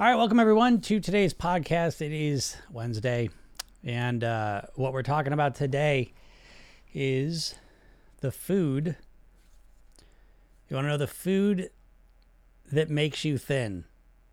All 0.00 0.06
right, 0.06 0.14
welcome 0.14 0.40
everyone 0.40 0.80
to 0.80 0.98
today's 0.98 1.34
podcast. 1.34 2.00
It 2.00 2.10
is 2.10 2.56
Wednesday, 2.72 3.28
and 3.84 4.24
uh, 4.24 4.62
what 4.74 4.94
we're 4.94 5.02
talking 5.02 5.34
about 5.34 5.54
today 5.54 6.14
is 6.94 7.54
the 8.22 8.32
food. 8.32 8.96
You 10.70 10.76
want 10.76 10.86
to 10.86 10.88
know 10.88 10.96
the 10.96 11.06
food 11.06 11.68
that 12.72 12.88
makes 12.88 13.26
you 13.26 13.36
thin, 13.36 13.84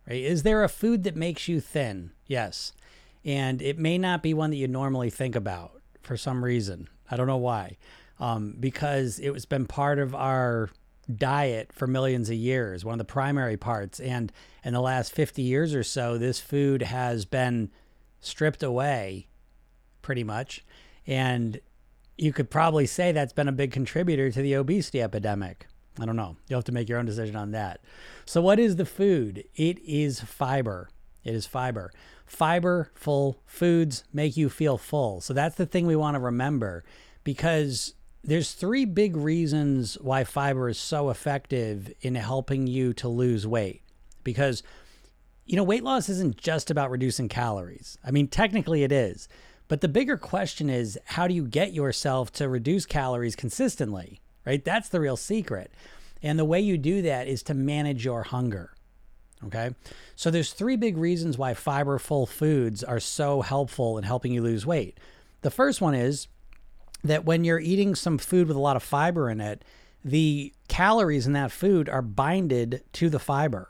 right? 0.09 0.23
Is 0.23 0.43
there 0.43 0.63
a 0.63 0.69
food 0.69 1.03
that 1.03 1.17
makes 1.17 1.49
you 1.49 1.59
thin? 1.59 2.11
Yes. 2.27 2.71
And 3.25 3.61
it 3.61 3.77
may 3.77 3.97
not 3.97 4.23
be 4.23 4.33
one 4.33 4.51
that 4.51 4.55
you 4.55 4.69
normally 4.69 5.09
think 5.09 5.35
about 5.35 5.81
for 6.01 6.15
some 6.15 6.45
reason. 6.45 6.87
I 7.11 7.17
don't 7.17 7.27
know 7.27 7.35
why. 7.35 7.75
Um, 8.21 8.55
because 8.57 9.19
it's 9.19 9.43
been 9.43 9.65
part 9.65 9.99
of 9.99 10.15
our 10.15 10.69
diet 11.13 11.71
for 11.73 11.87
millions 11.87 12.29
of 12.29 12.35
years, 12.35 12.83
one 12.83 12.93
of 12.93 12.99
the 12.99 13.05
primary 13.05 13.57
parts. 13.57 13.99
And 13.99 14.31
in 14.63 14.73
the 14.73 14.81
last 14.81 15.13
50 15.13 15.41
years 15.41 15.73
or 15.73 15.83
so, 15.83 16.17
this 16.17 16.39
food 16.39 16.81
has 16.81 17.25
been 17.25 17.71
stripped 18.19 18.63
away 18.63 19.27
pretty 20.01 20.23
much. 20.23 20.65
And 21.05 21.59
you 22.17 22.33
could 22.33 22.49
probably 22.49 22.85
say 22.85 23.11
that's 23.11 23.33
been 23.33 23.47
a 23.47 23.53
big 23.53 23.71
contributor 23.71 24.31
to 24.31 24.41
the 24.41 24.55
obesity 24.55 25.01
epidemic. 25.01 25.67
I 25.99 26.05
don't 26.05 26.15
know. 26.15 26.37
You'll 26.47 26.59
have 26.59 26.65
to 26.65 26.71
make 26.71 26.89
your 26.89 26.99
own 26.99 27.05
decision 27.05 27.35
on 27.35 27.51
that. 27.51 27.81
So, 28.25 28.41
what 28.41 28.59
is 28.59 28.75
the 28.75 28.85
food? 28.85 29.43
It 29.55 29.79
is 29.79 30.19
fiber. 30.19 30.89
It 31.23 31.33
is 31.33 31.45
fiber. 31.45 31.91
Fiber 32.25 32.91
full 32.93 33.41
foods 33.45 34.03
make 34.13 34.37
you 34.37 34.49
feel 34.49 34.77
full. 34.77 35.21
So, 35.21 35.33
that's 35.33 35.55
the 35.55 35.65
thing 35.65 35.87
we 35.87 35.95
want 35.95 36.15
to 36.15 36.19
remember 36.19 36.83
because 37.23 37.93
there's 38.27 38.51
three 38.51 38.83
big 38.83 39.15
reasons 39.15 39.97
why 40.01 40.25
fiber 40.25 40.67
is 40.67 40.77
so 40.77 41.09
effective 41.09 41.91
in 42.01 42.15
helping 42.15 42.67
you 42.67 42.93
to 42.93 43.07
lose 43.07 43.47
weight. 43.47 43.81
Because, 44.23 44.63
you 45.45 45.55
know, 45.55 45.63
weight 45.63 45.83
loss 45.83 46.09
isn't 46.09 46.35
just 46.35 46.69
about 46.69 46.91
reducing 46.91 47.29
calories. 47.29 47.97
I 48.05 48.11
mean, 48.11 48.27
technically 48.27 48.83
it 48.83 48.91
is. 48.91 49.29
But 49.69 49.79
the 49.79 49.87
bigger 49.87 50.17
question 50.17 50.69
is 50.69 50.99
how 51.05 51.27
do 51.27 51.33
you 51.33 51.45
get 51.45 51.73
yourself 51.73 52.31
to 52.33 52.49
reduce 52.49 52.85
calories 52.85 53.35
consistently, 53.35 54.19
right? 54.45 54.63
That's 54.63 54.89
the 54.89 54.99
real 54.99 55.17
secret. 55.17 55.71
And 56.21 56.37
the 56.37 56.45
way 56.45 56.59
you 56.59 56.77
do 56.77 57.01
that 57.03 57.27
is 57.29 57.43
to 57.43 57.53
manage 57.53 58.03
your 58.03 58.23
hunger. 58.23 58.73
Okay. 59.45 59.69
So 60.17 60.31
there's 60.31 60.51
three 60.51 60.75
big 60.75 60.97
reasons 60.97 61.37
why 61.37 61.53
fiber 61.53 61.97
full 61.97 62.25
foods 62.25 62.83
are 62.83 62.99
so 62.99 63.41
helpful 63.41 63.97
in 63.97 64.03
helping 64.03 64.33
you 64.33 64.41
lose 64.41 64.65
weight. 64.65 64.97
The 65.41 65.51
first 65.51 65.79
one 65.79 65.93
is 65.95 66.27
that 67.03 67.25
when 67.25 67.43
you're 67.43 67.59
eating 67.59 67.95
some 67.95 68.17
food 68.17 68.47
with 68.47 68.57
a 68.57 68.61
lot 68.61 68.75
of 68.75 68.83
fiber 68.83 69.29
in 69.29 69.39
it, 69.39 69.63
the 70.03 70.53
calories 70.67 71.27
in 71.27 71.33
that 71.33 71.51
food 71.51 71.89
are 71.89 72.01
binded 72.01 72.83
to 72.93 73.09
the 73.09 73.19
fiber. 73.19 73.69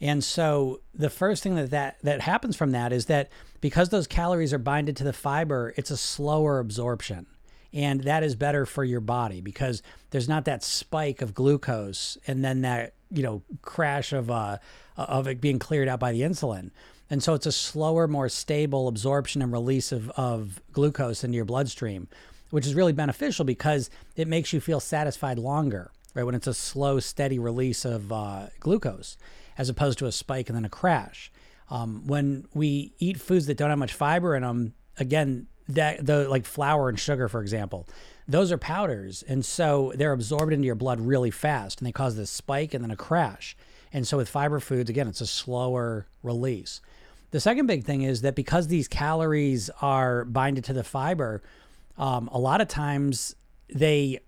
And 0.00 0.22
so 0.22 0.80
the 0.92 1.10
first 1.10 1.42
thing 1.42 1.54
that, 1.54 1.70
that 1.70 1.96
that 2.02 2.20
happens 2.20 2.56
from 2.56 2.72
that 2.72 2.92
is 2.92 3.06
that 3.06 3.30
because 3.60 3.88
those 3.88 4.06
calories 4.06 4.52
are 4.52 4.58
binded 4.58 4.96
to 4.98 5.04
the 5.04 5.12
fiber, 5.12 5.72
it's 5.76 5.90
a 5.90 5.96
slower 5.96 6.58
absorption. 6.58 7.26
And 7.72 8.02
that 8.02 8.22
is 8.22 8.36
better 8.36 8.66
for 8.66 8.84
your 8.84 9.00
body 9.00 9.40
because 9.40 9.82
there's 10.10 10.28
not 10.28 10.44
that 10.44 10.62
spike 10.62 11.22
of 11.22 11.34
glucose 11.34 12.18
and 12.26 12.44
then 12.44 12.60
that, 12.60 12.94
you 13.10 13.22
know, 13.22 13.42
crash 13.62 14.12
of 14.12 14.30
uh 14.30 14.58
of 14.96 15.26
it 15.26 15.40
being 15.40 15.58
cleared 15.58 15.88
out 15.88 16.00
by 16.00 16.12
the 16.12 16.20
insulin. 16.20 16.70
And 17.10 17.22
so 17.22 17.34
it's 17.34 17.46
a 17.46 17.52
slower, 17.52 18.06
more 18.06 18.28
stable 18.28 18.88
absorption 18.88 19.42
and 19.42 19.52
release 19.52 19.92
of, 19.92 20.10
of 20.10 20.60
glucose 20.72 21.24
into 21.24 21.36
your 21.36 21.44
bloodstream 21.44 22.08
which 22.54 22.68
is 22.68 22.76
really 22.76 22.92
beneficial 22.92 23.44
because 23.44 23.90
it 24.14 24.28
makes 24.28 24.52
you 24.52 24.60
feel 24.60 24.78
satisfied 24.78 25.40
longer, 25.40 25.90
right? 26.14 26.22
When 26.22 26.36
it's 26.36 26.46
a 26.46 26.54
slow, 26.54 27.00
steady 27.00 27.36
release 27.36 27.84
of 27.84 28.12
uh, 28.12 28.46
glucose 28.60 29.16
as 29.58 29.68
opposed 29.68 29.98
to 29.98 30.06
a 30.06 30.12
spike 30.12 30.48
and 30.48 30.54
then 30.54 30.64
a 30.64 30.68
crash. 30.68 31.32
Um, 31.68 32.06
when 32.06 32.46
we 32.54 32.92
eat 33.00 33.18
foods 33.18 33.46
that 33.46 33.56
don't 33.56 33.70
have 33.70 33.78
much 33.80 33.92
fiber 33.92 34.36
in 34.36 34.44
them, 34.44 34.74
again, 34.98 35.48
that 35.68 36.06
the 36.06 36.28
like 36.28 36.46
flour 36.46 36.88
and 36.88 36.96
sugar, 36.96 37.26
for 37.26 37.40
example, 37.40 37.88
those 38.28 38.52
are 38.52 38.58
powders, 38.58 39.24
and 39.24 39.44
so 39.44 39.92
they're 39.96 40.12
absorbed 40.12 40.52
into 40.52 40.66
your 40.66 40.76
blood 40.76 41.00
really 41.00 41.32
fast, 41.32 41.80
and 41.80 41.88
they 41.88 41.92
cause 41.92 42.14
this 42.14 42.30
spike 42.30 42.72
and 42.72 42.84
then 42.84 42.92
a 42.92 42.96
crash. 42.96 43.56
And 43.92 44.06
so 44.06 44.18
with 44.18 44.28
fiber 44.28 44.60
foods, 44.60 44.88
again, 44.88 45.08
it's 45.08 45.20
a 45.20 45.26
slower 45.26 46.06
release. 46.22 46.80
The 47.32 47.40
second 47.40 47.66
big 47.66 47.82
thing 47.82 48.02
is 48.02 48.20
that 48.20 48.36
because 48.36 48.68
these 48.68 48.86
calories 48.86 49.68
are 49.82 50.24
binded 50.24 50.62
to 50.66 50.72
the 50.72 50.84
fiber, 50.84 51.42
um, 51.98 52.28
a 52.32 52.38
lot 52.38 52.60
of 52.60 52.68
times 52.68 53.34
they 53.72 54.20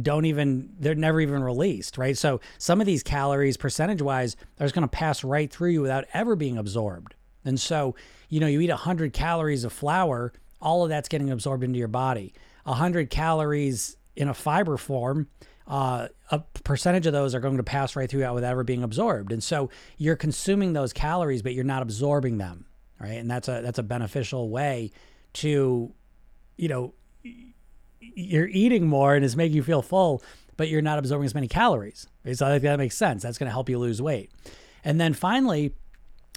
don't 0.00 0.24
even 0.24 0.70
they're 0.78 0.94
never 0.94 1.20
even 1.20 1.42
released 1.42 1.98
right? 1.98 2.16
So 2.16 2.40
some 2.58 2.80
of 2.80 2.86
these 2.86 3.02
calories 3.02 3.56
percentage 3.56 4.00
wise 4.00 4.36
are 4.58 4.64
just 4.64 4.74
going 4.74 4.88
to 4.88 4.88
pass 4.88 5.22
right 5.22 5.50
through 5.50 5.70
you 5.70 5.82
without 5.82 6.06
ever 6.14 6.34
being 6.34 6.56
absorbed. 6.56 7.14
And 7.44 7.60
so 7.60 7.94
you 8.28 8.40
know 8.40 8.46
you 8.46 8.60
eat 8.60 8.70
100 8.70 9.12
calories 9.12 9.64
of 9.64 9.72
flour 9.72 10.32
all 10.60 10.84
of 10.84 10.88
that's 10.88 11.08
getting 11.08 11.30
absorbed 11.30 11.64
into 11.64 11.78
your 11.78 11.88
body. 11.88 12.32
100 12.64 13.10
calories 13.10 13.96
in 14.14 14.28
a 14.28 14.34
fiber 14.34 14.76
form 14.76 15.28
uh, 15.66 16.08
a 16.30 16.40
percentage 16.64 17.06
of 17.06 17.12
those 17.12 17.34
are 17.34 17.40
going 17.40 17.56
to 17.56 17.62
pass 17.62 17.94
right 17.94 18.10
through 18.10 18.20
you 18.20 18.32
without 18.32 18.50
ever 18.50 18.64
being 18.64 18.82
absorbed. 18.82 19.30
And 19.32 19.42
so 19.42 19.70
you're 19.96 20.16
consuming 20.16 20.72
those 20.72 20.92
calories 20.92 21.42
but 21.42 21.54
you're 21.54 21.64
not 21.64 21.82
absorbing 21.82 22.38
them 22.38 22.66
right? 23.02 23.18
And 23.18 23.30
that's 23.30 23.48
a 23.48 23.60
that's 23.62 23.78
a 23.78 23.82
beneficial 23.82 24.48
way 24.48 24.92
to 25.34 25.92
you 26.56 26.68
know 26.68 26.94
you're 28.14 28.48
eating 28.48 28.86
more 28.86 29.14
and 29.14 29.24
it's 29.24 29.36
making 29.36 29.56
you 29.56 29.62
feel 29.62 29.82
full, 29.82 30.22
but 30.56 30.68
you're 30.68 30.82
not 30.82 30.98
absorbing 30.98 31.26
as 31.26 31.34
many 31.34 31.48
calories. 31.48 32.06
So 32.34 32.46
I 32.46 32.50
think 32.50 32.62
that 32.62 32.78
makes 32.78 32.96
sense. 32.96 33.22
That's 33.22 33.38
going 33.38 33.48
to 33.48 33.52
help 33.52 33.68
you 33.68 33.78
lose 33.78 34.02
weight. 34.02 34.30
And 34.84 35.00
then 35.00 35.14
finally, 35.14 35.74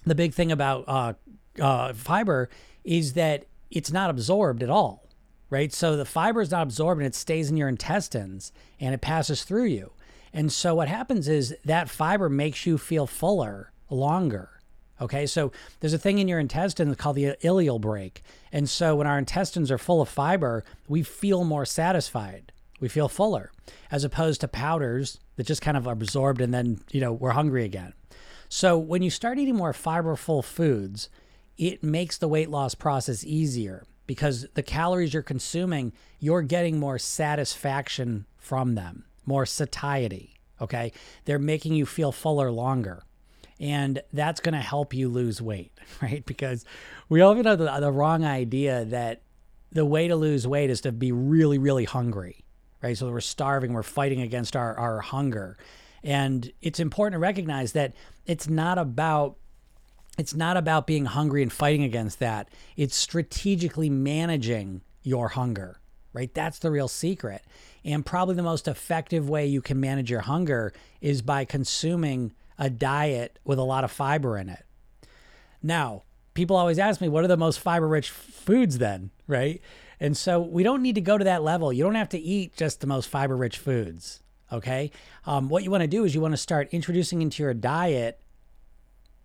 the 0.06 0.16
big 0.16 0.34
thing 0.34 0.52
about 0.52 0.86
uh, 0.88 1.14
uh, 1.60 1.94
fiber 1.94 2.50
is 2.84 3.14
that 3.14 3.46
it's 3.72 3.92
not 3.92 4.10
absorbed 4.10 4.64
at 4.64 4.70
all, 4.70 5.10
right? 5.50 5.74
So 5.74 5.96
the 5.96 6.06
fiber 6.06 6.42
is 6.42 6.52
not 6.52 6.64
absorbed 6.64 7.02
and 7.02 7.08
it 7.08 7.16
stays 7.16 7.50
in 7.50 7.58
your 7.58 7.68
intestines 7.68 8.52
and 8.80 8.94
it 8.94 9.02
passes 9.02 9.44
through 9.44 9.66
you. 9.66 9.92
And 10.32 10.52
so 10.52 10.76
what 10.76 10.88
happens 10.88 11.28
is 11.28 11.56
that 11.66 11.90
fiber 11.90 12.30
makes 12.30 12.66
you 12.66 12.78
feel 12.78 13.08
fuller 13.08 13.72
longer. 13.90 14.55
Okay, 15.02 15.26
so 15.26 15.52
there's 15.80 15.94
a 15.94 15.98
thing 15.98 16.20
in 16.20 16.28
your 16.28 16.40
intestines 16.40 16.96
called 16.96 17.18
the 17.18 17.36
ileal 17.44 17.82
brake. 17.82 18.24
And 18.52 18.70
so 18.70 18.96
when 18.96 19.08
our 19.08 19.18
intestines 19.18 19.70
are 19.70 19.78
full 19.78 20.02
of 20.02 20.08
fiber, 20.08 20.64
we 20.88 21.04
feel 21.04 21.44
more 21.44 21.66
satisfied. 21.66 22.54
We 22.80 22.88
feel 22.88 23.10
fuller, 23.10 23.52
as 23.92 24.04
opposed 24.04 24.42
to 24.42 24.48
powders 24.48 25.20
that 25.36 25.48
just 25.48 25.62
kind 25.62 25.76
of 25.78 25.88
absorbed 25.88 26.42
and 26.42 26.54
then, 26.54 26.80
you 26.92 27.02
know, 27.02 27.12
we're 27.12 27.32
hungry 27.32 27.66
again. 27.66 27.94
So 28.48 28.78
when 28.78 29.02
you 29.02 29.10
start 29.10 29.38
eating 29.38 29.56
more 29.56 29.74
fiberful 29.74 30.44
foods, 30.44 31.10
it 31.58 31.84
makes 31.84 32.18
the 32.18 32.28
weight 32.28 32.50
loss 32.50 32.76
process 32.76 33.24
easier 33.24 33.84
because 34.08 34.46
the 34.54 34.64
calories 34.64 35.14
you're 35.14 35.24
consuming, 35.24 35.94
you're 36.20 36.42
getting 36.42 36.80
more 36.80 37.00
satisfaction 37.00 38.26
from 38.38 38.76
them, 38.76 39.06
more 39.26 39.46
satiety. 39.46 40.36
Okay. 40.62 40.94
They're 41.26 41.40
making 41.40 41.74
you 41.74 41.86
feel 41.86 42.12
fuller 42.12 42.52
longer 42.52 43.04
and 43.60 44.02
that's 44.12 44.42
going 44.42 44.54
to 44.54 44.60
help 44.60 44.94
you 44.94 45.10
lose 45.10 45.42
weight, 45.42 45.72
right? 46.02 46.26
Because 46.26 46.66
we 47.10 47.22
often 47.22 47.46
have 47.46 47.58
the, 47.58 47.80
the 47.80 47.92
wrong 47.92 48.24
idea 48.26 48.86
that 48.86 49.22
the 49.72 49.86
way 49.86 50.08
to 50.08 50.16
lose 50.16 50.48
weight 50.48 50.70
is 50.70 50.82
to 50.82 50.92
be 50.92 51.12
really, 51.12 51.58
really 51.58 51.86
hungry, 51.86 52.44
right? 52.82 52.98
So 52.98 53.10
we're 53.10 53.20
starving, 53.22 53.74
we're 53.74 53.84
fighting 53.84 54.22
against 54.22 54.56
our, 54.56 54.78
our 54.78 55.00
hunger. 55.00 55.58
And 56.04 56.52
it's 56.62 56.80
important 56.80 57.16
to 57.16 57.20
recognize 57.20 57.74
that 57.74 57.94
it's 58.26 58.48
not 58.48 58.78
about 58.78 59.38
it's 60.18 60.34
not 60.34 60.56
about 60.56 60.88
being 60.88 61.04
hungry 61.04 61.42
and 61.42 61.52
fighting 61.52 61.84
against 61.84 62.20
that. 62.20 62.48
It's 62.78 62.96
strategically 62.96 63.90
managing 63.90 64.82
your 65.04 65.28
hunger, 65.28 65.82
right? 66.14 66.34
That's 66.34 66.60
the 66.60 66.72
real 66.72 66.88
secret. 66.88 67.44
And 67.84 68.06
probably 68.06 68.36
the 68.36 68.42
most 68.42 68.70
effective 68.70 69.30
way 69.30 69.46
you 69.46 69.62
can 69.62 69.78
manage 69.78 70.10
your 70.10 70.22
hunger 70.22 70.72
is 71.02 71.22
by 71.22 71.44
consuming 71.44 72.32
a 72.58 72.70
diet 72.70 73.40
with 73.44 73.60
a 73.60 73.64
lot 73.64 73.84
of 73.84 73.92
fiber 73.92 74.38
in 74.38 74.50
it. 74.50 74.66
Now, 75.62 76.04
people 76.34 76.56
always 76.56 76.80
ask 76.80 77.02
me, 77.02 77.10
what 77.10 77.24
are 77.24 77.28
the 77.28 77.38
most 77.38 77.60
fiber 77.60 77.88
rich 77.88 78.10
foods 78.10 78.78
then? 78.78 79.12
Right. 79.28 79.62
And 80.00 80.16
so 80.16 80.40
we 80.40 80.64
don't 80.64 80.82
need 80.82 80.96
to 80.96 81.02
go 81.02 81.18
to 81.18 81.24
that 81.24 81.44
level. 81.44 81.74
You 81.74 81.84
don't 81.84 81.96
have 81.96 82.10
to 82.10 82.20
eat 82.20 82.56
just 82.56 82.82
the 82.82 82.88
most 82.88 83.08
fiber 83.08 83.36
rich 83.36 83.58
foods. 83.58 84.22
Okay. 84.52 84.92
Um, 85.26 85.50
what 85.50 85.64
you 85.64 85.72
want 85.72 85.82
to 85.82 85.88
do 85.88 86.04
is 86.04 86.14
you 86.14 86.22
want 86.22 86.34
to 86.34 86.38
start 86.38 86.70
introducing 86.72 87.22
into 87.22 87.42
your 87.42 87.54
diet 87.54 88.20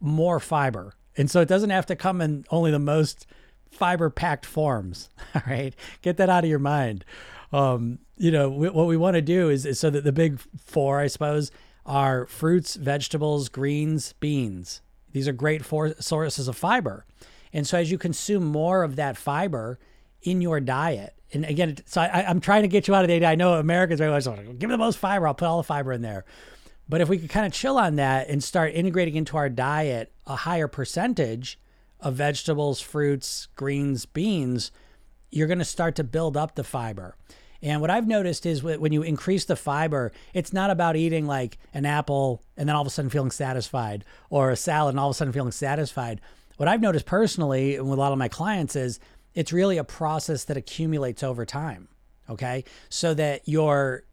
more 0.00 0.40
fiber. 0.40 0.94
And 1.16 1.31
so 1.31 1.40
it 1.40 1.49
doesn't 1.49 1.70
have 1.70 1.87
to 1.87 1.96
come 1.96 2.20
in 2.20 2.44
only 2.50 2.70
the 2.70 2.78
most 2.78 3.26
fiber 3.70 4.10
packed 4.10 4.46
forms. 4.46 5.10
All 5.34 5.43
right. 5.46 5.75
Get 6.02 6.16
that 6.16 6.31
out 6.31 6.44
of 6.44 6.50
your 6.50 6.58
mind. 6.58 7.05
Um, 7.52 7.99
you 8.16 8.31
know, 8.31 8.49
w- 8.50 8.72
what 8.72 8.87
we 8.87 8.96
want 8.96 9.14
to 9.14 9.22
do 9.22 9.50
is, 9.50 9.66
is 9.66 9.81
so 9.81 9.90
that 9.90 10.05
the 10.05 10.12
big 10.12 10.40
four, 10.64 11.00
I 11.00 11.08
suppose, 11.08 11.50
are 11.90 12.25
fruits, 12.26 12.76
vegetables, 12.76 13.48
greens, 13.48 14.14
beans. 14.20 14.81
These 15.12 15.26
are 15.26 15.32
great 15.32 15.64
for- 15.64 16.00
sources 16.00 16.46
of 16.46 16.56
fiber. 16.56 17.04
And 17.52 17.66
so 17.66 17.78
as 17.78 17.90
you 17.90 17.98
consume 17.98 18.44
more 18.44 18.84
of 18.84 18.94
that 18.94 19.16
fiber 19.16 19.81
in 20.22 20.40
your 20.40 20.60
diet, 20.60 21.14
and 21.32 21.44
again, 21.44 21.76
so 21.87 22.00
I, 22.00 22.31
am 22.31 22.40
trying 22.40 22.62
to 22.62 22.69
get 22.69 22.87
you 22.87 22.94
out 22.94 23.02
of 23.02 23.08
the 23.08 23.14
idea. 23.14 23.28
I 23.28 23.34
know 23.34 23.54
Americans 23.54 24.00
are 24.00 24.06
always 24.06 24.28
like, 24.28 24.58
give 24.60 24.70
me 24.70 24.75
the 24.75 24.78
most 24.78 24.98
fiber. 24.98 25.26
I'll 25.26 25.34
put 25.34 25.46
all 25.46 25.56
the 25.56 25.64
fiber 25.64 25.92
in 25.92 26.00
there. 26.00 26.25
But 26.88 27.00
if 27.00 27.08
we 27.08 27.19
could 27.19 27.28
kind 27.28 27.46
of 27.46 27.52
chill 27.52 27.76
on 27.76 27.96
that 27.96 28.28
and 28.28 28.43
start 28.43 28.72
integrating 28.72 29.16
into 29.16 29.36
our 29.36 29.48
diet 29.48 30.12
a 30.28 30.36
higher 30.36 30.69
percentage 30.69 31.58
of 31.98 32.14
vegetables, 32.14 32.81
fruits, 32.81 33.48
greens, 33.56 34.06
beans, 34.06 34.70
you're 35.32 35.48
going 35.48 35.58
to 35.58 35.64
start 35.64 35.96
to 35.96 36.04
build 36.04 36.36
up 36.36 36.54
the 36.54 36.64
fiber. 36.64 37.16
And 37.62 37.80
what 37.80 37.90
I've 37.90 38.06
noticed 38.06 38.46
is 38.46 38.62
when 38.62 38.92
you 38.92 39.02
increase 39.02 39.44
the 39.44 39.56
fiber, 39.56 40.12
it's 40.32 40.52
not 40.52 40.70
about 40.70 40.96
eating 40.96 41.26
like 41.26 41.58
an 41.74 41.84
apple 41.84 42.42
and 42.56 42.68
then 42.68 42.74
all 42.74 42.82
of 42.82 42.86
a 42.86 42.90
sudden 42.90 43.10
feeling 43.10 43.30
satisfied 43.30 44.04
or 44.30 44.50
a 44.50 44.56
salad 44.56 44.94
and 44.94 45.00
all 45.00 45.10
of 45.10 45.14
a 45.14 45.18
sudden 45.18 45.32
feeling 45.32 45.52
satisfied. 45.52 46.20
What 46.56 46.68
I've 46.68 46.80
noticed 46.80 47.06
personally 47.06 47.76
and 47.76 47.88
with 47.88 47.98
a 47.98 48.00
lot 48.00 48.12
of 48.12 48.18
my 48.18 48.28
clients 48.28 48.76
is 48.76 48.98
it's 49.34 49.52
really 49.52 49.76
a 49.76 49.84
process 49.84 50.44
that 50.44 50.56
accumulates 50.56 51.22
over 51.22 51.44
time. 51.44 51.88
Okay. 52.30 52.64
So 52.88 53.12
that 53.14 53.46
your, 53.46 54.04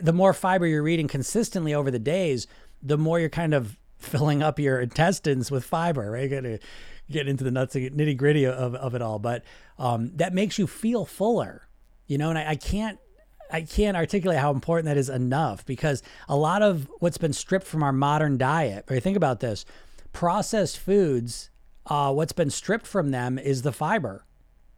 the 0.00 0.12
more 0.12 0.32
fiber 0.32 0.66
you're 0.66 0.88
eating 0.88 1.08
consistently 1.08 1.74
over 1.74 1.90
the 1.90 1.98
days, 1.98 2.46
the 2.82 2.98
more 2.98 3.20
you're 3.20 3.28
kind 3.28 3.52
of 3.52 3.76
filling 3.98 4.42
up 4.42 4.58
your 4.58 4.80
intestines 4.80 5.50
with 5.50 5.64
fiber, 5.64 6.10
right? 6.10 6.30
You're 6.30 6.40
going 6.40 6.58
to 6.58 6.66
get 7.10 7.28
into 7.28 7.44
the 7.44 7.50
nuts 7.50 7.74
and 7.76 7.90
nitty 7.90 8.16
gritty 8.16 8.46
of, 8.46 8.74
of 8.74 8.94
it 8.94 9.02
all. 9.02 9.18
But 9.18 9.44
um, 9.78 10.10
that 10.16 10.32
makes 10.32 10.58
you 10.58 10.66
feel 10.66 11.04
fuller 11.04 11.68
you 12.12 12.18
know, 12.18 12.28
and 12.28 12.38
I, 12.38 12.50
I 12.50 12.56
can't 12.56 12.98
I 13.50 13.62
can't 13.62 13.96
articulate 13.96 14.38
how 14.38 14.50
important 14.50 14.84
that 14.84 14.98
is 14.98 15.08
enough 15.08 15.64
because 15.64 16.02
a 16.28 16.36
lot 16.36 16.60
of 16.60 16.86
what's 17.00 17.16
been 17.16 17.32
stripped 17.32 17.66
from 17.66 17.82
our 17.82 17.92
modern 17.92 18.36
diet, 18.36 18.84
right? 18.90 19.02
Think 19.02 19.16
about 19.16 19.40
this 19.40 19.64
processed 20.12 20.78
foods, 20.78 21.48
uh, 21.86 22.12
what's 22.12 22.32
been 22.32 22.50
stripped 22.50 22.86
from 22.86 23.12
them 23.12 23.38
is 23.38 23.62
the 23.62 23.72
fiber, 23.72 24.26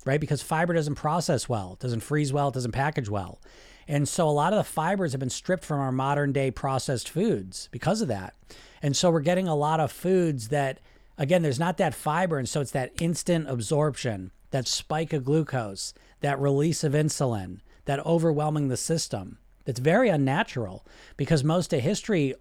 right? 0.05 0.21
Because 0.21 0.43
fiber 0.43 0.73
doesn't 0.75 0.95
process 0.95 1.49
well, 1.49 1.77
doesn't 1.81 2.01
freeze 2.01 2.33
well, 2.33 2.53
doesn't 2.53 2.73
package 2.73 3.09
well. 3.09 3.41
And 3.89 4.09
so 4.09 4.29
a 4.29 4.31
lot 4.31 4.53
of 4.53 4.57
the 4.57 4.65
fibers 4.65 5.13
have 5.13 5.21
been 5.21 5.31
stripped 5.31 5.65
from 5.65 5.81
our 5.81 5.93
modern 5.93 6.33
day 6.33 6.53
processed 6.53 7.09
foods 7.09 7.69
because 7.73 8.01
of 8.01 8.09
that. 8.09 8.35
And 8.81 8.97
so 8.97 9.11
we're 9.11 9.21
getting 9.21 9.49
a 9.49 9.57
lot 9.57 9.81
of 9.81 9.91
foods 9.91 10.49
that, 10.49 10.79
again, 11.19 11.43
there's 11.43 11.59
not 11.59 11.79
that 11.79 11.95
fiber. 11.95 12.39
And 12.39 12.49
so 12.49 12.61
it's 12.61 12.71
that 12.71 12.93
instant 13.01 13.51
absorption, 13.51 14.31
that 14.55 14.69
spike 14.69 15.13
of 15.13 15.25
glucose, 15.25 15.93
that 16.21 16.39
release 16.39 16.85
of 16.85 16.93
insulin, 16.93 17.59
that 17.87 18.07
overwhelming 18.07 18.69
the 18.69 18.77
system. 18.77 19.37
It's 19.67 19.81
very 19.81 20.09
unnatural 20.09 20.87
because 21.17 21.43
most 21.43 21.73
of 21.73 21.81
history, 21.81 22.37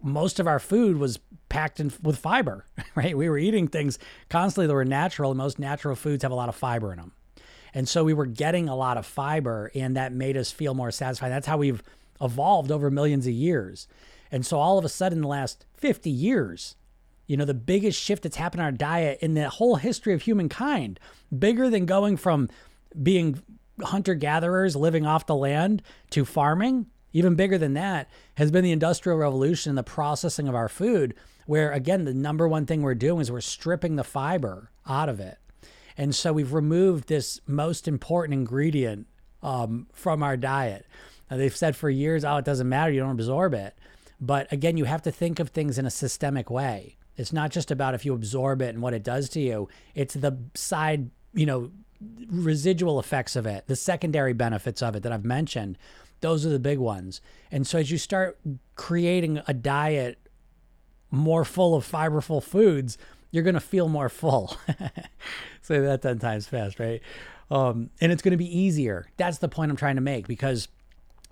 most 0.00 0.38
of 0.38 0.46
our 0.46 0.60
food 0.60 0.98
was 0.98 1.18
packed 1.48 1.80
in 1.80 1.92
with 2.00 2.18
fiber, 2.18 2.66
right? 2.94 3.18
We 3.18 3.28
were 3.28 3.36
eating 3.36 3.66
things 3.66 3.98
constantly 4.28 4.68
that 4.68 4.74
were 4.74 4.84
natural, 4.84 5.34
most 5.34 5.58
natural 5.58 5.96
foods 5.96 6.22
have 6.22 6.30
a 6.30 6.36
lot 6.36 6.48
of 6.48 6.54
fiber 6.54 6.92
in 6.92 6.98
them. 7.00 7.12
And 7.74 7.88
so 7.88 8.04
we 8.04 8.14
were 8.14 8.26
getting 8.26 8.68
a 8.68 8.76
lot 8.76 8.96
of 8.96 9.04
fiber, 9.04 9.72
and 9.74 9.96
that 9.96 10.12
made 10.12 10.36
us 10.36 10.52
feel 10.52 10.72
more 10.72 10.92
satisfied. 10.92 11.30
That's 11.30 11.48
how 11.48 11.56
we've 11.58 11.82
evolved 12.20 12.70
over 12.70 12.92
millions 12.92 13.26
of 13.26 13.32
years. 13.32 13.88
And 14.30 14.46
so 14.46 14.60
all 14.60 14.78
of 14.78 14.84
a 14.84 14.88
sudden, 14.88 15.20
the 15.20 15.26
last 15.26 15.66
50 15.74 16.10
years, 16.10 16.76
you 17.26 17.36
know, 17.36 17.44
the 17.44 17.54
biggest 17.54 18.00
shift 18.00 18.22
that's 18.22 18.36
happened 18.36 18.60
in 18.60 18.64
our 18.64 18.72
diet 18.72 19.18
in 19.20 19.34
the 19.34 19.48
whole 19.48 19.76
history 19.76 20.14
of 20.14 20.22
humankind, 20.22 21.00
bigger 21.36 21.68
than 21.68 21.86
going 21.86 22.16
from 22.16 22.48
being 23.02 23.42
hunter 23.82 24.14
gatherers 24.14 24.76
living 24.76 25.06
off 25.06 25.26
the 25.26 25.34
land 25.34 25.82
to 26.10 26.24
farming, 26.24 26.86
even 27.12 27.34
bigger 27.34 27.58
than 27.58 27.74
that, 27.74 28.08
has 28.36 28.50
been 28.50 28.64
the 28.64 28.72
Industrial 28.72 29.18
Revolution 29.18 29.70
and 29.70 29.78
the 29.78 29.82
processing 29.82 30.48
of 30.48 30.54
our 30.54 30.68
food, 30.68 31.14
where 31.46 31.72
again, 31.72 32.04
the 32.04 32.14
number 32.14 32.46
one 32.46 32.66
thing 32.66 32.82
we're 32.82 32.94
doing 32.94 33.20
is 33.20 33.30
we're 33.30 33.40
stripping 33.40 33.96
the 33.96 34.04
fiber 34.04 34.70
out 34.88 35.08
of 35.08 35.20
it. 35.20 35.38
And 35.96 36.14
so 36.14 36.32
we've 36.32 36.52
removed 36.52 37.08
this 37.08 37.40
most 37.46 37.88
important 37.88 38.34
ingredient 38.34 39.06
um, 39.42 39.86
from 39.92 40.22
our 40.22 40.36
diet. 40.36 40.86
Now, 41.30 41.38
they've 41.38 41.56
said 41.56 41.76
for 41.76 41.90
years, 41.90 42.24
oh, 42.24 42.36
it 42.36 42.44
doesn't 42.44 42.68
matter, 42.68 42.92
you 42.92 43.00
don't 43.00 43.10
absorb 43.10 43.54
it. 43.54 43.76
But 44.20 44.50
again, 44.52 44.76
you 44.76 44.84
have 44.84 45.02
to 45.02 45.12
think 45.12 45.40
of 45.40 45.48
things 45.48 45.78
in 45.78 45.86
a 45.86 45.90
systemic 45.90 46.50
way. 46.50 46.96
It's 47.16 47.32
not 47.32 47.50
just 47.50 47.70
about 47.70 47.94
if 47.94 48.04
you 48.04 48.14
absorb 48.14 48.62
it 48.62 48.74
and 48.74 48.82
what 48.82 48.94
it 48.94 49.02
does 49.02 49.28
to 49.30 49.40
you, 49.40 49.68
it's 49.94 50.14
the 50.14 50.38
side, 50.54 51.10
you 51.32 51.46
know, 51.46 51.70
residual 52.28 53.00
effects 53.00 53.36
of 53.36 53.46
it, 53.46 53.66
the 53.66 53.76
secondary 53.76 54.32
benefits 54.32 54.82
of 54.82 54.96
it 54.96 55.02
that 55.02 55.12
I've 55.12 55.24
mentioned, 55.24 55.78
those 56.20 56.44
are 56.46 56.50
the 56.50 56.58
big 56.58 56.78
ones. 56.78 57.20
And 57.50 57.66
so 57.66 57.78
as 57.78 57.90
you 57.90 57.98
start 57.98 58.38
creating 58.74 59.40
a 59.46 59.54
diet 59.54 60.18
more 61.10 61.44
full 61.44 61.74
of 61.74 61.90
fiberful 61.90 62.42
foods, 62.42 62.98
you're 63.30 63.44
going 63.44 63.54
to 63.54 63.60
feel 63.60 63.88
more 63.88 64.08
full. 64.08 64.56
Say 65.62 65.78
that 65.80 66.02
10 66.02 66.18
times 66.18 66.46
fast, 66.46 66.78
right? 66.78 67.00
Um, 67.50 67.90
and 68.00 68.10
it's 68.12 68.22
going 68.22 68.32
to 68.32 68.38
be 68.38 68.58
easier. 68.58 69.08
That's 69.16 69.38
the 69.38 69.48
point 69.48 69.70
I'm 69.70 69.76
trying 69.76 69.96
to 69.96 70.00
make 70.00 70.26
because 70.26 70.68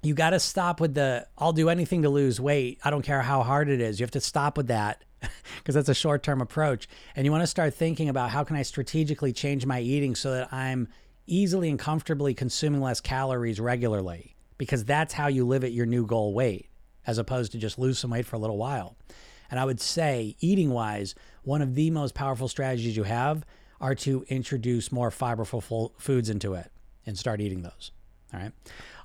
you 0.03 0.15
got 0.15 0.31
to 0.31 0.41
stop 0.41 0.81
with 0.81 0.95
the 0.95 1.27
I'll 1.39 1.53
do 1.53 1.69
anything 1.69 2.03
to 2.03 2.11
lose 2.11 2.41
weight. 2.41 2.79
I 2.85 2.91
don't 2.91 3.03
care 3.03 3.23
how 3.23 3.43
hard 3.43 3.69
it 3.69 3.81
is. 3.81 3.99
You 3.99 4.05
have 4.05 4.11
to 4.13 4.21
stop 4.21 4.57
with 4.57 4.69
that 4.69 5.03
because 5.59 5.75
that's 5.75 5.89
a 5.89 5.95
short 5.95 6.23
term 6.23 6.41
approach. 6.41 6.89
And 7.17 7.25
you 7.25 7.33
want 7.33 7.43
to 7.43 7.49
start 7.49 7.75
thinking 7.75 8.09
about 8.09 8.31
how 8.31 8.45
can 8.45 8.57
I 8.57 8.63
strategically 8.63 9.33
change 9.33 9.67
my 9.67 9.81
eating 9.81 10.15
so 10.15 10.33
that 10.33 10.53
I'm 10.53 10.89
easily 11.27 11.71
and 11.71 11.79
comfortably 11.79 12.35
consuming 12.35 12.81
less 12.81 13.01
calories 13.01 13.61
regularly, 13.61 14.37
because 14.59 14.85
that's 14.85 15.15
how 15.15 15.29
you 15.29 15.47
live 15.47 15.65
at 15.65 15.73
your 15.73 15.87
new 15.87 16.07
goal 16.07 16.35
weight, 16.35 16.69
as 17.07 17.19
opposed 17.19 17.53
to 17.53 17.59
just 17.59 17.79
lose 17.79 17.99
some 17.99 18.11
weight 18.11 18.27
for 18.27 18.37
a 18.37 18.39
little 18.39 18.59
while. 18.59 18.97
And 19.51 19.61
I 19.61 19.65
would 19.65 19.81
say, 19.81 20.37
eating 20.41 20.71
wise, 20.71 21.15
one 21.43 21.63
of 21.63 21.75
the 21.75 21.91
most 21.91 22.15
powerful 22.15 22.49
strategies 22.49 22.97
you 22.97 23.05
have 23.05 23.45
are 23.81 23.95
to 23.95 24.25
introduce 24.29 24.91
more 24.91 25.11
fiberful 25.11 25.93
foods 25.99 26.31
into 26.31 26.55
it 26.55 26.71
and 27.07 27.19
start 27.19 27.41
eating 27.41 27.63
those. 27.63 27.93
All 28.33 28.41
right. 28.41 28.53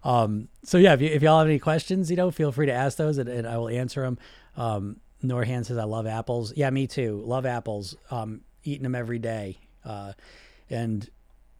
Um, 0.04 0.48
so 0.64 0.78
yeah, 0.78 0.94
if, 0.94 1.02
you, 1.02 1.10
if 1.10 1.22
y'all 1.22 1.40
have 1.40 1.48
any 1.48 1.60
questions, 1.60 2.10
you 2.10 2.16
know, 2.16 2.32
feel 2.32 2.52
free 2.52 2.66
to 2.66 2.72
ask 2.72 2.98
those 2.98 3.18
and, 3.18 3.30
and 3.30 3.48
I 3.48 3.58
will 3.58 3.70
answer 3.70 4.02
them. 4.02 4.18
Um, 4.56 5.02
Norhan 5.24 5.66
says, 5.66 5.78
I 5.78 5.84
love 5.84 6.08
apples. 6.08 6.54
Yeah, 6.56 6.70
me 6.70 6.88
too. 6.88 7.22
Love 7.26 7.46
apples. 7.46 7.96
Um, 8.10 8.42
eating 8.64 8.84
them 8.84 8.96
every 8.96 9.20
day. 9.20 9.58
Uh, 9.84 10.14
and, 10.70 11.10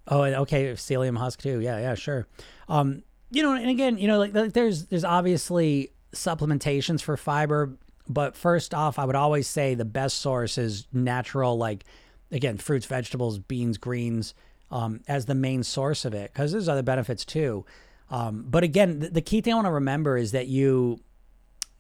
oh, 0.08 0.24
okay, 0.24 0.72
psyllium 0.74 1.18
husk 1.18 1.42
too. 1.42 1.60
Yeah, 1.60 1.80
yeah, 1.80 1.96
sure. 1.96 2.28
Um, 2.68 3.04
you 3.32 3.44
know, 3.44 3.54
and 3.54 3.70
again, 3.70 3.98
you 3.98 4.08
know, 4.08 4.18
like, 4.18 4.34
like 4.34 4.54
there's, 4.54 4.86
there's 4.86 5.04
obviously 5.04 5.92
supplementations 6.14 7.02
for 7.02 7.16
fiber, 7.18 7.78
but 8.08 8.36
first 8.36 8.74
off, 8.74 8.98
I 8.98 9.06
would 9.06 9.16
always 9.16 9.48
say 9.48 9.76
the 9.76 9.86
best 9.86 10.18
source 10.18 10.58
is 10.58 10.88
natural, 10.92 11.58
like, 11.58 11.86
again, 12.32 12.58
fruits, 12.58 12.86
vegetables, 12.86 13.40
beans, 13.40 13.78
greens, 13.78 14.34
um, 14.72 15.02
as 15.08 15.26
the 15.26 15.36
main 15.36 15.64
source 15.64 16.06
of 16.06 16.14
it, 16.14 16.32
because 16.34 16.52
there's 16.52 16.70
other 16.70 16.84
benefits 16.84 17.26
too. 17.26 17.66
Um, 18.10 18.46
but 18.48 18.64
again, 18.64 19.00
the, 19.00 19.10
the 19.10 19.22
key 19.22 19.42
thing 19.42 19.54
I 19.54 19.56
want 19.56 19.68
to 19.68 19.72
remember 19.72 20.18
is 20.18 20.32
that 20.32 20.48
you, 20.48 21.00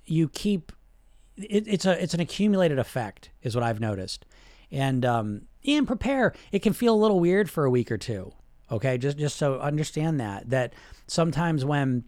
you 0.05 0.29
keep 0.29 0.71
it, 1.39 1.67
it's 1.67 1.85
a 1.85 2.01
it's 2.01 2.13
an 2.13 2.19
accumulated 2.19 2.79
effect, 2.79 3.29
is 3.41 3.55
what 3.55 3.63
I've 3.63 3.79
noticed. 3.79 4.25
And 4.71 5.03
um, 5.05 5.41
and 5.65 5.87
prepare. 5.87 6.33
It 6.51 6.59
can 6.59 6.73
feel 6.73 6.93
a 6.93 6.97
little 6.97 7.19
weird 7.19 7.49
for 7.49 7.65
a 7.65 7.69
week 7.69 7.91
or 7.91 7.97
two. 7.97 8.33
Okay, 8.71 8.97
just 8.97 9.17
just 9.17 9.37
so 9.37 9.59
understand 9.59 10.19
that 10.19 10.49
that 10.49 10.73
sometimes 11.07 11.65
when 11.65 12.03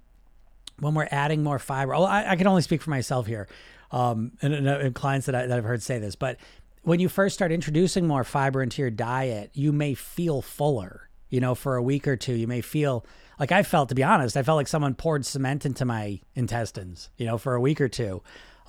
when 0.80 0.94
we're 0.94 1.08
adding 1.12 1.44
more 1.44 1.60
fiber, 1.60 1.92
well, 1.92 2.06
I, 2.06 2.32
I 2.32 2.36
can 2.36 2.48
only 2.48 2.62
speak 2.62 2.82
for 2.82 2.90
myself 2.90 3.28
here, 3.28 3.48
um, 3.92 4.32
and, 4.42 4.54
and, 4.54 4.68
and 4.68 4.96
clients 4.96 5.28
that, 5.28 5.36
I, 5.36 5.46
that 5.46 5.58
I've 5.58 5.64
heard 5.64 5.84
say 5.84 6.00
this, 6.00 6.16
but 6.16 6.38
when 6.84 7.00
you 7.00 7.10
first 7.10 7.36
start 7.36 7.52
introducing 7.52 8.08
more 8.08 8.24
fiber 8.24 8.64
into 8.64 8.82
your 8.82 8.90
diet, 8.90 9.52
you 9.54 9.72
may 9.72 9.94
feel 9.94 10.42
fuller. 10.42 11.08
You 11.30 11.40
know, 11.40 11.56
for 11.56 11.76
a 11.76 11.84
week 11.84 12.08
or 12.08 12.18
two, 12.18 12.34
you 12.34 12.48
may 12.48 12.62
feel 12.62 13.06
like 13.40 13.52
I 13.52 13.64
felt. 13.64 13.90
To 13.90 13.96
be 13.96 14.04
honest, 14.04 14.36
I 14.36 14.44
felt 14.44 14.58
like 14.58 14.68
someone 14.68 14.96
poured 14.96 15.26
cement 15.26 15.66
into 15.66 15.86
my 15.86 16.20
intestines. 16.36 17.10
You 17.18 17.26
know, 17.26 17.38
for 17.38 17.56
a 17.56 17.62
week 17.62 17.80
or 17.80 17.88
two. 17.88 18.22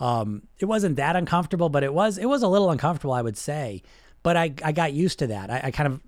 Um, 0.03 0.43
it 0.59 0.65
wasn't 0.65 0.97
that 0.97 1.15
uncomfortable, 1.15 1.69
but 1.69 1.85
it 1.85 1.95
was 1.95 2.19
it 2.19 2.27
was 2.27 2.43
a 2.43 2.49
little 2.49 2.71
uncomfortable, 2.71 3.15
I 3.15 3.23
would 3.23 3.37
say. 3.37 3.85
But 4.25 4.37
I 4.37 4.53
I 4.65 4.73
got 4.73 4.93
used 4.93 5.21
to 5.21 5.29
that. 5.29 5.49
I, 5.49 5.61
I 5.65 5.71
kind 5.71 5.93
of, 5.93 6.01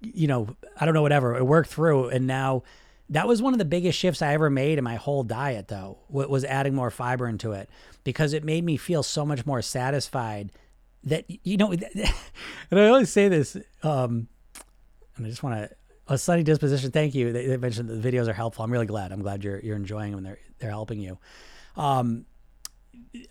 you 0.00 0.26
know, 0.26 0.56
I 0.80 0.84
don't 0.84 0.94
know, 0.94 1.02
whatever. 1.02 1.36
It 1.36 1.44
worked 1.44 1.70
through, 1.70 2.08
and 2.08 2.26
now 2.26 2.64
that 3.08 3.28
was 3.28 3.40
one 3.40 3.54
of 3.54 3.60
the 3.60 3.64
biggest 3.64 3.96
shifts 3.96 4.20
I 4.20 4.34
ever 4.34 4.50
made 4.50 4.78
in 4.78 4.84
my 4.84 4.96
whole 4.96 5.22
diet, 5.22 5.68
though. 5.68 5.98
Was 6.08 6.44
adding 6.44 6.74
more 6.74 6.90
fiber 6.90 7.28
into 7.28 7.52
it 7.52 7.70
because 8.02 8.32
it 8.32 8.42
made 8.42 8.64
me 8.64 8.76
feel 8.76 9.04
so 9.04 9.24
much 9.24 9.46
more 9.46 9.62
satisfied. 9.62 10.50
That 11.04 11.24
you 11.28 11.56
know, 11.56 11.70
and 12.70 12.80
I 12.80 12.88
always 12.88 13.10
say 13.10 13.28
this, 13.28 13.56
um, 13.84 14.26
and 15.16 15.24
I 15.24 15.28
just 15.28 15.44
want 15.44 15.56
to 15.56 15.76
a 16.08 16.18
sunny 16.18 16.42
disposition. 16.42 16.90
Thank 16.90 17.14
you. 17.14 17.32
They, 17.32 17.46
they, 17.46 17.56
mentioned 17.58 17.88
the 17.88 18.10
videos 18.10 18.26
are 18.26 18.32
helpful. 18.32 18.64
I'm 18.64 18.72
really 18.72 18.86
glad. 18.86 19.12
I'm 19.12 19.22
glad 19.22 19.44
you're 19.44 19.60
you're 19.60 19.76
enjoying 19.76 20.10
them. 20.10 20.18
and 20.18 20.26
They're 20.26 20.38
they're 20.58 20.70
helping 20.70 20.98
you. 20.98 21.18
Um, 21.76 22.26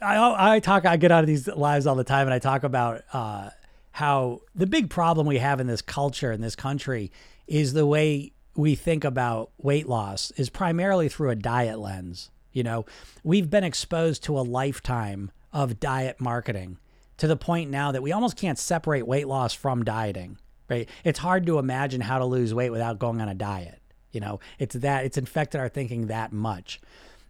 I 0.01 0.55
I 0.55 0.60
talk 0.60 0.86
I 0.86 0.98
get 0.98 1.12
out 1.12 1.24
of 1.24 1.27
these 1.27 1.48
lives 1.48 1.88
all 1.88 1.96
the 1.96 2.03
time 2.03 2.27
and 2.27 2.34
I 2.34 2.39
talk 2.39 2.63
about 2.63 3.03
uh, 3.13 3.50
how 3.91 4.41
the 4.53 4.67
big 4.67 4.89
problem 4.89 5.27
we 5.27 5.38
have 5.38 5.60
in 5.60 5.67
this 5.67 5.82
culture 5.82 6.32
in 6.32 6.41
this 6.41 6.55
country 6.55 7.12
is 7.48 7.74
the 7.74 7.86
way 7.86 8.34
we 8.55 8.75
think 8.75 9.03
about 9.03 9.51
weight 9.58 9.88
loss 9.88 10.32
is 10.32 10.50
primarily 10.50 11.10
through 11.10 11.29
a 11.29 11.36
diet 11.36 11.79
lens. 11.79 12.29
You 12.51 12.63
know, 12.63 12.86
we've 13.24 13.50
been 13.50 13.63
exposed 13.65 14.24
to 14.25 14.39
a 14.39 14.41
lifetime 14.41 15.32
of 15.51 15.79
diet 15.79 16.22
marketing 16.22 16.77
to 17.17 17.27
the 17.27 17.36
point 17.36 17.70
now 17.70 17.91
that 17.91 18.01
we 18.03 18.12
almost 18.12 18.38
can't 18.38 18.58
separate 18.58 19.08
weight 19.08 19.27
loss 19.27 19.53
from 19.53 19.84
dieting. 19.84 20.38
Right? 20.70 20.89
It's 21.03 21.20
hard 21.20 21.46
to 21.46 21.60
imagine 21.60 22.01
how 22.01 22.17
to 22.17 22.25
lose 22.25 22.53
weight 22.53 22.72
without 22.72 22.98
going 22.98 23.22
on 23.22 23.29
a 23.29 23.36
diet. 23.36 23.82
You 24.12 24.22
know, 24.22 24.39
it's 24.58 24.75
that 24.75 25.05
it's 25.05 25.17
infected 25.17 25.60
our 25.60 25.70
thinking 25.70 26.08
that 26.08 26.32
much. 26.32 26.79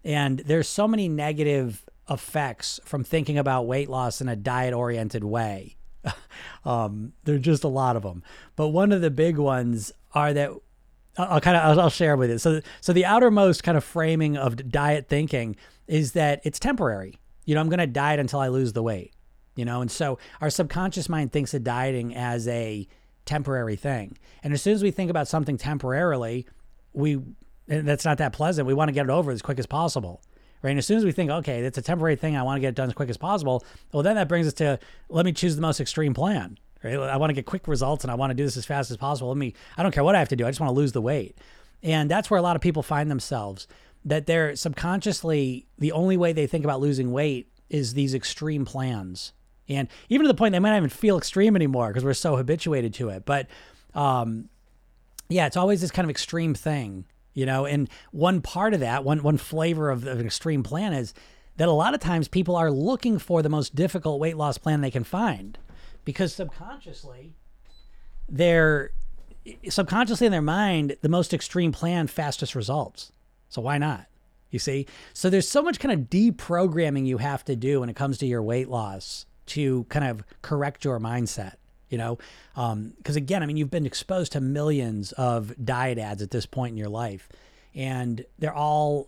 And 0.03 0.39
there's 0.39 0.67
so 0.67 0.87
many 0.87 1.09
negative 1.09 1.83
effects 2.09 2.79
from 2.85 3.03
thinking 3.03 3.37
about 3.37 3.67
weight 3.67 3.89
loss 3.89 4.21
in 4.21 4.27
a 4.27 4.35
diet 4.35 4.73
oriented 4.73 5.23
way. 5.23 5.75
um, 6.65 7.13
there 7.23 7.35
are 7.35 7.39
just 7.39 7.63
a 7.63 7.69
lot 7.69 7.95
of 7.95 8.03
them. 8.03 8.23
But 8.55 8.69
one 8.69 8.91
of 8.91 9.01
the 9.01 9.09
big 9.09 9.37
ones 9.37 9.91
are 10.13 10.33
that 10.33 10.51
I'll 11.17 11.41
kind 11.41 11.57
of 11.57 11.63
I'll, 11.63 11.81
I'll 11.81 11.89
share 11.89 12.15
with 12.15 12.29
you. 12.29 12.37
So 12.37 12.61
so 12.81 12.93
the 12.93 13.05
outermost 13.05 13.63
kind 13.63 13.77
of 13.77 13.83
framing 13.83 14.37
of 14.37 14.69
diet 14.69 15.07
thinking 15.07 15.55
is 15.87 16.13
that 16.13 16.41
it's 16.43 16.59
temporary. 16.59 17.19
You 17.45 17.55
know, 17.55 17.61
I'm 17.61 17.69
going 17.69 17.79
to 17.79 17.87
diet 17.87 18.19
until 18.19 18.39
I 18.39 18.47
lose 18.47 18.73
the 18.73 18.83
weight. 18.83 19.13
You 19.55 19.63
know, 19.63 19.81
and 19.81 19.89
so 19.89 20.19
our 20.41 20.49
subconscious 20.49 21.07
mind 21.07 21.31
thinks 21.31 21.53
of 21.53 21.63
dieting 21.63 22.13
as 22.13 22.47
a 22.47 22.87
temporary 23.25 23.77
thing. 23.77 24.17
And 24.43 24.53
as 24.53 24.61
soon 24.61 24.73
as 24.73 24.83
we 24.83 24.91
think 24.91 25.09
about 25.09 25.29
something 25.29 25.57
temporarily, 25.57 26.45
we 26.91 27.21
that's 27.67 28.05
not 28.05 28.17
that 28.19 28.33
pleasant. 28.33 28.67
We 28.67 28.73
want 28.73 28.89
to 28.89 28.93
get 28.93 29.05
it 29.05 29.09
over 29.09 29.31
as 29.31 29.41
quick 29.41 29.57
as 29.57 29.65
possible. 29.65 30.21
Right. 30.65 30.71
And 30.71 30.79
as 30.79 30.87
soon 30.87 30.97
as 30.97 31.05
we 31.05 31.11
think, 31.11 31.29
okay, 31.29 31.59
it's 31.59 31.77
a 31.77 31.81
temporary 31.83 32.15
thing, 32.15 32.35
I 32.35 32.41
want 32.41 32.57
to 32.57 32.59
get 32.59 32.69
it 32.69 32.75
done 32.75 32.87
as 32.87 32.95
quick 32.95 33.11
as 33.11 33.17
possible. 33.17 33.63
Well, 33.93 34.01
then 34.01 34.15
that 34.15 34.27
brings 34.27 34.47
us 34.47 34.53
to 34.55 34.79
let 35.09 35.23
me 35.23 35.31
choose 35.31 35.55
the 35.55 35.61
most 35.61 35.79
extreme 35.79 36.15
plan. 36.15 36.57
Right. 36.83 36.95
I 36.95 37.17
want 37.17 37.29
to 37.29 37.35
get 37.35 37.45
quick 37.45 37.67
results 37.67 38.03
and 38.03 38.09
I 38.09 38.15
want 38.15 38.31
to 38.31 38.33
do 38.33 38.43
this 38.43 38.57
as 38.57 38.65
fast 38.65 38.89
as 38.89 38.97
possible. 38.97 39.27
Let 39.27 39.37
me, 39.37 39.53
I 39.77 39.83
don't 39.83 39.91
care 39.91 40.03
what 40.03 40.15
I 40.15 40.19
have 40.19 40.29
to 40.29 40.35
do. 40.35 40.43
I 40.43 40.49
just 40.49 40.59
want 40.59 40.71
to 40.71 40.75
lose 40.75 40.91
the 40.91 41.03
weight. 41.03 41.37
And 41.83 42.09
that's 42.09 42.31
where 42.31 42.39
a 42.39 42.41
lot 42.41 42.55
of 42.55 42.63
people 42.63 42.81
find 42.81 43.11
themselves 43.11 43.67
that 44.05 44.25
they're 44.25 44.55
subconsciously, 44.55 45.67
the 45.77 45.91
only 45.91 46.17
way 46.17 46.33
they 46.33 46.47
think 46.47 46.65
about 46.65 46.81
losing 46.81 47.11
weight 47.11 47.47
is 47.69 47.93
these 47.93 48.15
extreme 48.15 48.65
plans. 48.65 49.33
And 49.69 49.87
even 50.09 50.23
to 50.23 50.27
the 50.27 50.37
point 50.37 50.53
they 50.53 50.59
might 50.59 50.71
not 50.71 50.77
even 50.77 50.89
feel 50.89 51.15
extreme 51.15 51.55
anymore 51.55 51.89
because 51.89 52.03
we're 52.03 52.15
so 52.15 52.37
habituated 52.37 52.91
to 52.95 53.09
it. 53.09 53.23
But 53.23 53.45
um, 53.93 54.49
yeah, 55.29 55.45
it's 55.45 55.57
always 55.57 55.81
this 55.81 55.91
kind 55.91 56.07
of 56.07 56.09
extreme 56.09 56.55
thing, 56.55 57.05
you 57.35 57.45
know. 57.45 57.67
And 57.67 57.87
one 58.11 58.41
part 58.41 58.73
of 58.73 58.79
that, 58.79 59.03
one 59.03 59.21
one 59.21 59.37
flavor 59.37 59.91
of, 59.91 60.07
an 60.07 60.25
extreme 60.25 60.63
plan 60.63 60.93
is 60.93 61.13
that 61.57 61.67
a 61.67 61.71
lot 61.71 61.93
of 61.93 61.99
times 61.99 62.27
people 62.27 62.55
are 62.55 62.71
looking 62.71 63.19
for 63.19 63.43
the 63.43 63.49
most 63.49 63.75
difficult 63.75 64.19
weight 64.19 64.37
loss 64.37 64.57
plan 64.57 64.81
they 64.81 64.89
can 64.89 65.03
find 65.03 65.59
because 66.03 66.33
subconsciously 66.33 67.35
they're 68.27 68.91
subconsciously 69.69 70.25
in 70.25 70.31
their 70.31 70.41
mind 70.41 70.97
the 71.01 71.09
most 71.09 71.33
extreme 71.33 71.71
plan 71.71 72.07
fastest 72.07 72.55
results. 72.55 73.11
So 73.49 73.61
why 73.61 73.77
not? 73.77 74.07
You 74.49 74.59
see? 74.59 74.87
So 75.13 75.29
there's 75.29 75.47
so 75.47 75.61
much 75.61 75.79
kind 75.79 75.93
of 75.93 76.09
deprogramming 76.09 77.05
you 77.05 77.19
have 77.19 77.45
to 77.45 77.55
do 77.55 77.81
when 77.81 77.89
it 77.89 77.95
comes 77.95 78.17
to 78.19 78.25
your 78.25 78.41
weight 78.41 78.69
loss 78.69 79.25
to 79.47 79.83
kind 79.85 80.05
of 80.05 80.23
correct 80.41 80.83
your 80.83 80.99
mindset 80.99 81.55
you 81.95 81.97
know? 81.97 82.17
Because 82.53 83.15
um, 83.15 83.23
again 83.23 83.41
i 83.41 83.45
mean 83.45 83.55
you've 83.55 83.71
been 83.71 83.85
exposed 83.85 84.33
to 84.33 84.41
millions 84.41 85.13
of 85.13 85.53
diet 85.63 85.97
ads 85.97 86.21
at 86.21 86.31
this 86.31 86.45
point 86.45 86.71
in 86.71 86.77
your 86.77 86.89
life 86.89 87.29
and 87.73 88.25
they're 88.37 88.53
all 88.53 89.07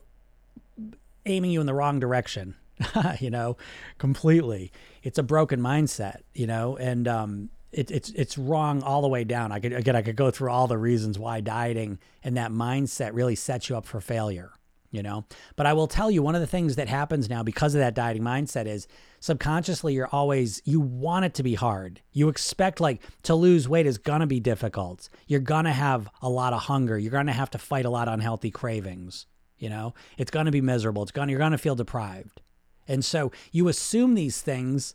aiming 1.26 1.52
you 1.52 1.60
in 1.60 1.66
the 1.66 1.74
wrong 1.74 2.00
direction 2.00 2.56
you 3.20 3.30
know 3.30 3.58
completely. 3.98 4.72
It's 5.04 5.18
a 5.18 5.24
broken 5.24 5.60
mindset 5.60 6.22
you 6.34 6.48
know? 6.48 6.78
And 6.78 7.08
um, 7.08 7.50
it, 7.72 7.92
it's 7.92 8.10
it's 8.12 8.38
wrong 8.38 8.82
all 8.84 9.02
the 9.02 9.08
way 9.08 9.24
down. 9.24 9.52
I 9.52 9.60
could 9.60 9.74
again 9.74 9.96
i 9.96 10.02
could 10.02 10.16
go 10.16 10.32
through 10.32 10.50
all 10.50 10.68
the 10.68 10.78
reasons 10.78 11.20
why 11.20 11.42
dieting 11.42 12.00
and 12.24 12.38
that 12.38 12.52
mindset 12.52 13.12
really 13.14 13.36
sets 13.36 13.70
you 13.70 13.76
up 13.76 13.86
for 13.86 14.00
failure 14.00 14.52
you 14.92 15.04
know? 15.04 15.26
But 15.56 15.66
i 15.66 15.74
will 15.74 15.88
tell 15.88 16.10
you 16.10 16.22
one 16.22 16.36
of 16.36 16.42
the 16.42 16.48
things 16.48 16.76
that 16.76 16.88
happens 16.88 17.30
now 17.30 17.44
because 17.44 17.76
of 17.76 17.80
that 17.80 17.96
dieting 17.96 18.24
mindset 18.24 18.66
is 18.66 18.88
subconsciously 19.20 19.94
you're 19.94 20.10
always 20.12 20.62
you 20.66 20.80
want 20.80 21.26
it 21.26 21.34
to 21.36 21.44
be 21.44 21.56
hard. 21.56 22.02
You 22.12 22.30
expect 22.30 22.80
like 22.80 23.02
to 23.24 23.36
lose 23.36 23.68
weight 23.68 23.86
is 23.86 23.98
gonna 23.98 24.28
be 24.28 24.40
difficult. 24.40 25.10
You're 25.28 25.40
gonna 25.40 25.74
have 25.74 26.10
a 26.22 26.30
lot 26.30 26.54
of 26.54 26.64
hunger. 26.64 26.98
You're 26.98 27.12
gonna 27.12 27.34
have 27.34 27.52
to 27.52 27.58
fight 27.58 27.86
a 27.86 27.90
lot 27.90 28.08
of 28.08 28.14
unhealthy 28.14 28.52
cravings 28.52 29.26
you 29.60 29.70
know? 29.70 29.94
It's 30.18 30.32
gonna 30.32 30.52
be 30.52 30.62
miserable. 30.62 31.04
It's 31.04 31.12
gonna 31.12 31.32
you're 31.32 31.40
gonna 31.40 31.58
feel 31.58 31.76
deprived. 31.76 32.42
And 32.88 33.04
so 33.04 33.32
you 33.52 33.68
assume 33.68 34.16
these 34.16 34.42
things 34.42 34.94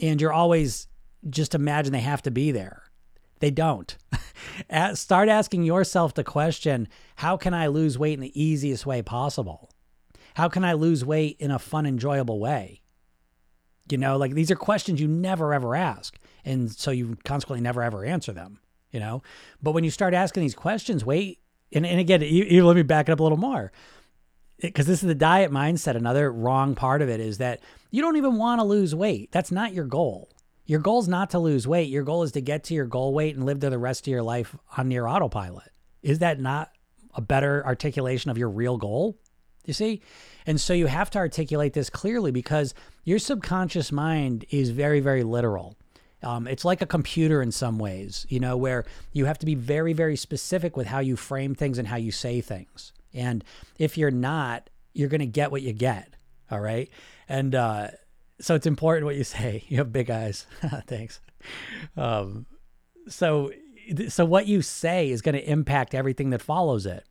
and 0.00 0.20
you're 0.20 0.32
always 0.32 0.88
just 1.28 1.54
imagine 1.54 1.92
they 1.92 2.00
have 2.00 2.22
to 2.22 2.30
be 2.30 2.50
there 2.50 2.83
they 3.40 3.50
don't. 3.50 3.96
Start 4.94 5.28
asking 5.28 5.64
yourself 5.64 6.14
the 6.14 6.24
question 6.24 6.88
how 7.16 7.36
can 7.36 7.54
I 7.54 7.66
lose 7.66 7.98
weight 7.98 8.14
in 8.14 8.20
the 8.20 8.40
easiest 8.40 8.86
way 8.86 9.02
possible? 9.02 9.70
How 10.34 10.48
can 10.48 10.64
I 10.64 10.72
lose 10.72 11.04
weight 11.04 11.36
in 11.38 11.50
a 11.50 11.58
fun, 11.58 11.86
enjoyable 11.86 12.40
way? 12.40 12.82
You 13.90 13.98
know, 13.98 14.16
like 14.16 14.34
these 14.34 14.50
are 14.50 14.56
questions 14.56 15.00
you 15.00 15.08
never 15.08 15.52
ever 15.52 15.76
ask. 15.76 16.16
And 16.44 16.70
so 16.70 16.90
you 16.90 17.16
consequently 17.24 17.62
never 17.62 17.82
ever 17.82 18.04
answer 18.04 18.32
them, 18.32 18.58
you 18.90 19.00
know? 19.00 19.22
But 19.62 19.72
when 19.72 19.84
you 19.84 19.90
start 19.90 20.14
asking 20.14 20.42
these 20.42 20.54
questions, 20.54 21.04
wait, 21.04 21.40
and, 21.72 21.84
and 21.86 22.00
again, 22.00 22.20
you, 22.22 22.44
you 22.44 22.66
let 22.66 22.76
me 22.76 22.82
back 22.82 23.08
it 23.08 23.12
up 23.12 23.20
a 23.20 23.22
little 23.22 23.38
more 23.38 23.72
because 24.60 24.86
this 24.86 25.02
is 25.02 25.06
the 25.06 25.14
diet 25.14 25.50
mindset. 25.50 25.96
Another 25.96 26.32
wrong 26.32 26.74
part 26.74 27.02
of 27.02 27.08
it 27.08 27.20
is 27.20 27.38
that 27.38 27.60
you 27.90 28.02
don't 28.02 28.16
even 28.16 28.36
want 28.36 28.60
to 28.60 28.64
lose 28.64 28.94
weight. 28.94 29.30
That's 29.32 29.52
not 29.52 29.74
your 29.74 29.84
goal. 29.84 30.30
Your 30.66 30.80
goal 30.80 31.00
is 31.00 31.08
not 31.08 31.30
to 31.30 31.38
lose 31.38 31.68
weight. 31.68 31.90
Your 31.90 32.04
goal 32.04 32.22
is 32.22 32.32
to 32.32 32.40
get 32.40 32.64
to 32.64 32.74
your 32.74 32.86
goal 32.86 33.12
weight 33.12 33.36
and 33.36 33.44
live 33.44 33.60
to 33.60 33.70
the 33.70 33.78
rest 33.78 34.06
of 34.06 34.10
your 34.10 34.22
life 34.22 34.56
on 34.76 34.90
your 34.90 35.08
autopilot. 35.08 35.70
Is 36.02 36.20
that 36.20 36.40
not 36.40 36.70
a 37.14 37.20
better 37.20 37.64
articulation 37.64 38.30
of 38.30 38.38
your 38.38 38.48
real 38.48 38.76
goal? 38.76 39.18
You 39.66 39.74
see? 39.74 40.02
And 40.46 40.60
so 40.60 40.74
you 40.74 40.86
have 40.86 41.10
to 41.10 41.18
articulate 41.18 41.72
this 41.72 41.90
clearly 41.90 42.30
because 42.30 42.74
your 43.04 43.18
subconscious 43.18 43.92
mind 43.92 44.44
is 44.50 44.70
very, 44.70 45.00
very 45.00 45.22
literal. 45.22 45.76
Um, 46.22 46.46
it's 46.46 46.64
like 46.64 46.80
a 46.80 46.86
computer 46.86 47.42
in 47.42 47.52
some 47.52 47.78
ways, 47.78 48.26
you 48.30 48.40
know, 48.40 48.56
where 48.56 48.84
you 49.12 49.26
have 49.26 49.38
to 49.38 49.46
be 49.46 49.54
very, 49.54 49.92
very 49.92 50.16
specific 50.16 50.76
with 50.76 50.86
how 50.86 51.00
you 51.00 51.16
frame 51.16 51.54
things 51.54 51.78
and 51.78 51.86
how 51.86 51.96
you 51.96 52.10
say 52.10 52.40
things. 52.40 52.92
And 53.12 53.44
if 53.78 53.98
you're 53.98 54.10
not, 54.10 54.70
you're 54.94 55.10
going 55.10 55.20
to 55.20 55.26
get 55.26 55.50
what 55.50 55.62
you 55.62 55.72
get. 55.72 56.14
All 56.50 56.60
right. 56.60 56.88
And 57.28 57.54
uh, 57.54 57.88
so 58.44 58.54
it's 58.54 58.66
important 58.66 59.06
what 59.06 59.16
you 59.16 59.24
say. 59.24 59.64
You 59.68 59.78
have 59.78 59.92
big 59.92 60.10
eyes. 60.10 60.46
Thanks. 60.86 61.20
Um, 61.96 62.46
so 63.08 63.50
so 64.08 64.24
what 64.24 64.46
you 64.46 64.62
say 64.62 65.10
is 65.10 65.20
going 65.20 65.34
to 65.34 65.50
impact 65.50 65.94
everything 65.94 66.30
that 66.30 66.40
follows 66.40 66.86
it. 66.86 67.04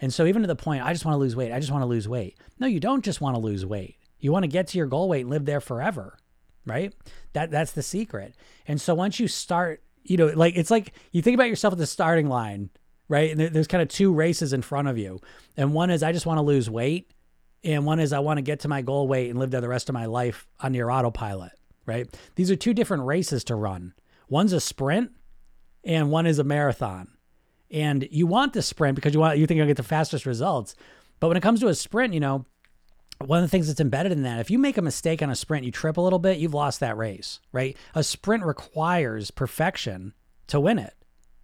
And 0.00 0.12
so 0.12 0.26
even 0.26 0.42
to 0.42 0.48
the 0.48 0.56
point, 0.56 0.84
I 0.84 0.92
just 0.92 1.04
want 1.04 1.14
to 1.14 1.18
lose 1.18 1.36
weight. 1.36 1.52
I 1.52 1.58
just 1.58 1.72
want 1.72 1.82
to 1.82 1.86
lose 1.86 2.08
weight. 2.08 2.38
No, 2.58 2.66
you 2.66 2.80
don't 2.80 3.04
just 3.04 3.20
want 3.20 3.36
to 3.36 3.40
lose 3.40 3.66
weight. 3.66 3.96
You 4.18 4.32
want 4.32 4.44
to 4.44 4.48
get 4.48 4.68
to 4.68 4.78
your 4.78 4.86
goal 4.86 5.08
weight 5.08 5.22
and 5.22 5.30
live 5.30 5.44
there 5.44 5.60
forever, 5.60 6.16
right? 6.66 6.94
That 7.32 7.50
that's 7.50 7.72
the 7.72 7.82
secret. 7.82 8.34
And 8.66 8.80
so 8.80 8.94
once 8.94 9.18
you 9.18 9.28
start, 9.28 9.82
you 10.04 10.16
know, 10.16 10.26
like 10.26 10.56
it's 10.56 10.70
like 10.70 10.92
you 11.12 11.22
think 11.22 11.34
about 11.34 11.48
yourself 11.48 11.72
at 11.72 11.78
the 11.78 11.86
starting 11.86 12.28
line, 12.28 12.70
right? 13.08 13.30
And 13.30 13.54
there's 13.54 13.66
kind 13.66 13.82
of 13.82 13.88
two 13.88 14.12
races 14.12 14.52
in 14.52 14.62
front 14.62 14.88
of 14.88 14.98
you, 14.98 15.20
and 15.56 15.72
one 15.72 15.90
is 15.90 16.02
I 16.02 16.12
just 16.12 16.26
want 16.26 16.38
to 16.38 16.42
lose 16.42 16.68
weight, 16.70 17.10
and 17.62 17.84
one 17.84 18.00
is 18.00 18.12
I 18.12 18.20
want 18.20 18.38
to 18.38 18.42
get 18.42 18.60
to 18.60 18.68
my 18.68 18.82
goal 18.82 19.06
weight 19.06 19.30
and 19.30 19.38
live 19.38 19.50
there 19.50 19.60
the 19.60 19.68
rest 19.68 19.88
of 19.88 19.94
my 19.94 20.06
life 20.06 20.46
on 20.60 20.74
your 20.74 20.90
autopilot, 20.90 21.52
right? 21.86 22.08
These 22.36 22.50
are 22.50 22.56
two 22.56 22.74
different 22.74 23.04
races 23.04 23.44
to 23.44 23.54
run. 23.54 23.94
One's 24.28 24.52
a 24.52 24.60
sprint 24.60 25.10
and 25.84 26.10
one 26.10 26.26
is 26.26 26.38
a 26.38 26.44
marathon. 26.44 27.08
And 27.70 28.08
you 28.10 28.26
want 28.26 28.52
the 28.52 28.62
sprint 28.62 28.96
because 28.96 29.14
you 29.14 29.20
want 29.20 29.38
you 29.38 29.46
think 29.46 29.58
you'll 29.58 29.66
get 29.66 29.76
the 29.76 29.82
fastest 29.82 30.26
results. 30.26 30.74
But 31.20 31.28
when 31.28 31.36
it 31.36 31.42
comes 31.42 31.60
to 31.60 31.68
a 31.68 31.74
sprint, 31.74 32.14
you 32.14 32.20
know, 32.20 32.46
one 33.24 33.38
of 33.38 33.44
the 33.44 33.48
things 33.48 33.66
that's 33.66 33.80
embedded 33.80 34.12
in 34.12 34.22
that, 34.22 34.40
if 34.40 34.50
you 34.50 34.58
make 34.58 34.78
a 34.78 34.82
mistake 34.82 35.22
on 35.22 35.30
a 35.30 35.36
sprint, 35.36 35.64
you 35.64 35.70
trip 35.70 35.98
a 35.98 36.00
little 36.00 36.18
bit, 36.18 36.38
you've 36.38 36.54
lost 36.54 36.80
that 36.80 36.96
race, 36.96 37.40
right? 37.52 37.76
A 37.94 38.02
sprint 38.02 38.44
requires 38.44 39.30
perfection 39.30 40.14
to 40.46 40.58
win 40.58 40.78
it. 40.78 40.94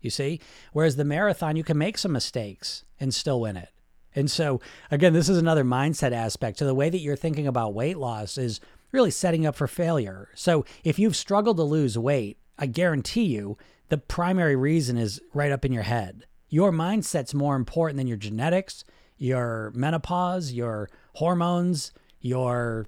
You 0.01 0.11
see? 0.11 0.41
Whereas 0.73 0.97
the 0.97 1.05
marathon, 1.05 1.57
you 1.57 1.65
can 1.65 1.77
make 1.77 1.99
some 1.99 2.13
mistakes 2.13 2.85
and 2.99 3.15
still 3.15 3.41
win 3.41 3.57
it. 3.57 3.71
And 4.17 4.31
so, 4.31 4.61
again, 4.91 5.13
this 5.13 5.29
is 5.29 5.37
another 5.37 5.63
mindset 5.63 6.13
aspect. 6.13 6.59
So, 6.59 6.67
the 6.67 6.75
way 6.75 6.91
that 6.91 6.99
you're 6.99 7.17
thinking 7.17 7.47
about 7.47 7.75
weight 7.75 7.99
loss 7.99 8.39
is 8.39 8.61
really 8.91 9.11
setting 9.11 9.47
up 9.47 9.55
for 9.55 9.67
failure. 9.67 10.31
So, 10.35 10.65
if 10.83 10.99
you've 10.99 11.15
struggled 11.15 11.59
to 11.59 11.63
lose 11.63 11.99
weight, 11.99 12.39
I 12.59 12.67
guarantee 12.67 13.25
you 13.27 13.59
the 13.91 13.99
primary 13.99 14.57
reason 14.57 14.97
is 14.97 15.21
right 15.35 15.53
up 15.53 15.65
in 15.65 15.73
your 15.73 15.83
head. 15.83 16.25
Your 16.49 16.73
mindset's 16.73 17.35
more 17.35 17.57
important 17.57 17.99
than 17.99 18.07
your 18.07 18.17
genetics, 18.17 18.85
your 19.19 19.71
menopause, 19.75 20.53
your 20.53 20.89
hormones, 21.15 21.93
your 22.21 22.87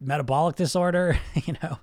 metabolic 0.00 0.56
disorder, 0.56 1.18
you 1.46 1.54
know, 1.62 1.78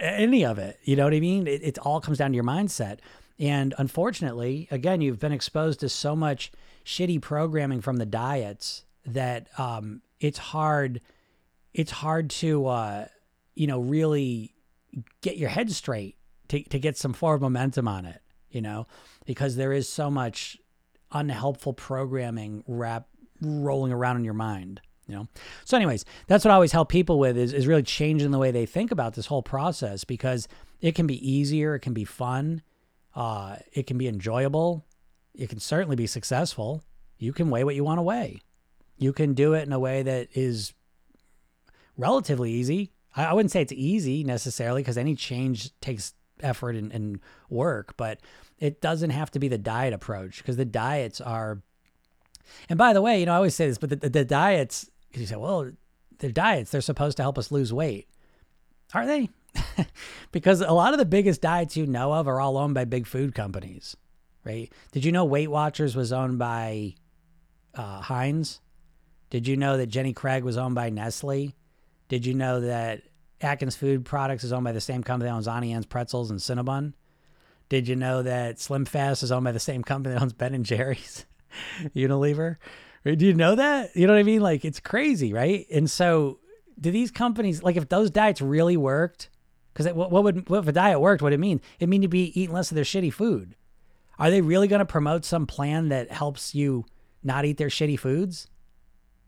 any 0.00 0.44
of 0.44 0.58
it. 0.58 0.78
You 0.84 0.96
know 0.96 1.04
what 1.04 1.14
I 1.14 1.20
mean? 1.20 1.46
It, 1.46 1.62
it 1.62 1.78
all 1.78 2.00
comes 2.00 2.18
down 2.18 2.30
to 2.30 2.34
your 2.34 2.44
mindset. 2.44 3.00
And 3.38 3.74
unfortunately, 3.78 4.66
again, 4.70 5.00
you've 5.00 5.18
been 5.18 5.32
exposed 5.32 5.80
to 5.80 5.88
so 5.88 6.16
much 6.16 6.50
shitty 6.84 7.20
programming 7.20 7.80
from 7.80 7.96
the 7.96 8.06
diets 8.06 8.84
that 9.04 9.48
um, 9.58 10.02
it's 10.20 10.38
hard. 10.38 11.00
It's 11.74 11.90
hard 11.90 12.30
to 12.30 12.66
uh, 12.66 13.06
you 13.54 13.66
know 13.66 13.80
really 13.80 14.54
get 15.20 15.36
your 15.36 15.50
head 15.50 15.70
straight 15.70 16.16
to 16.48 16.62
to 16.62 16.78
get 16.78 16.96
some 16.96 17.12
forward 17.12 17.42
momentum 17.42 17.88
on 17.88 18.06
it. 18.06 18.22
You 18.50 18.62
know, 18.62 18.86
because 19.26 19.56
there 19.56 19.72
is 19.72 19.88
so 19.88 20.10
much 20.10 20.56
unhelpful 21.12 21.74
programming 21.74 22.64
wrap 22.66 23.06
rolling 23.40 23.92
around 23.92 24.16
in 24.16 24.24
your 24.24 24.34
mind 24.34 24.80
you 25.06 25.14
know 25.14 25.28
so 25.64 25.76
anyways 25.76 26.04
that's 26.26 26.44
what 26.44 26.50
i 26.50 26.54
always 26.54 26.72
help 26.72 26.88
people 26.88 27.18
with 27.18 27.36
is, 27.36 27.52
is 27.52 27.66
really 27.66 27.82
changing 27.82 28.30
the 28.30 28.38
way 28.38 28.50
they 28.50 28.66
think 28.66 28.90
about 28.90 29.14
this 29.14 29.26
whole 29.26 29.42
process 29.42 30.04
because 30.04 30.48
it 30.80 30.94
can 30.94 31.06
be 31.06 31.30
easier 31.30 31.74
it 31.74 31.80
can 31.80 31.92
be 31.92 32.04
fun 32.04 32.62
uh, 33.16 33.56
it 33.72 33.88
can 33.88 33.98
be 33.98 34.06
enjoyable 34.06 34.86
it 35.36 35.48
can 35.50 35.60
certainly 35.60 35.96
be 35.96 36.06
successful. 36.06 36.82
You 37.18 37.32
can 37.32 37.50
weigh 37.50 37.64
what 37.64 37.74
you 37.74 37.84
want 37.84 37.98
to 37.98 38.02
weigh. 38.02 38.40
You 38.98 39.12
can 39.12 39.34
do 39.34 39.52
it 39.52 39.66
in 39.66 39.72
a 39.72 39.78
way 39.78 40.02
that 40.02 40.28
is 40.34 40.72
relatively 41.96 42.52
easy. 42.52 42.92
I, 43.14 43.26
I 43.26 43.32
wouldn't 43.32 43.52
say 43.52 43.62
it's 43.62 43.72
easy 43.72 44.24
necessarily 44.24 44.82
because 44.82 44.96
any 44.96 45.14
change 45.14 45.78
takes 45.80 46.14
effort 46.40 46.74
and, 46.74 46.92
and 46.92 47.20
work, 47.50 47.96
but 47.96 48.20
it 48.58 48.80
doesn't 48.80 49.10
have 49.10 49.30
to 49.32 49.38
be 49.38 49.48
the 49.48 49.58
diet 49.58 49.92
approach 49.92 50.38
because 50.38 50.56
the 50.56 50.64
diets 50.64 51.20
are. 51.20 51.60
And 52.68 52.78
by 52.78 52.92
the 52.92 53.02
way, 53.02 53.20
you 53.20 53.26
know, 53.26 53.32
I 53.32 53.36
always 53.36 53.54
say 53.54 53.68
this, 53.68 53.78
but 53.78 53.90
the, 53.90 53.96
the, 53.96 54.08
the 54.08 54.24
diets, 54.24 54.88
because 55.08 55.20
you 55.20 55.26
say, 55.26 55.36
well, 55.36 55.70
the 56.18 56.32
diets, 56.32 56.70
they're 56.70 56.80
supposed 56.80 57.18
to 57.18 57.22
help 57.22 57.36
us 57.36 57.52
lose 57.52 57.72
weight. 57.72 58.08
Are 58.94 59.06
they? 59.06 59.28
because 60.32 60.60
a 60.60 60.72
lot 60.72 60.92
of 60.92 60.98
the 60.98 61.04
biggest 61.04 61.40
diets 61.40 61.76
you 61.76 61.86
know 61.86 62.12
of 62.12 62.28
are 62.28 62.40
all 62.40 62.56
owned 62.56 62.74
by 62.74 62.84
big 62.84 63.06
food 63.06 63.34
companies, 63.34 63.96
right? 64.44 64.72
Did 64.92 65.04
you 65.04 65.12
know 65.12 65.24
Weight 65.24 65.50
Watchers 65.50 65.96
was 65.96 66.12
owned 66.12 66.38
by 66.38 66.94
uh, 67.74 68.00
Heinz? 68.00 68.60
Did 69.30 69.46
you 69.46 69.56
know 69.56 69.76
that 69.76 69.88
Jenny 69.88 70.12
Craig 70.12 70.44
was 70.44 70.56
owned 70.56 70.74
by 70.74 70.90
Nestle? 70.90 71.54
Did 72.08 72.24
you 72.24 72.34
know 72.34 72.60
that 72.60 73.02
Atkins 73.40 73.76
Food 73.76 74.04
Products 74.04 74.44
is 74.44 74.52
owned 74.52 74.64
by 74.64 74.72
the 74.72 74.80
same 74.80 75.02
company 75.02 75.28
that 75.28 75.36
owns 75.36 75.48
Anne's 75.48 75.86
Pretzels 75.86 76.30
and 76.30 76.40
Cinnabon? 76.40 76.92
Did 77.68 77.88
you 77.88 77.96
know 77.96 78.22
that 78.22 78.60
Slim 78.60 78.84
Fast 78.84 79.22
is 79.22 79.32
owned 79.32 79.44
by 79.44 79.52
the 79.52 79.60
same 79.60 79.82
company 79.82 80.14
that 80.14 80.22
owns 80.22 80.32
Ben 80.32 80.54
and 80.54 80.64
Jerry's, 80.64 81.26
Unilever? 81.96 82.56
Do 83.04 83.24
you 83.24 83.34
know 83.34 83.54
that? 83.54 83.94
You 83.94 84.06
know 84.06 84.14
what 84.14 84.20
I 84.20 84.24
mean? 84.24 84.40
Like 84.40 84.64
it's 84.64 84.80
crazy, 84.80 85.32
right? 85.32 85.66
And 85.70 85.90
so, 85.90 86.40
do 86.80 86.90
these 86.90 87.10
companies 87.10 87.62
like 87.62 87.76
if 87.76 87.88
those 87.88 88.10
diets 88.10 88.40
really 88.40 88.76
worked? 88.76 89.30
Because 89.76 89.92
what, 89.92 90.10
what 90.10 90.24
would 90.24 90.48
what 90.48 90.60
if 90.60 90.68
a 90.68 90.72
diet 90.72 91.00
worked? 91.00 91.20
What 91.20 91.34
it 91.34 91.40
mean? 91.40 91.60
It 91.78 91.88
mean 91.90 92.00
to 92.00 92.08
be 92.08 92.38
eating 92.40 92.54
less 92.54 92.70
of 92.70 92.76
their 92.76 92.84
shitty 92.84 93.12
food. 93.12 93.56
Are 94.18 94.30
they 94.30 94.40
really 94.40 94.68
going 94.68 94.78
to 94.78 94.86
promote 94.86 95.26
some 95.26 95.46
plan 95.46 95.90
that 95.90 96.10
helps 96.10 96.54
you 96.54 96.86
not 97.22 97.44
eat 97.44 97.58
their 97.58 97.68
shitty 97.68 97.98
foods? 97.98 98.48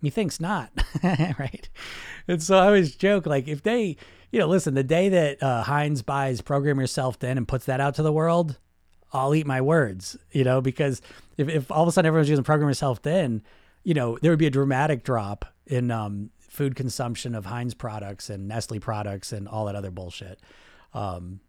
Methinks 0.01 0.41
not, 0.41 0.71
right? 1.03 1.69
And 2.27 2.43
so 2.43 2.57
I 2.57 2.67
always 2.67 2.97
joke 2.97 3.27
like 3.27 3.47
if 3.47 3.63
they, 3.63 3.99
you 4.33 4.39
know, 4.39 4.47
listen, 4.47 4.73
the 4.73 4.83
day 4.83 5.11
that 5.11 5.43
uh, 5.43 5.65
Heinz 5.65 6.01
buys 6.01 6.41
Program 6.41 6.81
Yourself 6.81 7.17
Thin 7.17 7.37
and 7.37 7.47
puts 7.47 7.67
that 7.67 7.81
out 7.81 7.97
to 7.97 8.03
the 8.03 8.13
world, 8.13 8.59
I'll 9.13 9.35
eat 9.35 9.47
my 9.47 9.61
words, 9.61 10.17
you 10.31 10.45
know, 10.45 10.63
because 10.63 11.03
if, 11.37 11.49
if 11.51 11.71
all 11.71 11.83
of 11.83 11.89
a 11.89 11.93
sudden 11.93 12.07
everyone's 12.07 12.31
using 12.31 12.45
Program 12.45 12.71
Yourself 12.71 13.01
Thin, 13.01 13.43
you 13.85 13.93
know, 13.93 14.17
there 14.23 14.33
would 14.33 14.39
be 14.39 14.47
a 14.47 14.51
dramatic 14.51 15.05
drop 15.05 15.45
in 15.67 15.91
um, 15.91 16.31
food 16.59 16.77
consumption 16.77 17.35
of 17.35 17.47
Heinz 17.47 17.73
products 17.73 18.29
and 18.29 18.47
Nestle 18.47 18.81
products 18.81 19.33
and 19.33 19.49
all 19.49 19.65
that 19.67 19.75
other 19.75 19.91
bullshit. 19.91 20.41
Um, 20.93 21.41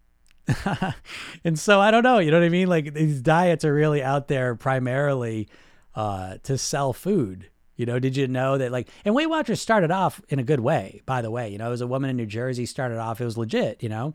and 1.43 1.59
so 1.59 1.81
I 1.81 1.91
don't 1.91 2.03
know, 2.03 2.19
you 2.19 2.31
know 2.31 2.39
what 2.39 2.45
I 2.45 2.49
mean? 2.49 2.69
Like 2.69 2.93
these 2.93 3.21
diets 3.21 3.65
are 3.65 3.73
really 3.73 4.01
out 4.01 4.29
there 4.29 4.55
primarily 4.55 5.49
uh, 5.95 6.37
to 6.43 6.57
sell 6.57 6.93
food 6.93 7.49
you 7.79 7.85
know, 7.85 7.97
did 7.97 8.17
you 8.17 8.27
know 8.27 8.57
that 8.57 8.73
like 8.73 8.89
and 9.05 9.15
Weight 9.15 9.27
Watchers 9.27 9.61
started 9.61 9.89
off 9.89 10.21
in 10.27 10.37
a 10.37 10.43
good 10.43 10.59
way, 10.59 11.01
by 11.05 11.21
the 11.21 11.31
way. 11.31 11.47
You 11.47 11.57
know, 11.57 11.67
it 11.67 11.69
was 11.69 11.79
a 11.79 11.87
woman 11.87 12.09
in 12.09 12.17
New 12.17 12.25
Jersey 12.25 12.65
started 12.65 12.97
off, 12.97 13.21
it 13.21 13.23
was 13.23 13.37
legit, 13.37 13.81
you 13.81 13.87
know. 13.87 14.13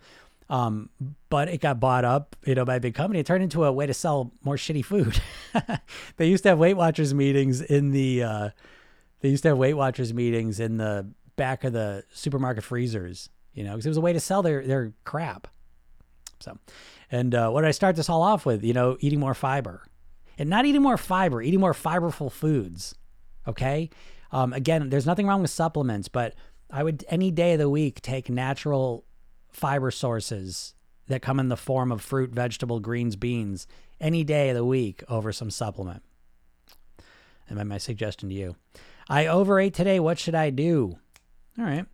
Um, 0.51 0.91
but 1.31 1.49
it 1.49 1.63
got 1.63 1.81
bought 1.81 2.05
up, 2.05 2.37
you 2.45 2.55
know, 2.55 2.67
by 2.67 2.75
a 2.75 2.81
big 2.81 2.95
company. 2.95 3.21
It 3.21 3.27
turned 3.27 3.43
into 3.43 3.65
a 3.65 3.73
way 3.73 3.87
to 3.87 3.95
sell 3.95 4.33
more 4.43 4.57
shitty 4.57 4.85
food. 4.85 5.19
they 6.19 6.29
used 6.29 6.43
to 6.43 6.51
have 6.51 6.59
Weight 6.59 6.77
Watchers 6.77 7.15
meetings 7.15 7.63
in 7.63 7.93
the 7.93 8.23
uh, 8.23 8.51
they 9.25 9.31
used 9.31 9.43
to 9.43 9.49
have 9.49 9.57
Weight 9.57 9.73
Watchers 9.73 10.12
meetings 10.12 10.61
in 10.61 10.76
the 10.76 11.09
back 11.37 11.64
of 11.64 11.73
the 11.73 12.04
supermarket 12.12 12.62
freezers, 12.62 13.31
you 13.54 13.64
know, 13.64 13.71
because 13.71 13.87
it 13.87 13.88
was 13.88 13.97
a 13.97 14.02
way 14.02 14.12
to 14.12 14.21
sell 14.21 14.43
their 14.43 14.66
their 14.66 14.93
crap. 15.04 15.49
So, 16.40 16.59
and 17.11 17.35
uh, 17.35 17.49
what 17.49 17.62
did 17.62 17.69
I 17.69 17.71
start 17.71 17.97
this 17.97 18.11
all 18.11 18.21
off 18.21 18.45
with? 18.45 18.62
You 18.62 18.75
know, 18.75 18.99
eating 19.00 19.19
more 19.19 19.33
fiber, 19.33 19.83
and 20.37 20.50
not 20.50 20.66
eating 20.66 20.83
more 20.83 20.99
fiber, 20.99 21.40
eating 21.40 21.59
more 21.59 21.73
fiberful 21.73 22.31
foods. 22.31 22.95
Okay. 23.49 23.88
Um, 24.31 24.52
again, 24.52 24.90
there's 24.90 25.07
nothing 25.07 25.26
wrong 25.26 25.40
with 25.40 25.50
supplements, 25.50 26.09
but 26.09 26.35
I 26.71 26.83
would 26.83 27.02
any 27.09 27.31
day 27.31 27.54
of 27.54 27.61
the 27.61 27.71
week 27.71 28.02
take 28.02 28.28
natural 28.28 29.07
fiber 29.49 29.90
sources 29.90 30.75
that 31.07 31.23
come 31.23 31.40
in 31.40 31.49
the 31.49 31.57
form 31.57 31.90
of 31.90 32.02
fruit, 32.02 32.28
vegetable, 32.28 32.78
greens, 32.78 33.16
beans 33.16 33.66
any 34.02 34.23
day 34.23 34.50
of 34.50 34.54
the 34.54 34.66
week 34.66 35.02
over 35.09 35.32
some 35.32 35.50
supplement. 35.50 36.02
And 37.49 37.67
my 37.67 37.78
suggestion 37.78 38.28
to 38.28 38.34
you. 38.34 38.56
I 39.08 39.26
overate 39.26 39.75
today. 39.75 40.00
What 40.00 40.19
should 40.19 40.34
I 40.34 40.50
do? 40.50 40.99
All 41.58 41.64
right. 41.64 41.86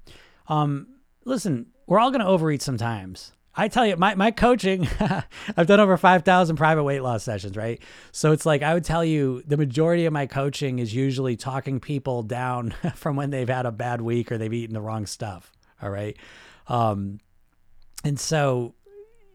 Um, 0.49 0.89
listen, 1.25 1.67
we're 1.87 1.99
all 1.99 2.11
going 2.11 2.21
to 2.21 2.27
overeat 2.27 2.63
sometimes. 2.63 3.33
I 3.55 3.69
tell 3.69 3.85
you, 3.85 3.97
my, 3.97 4.15
my 4.15 4.31
coaching, 4.31 4.89
I've 5.57 5.67
done 5.67 5.81
over 5.81 5.97
5,000 5.97 6.57
private 6.57 6.85
weight 6.85 7.01
loss 7.01 7.25
sessions, 7.25 7.57
right? 7.57 7.83
So 8.13 8.33
it's 8.33 8.47
like, 8.47 8.63
I 8.63 8.75
would 8.75 8.85
tell 8.85 9.05
you 9.05 9.43
the 9.47 9.57
majority 9.57 10.07
of 10.07 10.13
my 10.13 10.27
coaching 10.27 10.79
is 10.79 10.95
usually 10.95 11.37
talking 11.37 11.81
people 11.81 12.23
down 12.23 12.71
from 12.95 13.17
when 13.17 13.31
they've 13.31 13.49
had 13.49 13.67
a 13.67 13.73
bad 13.73 14.01
week 14.01 14.31
or 14.31 14.39
they've 14.39 14.53
eaten 14.53 14.75
the 14.75 14.81
wrong 14.81 15.05
stuff. 15.05 15.51
All 15.83 15.91
right. 15.91 16.17
Um, 16.69 17.19
and 18.05 18.19
so, 18.19 18.75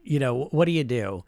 you 0.04 0.20
know, 0.20 0.46
what 0.46 0.66
do 0.66 0.72
you 0.72 0.86
do? 0.86 1.26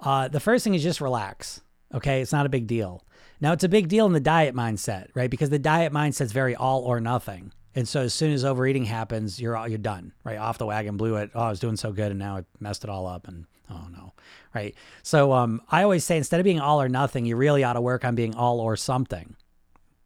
Uh, 0.00 0.26
the 0.26 0.40
first 0.40 0.64
thing 0.64 0.74
is 0.74 0.82
just 0.82 1.00
relax. 1.00 1.60
Okay. 1.94 2.20
It's 2.20 2.32
not 2.32 2.46
a 2.46 2.50
big 2.50 2.66
deal. 2.66 3.03
Now, 3.44 3.52
it's 3.52 3.62
a 3.62 3.68
big 3.68 3.88
deal 3.88 4.06
in 4.06 4.14
the 4.14 4.20
diet 4.20 4.54
mindset, 4.54 5.08
right? 5.12 5.28
Because 5.28 5.50
the 5.50 5.58
diet 5.58 5.92
mindset's 5.92 6.32
very 6.32 6.56
all 6.56 6.80
or 6.80 6.98
nothing. 6.98 7.52
And 7.74 7.86
so 7.86 8.00
as 8.00 8.14
soon 8.14 8.32
as 8.32 8.42
overeating 8.42 8.86
happens, 8.86 9.38
you're 9.38 9.54
all, 9.54 9.68
you're 9.68 9.76
done, 9.76 10.14
right? 10.24 10.38
Off 10.38 10.56
the 10.56 10.64
wagon, 10.64 10.96
blew 10.96 11.16
it. 11.16 11.30
Oh, 11.34 11.42
I 11.42 11.50
was 11.50 11.60
doing 11.60 11.76
so 11.76 11.92
good, 11.92 12.10
and 12.10 12.18
now 12.18 12.38
I 12.38 12.44
messed 12.58 12.84
it 12.84 12.88
all 12.88 13.06
up, 13.06 13.28
and 13.28 13.44
oh 13.68 13.86
no, 13.92 14.14
right? 14.54 14.74
So 15.02 15.34
um, 15.34 15.60
I 15.70 15.82
always 15.82 16.04
say 16.04 16.16
instead 16.16 16.40
of 16.40 16.44
being 16.44 16.58
all 16.58 16.80
or 16.80 16.88
nothing, 16.88 17.26
you 17.26 17.36
really 17.36 17.62
ought 17.62 17.74
to 17.74 17.82
work 17.82 18.02
on 18.02 18.14
being 18.14 18.34
all 18.34 18.60
or 18.60 18.76
something. 18.76 19.36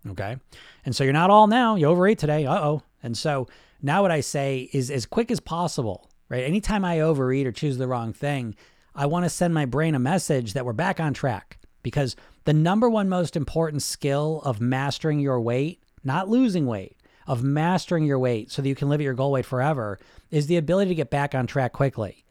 Okay, 0.08 0.38
and 0.84 0.96
so 0.96 1.04
you're 1.04 1.12
not 1.12 1.30
all 1.30 1.46
now. 1.46 1.76
You 1.76 1.86
overeat 1.86 2.18
today. 2.18 2.44
Uh 2.44 2.58
oh. 2.58 2.82
And 3.04 3.16
so 3.16 3.46
now 3.80 4.02
what 4.02 4.10
I 4.10 4.20
say 4.20 4.68
is 4.72 4.90
as 4.90 5.06
quick 5.06 5.30
as 5.30 5.38
possible, 5.38 6.10
right? 6.28 6.42
Anytime 6.42 6.84
I 6.84 6.98
overeat 6.98 7.46
or 7.46 7.52
choose 7.52 7.78
the 7.78 7.86
wrong 7.86 8.12
thing, 8.12 8.56
I 8.96 9.06
want 9.06 9.26
to 9.26 9.30
send 9.30 9.54
my 9.54 9.64
brain 9.64 9.94
a 9.94 10.00
message 10.00 10.54
that 10.54 10.64
we're 10.64 10.72
back 10.72 10.98
on 10.98 11.14
track 11.14 11.58
because 11.84 12.16
the 12.48 12.54
number 12.54 12.88
one 12.88 13.10
most 13.10 13.36
important 13.36 13.82
skill 13.82 14.40
of 14.42 14.58
mastering 14.58 15.20
your 15.20 15.38
weight, 15.38 15.82
not 16.02 16.30
losing 16.30 16.64
weight 16.64 16.96
of 17.26 17.42
mastering 17.42 18.06
your 18.06 18.18
weight 18.18 18.50
so 18.50 18.62
that 18.62 18.68
you 18.70 18.74
can 18.74 18.88
live 18.88 19.02
at 19.02 19.04
your 19.04 19.12
goal 19.12 19.32
weight 19.32 19.44
forever 19.44 19.98
is 20.30 20.46
the 20.46 20.56
ability 20.56 20.88
to 20.88 20.94
get 20.94 21.10
back 21.10 21.34
on 21.34 21.46
track 21.46 21.74
quickly 21.74 22.24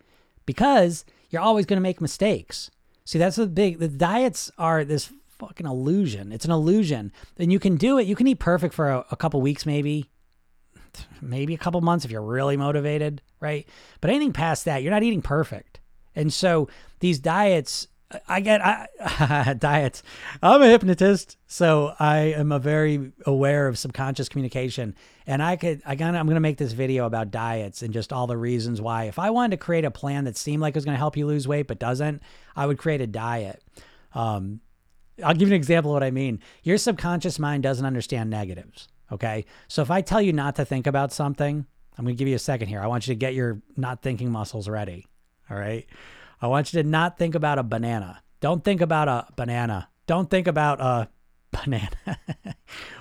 because 0.48 1.06
you're 1.30 1.44
always 1.44 1.68
going 1.68 1.78
to 1.78 1.84
make 1.84 2.02
mistakes. 2.02 2.72
See, 3.06 3.20
that's 3.20 3.36
the 3.36 3.46
big, 3.46 3.78
the 3.78 3.88
diets 3.88 4.50
are 4.58 4.84
this 4.84 5.14
fucking 5.38 5.68
illusion. 5.68 6.32
It's 6.32 6.46
an 6.46 6.52
illusion. 6.52 7.12
And 7.38 7.52
you 7.52 7.60
can 7.60 7.76
do 7.76 8.00
it. 8.00 8.08
You 8.08 8.16
can 8.16 8.26
eat 8.26 8.40
perfect 8.40 8.74
for 8.74 8.90
a, 8.90 9.06
a 9.12 9.16
couple 9.16 9.40
weeks, 9.40 9.68
maybe, 9.68 10.10
maybe 11.22 11.54
a 11.54 11.60
couple 11.60 11.80
months 11.82 12.06
if 12.06 12.10
you're 12.10 12.24
really 12.24 12.58
motivated, 12.58 13.22
right? 13.40 13.70
But 14.02 14.10
anything 14.10 14.34
past 14.34 14.66
that, 14.66 14.82
you're 14.82 14.90
not 14.90 15.04
eating 15.04 15.22
perfect. 15.22 15.80
And 16.16 16.34
so 16.34 16.70
these 17.02 17.20
diets, 17.20 17.88
I 18.28 18.40
get 18.40 18.62
I, 18.62 19.54
diets. 19.60 20.02
I'm 20.42 20.62
a 20.62 20.68
hypnotist, 20.68 21.38
so 21.46 21.94
I 22.00 22.18
am 22.18 22.52
a 22.54 22.60
very 22.60 23.12
aware 23.26 23.68
of 23.68 23.78
subconscious 23.78 24.30
communication. 24.30 24.96
And 25.26 25.44
I 25.44 25.58
could, 25.58 25.82
I 25.86 25.96
got, 25.96 26.16
I'm 26.16 26.26
to 26.36 26.40
make 26.40 26.58
this 26.58 26.72
video 26.72 27.06
about 27.06 27.32
diets 27.32 27.82
and 27.82 27.94
just 27.94 28.14
all 28.14 28.26
the 28.26 28.38
reasons 28.38 28.80
why. 28.80 29.06
If 29.06 29.20
I 29.20 29.30
wanted 29.30 29.58
to 29.58 29.64
create 29.64 29.84
a 29.84 29.92
plan 29.92 30.24
that 30.24 30.38
seemed 30.38 30.62
like 30.62 30.72
it 30.72 30.78
was 30.78 30.86
to 30.86 31.00
help 31.00 31.18
you 31.18 31.28
lose 31.28 31.48
weight 31.48 31.68
but 31.68 31.80
doesn't, 31.80 32.22
I 32.56 32.66
would 32.66 32.78
create 32.78 33.02
a 33.02 33.08
diet. 33.08 33.62
Um, 34.14 34.62
I'll 35.22 35.34
give 35.34 35.50
you 35.50 35.56
an 35.56 35.60
example 35.60 35.92
of 35.92 35.96
what 35.96 36.04
I 36.04 36.12
mean. 36.12 36.40
Your 36.64 36.78
subconscious 36.78 37.40
mind 37.40 37.64
doesn't 37.64 37.86
understand 37.86 38.30
negatives. 38.30 38.88
Okay, 39.12 39.46
so 39.68 39.82
if 39.82 39.90
I 39.90 40.02
tell 40.02 40.22
you 40.22 40.34
not 40.34 40.56
to 40.58 40.66
think 40.66 40.86
about 40.86 41.14
something, 41.14 41.66
I'm 41.98 42.06
to 42.06 42.14
give 42.14 42.28
you 42.28 42.36
a 42.36 42.40
second 42.40 42.68
here. 42.68 42.82
I 42.82 42.88
want 42.88 43.08
you 43.08 43.14
to 43.14 43.18
get 43.18 43.34
your 43.34 43.62
not 43.76 44.02
thinking 44.02 44.32
muscles 44.32 44.70
ready. 44.70 45.08
All 45.50 45.58
right. 45.58 45.88
I 46.42 46.48
want 46.48 46.74
you 46.74 46.82
to 46.82 46.88
not 46.88 47.18
think 47.18 47.36
about 47.36 47.60
a 47.60 47.64
banana. 47.64 48.22
Don't 48.40 48.64
think 48.64 48.82
about 48.82 49.08
a 49.08 49.28
banana. 49.36 49.90
Don't 50.06 50.30
think 50.30 50.48
about 50.48 50.80
a 50.80 51.10
banana. 51.52 52.20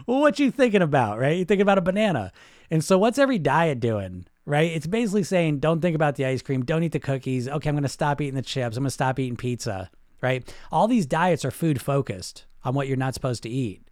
well, 0.06 0.20
what 0.20 0.38
you 0.38 0.50
thinking 0.50 0.82
about, 0.82 1.18
right? 1.18 1.36
You're 1.36 1.46
thinking 1.46 1.62
about 1.62 1.78
a 1.78 1.82
banana. 1.82 2.32
And 2.70 2.82
so 2.82 2.98
what's 2.98 3.18
every 3.18 3.38
diet 3.38 3.80
doing? 3.80 4.26
Right? 4.44 4.70
It's 4.70 4.86
basically 4.86 5.24
saying 5.24 5.58
don't 5.58 5.80
think 5.80 5.96
about 5.96 6.14
the 6.14 6.24
ice 6.24 6.40
cream, 6.40 6.64
don't 6.64 6.84
eat 6.84 6.92
the 6.92 7.00
cookies. 7.00 7.48
Okay, 7.48 7.68
I'm 7.68 7.74
going 7.74 7.82
to 7.82 7.88
stop 7.88 8.20
eating 8.20 8.36
the 8.36 8.42
chips. 8.42 8.76
I'm 8.76 8.84
going 8.84 8.88
to 8.88 8.92
stop 8.92 9.18
eating 9.18 9.36
pizza, 9.36 9.90
right? 10.22 10.48
All 10.70 10.86
these 10.86 11.06
diets 11.06 11.44
are 11.44 11.50
food 11.50 11.82
focused 11.82 12.46
on 12.64 12.74
what 12.74 12.86
you're 12.86 12.96
not 12.96 13.14
supposed 13.14 13.42
to 13.42 13.48
eat. 13.48 13.82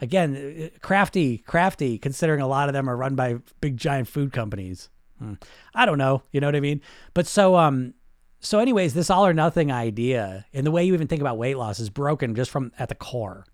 Again, 0.00 0.72
crafty, 0.80 1.38
crafty, 1.38 1.98
considering 1.98 2.40
a 2.40 2.48
lot 2.48 2.68
of 2.68 2.72
them 2.72 2.90
are 2.90 2.96
run 2.96 3.14
by 3.14 3.36
big 3.60 3.76
giant 3.76 4.08
food 4.08 4.32
companies. 4.32 4.90
Hmm. 5.20 5.34
I 5.72 5.86
don't 5.86 5.98
know, 5.98 6.22
you 6.32 6.40
know 6.40 6.48
what 6.48 6.56
I 6.56 6.60
mean? 6.60 6.80
But 7.14 7.28
so 7.28 7.54
um 7.54 7.94
so, 8.42 8.58
anyways, 8.58 8.92
this 8.92 9.08
all 9.08 9.24
or 9.24 9.32
nothing 9.32 9.70
idea 9.70 10.46
and 10.52 10.66
the 10.66 10.70
way 10.70 10.84
you 10.84 10.94
even 10.94 11.06
think 11.06 11.20
about 11.20 11.38
weight 11.38 11.56
loss 11.56 11.78
is 11.78 11.90
broken 11.90 12.34
just 12.34 12.50
from 12.50 12.72
at 12.78 12.88
the 12.88 12.94
core. 12.94 13.46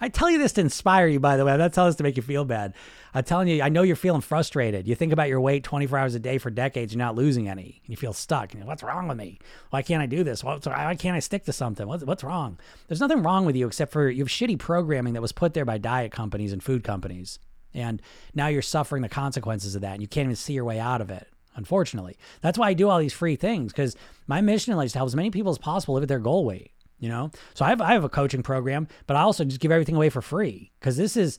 I 0.00 0.08
tell 0.08 0.28
you 0.28 0.38
this 0.38 0.52
to 0.54 0.60
inspire 0.60 1.06
you, 1.06 1.20
by 1.20 1.36
the 1.36 1.44
way. 1.44 1.52
I'm 1.52 1.60
not 1.60 1.72
telling 1.72 1.90
this 1.90 1.96
to 1.96 2.02
make 2.02 2.16
you 2.16 2.24
feel 2.24 2.44
bad. 2.44 2.74
I'm 3.14 3.22
telling 3.22 3.46
you, 3.46 3.62
I 3.62 3.68
know 3.68 3.82
you're 3.82 3.94
feeling 3.94 4.20
frustrated. 4.20 4.88
You 4.88 4.96
think 4.96 5.12
about 5.12 5.28
your 5.28 5.40
weight 5.40 5.62
24 5.62 5.96
hours 5.96 6.16
a 6.16 6.18
day 6.18 6.38
for 6.38 6.50
decades, 6.50 6.92
you're 6.92 6.98
not 6.98 7.14
losing 7.14 7.48
any, 7.48 7.80
and 7.84 7.90
you 7.90 7.96
feel 7.96 8.12
stuck. 8.12 8.52
You 8.52 8.58
know, 8.58 8.66
what's 8.66 8.82
wrong 8.82 9.06
with 9.06 9.16
me? 9.16 9.38
Why 9.70 9.80
can't 9.82 10.02
I 10.02 10.06
do 10.06 10.24
this? 10.24 10.42
Why 10.42 10.96
can't 10.98 11.16
I 11.16 11.20
stick 11.20 11.44
to 11.44 11.52
something? 11.52 11.86
What's, 11.86 12.02
what's 12.02 12.24
wrong? 12.24 12.58
There's 12.88 12.98
nothing 12.98 13.22
wrong 13.22 13.46
with 13.46 13.54
you 13.54 13.68
except 13.68 13.92
for 13.92 14.10
you 14.10 14.24
have 14.24 14.28
shitty 14.28 14.58
programming 14.58 15.12
that 15.12 15.22
was 15.22 15.30
put 15.30 15.54
there 15.54 15.64
by 15.64 15.78
diet 15.78 16.10
companies 16.10 16.52
and 16.52 16.60
food 16.60 16.82
companies. 16.82 17.38
And 17.72 18.02
now 18.34 18.48
you're 18.48 18.60
suffering 18.60 19.02
the 19.02 19.08
consequences 19.08 19.76
of 19.76 19.82
that 19.82 19.92
and 19.92 20.02
you 20.02 20.08
can't 20.08 20.24
even 20.24 20.34
see 20.34 20.52
your 20.52 20.64
way 20.64 20.80
out 20.80 21.00
of 21.00 21.10
it, 21.10 21.28
unfortunately. 21.54 22.16
That's 22.40 22.58
why 22.58 22.68
I 22.68 22.74
do 22.74 22.88
all 22.88 22.98
these 22.98 23.12
free 23.12 23.36
things 23.36 23.72
because 23.72 23.96
my 24.26 24.40
mission 24.40 24.72
in 24.72 24.76
life 24.76 24.86
is 24.86 24.92
to 24.92 24.98
help 24.98 25.08
as 25.08 25.16
many 25.16 25.30
people 25.30 25.50
as 25.50 25.58
possible 25.58 25.94
live 25.94 26.02
at 26.02 26.08
their 26.08 26.18
goal 26.18 26.44
weight, 26.44 26.72
you 26.98 27.08
know? 27.08 27.30
So 27.54 27.64
I 27.64 27.70
have, 27.70 27.80
I 27.80 27.92
have 27.92 28.04
a 28.04 28.08
coaching 28.08 28.42
program, 28.42 28.88
but 29.06 29.16
I 29.16 29.20
also 29.20 29.44
just 29.44 29.60
give 29.60 29.70
everything 29.72 29.96
away 29.96 30.10
for 30.10 30.22
free 30.22 30.72
because 30.80 30.96
this 30.96 31.16
is 31.16 31.38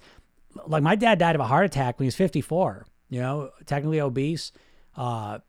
like 0.68 0.84
my 0.84 0.96
dad 0.96 1.20
died 1.20 1.36
of 1.36 1.42
a 1.42 1.48
heart 1.48 1.66
attack 1.66 2.00
when 2.00 2.06
he 2.06 2.08
was 2.08 2.16
54, 2.16 2.86
you 3.10 3.22
know, 3.22 3.52
technically 3.66 4.02
obese. 4.02 4.52
Uh, 4.96 5.40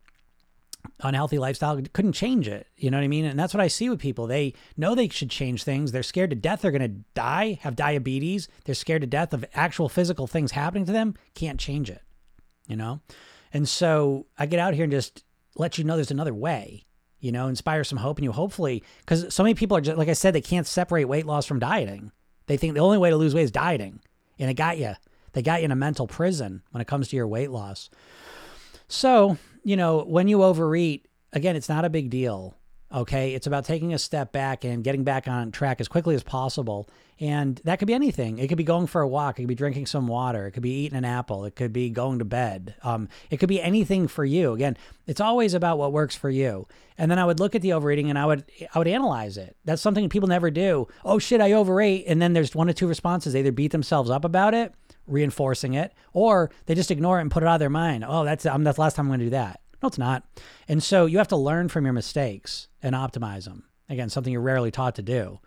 unhealthy 1.01 1.37
lifestyle 1.37 1.81
couldn't 1.93 2.13
change 2.13 2.47
it 2.47 2.67
you 2.77 2.89
know 2.89 2.97
what 2.97 3.03
i 3.03 3.07
mean 3.07 3.25
and 3.25 3.39
that's 3.39 3.53
what 3.53 3.61
i 3.61 3.67
see 3.67 3.89
with 3.89 3.99
people 3.99 4.27
they 4.27 4.53
know 4.77 4.95
they 4.95 5.09
should 5.09 5.29
change 5.29 5.63
things 5.63 5.91
they're 5.91 6.03
scared 6.03 6.29
to 6.29 6.35
death 6.35 6.61
they're 6.61 6.71
going 6.71 6.81
to 6.81 7.03
die 7.13 7.57
have 7.61 7.75
diabetes 7.75 8.47
they're 8.65 8.75
scared 8.75 9.01
to 9.01 9.07
death 9.07 9.33
of 9.33 9.43
actual 9.53 9.89
physical 9.89 10.27
things 10.27 10.51
happening 10.51 10.85
to 10.85 10.91
them 10.91 11.15
can't 11.33 11.59
change 11.59 11.89
it 11.89 12.01
you 12.67 12.75
know 12.75 13.01
and 13.53 13.67
so 13.67 14.25
i 14.37 14.45
get 14.45 14.59
out 14.59 14.73
here 14.73 14.83
and 14.83 14.91
just 14.91 15.23
let 15.55 15.77
you 15.77 15.83
know 15.83 15.95
there's 15.95 16.11
another 16.11 16.33
way 16.33 16.85
you 17.25 17.31
know 17.31 17.47
inspire 17.47 17.83
some 17.83 17.97
hope 17.97 18.19
in 18.19 18.23
you. 18.23 18.31
Hopefully 18.31 18.83
because 18.99 19.33
so 19.33 19.41
many 19.41 19.55
people 19.55 19.75
are 19.75 19.81
just 19.81 19.97
like 19.97 20.09
i 20.09 20.13
said 20.13 20.35
they 20.35 20.41
can't 20.41 20.67
separate 20.67 21.05
weight 21.05 21.25
loss 21.25 21.47
from 21.47 21.59
dieting. 21.59 22.11
They 22.45 22.57
think 22.57 22.75
the 22.75 22.81
only 22.81 22.99
way 22.99 23.09
to 23.09 23.15
lose 23.15 23.33
weight 23.33 23.43
is 23.43 23.51
dieting. 23.51 23.99
And 24.37 24.51
it 24.51 24.53
got 24.53 24.77
you 24.77 24.93
they 25.33 25.41
got 25.41 25.61
you 25.61 25.65
in 25.65 25.71
a 25.71 25.75
mental 25.75 26.05
prison 26.05 26.61
when 26.69 26.81
it 26.81 26.87
comes 26.87 27.07
to 27.09 27.15
your 27.15 27.27
weight 27.27 27.49
loss. 27.49 27.89
So 28.87 29.37
you 29.63 29.75
know, 29.75 30.03
when 30.03 30.27
you 30.27 30.43
overeat, 30.43 31.07
again, 31.33 31.55
it's 31.55 31.67
not 31.67 31.85
a 31.85 31.89
big 31.89 32.11
deal. 32.11 32.55
Okay. 32.93 33.33
It's 33.33 33.47
about 33.47 33.65
taking 33.65 33.93
a 33.93 33.99
step 33.99 34.31
back 34.31 34.63
and 34.63 34.83
getting 34.83 35.03
back 35.03 35.27
on 35.27 35.51
track 35.51 35.81
as 35.81 35.87
quickly 35.87 36.15
as 36.15 36.23
possible. 36.23 36.87
And 37.19 37.61
that 37.63 37.79
could 37.79 37.87
be 37.87 37.93
anything. 37.93 38.39
It 38.39 38.47
could 38.47 38.57
be 38.57 38.63
going 38.63 38.87
for 38.87 39.01
a 39.01 39.07
walk. 39.07 39.39
It 39.39 39.43
could 39.43 39.47
be 39.47 39.55
drinking 39.55 39.85
some 39.85 40.07
water. 40.07 40.47
It 40.47 40.51
could 40.51 40.63
be 40.63 40.83
eating 40.83 40.97
an 40.97 41.05
apple. 41.05 41.45
It 41.45 41.55
could 41.55 41.71
be 41.71 41.89
going 41.89 42.19
to 42.19 42.25
bed. 42.25 42.75
Um, 42.83 43.07
it 43.29 43.37
could 43.37 43.49
be 43.49 43.61
anything 43.61 44.07
for 44.07 44.25
you. 44.25 44.53
Again, 44.53 44.75
it's 45.07 45.21
always 45.21 45.53
about 45.53 45.77
what 45.77 45.93
works 45.93 46.15
for 46.15 46.29
you. 46.29 46.67
And 46.97 47.09
then 47.09 47.17
I 47.17 47.25
would 47.25 47.39
look 47.39 47.55
at 47.55 47.61
the 47.61 47.73
overeating 47.73 48.09
and 48.09 48.19
I 48.19 48.25
would 48.25 48.45
I 48.73 48.79
would 48.79 48.87
analyze 48.87 49.37
it. 49.37 49.55
That's 49.65 49.81
something 49.81 50.07
people 50.09 50.27
never 50.27 50.51
do. 50.51 50.87
Oh 51.03 51.19
shit, 51.19 51.41
I 51.41 51.53
overate. 51.53 52.05
And 52.07 52.21
then 52.21 52.33
there's 52.33 52.55
one 52.55 52.69
or 52.69 52.73
two 52.73 52.87
responses. 52.87 53.33
They 53.33 53.39
either 53.39 53.51
beat 53.51 53.71
themselves 53.71 54.09
up 54.09 54.25
about 54.25 54.53
it 54.53 54.73
reinforcing 55.07 55.73
it, 55.73 55.93
or 56.13 56.51
they 56.65 56.75
just 56.75 56.91
ignore 56.91 57.19
it 57.19 57.21
and 57.21 57.31
put 57.31 57.43
it 57.43 57.47
out 57.47 57.55
of 57.55 57.59
their 57.59 57.69
mind. 57.69 58.03
Oh, 58.07 58.25
that's 58.25 58.45
um, 58.45 58.63
that's 58.63 58.75
the 58.75 58.81
last 58.81 58.95
time 58.95 59.05
I'm 59.05 59.09
going 59.09 59.19
to 59.19 59.25
do 59.25 59.31
that. 59.31 59.61
No, 59.85 59.89
it's 59.89 59.99
not. 59.99 60.23
And 60.67 60.81
so 60.81 61.05
you 61.05 61.19
have 61.19 61.27
to 61.27 61.35
learn 61.35 61.69
from 61.69 61.85
your 61.85 61.93
mistakes 61.93 62.69
and 62.81 62.95
optimize 62.95 63.45
them. 63.45 63.65
Again, 63.87 64.09
something 64.09 64.33
you're 64.33 64.41
rarely 64.41 64.71
taught 64.71 64.95
to 64.95 65.03
do. 65.03 65.39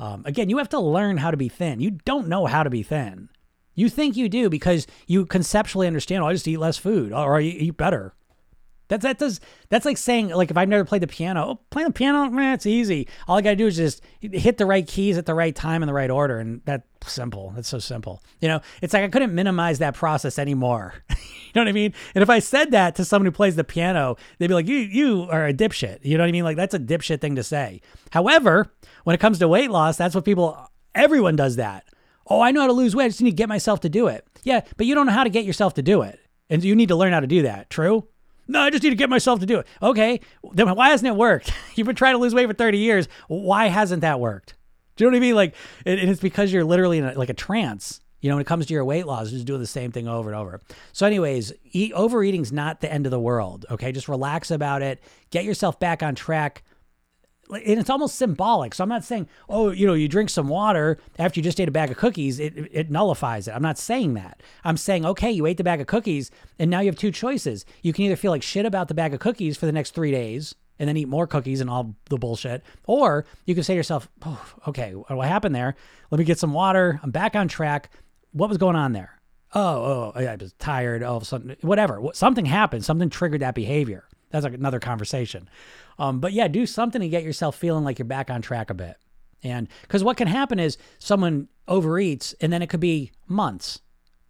Um, 0.00 0.24
again, 0.26 0.50
you 0.50 0.58
have 0.58 0.68
to 0.70 0.80
learn 0.80 1.18
how 1.18 1.30
to 1.30 1.36
be 1.36 1.48
thin. 1.48 1.78
You 1.78 1.92
don't 1.92 2.26
know 2.26 2.46
how 2.46 2.64
to 2.64 2.70
be 2.70 2.82
thin. 2.82 3.28
You 3.76 3.88
think 3.88 4.16
you 4.16 4.28
do 4.28 4.50
because 4.50 4.88
you 5.06 5.26
conceptually 5.26 5.86
understand. 5.86 6.24
Oh, 6.24 6.26
I 6.26 6.32
just 6.32 6.48
eat 6.48 6.56
less 6.56 6.76
food, 6.76 7.12
or 7.12 7.36
I 7.36 7.42
eat 7.42 7.76
better. 7.76 8.14
That's 8.88 9.02
that 9.02 9.18
does 9.18 9.40
that's 9.70 9.86
like 9.86 9.96
saying 9.96 10.28
like 10.28 10.50
if 10.50 10.56
I've 10.56 10.68
never 10.68 10.84
played 10.84 11.02
the 11.02 11.06
piano, 11.06 11.44
oh, 11.46 11.60
playing 11.70 11.88
the 11.88 11.94
piano, 11.94 12.28
man, 12.30 12.54
it's 12.54 12.66
easy. 12.66 13.08
All 13.26 13.38
I 13.38 13.40
gotta 13.40 13.56
do 13.56 13.66
is 13.66 13.76
just 13.76 14.02
hit 14.20 14.58
the 14.58 14.66
right 14.66 14.86
keys 14.86 15.16
at 15.16 15.26
the 15.26 15.34
right 15.34 15.54
time 15.54 15.82
in 15.82 15.86
the 15.86 15.94
right 15.94 16.10
order, 16.10 16.38
and 16.38 16.60
that's 16.64 16.86
simple. 17.06 17.52
That's 17.56 17.68
so 17.68 17.78
simple. 17.78 18.22
You 18.40 18.48
know, 18.48 18.60
it's 18.82 18.92
like 18.92 19.04
I 19.04 19.08
couldn't 19.08 19.34
minimize 19.34 19.78
that 19.78 19.94
process 19.94 20.38
anymore. 20.38 20.94
you 21.10 21.16
know 21.54 21.62
what 21.62 21.68
I 21.68 21.72
mean? 21.72 21.94
And 22.14 22.22
if 22.22 22.28
I 22.28 22.40
said 22.40 22.72
that 22.72 22.94
to 22.96 23.04
someone 23.04 23.26
who 23.26 23.32
plays 23.32 23.56
the 23.56 23.64
piano, 23.64 24.16
they'd 24.38 24.48
be 24.48 24.54
like, 24.54 24.68
"You 24.68 24.76
you 24.76 25.28
are 25.30 25.46
a 25.46 25.54
dipshit." 25.54 26.00
You 26.02 26.18
know 26.18 26.24
what 26.24 26.28
I 26.28 26.32
mean? 26.32 26.44
Like 26.44 26.56
that's 26.56 26.74
a 26.74 26.78
dipshit 26.78 27.20
thing 27.20 27.36
to 27.36 27.42
say. 27.42 27.80
However, 28.10 28.70
when 29.04 29.14
it 29.14 29.20
comes 29.20 29.38
to 29.38 29.48
weight 29.48 29.70
loss, 29.70 29.96
that's 29.96 30.14
what 30.14 30.26
people 30.26 30.70
everyone 30.94 31.36
does 31.36 31.56
that. 31.56 31.84
Oh, 32.26 32.40
I 32.40 32.52
know 32.52 32.62
how 32.62 32.66
to 32.66 32.72
lose 32.72 32.94
weight. 32.94 33.06
I 33.06 33.08
just 33.08 33.22
need 33.22 33.30
to 33.30 33.36
get 33.36 33.48
myself 33.48 33.80
to 33.80 33.88
do 33.88 34.08
it. 34.08 34.26
Yeah, 34.42 34.62
but 34.76 34.86
you 34.86 34.94
don't 34.94 35.06
know 35.06 35.12
how 35.12 35.24
to 35.24 35.30
get 35.30 35.44
yourself 35.44 35.74
to 35.74 35.82
do 35.82 36.02
it. 36.02 36.18
And 36.50 36.62
you 36.62 36.74
need 36.74 36.88
to 36.88 36.96
learn 36.96 37.12
how 37.12 37.20
to 37.20 37.26
do 37.26 37.42
that. 37.42 37.70
True? 37.70 38.06
No, 38.46 38.60
I 38.60 38.70
just 38.70 38.82
need 38.82 38.90
to 38.90 38.96
get 38.96 39.10
myself 39.10 39.40
to 39.40 39.46
do 39.46 39.58
it. 39.60 39.66
Okay, 39.82 40.20
then 40.52 40.74
why 40.74 40.90
hasn't 40.90 41.08
it 41.08 41.16
worked? 41.16 41.52
You've 41.74 41.86
been 41.86 41.96
trying 41.96 42.14
to 42.14 42.18
lose 42.18 42.34
weight 42.34 42.46
for 42.46 42.54
30 42.54 42.78
years. 42.78 43.08
Why 43.28 43.68
hasn't 43.68 44.02
that 44.02 44.20
worked? 44.20 44.54
Do 44.96 45.04
you 45.04 45.10
know 45.10 45.14
what 45.14 45.18
I 45.18 45.20
mean? 45.20 45.34
Like, 45.34 45.54
and 45.86 45.98
it's 45.98 46.20
because 46.20 46.52
you're 46.52 46.64
literally 46.64 46.98
in 46.98 47.04
a, 47.04 47.14
like 47.14 47.30
a 47.30 47.34
trance. 47.34 48.00
You 48.20 48.30
know, 48.30 48.36
when 48.36 48.42
it 48.42 48.46
comes 48.46 48.66
to 48.66 48.72
your 48.72 48.84
weight 48.86 49.06
loss, 49.06 49.30
just 49.30 49.44
doing 49.44 49.60
the 49.60 49.66
same 49.66 49.92
thing 49.92 50.08
over 50.08 50.30
and 50.30 50.38
over. 50.38 50.62
So, 50.92 51.06
anyways, 51.06 51.52
eat, 51.72 51.92
overeating's 51.92 52.52
not 52.52 52.80
the 52.80 52.90
end 52.90 53.06
of 53.06 53.10
the 53.10 53.20
world. 53.20 53.66
Okay, 53.70 53.92
just 53.92 54.08
relax 54.08 54.50
about 54.50 54.80
it. 54.80 55.02
Get 55.30 55.44
yourself 55.44 55.78
back 55.78 56.02
on 56.02 56.14
track 56.14 56.62
and 57.50 57.78
it's 57.78 57.90
almost 57.90 58.16
symbolic. 58.16 58.74
So 58.74 58.82
I'm 58.82 58.88
not 58.88 59.04
saying, 59.04 59.28
oh, 59.48 59.70
you 59.70 59.86
know, 59.86 59.94
you 59.94 60.08
drink 60.08 60.30
some 60.30 60.48
water 60.48 60.98
after 61.18 61.38
you 61.38 61.44
just 61.44 61.60
ate 61.60 61.68
a 61.68 61.72
bag 61.72 61.90
of 61.90 61.96
cookies, 61.96 62.38
it, 62.40 62.54
it 62.72 62.90
nullifies 62.90 63.48
it. 63.48 63.52
I'm 63.52 63.62
not 63.62 63.78
saying 63.78 64.14
that. 64.14 64.42
I'm 64.64 64.76
saying, 64.76 65.04
okay, 65.06 65.30
you 65.30 65.46
ate 65.46 65.58
the 65.58 65.64
bag 65.64 65.80
of 65.80 65.86
cookies, 65.86 66.30
and 66.58 66.70
now 66.70 66.80
you 66.80 66.86
have 66.86 66.96
two 66.96 67.10
choices. 67.10 67.64
You 67.82 67.92
can 67.92 68.04
either 68.04 68.16
feel 68.16 68.30
like 68.30 68.42
shit 68.42 68.66
about 68.66 68.88
the 68.88 68.94
bag 68.94 69.14
of 69.14 69.20
cookies 69.20 69.56
for 69.56 69.66
the 69.66 69.72
next 69.72 69.94
three 69.94 70.10
days 70.10 70.54
and 70.78 70.88
then 70.88 70.96
eat 70.96 71.08
more 71.08 71.26
cookies 71.26 71.60
and 71.60 71.70
all 71.70 71.94
the 72.10 72.18
bullshit, 72.18 72.62
or 72.86 73.24
you 73.44 73.54
can 73.54 73.62
say 73.62 73.74
to 73.74 73.76
yourself, 73.76 74.08
oh, 74.24 74.44
okay, 74.66 74.92
what 74.92 75.28
happened 75.28 75.54
there? 75.54 75.76
Let 76.10 76.18
me 76.18 76.24
get 76.24 76.38
some 76.38 76.52
water. 76.52 76.98
I'm 77.02 77.10
back 77.10 77.36
on 77.36 77.48
track. 77.48 77.90
What 78.32 78.48
was 78.48 78.58
going 78.58 78.76
on 78.76 78.92
there? 78.92 79.20
Oh, 79.54 80.12
oh, 80.16 80.20
I 80.20 80.34
was 80.34 80.52
tired. 80.54 81.02
A 81.02 81.24
sudden, 81.24 81.54
whatever. 81.60 82.02
Something 82.12 82.44
happened. 82.44 82.84
Something 82.84 83.08
triggered 83.08 83.40
that 83.40 83.54
behavior. 83.54 84.08
That's 84.34 84.42
like 84.42 84.54
another 84.54 84.80
conversation. 84.80 85.48
Um, 85.96 86.18
but 86.18 86.32
yeah, 86.32 86.48
do 86.48 86.66
something 86.66 87.00
to 87.00 87.08
get 87.08 87.22
yourself 87.22 87.54
feeling 87.54 87.84
like 87.84 88.00
you're 88.00 88.04
back 88.04 88.30
on 88.30 88.42
track 88.42 88.68
a 88.68 88.74
bit. 88.74 88.96
And 89.44 89.68
because 89.82 90.02
what 90.02 90.16
can 90.16 90.26
happen 90.26 90.58
is 90.58 90.76
someone 90.98 91.46
overeats 91.68 92.34
and 92.40 92.52
then 92.52 92.60
it 92.60 92.68
could 92.68 92.80
be 92.80 93.12
months. 93.28 93.80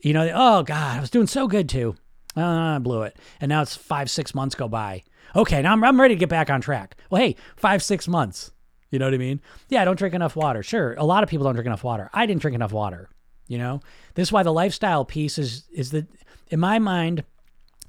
You 0.00 0.12
know, 0.12 0.30
oh 0.34 0.62
God, 0.62 0.98
I 0.98 1.00
was 1.00 1.08
doing 1.08 1.26
so 1.26 1.48
good 1.48 1.70
too. 1.70 1.96
Uh, 2.36 2.42
I 2.42 2.78
blew 2.80 3.04
it. 3.04 3.16
And 3.40 3.48
now 3.48 3.62
it's 3.62 3.74
five, 3.74 4.10
six 4.10 4.34
months 4.34 4.54
go 4.54 4.68
by. 4.68 5.04
Okay, 5.34 5.62
now 5.62 5.72
I'm, 5.72 5.82
I'm 5.82 5.98
ready 5.98 6.14
to 6.14 6.18
get 6.18 6.28
back 6.28 6.50
on 6.50 6.60
track. 6.60 6.96
Well, 7.08 7.22
hey, 7.22 7.36
five, 7.56 7.82
six 7.82 8.06
months. 8.06 8.52
You 8.90 8.98
know 8.98 9.06
what 9.06 9.14
I 9.14 9.18
mean? 9.18 9.40
Yeah, 9.70 9.80
I 9.80 9.86
don't 9.86 9.98
drink 9.98 10.14
enough 10.14 10.36
water. 10.36 10.62
Sure, 10.62 10.92
a 10.98 11.04
lot 11.04 11.22
of 11.22 11.30
people 11.30 11.44
don't 11.44 11.54
drink 11.54 11.66
enough 11.66 11.82
water. 11.82 12.10
I 12.12 12.26
didn't 12.26 12.42
drink 12.42 12.54
enough 12.54 12.72
water. 12.72 13.08
You 13.48 13.56
know, 13.56 13.80
this 14.16 14.28
is 14.28 14.32
why 14.32 14.42
the 14.42 14.52
lifestyle 14.52 15.06
piece 15.06 15.38
is 15.38 15.64
is 15.72 15.92
that 15.92 16.06
in 16.50 16.60
my 16.60 16.78
mind, 16.78 17.24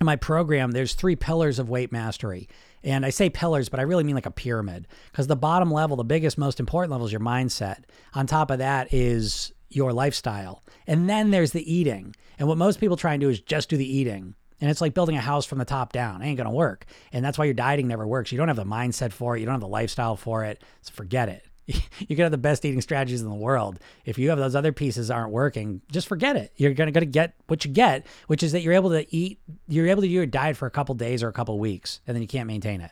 in 0.05 0.07
my 0.07 0.15
program, 0.15 0.71
there's 0.71 0.93
three 0.93 1.15
pillars 1.15 1.57
of 1.57 1.67
weight 1.67 1.91
mastery. 1.91 2.47
And 2.83 3.03
I 3.03 3.09
say 3.09 3.31
pillars, 3.31 3.69
but 3.69 3.79
I 3.79 3.83
really 3.83 4.03
mean 4.03 4.13
like 4.13 4.27
a 4.27 4.31
pyramid 4.31 4.87
because 5.11 5.25
the 5.25 5.35
bottom 5.35 5.71
level, 5.71 5.97
the 5.97 6.03
biggest, 6.03 6.37
most 6.37 6.59
important 6.59 6.91
level 6.91 7.07
is 7.07 7.11
your 7.11 7.21
mindset. 7.21 7.83
On 8.13 8.27
top 8.27 8.51
of 8.51 8.59
that 8.59 8.93
is 8.93 9.51
your 9.69 9.91
lifestyle. 9.91 10.63
And 10.85 11.09
then 11.09 11.31
there's 11.31 11.51
the 11.51 11.73
eating. 11.73 12.15
And 12.37 12.47
what 12.47 12.59
most 12.59 12.79
people 12.79 12.97
try 12.97 13.13
and 13.13 13.21
do 13.21 13.29
is 13.29 13.39
just 13.39 13.69
do 13.69 13.77
the 13.77 13.97
eating. 13.97 14.35
And 14.61 14.69
it's 14.69 14.81
like 14.81 14.93
building 14.93 15.17
a 15.17 15.21
house 15.21 15.45
from 15.45 15.57
the 15.57 15.65
top 15.65 15.91
down. 15.91 16.21
It 16.21 16.27
ain't 16.27 16.37
going 16.37 16.49
to 16.49 16.55
work. 16.55 16.85
And 17.11 17.25
that's 17.25 17.37
why 17.37 17.45
your 17.45 17.55
dieting 17.55 17.87
never 17.87 18.05
works. 18.07 18.31
You 18.31 18.37
don't 18.37 18.47
have 18.47 18.55
the 18.57 18.63
mindset 18.63 19.11
for 19.11 19.35
it. 19.35 19.39
You 19.39 19.47
don't 19.47 19.55
have 19.55 19.61
the 19.61 19.67
lifestyle 19.67 20.15
for 20.15 20.45
it. 20.45 20.61
So 20.81 20.93
forget 20.93 21.27
it. 21.27 21.43
you 21.99 22.15
can 22.15 22.19
have 22.19 22.31
the 22.31 22.37
best 22.37 22.63
eating 22.63 22.81
strategies 22.81 23.21
in 23.21 23.29
the 23.29 23.35
world. 23.35 23.79
If 24.05 24.17
you 24.17 24.29
have 24.29 24.37
those 24.37 24.55
other 24.55 24.71
pieces 24.71 25.09
aren't 25.09 25.31
working, 25.31 25.81
just 25.91 26.07
forget 26.07 26.35
it. 26.35 26.53
You're 26.57 26.73
gonna 26.73 26.91
gonna 26.91 27.05
get 27.05 27.33
what 27.47 27.65
you 27.65 27.71
get, 27.71 28.05
which 28.27 28.43
is 28.43 28.51
that 28.51 28.61
you're 28.61 28.73
able 28.73 28.91
to 28.91 29.05
eat, 29.15 29.39
you're 29.67 29.87
able 29.87 30.01
to 30.01 30.07
do 30.07 30.13
your 30.13 30.25
diet 30.25 30.57
for 30.57 30.67
a 30.67 30.71
couple 30.71 30.93
days 30.95 31.23
or 31.23 31.27
a 31.27 31.33
couple 31.33 31.57
weeks, 31.57 32.01
and 32.05 32.15
then 32.15 32.21
you 32.21 32.27
can't 32.27 32.47
maintain 32.47 32.81
it. 32.81 32.91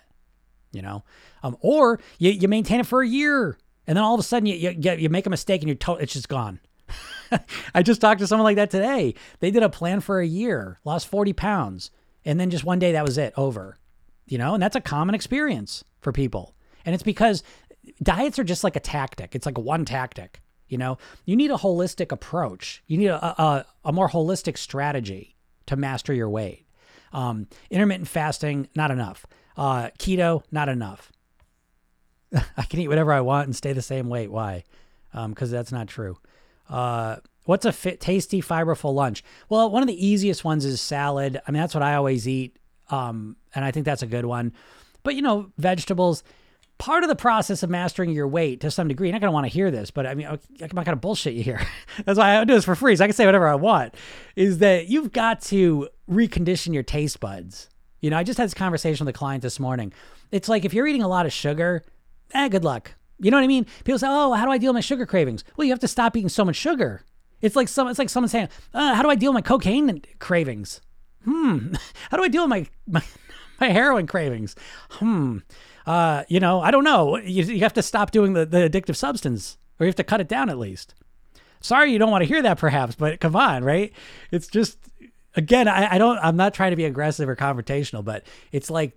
You 0.71 0.81
know, 0.81 1.03
um, 1.43 1.55
or 1.59 1.99
you, 2.17 2.31
you 2.31 2.47
maintain 2.47 2.79
it 2.79 2.87
for 2.87 3.03
a 3.03 3.07
year, 3.07 3.57
and 3.85 3.95
then 3.95 4.03
all 4.03 4.15
of 4.15 4.19
a 4.19 4.23
sudden 4.23 4.47
you 4.47 4.55
you, 4.55 4.73
get, 4.73 4.99
you 4.99 5.09
make 5.09 5.27
a 5.27 5.29
mistake 5.29 5.61
and 5.61 5.67
you're 5.67 5.75
to- 5.75 6.01
it's 6.01 6.13
just 6.13 6.29
gone. 6.29 6.59
I 7.75 7.83
just 7.83 8.01
talked 8.01 8.19
to 8.21 8.27
someone 8.27 8.43
like 8.43 8.55
that 8.55 8.71
today. 8.71 9.13
They 9.39 9.51
did 9.51 9.63
a 9.63 9.69
plan 9.69 9.99
for 10.01 10.19
a 10.19 10.25
year, 10.25 10.79
lost 10.83 11.07
40 11.07 11.33
pounds, 11.33 11.91
and 12.25 12.39
then 12.39 12.49
just 12.49 12.63
one 12.63 12.79
day 12.79 12.93
that 12.93 13.05
was 13.05 13.17
it, 13.17 13.33
over. 13.37 13.77
You 14.25 14.37
know, 14.37 14.53
and 14.53 14.63
that's 14.63 14.75
a 14.75 14.81
common 14.81 15.15
experience 15.15 15.83
for 16.01 16.11
people. 16.11 16.55
And 16.85 16.93
it's 16.93 17.03
because 17.03 17.43
diets 18.01 18.39
are 18.39 18.43
just 18.43 18.63
like 18.63 18.75
a 18.75 18.79
tactic. 18.79 19.35
It's 19.35 19.45
like 19.45 19.57
one 19.57 19.85
tactic. 19.85 20.41
You 20.67 20.77
know, 20.77 20.97
you 21.25 21.35
need 21.35 21.51
a 21.51 21.55
holistic 21.55 22.11
approach. 22.11 22.83
You 22.87 22.97
need 22.97 23.07
a, 23.07 23.41
a, 23.41 23.65
a 23.85 23.91
more 23.91 24.09
holistic 24.09 24.57
strategy 24.57 25.35
to 25.67 25.75
master 25.75 26.13
your 26.13 26.29
weight. 26.29 26.65
Um, 27.11 27.47
intermittent 27.69 28.07
fasting, 28.07 28.67
not 28.75 28.89
enough. 28.89 29.25
Uh, 29.55 29.89
keto, 29.99 30.43
not 30.51 30.69
enough. 30.69 31.11
I 32.57 32.63
can 32.63 32.79
eat 32.79 32.87
whatever 32.87 33.13
I 33.13 33.21
want 33.21 33.47
and 33.47 33.55
stay 33.55 33.73
the 33.73 33.81
same 33.81 34.09
weight. 34.09 34.31
Why? 34.31 34.63
Because 35.11 35.49
um, 35.49 35.55
that's 35.55 35.71
not 35.71 35.87
true. 35.87 36.17
Uh, 36.67 37.17
what's 37.45 37.65
a 37.65 37.71
fit, 37.71 37.99
tasty, 37.99 38.41
fiberful 38.41 38.93
lunch? 38.93 39.23
Well, 39.49 39.69
one 39.69 39.83
of 39.83 39.87
the 39.87 40.05
easiest 40.05 40.43
ones 40.43 40.65
is 40.65 40.81
salad. 40.81 41.39
I 41.47 41.51
mean, 41.51 41.61
that's 41.61 41.75
what 41.75 41.83
I 41.83 41.95
always 41.95 42.27
eat. 42.27 42.57
Um, 42.89 43.35
and 43.53 43.63
I 43.63 43.71
think 43.71 43.85
that's 43.85 44.01
a 44.01 44.07
good 44.07 44.25
one. 44.25 44.53
But, 45.03 45.15
you 45.15 45.21
know, 45.21 45.51
vegetables, 45.57 46.23
part 46.77 47.03
of 47.03 47.09
the 47.09 47.15
process 47.15 47.63
of 47.63 47.69
mastering 47.69 48.11
your 48.11 48.27
weight 48.27 48.61
to 48.61 48.71
some 48.71 48.87
degree, 48.87 49.07
you're 49.07 49.13
not 49.13 49.21
going 49.21 49.29
to 49.29 49.33
want 49.33 49.45
to 49.45 49.51
hear 49.51 49.71
this, 49.71 49.91
but 49.91 50.05
I 50.05 50.15
mean, 50.15 50.27
I'm 50.27 50.39
not 50.59 50.85
going 50.85 50.85
to 50.85 50.95
bullshit 50.95 51.33
you 51.33 51.43
here. 51.43 51.65
That's 52.05 52.19
why 52.19 52.37
I 52.37 52.43
do 52.43 52.53
this 52.53 52.65
for 52.65 52.75
free. 52.75 52.95
So 52.95 53.03
I 53.03 53.07
can 53.07 53.15
say 53.15 53.25
whatever 53.25 53.47
I 53.47 53.55
want 53.55 53.95
is 54.35 54.59
that 54.59 54.87
you've 54.87 55.11
got 55.11 55.41
to 55.43 55.89
recondition 56.09 56.73
your 56.73 56.83
taste 56.83 57.19
buds. 57.19 57.69
You 58.01 58.09
know, 58.09 58.17
I 58.17 58.23
just 58.23 58.37
had 58.37 58.45
this 58.45 58.53
conversation 58.53 59.05
with 59.05 59.15
a 59.15 59.17
client 59.17 59.43
this 59.43 59.59
morning. 59.59 59.93
It's 60.31 60.49
like 60.49 60.65
if 60.65 60.73
you're 60.73 60.87
eating 60.87 61.03
a 61.03 61.07
lot 61.07 61.25
of 61.25 61.31
sugar, 61.31 61.83
eh, 62.33 62.49
good 62.49 62.63
luck. 62.63 62.95
You 63.19 63.31
know 63.31 63.37
what 63.37 63.43
I 63.43 63.47
mean? 63.47 63.65
People 63.85 63.99
say, 63.99 64.07
oh, 64.09 64.33
how 64.33 64.45
do 64.45 64.51
I 64.51 64.57
deal 64.57 64.71
with 64.71 64.77
my 64.77 64.81
sugar 64.81 65.05
cravings? 65.05 65.43
Well, 65.55 65.65
you 65.65 65.71
have 65.71 65.79
to 65.79 65.87
stop 65.87 66.17
eating 66.17 66.29
so 66.29 66.43
much 66.43 66.57
sugar. 66.57 67.03
It's 67.43 67.57
like 67.57 67.67
some. 67.67 67.89
It's 67.89 67.99
like 67.99 68.09
someone 68.09 68.29
saying, 68.29 68.47
uh, 68.73 68.95
"How 68.95 69.03
do 69.03 69.09
I 69.09 69.15
deal 69.15 69.31
with 69.31 69.35
my 69.35 69.41
cocaine 69.41 70.01
cravings?" 70.17 70.79
Hmm. 71.25 71.73
How 72.09 72.17
do 72.17 72.23
I 72.23 72.29
deal 72.29 72.43
with 72.43 72.49
my 72.49 72.65
my, 72.87 73.03
my 73.59 73.67
heroin 73.67 74.07
cravings? 74.07 74.55
Hmm. 74.91 75.39
Uh, 75.85 76.23
you 76.27 76.39
know, 76.39 76.61
I 76.61 76.71
don't 76.71 76.83
know. 76.83 77.17
You, 77.17 77.43
you 77.43 77.59
have 77.61 77.73
to 77.73 77.81
stop 77.81 78.11
doing 78.11 78.33
the, 78.33 78.45
the 78.45 78.69
addictive 78.69 78.95
substance, 78.95 79.57
or 79.79 79.85
you 79.85 79.89
have 79.89 79.95
to 79.95 80.03
cut 80.03 80.21
it 80.21 80.27
down 80.27 80.49
at 80.49 80.57
least. 80.57 80.95
Sorry, 81.59 81.91
you 81.91 81.99
don't 81.99 82.11
want 82.11 82.23
to 82.23 82.27
hear 82.27 82.41
that, 82.41 82.57
perhaps, 82.57 82.95
but 82.95 83.19
come 83.19 83.35
on, 83.35 83.63
right? 83.63 83.93
It's 84.31 84.47
just 84.47 84.77
again, 85.35 85.67
I, 85.67 85.95
I 85.95 85.97
don't. 85.97 86.17
I'm 86.19 86.35
not 86.35 86.53
trying 86.53 86.71
to 86.71 86.75
be 86.75 86.85
aggressive 86.85 87.27
or 87.27 87.35
confrontational, 87.35 88.03
but 88.03 88.25
it's 88.51 88.69
like 88.69 88.93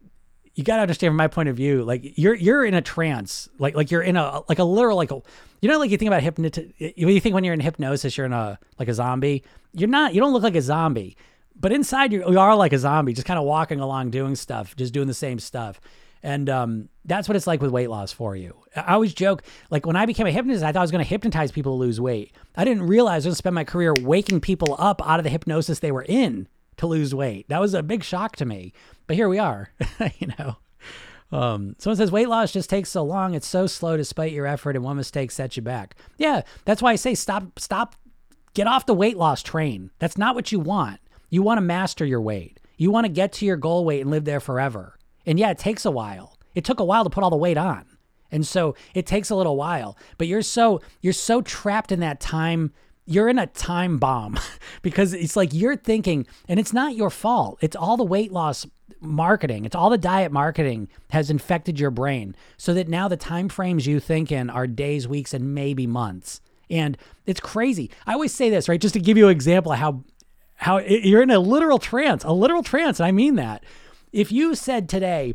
you 0.57 0.65
got 0.65 0.77
to 0.77 0.83
understand 0.83 1.11
from 1.11 1.17
my 1.17 1.29
point 1.29 1.49
of 1.49 1.57
view 1.57 1.85
like 1.85 2.19
you're 2.19 2.35
you're 2.35 2.65
in 2.65 2.75
a 2.75 2.83
trance 2.83 3.49
like 3.59 3.77
like 3.77 3.91
you're 3.91 4.03
in 4.03 4.17
a 4.17 4.43
like 4.49 4.59
a 4.59 4.65
literal 4.65 4.97
like 4.97 5.11
a 5.11 5.21
you 5.61 5.69
know 5.69 5.79
like 5.79 5.91
you 5.91 5.99
think 5.99 6.09
about 6.09 6.23
hypnosis 6.23 6.65
you 6.79 7.21
think 7.21 7.35
when 7.35 7.45
you're 7.45 7.55
in 7.55 7.61
hypnosis 7.61 8.17
you're 8.17 8.27
in 8.27 8.33
a 8.33 8.59
like 8.79 8.89
a 8.89 8.95
zombie 8.95 9.45
you're 9.75 9.89
not 9.89 10.15
you 10.15 10.21
don't 10.21 10.33
look 10.33 10.43
like 10.43 10.57
a 10.57 10.63
zombie 10.63 11.17
but 11.59 11.73
inside 11.73 12.13
you, 12.13 12.29
you 12.31 12.39
are 12.39 12.57
like 12.57 12.73
a 12.73 12.79
zombie 12.79 13.13
just 13.13 13.27
kind 13.27 13.39
of 13.39 13.45
walking 13.45 13.81
along 13.81 14.11
doing 14.11 14.35
stuff 14.35 14.75
just 14.77 14.95
doing 14.95 15.07
the 15.07 15.15
same 15.15 15.39
stuff 15.39 15.79
and 16.27 16.51
um, 16.51 16.89
that's 17.05 17.29
what 17.29 17.37
it's 17.37 17.47
like 17.47 17.63
with 17.63 17.71
weight 17.71 17.89
loss 17.89 18.11
for 18.11 18.35
you. 18.35 18.57
I 18.75 18.95
always 18.95 19.15
joke, 19.15 19.45
like 19.71 19.87
when 19.87 19.95
I 19.95 20.07
became 20.07 20.27
a 20.27 20.33
hypnotist, 20.33 20.65
I 20.65 20.73
thought 20.73 20.81
I 20.81 20.83
was 20.83 20.91
going 20.91 21.05
to 21.05 21.09
hypnotize 21.09 21.53
people 21.53 21.75
to 21.75 21.79
lose 21.79 22.01
weight. 22.01 22.35
I 22.57 22.65
didn't 22.65 22.89
realize 22.89 23.13
I 23.13 23.15
was 23.17 23.25
going 23.27 23.33
to 23.33 23.37
spend 23.37 23.55
my 23.55 23.63
career 23.63 23.95
waking 24.01 24.41
people 24.41 24.75
up 24.77 25.01
out 25.07 25.21
of 25.21 25.25
the 25.25 25.31
hypnosis 25.31 25.79
they 25.79 25.93
were 25.93 26.03
in 26.03 26.49
to 26.79 26.89
lose 26.89 27.15
weight. 27.15 27.49
That 27.49 27.61
was 27.61 27.75
a 27.75 27.83
big 27.83 28.03
shock 28.03 28.35
to 28.37 28.45
me. 28.45 28.73
But 29.07 29.15
here 29.15 29.29
we 29.29 29.39
are, 29.39 29.71
you 30.19 30.33
know. 30.37 30.57
Um, 31.31 31.77
someone 31.79 31.97
says 31.97 32.11
weight 32.11 32.29
loss 32.29 32.53
just 32.53 32.71
takes 32.71 32.91
so 32.91 33.05
long. 33.05 33.35
It's 33.35 33.47
so 33.47 33.69
slow 33.69 33.97
despite 33.97 34.33
your 34.33 34.47
effort, 34.47 34.75
and 34.75 34.85
one 34.85 34.97
mistake 34.97 35.31
sets 35.31 35.57
you 35.57 35.63
back. 35.63 35.95
Yeah, 36.19 36.43
that's 36.65 36.83
why 36.83 36.91
I 36.91 36.97
say 36.97 37.15
stop, 37.15 37.61
stop, 37.61 37.95
get 38.53 38.67
off 38.67 38.85
the 38.85 38.95
weight 38.95 39.17
loss 39.17 39.45
train. 39.45 39.93
That's 40.01 40.19
not 40.19 40.35
what 40.35 40.51
you 40.51 40.59
want. 40.59 40.99
You 41.31 41.43
want 41.43 41.59
to 41.59 41.63
master 41.63 42.05
your 42.05 42.21
weight. 42.21 42.59
You 42.77 42.91
want 42.91 43.07
to 43.07 43.13
get 43.13 43.33
to 43.35 43.47
your 43.47 43.57
goal 43.57 43.85
weight 43.85 44.01
and 44.01 44.11
live 44.11 44.25
there 44.25 44.41
forever. 44.41 44.96
And 45.27 45.39
yeah, 45.39 45.51
it 45.51 45.59
takes 45.59 45.85
a 45.85 45.91
while. 45.91 46.39
It 46.55 46.65
took 46.65 46.81
a 46.81 46.85
while 46.85 47.05
to 47.05 47.11
put 47.11 47.23
all 47.23 47.31
the 47.31 47.37
weight 47.37 47.59
on. 47.59 47.85
And 48.33 48.47
so 48.47 48.75
it 48.95 49.07
takes 49.07 49.31
a 49.31 49.37
little 49.37 49.57
while, 49.57 49.97
but 50.19 50.27
you're 50.27 50.43
so 50.43 50.81
you're 51.01 51.13
so 51.13 51.43
trapped 51.43 51.93
in 51.93 52.01
that 52.01 52.21
time 52.21 52.73
you're 53.07 53.29
in 53.29 53.39
a 53.39 53.47
time 53.47 53.99
bomb 53.99 54.39
because 54.83 55.15
it's 55.15 55.37
like 55.37 55.55
you're 55.55 55.77
thinking 55.77 56.27
and 56.49 56.59
it's 56.59 56.73
not 56.73 56.97
your 56.97 57.11
fault. 57.11 57.59
It's 57.61 57.77
all 57.77 57.97
the 57.97 58.05
weight 58.05 58.33
loss 58.33 58.67
marketing. 59.01 59.65
It's 59.65 59.77
all 59.77 59.91
the 59.91 59.99
diet 59.99 60.33
marketing 60.33 60.89
has 61.11 61.31
infected 61.31 61.79
your 61.79 61.91
brain 61.91 62.35
so 62.57 62.75
that 62.75 62.89
now 62.89 63.09
the 63.09 63.17
time 63.17 63.49
frames 63.49 63.87
you 63.87 64.01
think 64.01 64.33
in 64.33 64.51
are 64.51 64.67
days, 64.67 65.07
weeks 65.07 65.33
and 65.33 65.55
maybe 65.55 65.87
months. 65.87 66.41
And 66.69 66.99
it's 67.27 67.41
crazy. 67.41 67.91
I 68.07 68.15
always 68.15 68.35
say 68.35 68.51
this, 68.51 68.69
right? 68.69 68.81
Just 68.81 68.95
to 68.95 69.01
give 69.01 69.17
you 69.17 69.27
an 69.27 69.33
example 69.33 69.73
of 69.73 69.79
how 69.79 70.03
how 70.59 70.79
you're 70.79 71.23
in 71.23 71.31
a 71.31 71.39
literal 71.39 71.79
trance, 71.79 72.25
a 72.25 72.33
literal 72.33 72.63
trance, 72.63 72.99
and 72.99 73.07
I 73.07 73.13
mean 73.13 73.37
that. 73.37 73.63
If 74.17 74.33
you 74.33 74.55
said 74.55 74.89
today 74.89 75.35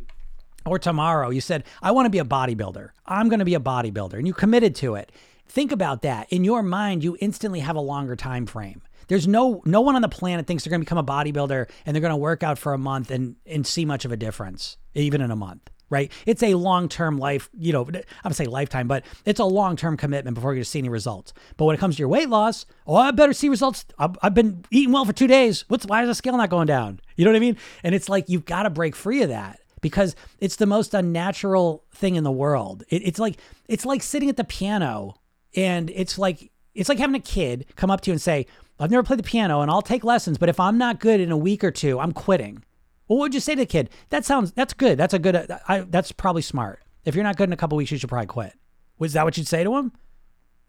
or 0.66 0.80
tomorrow, 0.80 1.30
you 1.30 1.40
said, 1.40 1.66
I 1.84 1.92
want 1.92 2.08
to 2.08 2.10
be 2.10 2.18
a 2.18 2.26
bodybuilder, 2.26 2.90
I'm 3.06 3.30
going 3.30 3.38
to 3.38 3.46
be 3.46 3.54
a 3.54 3.60
bodybuilder, 3.60 4.16
and 4.16 4.26
you 4.26 4.34
committed 4.34 4.74
to 4.78 4.96
it, 4.96 5.12
think 5.48 5.72
about 5.72 6.02
that. 6.02 6.26
In 6.34 6.44
your 6.44 6.64
mind, 6.64 7.04
you 7.04 7.16
instantly 7.22 7.60
have 7.60 7.76
a 7.76 7.80
longer 7.80 8.16
time 8.16 8.48
frame. 8.48 8.82
There's 9.08 9.28
no 9.28 9.62
no 9.66 9.82
one 9.82 9.96
on 9.96 10.02
the 10.02 10.10
planet 10.10 10.48
thinks 10.48 10.64
they're 10.64 10.72
going 10.72 10.82
to 10.82 10.86
become 10.86 10.98
a 10.98 11.04
bodybuilder 11.04 11.70
and 11.86 11.96
they're 11.96 12.02
going 12.02 12.10
to 12.10 12.18
work 12.18 12.42
out 12.42 12.58
for 12.58 12.74
a 12.74 12.78
month 12.80 13.12
and 13.12 13.36
and 13.46 13.68
see 13.68 13.86
much 13.86 14.04
of 14.04 14.12
a 14.12 14.18
difference 14.18 14.78
even 14.96 15.22
in 15.22 15.30
a 15.30 15.36
month 15.36 15.70
right? 15.92 16.12
It's 16.26 16.42
a 16.42 16.56
long 16.56 16.90
term 16.90 17.20
life, 17.20 17.50
you 17.56 17.72
know, 17.72 17.86
I'm 17.86 18.04
gonna 18.24 18.34
say 18.34 18.46
lifetime, 18.46 18.88
but 18.88 19.06
it's 19.26 19.40
a 19.40 19.46
long 19.46 19.76
term 19.76 19.98
commitment 19.98 20.34
before 20.34 20.56
you 20.56 20.64
see 20.64 20.80
any 20.80 20.90
results. 20.90 21.34
But 21.58 21.66
when 21.66 21.76
it 21.76 21.80
comes 21.80 21.98
to 21.98 22.00
your 22.00 22.08
weight 22.08 22.30
loss, 22.30 22.66
oh, 22.88 22.96
I 22.96 23.12
better 23.12 23.34
see 23.34 23.50
results. 23.50 23.86
I've, 24.00 24.18
I've 24.24 24.34
been 24.34 24.66
eating 24.72 24.94
well 24.94 25.06
for 25.06 25.14
two 25.14 25.28
days. 25.28 25.66
What's 25.68 25.86
why 25.86 26.02
is 26.02 26.08
the 26.08 26.16
scale 26.16 26.38
not 26.38 26.50
going 26.50 26.68
down? 26.68 27.00
You 27.16 27.26
know 27.26 27.32
what 27.32 27.38
I 27.38 27.42
mean? 27.42 27.58
And 27.84 27.94
it's 27.94 28.10
like 28.10 28.30
you've 28.30 28.46
got 28.46 28.64
to 28.64 28.72
break 28.72 28.96
free 28.96 29.22
of 29.22 29.30
that 29.30 29.60
because 29.82 30.16
it's 30.40 30.56
the 30.56 30.66
most 30.66 30.94
unnatural 30.94 31.84
thing 31.94 32.16
in 32.16 32.24
the 32.24 32.32
world. 32.32 32.84
It, 32.90 33.04
it's 33.06 33.20
like 33.20 33.38
it's 33.68 33.86
like 33.86 34.02
sitting 34.02 34.30
at 34.30 34.38
the 34.38 34.44
piano 34.44 35.16
and 35.56 35.90
it's 35.90 36.18
like 36.18 36.52
it's 36.74 36.88
like 36.88 37.00
having 37.00 37.16
a 37.16 37.20
kid 37.20 37.66
come 37.76 37.92
up 37.92 38.02
to 38.02 38.12
you 38.12 38.14
and 38.14 38.22
say, 38.22 38.46
"I've 38.80 38.92
never 38.92 39.04
played 39.04 39.20
the 39.20 39.24
piano 39.24 39.60
and 39.62 39.70
I'll 39.70 39.82
take 39.82 40.04
lessons, 40.06 40.38
but 40.38 40.48
if 40.48 40.60
I'm 40.60 40.78
not 40.78 41.00
good 41.00 41.20
in 41.20 41.32
a 41.32 41.38
week 41.38 41.64
or 41.64 41.72
two, 41.72 42.00
I'm 42.00 42.14
quitting." 42.14 42.64
Well, 43.12 43.18
what 43.18 43.26
would 43.26 43.34
you 43.34 43.42
say 43.42 43.56
to 43.56 43.60
the 43.60 43.66
kid? 43.66 43.90
That 44.08 44.24
sounds 44.24 44.54
that's 44.54 44.72
good. 44.72 44.98
That's 44.98 45.14
a 45.14 45.20
good. 45.20 45.36
I, 45.68 45.82
that's 45.82 46.14
probably 46.14 46.42
smart. 46.42 46.82
If 47.04 47.14
you're 47.14 47.26
not 47.26 47.36
good 47.36 47.50
in 47.50 47.52
a 47.52 47.58
couple 47.58 47.78
weeks, 47.78 47.92
you 47.92 47.98
should 47.98 48.08
probably 48.08 48.28
quit. 48.28 48.54
Was 49.00 49.12
that 49.12 49.26
what 49.26 49.36
you'd 49.38 49.50
say 49.50 49.66
to 49.66 49.76
him? 49.76 49.92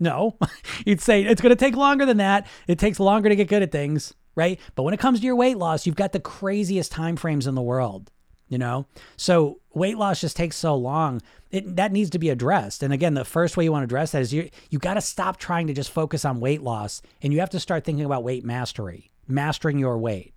No, 0.00 0.38
you'd 0.84 1.00
say 1.00 1.22
it's 1.22 1.40
going 1.40 1.54
to 1.54 1.64
take 1.64 1.76
longer 1.76 2.04
than 2.04 2.16
that. 2.16 2.48
It 2.66 2.80
takes 2.80 2.98
longer 2.98 3.28
to 3.28 3.36
get 3.36 3.46
good 3.46 3.62
at 3.62 3.70
things, 3.70 4.12
right? 4.34 4.58
But 4.74 4.82
when 4.82 4.92
it 4.92 4.98
comes 4.98 5.20
to 5.20 5.24
your 5.24 5.36
weight 5.36 5.56
loss, 5.56 5.86
you've 5.86 5.94
got 5.94 6.10
the 6.10 6.18
craziest 6.18 6.90
time 6.90 7.14
frames 7.14 7.46
in 7.46 7.54
the 7.54 7.62
world. 7.62 8.10
You 8.48 8.58
know, 8.58 8.86
so 9.16 9.60
weight 9.72 9.96
loss 9.96 10.20
just 10.20 10.36
takes 10.36 10.56
so 10.56 10.74
long. 10.74 11.22
It, 11.52 11.76
that 11.76 11.92
needs 11.92 12.10
to 12.10 12.18
be 12.18 12.28
addressed. 12.28 12.82
And 12.82 12.92
again, 12.92 13.14
the 13.14 13.24
first 13.24 13.56
way 13.56 13.62
you 13.62 13.70
want 13.70 13.82
to 13.82 13.84
address 13.84 14.10
that 14.10 14.22
is 14.22 14.34
you 14.34 14.50
you 14.68 14.80
got 14.80 14.94
to 14.94 15.00
stop 15.00 15.36
trying 15.36 15.68
to 15.68 15.74
just 15.74 15.92
focus 15.92 16.24
on 16.24 16.40
weight 16.40 16.60
loss, 16.60 17.02
and 17.22 17.32
you 17.32 17.38
have 17.38 17.50
to 17.50 17.60
start 17.60 17.84
thinking 17.84 18.04
about 18.04 18.24
weight 18.24 18.44
mastery, 18.44 19.12
mastering 19.28 19.78
your 19.78 19.96
weight. 19.96 20.34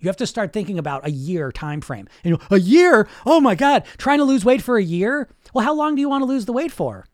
You 0.00 0.08
have 0.08 0.16
to 0.16 0.26
start 0.26 0.52
thinking 0.52 0.78
about 0.78 1.06
a 1.06 1.10
year 1.10 1.52
time 1.52 1.80
frame. 1.80 2.08
Know, 2.24 2.38
a 2.50 2.58
year? 2.58 3.08
Oh 3.26 3.40
my 3.40 3.54
God, 3.54 3.84
trying 3.98 4.18
to 4.18 4.24
lose 4.24 4.44
weight 4.44 4.62
for 4.62 4.76
a 4.76 4.82
year? 4.82 5.28
Well, 5.52 5.64
how 5.64 5.74
long 5.74 5.94
do 5.94 6.00
you 6.00 6.08
want 6.08 6.22
to 6.22 6.26
lose 6.26 6.44
the 6.44 6.52
weight 6.52 6.72
for? 6.72 7.06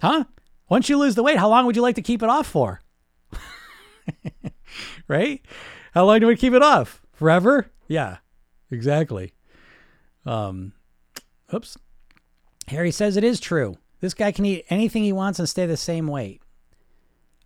Huh? 0.00 0.24
Once 0.68 0.88
you 0.88 0.96
lose 0.98 1.14
the 1.14 1.22
weight, 1.22 1.36
how 1.36 1.48
long 1.48 1.66
would 1.66 1.76
you 1.76 1.82
like 1.82 1.96
to 1.96 2.02
keep 2.02 2.22
it 2.22 2.28
off 2.28 2.46
for? 2.46 2.80
right? 5.08 5.42
How 5.92 6.04
long 6.04 6.20
do 6.20 6.26
we 6.26 6.36
keep 6.36 6.52
it 6.52 6.62
off? 6.62 7.02
Forever? 7.12 7.66
Yeah, 7.88 8.18
exactly. 8.70 9.34
Um, 10.24 10.72
oops. 11.52 11.76
Harry 12.68 12.92
says 12.92 13.16
it 13.16 13.24
is 13.24 13.40
true. 13.40 13.76
This 14.00 14.14
guy 14.14 14.32
can 14.32 14.46
eat 14.46 14.64
anything 14.70 15.02
he 15.02 15.12
wants 15.12 15.38
and 15.38 15.48
stay 15.48 15.66
the 15.66 15.76
same 15.76 16.06
weight. 16.06 16.40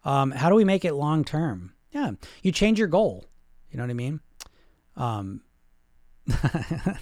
Um, 0.05 0.31
how 0.31 0.51
do 0.51 0.55
we 0.55 0.65
make 0.65 0.85
it 0.85 0.95
long 0.95 1.25
term? 1.25 1.73
Yeah, 1.91 2.13
you 2.43 2.53
change 2.53 2.79
your 2.79 2.89
goal. 2.89 3.25
You 3.75 3.79
know 3.79 3.85
what 3.85 3.91
I 3.91 3.95
mean? 3.95 4.21
Um, 4.97 5.41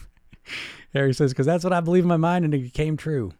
Harry 0.94 1.12
says, 1.12 1.32
because 1.32 1.44
that's 1.44 1.64
what 1.64 1.74
I 1.74 1.80
believe 1.80 2.04
in 2.04 2.08
my 2.08 2.16
mind 2.16 2.46
and 2.46 2.54
it 2.54 2.72
came 2.72 2.96
true. 2.96 3.35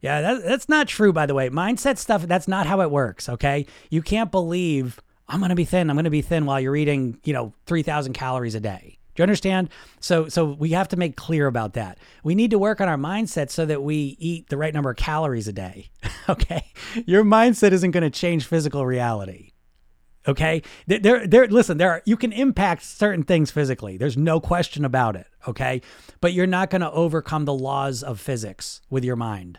Yeah, 0.00 0.20
that, 0.20 0.44
that's 0.44 0.68
not 0.68 0.86
true, 0.86 1.12
by 1.12 1.26
the 1.26 1.34
way. 1.34 1.50
Mindset 1.50 1.98
stuff, 1.98 2.22
that's 2.22 2.46
not 2.46 2.68
how 2.68 2.80
it 2.82 2.92
works, 2.92 3.28
okay? 3.28 3.66
You 3.90 4.00
can't 4.00 4.30
believe, 4.30 5.00
I'm 5.26 5.40
going 5.40 5.48
to 5.48 5.56
be 5.56 5.64
thin, 5.64 5.90
I'm 5.90 5.96
going 5.96 6.04
to 6.04 6.10
be 6.10 6.22
thin 6.22 6.46
while 6.46 6.60
you're 6.60 6.76
eating, 6.76 7.18
you 7.24 7.32
know, 7.32 7.52
3,000 7.66 8.12
calories 8.12 8.54
a 8.54 8.60
day. 8.60 9.00
Do 9.16 9.22
you 9.22 9.24
understand? 9.24 9.70
So, 9.98 10.28
so 10.28 10.44
we 10.44 10.70
have 10.70 10.86
to 10.88 10.96
make 10.96 11.16
clear 11.16 11.48
about 11.48 11.72
that. 11.72 11.98
We 12.22 12.36
need 12.36 12.52
to 12.52 12.60
work 12.60 12.80
on 12.80 12.86
our 12.86 12.96
mindset 12.96 13.50
so 13.50 13.66
that 13.66 13.82
we 13.82 14.16
eat 14.20 14.50
the 14.50 14.56
right 14.56 14.72
number 14.72 14.90
of 14.90 14.96
calories 14.96 15.48
a 15.48 15.52
day. 15.52 15.90
okay, 16.28 16.70
your 17.06 17.24
mindset 17.24 17.72
isn't 17.72 17.90
going 17.90 18.04
to 18.04 18.10
change 18.10 18.46
physical 18.46 18.86
reality. 18.86 19.50
Okay, 20.28 20.62
there, 20.86 21.26
there. 21.26 21.46
Listen, 21.48 21.78
there. 21.78 21.90
Are, 21.90 22.02
you 22.04 22.18
can 22.18 22.32
impact 22.32 22.82
certain 22.82 23.22
things 23.22 23.50
physically. 23.50 23.96
There's 23.96 24.16
no 24.16 24.40
question 24.40 24.84
about 24.84 25.16
it. 25.16 25.26
Okay, 25.48 25.80
but 26.20 26.34
you're 26.34 26.46
not 26.46 26.68
going 26.68 26.82
to 26.82 26.90
overcome 26.92 27.46
the 27.46 27.54
laws 27.54 28.02
of 28.02 28.20
physics 28.20 28.82
with 28.90 29.04
your 29.04 29.16
mind, 29.16 29.58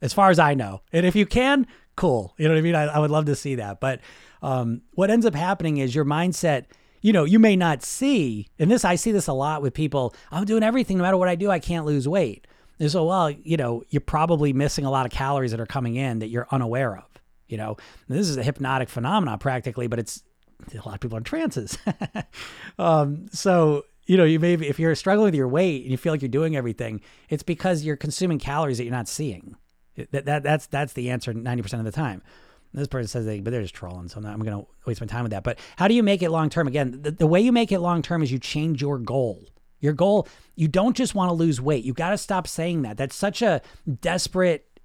as 0.00 0.12
far 0.12 0.30
as 0.30 0.38
I 0.38 0.54
know. 0.54 0.82
And 0.92 1.04
if 1.04 1.16
you 1.16 1.26
can, 1.26 1.66
cool. 1.96 2.34
You 2.38 2.46
know 2.46 2.54
what 2.54 2.60
I 2.60 2.62
mean? 2.62 2.76
I, 2.76 2.84
I 2.84 2.98
would 3.00 3.10
love 3.10 3.24
to 3.26 3.34
see 3.34 3.56
that. 3.56 3.80
But 3.80 4.00
um, 4.42 4.82
what 4.92 5.10
ends 5.10 5.26
up 5.26 5.34
happening 5.34 5.78
is 5.78 5.92
your 5.92 6.04
mindset. 6.04 6.66
You 7.02 7.12
know, 7.12 7.24
you 7.24 7.40
may 7.40 7.56
not 7.56 7.82
see, 7.82 8.46
and 8.60 8.70
this 8.70 8.84
I 8.84 8.94
see 8.94 9.10
this 9.10 9.26
a 9.26 9.32
lot 9.32 9.60
with 9.60 9.74
people. 9.74 10.14
I'm 10.30 10.44
doing 10.44 10.62
everything, 10.62 10.98
no 10.98 11.02
matter 11.02 11.16
what 11.16 11.28
I 11.28 11.34
do, 11.34 11.50
I 11.50 11.58
can't 11.58 11.84
lose 11.84 12.06
weight. 12.06 12.46
And 12.78 12.90
so, 12.90 13.06
well, 13.06 13.30
you 13.30 13.56
know, 13.56 13.82
you're 13.88 14.00
probably 14.00 14.52
missing 14.52 14.84
a 14.84 14.90
lot 14.90 15.04
of 15.04 15.10
calories 15.10 15.50
that 15.50 15.60
are 15.60 15.66
coming 15.66 15.96
in 15.96 16.20
that 16.20 16.28
you're 16.28 16.46
unaware 16.52 16.96
of. 16.96 17.09
You 17.50 17.58
know, 17.58 17.76
this 18.08 18.28
is 18.28 18.36
a 18.36 18.42
hypnotic 18.42 18.88
phenomenon 18.88 19.38
practically, 19.38 19.86
but 19.86 19.98
it's 19.98 20.22
a 20.72 20.76
lot 20.86 20.94
of 20.94 21.00
people 21.00 21.16
are 21.16 21.20
in 21.20 21.24
trances. 21.24 21.78
um, 22.78 23.28
so 23.32 23.84
you 24.06 24.16
know, 24.16 24.24
you 24.24 24.40
maybe 24.40 24.66
if 24.66 24.78
you're 24.78 24.94
struggling 24.94 25.26
with 25.26 25.34
your 25.36 25.46
weight 25.48 25.82
and 25.82 25.90
you 25.90 25.96
feel 25.96 26.12
like 26.12 26.20
you're 26.20 26.28
doing 26.28 26.56
everything, 26.56 27.00
it's 27.28 27.44
because 27.44 27.84
you're 27.84 27.96
consuming 27.96 28.38
calories 28.38 28.78
that 28.78 28.84
you're 28.84 28.92
not 28.92 29.08
seeing. 29.08 29.54
That, 30.10 30.24
that 30.24 30.42
that's 30.42 30.66
that's 30.66 30.94
the 30.94 31.10
answer 31.10 31.32
90% 31.32 31.74
of 31.74 31.84
the 31.84 31.92
time. 31.92 32.22
This 32.72 32.88
person 32.88 33.08
says 33.08 33.26
they, 33.26 33.40
but 33.40 33.50
they're 33.50 33.62
just 33.62 33.74
trolling, 33.74 34.08
so 34.08 34.18
I'm, 34.18 34.22
not, 34.22 34.32
I'm 34.32 34.40
going 34.40 34.64
to 34.64 34.66
waste 34.86 35.00
my 35.00 35.06
time 35.06 35.24
with 35.24 35.32
that. 35.32 35.42
But 35.42 35.58
how 35.76 35.88
do 35.88 35.94
you 35.94 36.04
make 36.04 36.22
it 36.22 36.30
long 36.30 36.50
term? 36.50 36.68
Again, 36.68 37.02
the, 37.02 37.10
the 37.10 37.26
way 37.26 37.40
you 37.40 37.50
make 37.50 37.72
it 37.72 37.80
long 37.80 38.00
term 38.00 38.22
is 38.22 38.30
you 38.30 38.38
change 38.38 38.80
your 38.80 38.98
goal. 38.98 39.44
Your 39.80 39.92
goal, 39.92 40.28
you 40.56 40.68
don't 40.68 40.96
just 40.96 41.14
want 41.14 41.30
to 41.30 41.34
lose 41.34 41.60
weight. 41.60 41.84
You 41.84 41.94
got 41.94 42.10
to 42.10 42.18
stop 42.18 42.46
saying 42.46 42.82
that. 42.82 42.96
That's 42.96 43.16
such 43.16 43.42
a 43.42 43.62
desperate, 44.00 44.80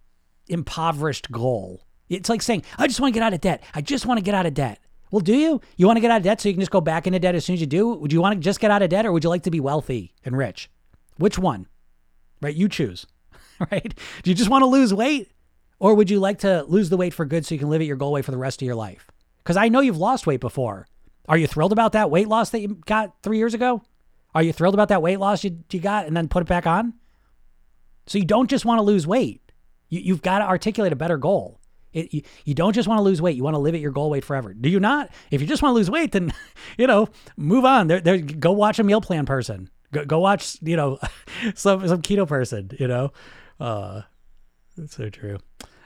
impoverished 0.48 1.32
goal. 1.32 1.85
It's 2.10 2.30
like 2.30 2.42
saying, 2.42 2.64
I 2.78 2.88
just 2.88 3.00
want 3.00 3.14
to 3.14 3.20
get 3.20 3.26
out 3.26 3.34
of 3.34 3.42
debt. 3.42 3.64
I 3.74 3.82
just 3.82 4.06
want 4.06 4.20
to 4.20 4.24
get 4.24 4.36
out 4.36 4.46
of 4.46 4.54
debt. 4.54 4.80
Well, 5.12 5.22
do 5.22 5.34
you? 5.36 5.62
You 5.78 5.88
want 5.88 5.98
to 5.98 6.02
get 6.02 6.12
out 6.12 6.18
of 6.18 6.24
debt 6.24 6.42
so 6.42 6.50
you 6.50 6.54
can 6.54 6.62
just 6.62 6.72
go 6.72 6.82
back 6.82 7.08
into 7.08 7.20
debt 7.20 7.36
as 7.36 7.46
soon 7.46 7.56
as 7.56 7.62
you 7.62 7.68
do? 7.68 7.90
Would 7.90 8.12
you 8.12 8.22
want 8.22 8.36
to 8.36 8.40
just 8.40 8.60
get 8.60 8.72
out 8.72 8.82
of 8.82 8.90
debt 8.90 9.06
or 9.06 9.12
would 9.12 9.24
you 9.24 9.30
like 9.30 9.44
to 9.44 9.52
be 9.52 9.60
wealthy 9.60 10.14
and 10.24 10.38
rich? 10.38 10.70
Which 11.18 11.40
one? 11.40 11.68
Right? 12.42 12.56
You 12.56 12.70
choose. 12.70 13.06
Right? 13.72 13.98
Do 14.22 14.30
you 14.30 14.36
just 14.36 14.50
want 14.50 14.64
to 14.64 14.66
lose 14.66 14.94
weight 14.94 15.32
or 15.80 15.96
would 15.96 16.10
you 16.10 16.20
like 16.20 16.40
to 16.40 16.64
lose 16.64 16.90
the 16.90 16.98
weight 16.98 17.14
for 17.14 17.24
good 17.24 17.46
so 17.46 17.56
you 17.56 17.60
can 17.60 17.70
live 17.70 17.80
at 17.80 17.88
your 17.88 17.96
goal 17.96 18.12
weight 18.12 18.26
for 18.26 18.32
the 18.32 18.38
rest 18.38 18.62
of 18.62 18.66
your 18.66 18.76
life? 18.76 19.10
Because 19.38 19.56
I 19.56 19.70
know 19.70 19.80
you've 19.80 19.96
lost 19.98 20.28
weight 20.28 20.42
before. 20.42 20.88
Are 21.30 21.38
you 21.38 21.48
thrilled 21.48 21.72
about 21.72 21.94
that 21.94 22.12
weight 22.12 22.28
loss 22.28 22.50
that 22.50 22.60
you 22.60 22.80
got 22.86 23.16
three 23.24 23.38
years 23.38 23.54
ago? 23.54 23.82
Are 24.34 24.44
you 24.44 24.52
thrilled 24.52 24.74
about 24.74 24.90
that 24.90 25.02
weight 25.02 25.22
loss 25.22 25.46
you, 25.46 25.60
you 25.72 25.80
got 25.80 26.06
and 26.06 26.18
then 26.18 26.28
put 26.28 26.42
it 26.42 26.50
back 26.50 26.68
on? 26.68 26.96
So 28.08 28.18
you 28.18 28.26
don't 28.26 28.50
just 28.50 28.66
want 28.66 28.80
to 28.80 28.84
lose 28.84 29.08
weight. 29.08 29.42
You, 29.88 30.02
you've 30.02 30.22
got 30.22 30.40
to 30.40 30.46
articulate 30.46 30.92
a 30.92 30.98
better 30.98 31.18
goal. 31.18 31.62
It, 31.96 32.14
you, 32.14 32.22
you 32.44 32.54
don't 32.54 32.74
just 32.74 32.88
want 32.88 33.00
to 33.00 33.04
lose 33.04 33.22
weight. 33.22 33.38
You 33.38 33.44
want 33.44 33.56
to 33.56 33.60
live 33.60 33.74
at 33.74 33.80
your 33.82 33.92
goal 33.92 34.10
weight 34.10 34.26
forever. 34.26 34.54
Do 34.54 34.70
you 34.70 34.82
not? 34.82 35.10
If 35.32 35.40
you 35.40 35.48
just 35.48 35.64
want 35.64 35.72
to 35.72 35.76
lose 35.76 35.90
weight, 35.90 36.12
then, 36.12 36.34
you 36.78 36.86
know, 36.86 37.08
move 37.38 37.64
on. 37.66 37.88
There, 37.88 38.02
there, 38.02 38.18
go 38.20 38.52
watch 38.52 38.78
a 38.80 38.84
meal 38.84 39.02
plan 39.02 39.26
person. 39.26 39.70
Go, 39.94 40.04
go 40.04 40.20
watch, 40.20 40.58
you 40.62 40.76
know, 40.76 41.00
some, 41.56 41.88
some 41.88 42.02
keto 42.02 42.28
person, 42.28 42.70
you 42.78 42.88
know. 42.88 43.14
Uh, 43.60 44.02
that's 44.76 44.98
so 44.98 45.10
true. 45.10 45.38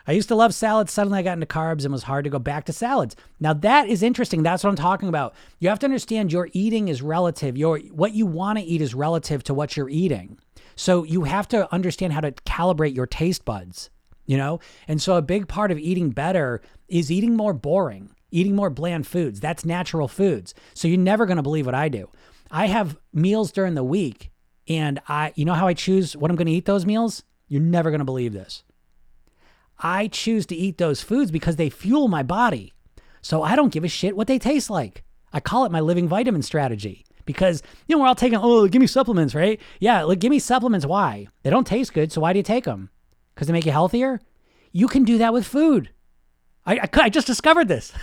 I 0.07 0.13
used 0.13 0.29
to 0.29 0.35
love 0.35 0.55
salads. 0.55 0.91
Suddenly 0.91 1.19
I 1.19 1.21
got 1.21 1.33
into 1.33 1.45
carbs 1.45 1.83
and 1.83 1.91
was 1.91 2.01
hard 2.01 2.23
to 2.23 2.31
go 2.31 2.39
back 2.39 2.65
to 2.65 2.73
salads. 2.73 3.15
Now 3.39 3.53
that 3.53 3.87
is 3.87 4.01
interesting. 4.01 4.41
That's 4.41 4.63
what 4.63 4.71
I'm 4.71 4.75
talking 4.75 5.07
about. 5.07 5.35
You 5.59 5.69
have 5.69 5.77
to 5.79 5.85
understand 5.85 6.33
your 6.33 6.49
eating 6.51 6.87
is 6.87 7.03
relative. 7.03 7.55
Your 7.55 7.77
what 7.91 8.13
you 8.13 8.25
want 8.25 8.57
to 8.57 8.65
eat 8.65 8.81
is 8.81 8.95
relative 8.95 9.43
to 9.43 9.53
what 9.53 9.77
you're 9.77 9.89
eating. 9.89 10.39
So 10.75 11.03
you 11.03 11.25
have 11.25 11.47
to 11.49 11.71
understand 11.71 12.13
how 12.13 12.21
to 12.21 12.31
calibrate 12.31 12.95
your 12.95 13.05
taste 13.05 13.45
buds, 13.45 13.91
you 14.29 14.37
know? 14.37 14.59
And 14.87 15.01
so 15.01 15.15
a 15.15 15.23
big 15.23 15.47
part 15.47 15.71
of 15.71 15.79
eating 15.79 16.11
better 16.11 16.61
is 16.87 17.11
eating 17.11 17.35
more 17.35 17.51
boring, 17.51 18.11
eating 18.29 18.55
more 18.55 18.69
bland 18.69 19.07
foods. 19.07 19.39
That's 19.39 19.65
natural 19.65 20.07
foods. 20.07 20.53
So 20.75 20.87
you're 20.87 20.99
never 20.99 21.25
going 21.25 21.37
to 21.37 21.43
believe 21.43 21.65
what 21.65 21.73
I 21.73 21.89
do. 21.89 22.09
I 22.51 22.67
have 22.67 22.95
meals 23.11 23.51
during 23.51 23.73
the 23.73 23.83
week 23.83 24.29
and 24.67 25.01
I 25.07 25.33
you 25.35 25.45
know 25.45 25.55
how 25.55 25.67
I 25.67 25.73
choose 25.73 26.15
what 26.15 26.29
I'm 26.29 26.37
going 26.37 26.45
to 26.45 26.53
eat 26.53 26.65
those 26.65 26.85
meals? 26.85 27.23
You're 27.47 27.61
never 27.61 27.89
going 27.89 27.99
to 27.99 28.05
believe 28.05 28.33
this. 28.33 28.63
I 29.79 30.07
choose 30.07 30.45
to 30.47 30.55
eat 30.55 30.77
those 30.77 31.01
foods 31.01 31.31
because 31.31 31.55
they 31.55 31.71
fuel 31.71 32.07
my 32.07 32.21
body. 32.21 32.73
So 33.23 33.41
I 33.41 33.55
don't 33.55 33.73
give 33.73 33.83
a 33.83 33.87
shit 33.87 34.15
what 34.15 34.27
they 34.27 34.37
taste 34.37 34.69
like. 34.69 35.03
I 35.33 35.39
call 35.39 35.65
it 35.65 35.71
my 35.71 35.79
living 35.79 36.07
vitamin 36.07 36.43
strategy 36.43 37.03
because, 37.25 37.63
you 37.87 37.95
know, 37.95 38.01
we're 38.03 38.07
all 38.07 38.15
taking, 38.15 38.39
oh, 38.39 38.67
give 38.67 38.79
me 38.79 38.87
supplements, 38.87 39.33
right? 39.33 39.59
Yeah, 39.79 40.03
like, 40.03 40.19
give 40.19 40.29
me 40.29 40.39
supplements. 40.39 40.85
Why? 40.85 41.27
They 41.41 41.49
don't 41.49 41.65
taste 41.65 41.93
good. 41.93 42.11
So 42.11 42.21
why 42.21 42.33
do 42.33 42.39
you 42.39 42.43
take 42.43 42.65
them? 42.65 42.89
Because 43.39 43.47
they 43.47 43.53
make 43.53 43.65
you 43.65 43.71
healthier? 43.71 44.19
You 44.73 44.89
can 44.89 45.05
do 45.05 45.17
that 45.19 45.31
with 45.31 45.47
food. 45.47 45.91
I, 46.65 46.79
I, 46.79 46.89
I 46.95 47.09
just 47.09 47.25
discovered 47.25 47.69
this. 47.69 47.93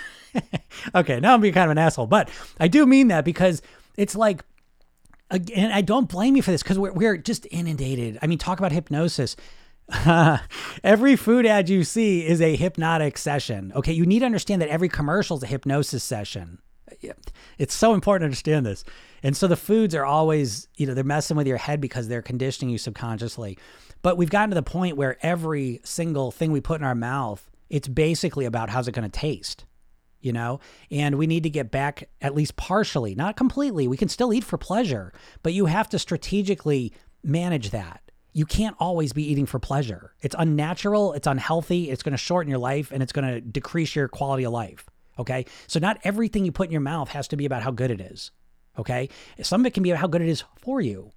okay, 0.95 1.21
now 1.21 1.35
I'm 1.35 1.43
being 1.43 1.53
kind 1.53 1.67
of 1.67 1.73
an 1.73 1.77
asshole, 1.77 2.07
but 2.07 2.31
I 2.59 2.69
do 2.69 2.87
mean 2.87 3.09
that 3.09 3.23
because 3.23 3.61
it's 3.99 4.17
like, 4.17 4.43
and 5.31 5.75
I 5.75 5.83
don't 5.83 6.09
blame 6.09 6.37
you 6.37 6.43
for 6.43 6.53
this 6.53 6.63
because 6.63 6.79
we're, 6.79 6.95
we're 6.95 7.19
just 7.19 7.47
inundated. 7.51 8.19
I 8.23 8.29
mean, 8.29 8.39
talk 8.39 8.59
about 8.59 8.73
hypnosis. 8.73 9.37
every 10.83 11.17
food 11.17 11.45
ad 11.45 11.69
you 11.69 11.85
see 11.85 12.27
is 12.27 12.41
a 12.41 12.57
hypnotic 12.57 13.19
session. 13.19 13.75
Okay, 13.77 13.93
you 13.93 14.07
need 14.07 14.21
to 14.21 14.25
understand 14.25 14.63
that 14.63 14.71
every 14.71 14.89
commercial 14.89 15.37
is 15.37 15.43
a 15.43 15.49
hypnosis 15.49 16.03
session. 16.03 16.61
It's 17.59 17.75
so 17.75 17.93
important 17.93 18.23
to 18.23 18.27
understand 18.27 18.65
this. 18.65 18.85
And 19.23 19.37
so 19.37 19.49
the 19.49 19.57
foods 19.57 19.95
are 19.95 20.07
always, 20.07 20.69
you 20.77 20.87
know, 20.87 20.95
they're 20.95 21.05
messing 21.05 21.37
with 21.37 21.47
your 21.47 21.59
head 21.59 21.79
because 21.79 22.09
they're 22.09 22.23
conditioning 22.23 22.71
you 22.71 22.79
subconsciously. 22.79 23.59
But 24.03 24.17
we've 24.17 24.31
gotten 24.31 24.51
to 24.51 24.55
the 24.55 24.63
point 24.63 24.97
where 24.97 25.17
every 25.23 25.81
single 25.85 26.31
thing 26.31 26.53
we 26.53 26.61
put 26.61 26.81
in 26.81 26.87
our 26.87 26.95
mouth, 26.95 27.51
it's 27.69 27.89
basically 27.89 28.45
about 28.45 28.71
how's 28.71 28.89
it 28.89 28.93
going 28.93 29.11
to 29.11 29.21
taste, 29.21 29.65
you 30.21 30.33
know? 30.33 30.61
And 30.91 31.17
we 31.17 31.27
need 31.27 31.43
to 31.43 31.51
get 31.51 31.71
back 31.71 32.09
at 32.21 32.35
least 32.35 32.57
partially, 32.57 33.15
not 33.15 33.37
completely. 33.37 33.89
We 33.89 33.97
can 33.97 34.09
still 34.09 34.33
eat 34.33 34.45
for 34.45 34.59
pleasure, 34.59 35.13
but 35.43 35.53
you 35.53 35.67
have 35.67 35.89
to 35.91 35.99
strategically 35.99 36.93
manage 37.25 37.71
that 37.71 38.01
you 38.37 38.45
can't 38.45 38.77
always 38.79 39.15
be 39.15 39.23
eating 39.23 39.47
for 39.47 39.59
pleasure. 39.59 40.13
It's 40.21 40.37
unnatural, 40.39 41.15
it's 41.15 41.27
unhealthy, 41.27 41.89
it's 41.89 42.03
going 42.03 42.13
to 42.13 42.19
shorten 42.19 42.51
your 42.51 42.59
life, 42.59 42.93
and 42.93 43.03
it's 43.03 43.13
going 43.13 43.27
to 43.27 43.41
decrease 43.41 43.97
your 43.97 44.09
quality 44.09 44.45
of 44.45 44.53
life. 44.53 44.85
Okay. 45.19 45.47
So, 45.69 45.81
not 45.81 45.99
everything 46.05 46.45
you 46.45 46.53
put 46.53 46.67
in 46.67 46.73
your 46.73 46.83
mouth 46.83 47.09
has 47.09 47.29
to 47.29 47.37
be 47.37 47.47
about 47.47 47.63
how 47.63 47.71
good 47.71 47.91
it 47.91 47.99
is. 47.99 48.33
Okay. 48.79 49.09
Some 49.41 49.63
of 49.63 49.67
it 49.67 49.73
can 49.73 49.83
be 49.83 49.91
about 49.91 50.03
how 50.03 50.07
good 50.07 50.21
it 50.21 50.29
is 50.29 50.45
for 50.59 50.83
you. 50.83 51.13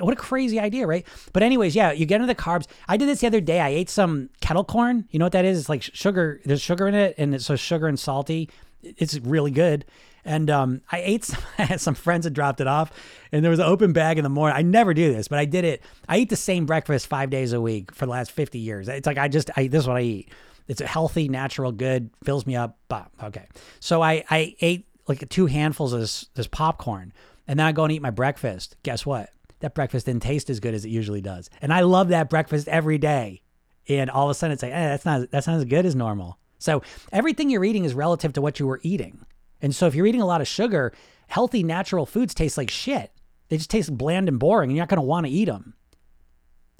What 0.00 0.12
a 0.12 0.16
crazy 0.16 0.60
idea, 0.60 0.86
right? 0.86 1.06
But, 1.32 1.42
anyways, 1.42 1.74
yeah, 1.74 1.92
you 1.92 2.06
get 2.06 2.16
into 2.16 2.26
the 2.26 2.34
carbs. 2.34 2.66
I 2.88 2.96
did 2.96 3.08
this 3.08 3.20
the 3.20 3.26
other 3.26 3.40
day. 3.40 3.60
I 3.60 3.68
ate 3.68 3.88
some 3.88 4.30
kettle 4.40 4.64
corn. 4.64 5.06
You 5.10 5.18
know 5.18 5.24
what 5.24 5.32
that 5.32 5.44
is? 5.44 5.58
It's 5.58 5.68
like 5.68 5.82
sugar, 5.82 6.40
there's 6.44 6.60
sugar 6.60 6.86
in 6.86 6.94
it, 6.94 7.14
and 7.18 7.34
it's 7.34 7.46
so 7.46 7.56
sugar 7.56 7.86
and 7.86 7.98
salty. 7.98 8.50
It's 8.82 9.18
really 9.20 9.50
good. 9.50 9.84
And 10.26 10.50
um, 10.50 10.80
I 10.90 11.00
ate 11.02 11.24
some, 11.24 11.42
I 11.58 11.62
had 11.62 11.80
some 11.80 11.94
friends 11.94 12.26
had 12.26 12.34
dropped 12.34 12.60
it 12.60 12.66
off, 12.66 12.92
and 13.32 13.44
there 13.44 13.50
was 13.50 13.60
an 13.60 13.66
open 13.66 13.92
bag 13.92 14.18
in 14.18 14.24
the 14.24 14.28
morning. 14.28 14.56
I 14.56 14.62
never 14.62 14.92
do 14.92 15.12
this, 15.12 15.28
but 15.28 15.38
I 15.38 15.44
did 15.44 15.64
it. 15.64 15.82
I 16.08 16.18
eat 16.18 16.30
the 16.30 16.36
same 16.36 16.66
breakfast 16.66 17.06
five 17.06 17.30
days 17.30 17.52
a 17.52 17.60
week 17.60 17.94
for 17.94 18.06
the 18.06 18.12
last 18.12 18.32
50 18.32 18.58
years. 18.58 18.88
It's 18.88 19.06
like 19.06 19.18
I 19.18 19.28
just, 19.28 19.50
I, 19.56 19.68
this 19.68 19.82
is 19.82 19.88
what 19.88 19.96
I 19.96 20.02
eat. 20.02 20.32
It's 20.68 20.80
a 20.80 20.86
healthy, 20.86 21.28
natural, 21.28 21.70
good, 21.70 22.10
fills 22.24 22.44
me 22.44 22.56
up. 22.56 22.76
But 22.88 23.08
okay. 23.22 23.46
So 23.78 24.02
I, 24.02 24.24
I 24.28 24.56
ate 24.60 24.88
like 25.06 25.26
two 25.28 25.46
handfuls 25.46 25.92
of 25.92 26.00
this, 26.00 26.26
this 26.34 26.48
popcorn, 26.48 27.12
and 27.46 27.60
then 27.60 27.66
I 27.66 27.70
go 27.70 27.84
and 27.84 27.92
eat 27.92 28.02
my 28.02 28.10
breakfast. 28.10 28.76
Guess 28.82 29.06
what? 29.06 29.30
That 29.60 29.74
breakfast 29.74 30.06
didn't 30.06 30.22
taste 30.22 30.50
as 30.50 30.60
good 30.60 30.74
as 30.74 30.84
it 30.84 30.90
usually 30.90 31.20
does. 31.20 31.50
And 31.62 31.72
I 31.72 31.80
love 31.80 32.08
that 32.08 32.28
breakfast 32.28 32.68
every 32.68 32.98
day. 32.98 33.42
And 33.88 34.10
all 34.10 34.26
of 34.26 34.30
a 34.30 34.34
sudden 34.34 34.52
it's 34.52 34.62
like, 34.62 34.72
eh, 34.72 34.88
that's 34.88 35.04
not, 35.04 35.30
that's 35.30 35.46
not 35.46 35.56
as 35.56 35.64
good 35.64 35.86
as 35.86 35.94
normal. 35.94 36.38
So 36.58 36.82
everything 37.12 37.50
you're 37.50 37.64
eating 37.64 37.84
is 37.84 37.94
relative 37.94 38.32
to 38.34 38.40
what 38.40 38.58
you 38.58 38.66
were 38.66 38.80
eating. 38.82 39.24
And 39.62 39.74
so 39.74 39.86
if 39.86 39.94
you're 39.94 40.06
eating 40.06 40.20
a 40.20 40.26
lot 40.26 40.40
of 40.40 40.48
sugar, 40.48 40.92
healthy 41.28 41.62
natural 41.62 42.06
foods 42.06 42.34
taste 42.34 42.58
like 42.58 42.70
shit. 42.70 43.12
They 43.48 43.56
just 43.56 43.70
taste 43.70 43.96
bland 43.96 44.28
and 44.28 44.38
boring, 44.38 44.70
and 44.70 44.76
you're 44.76 44.82
not 44.82 44.88
going 44.88 45.00
to 45.00 45.06
want 45.06 45.26
to 45.26 45.32
eat 45.32 45.44
them. 45.44 45.74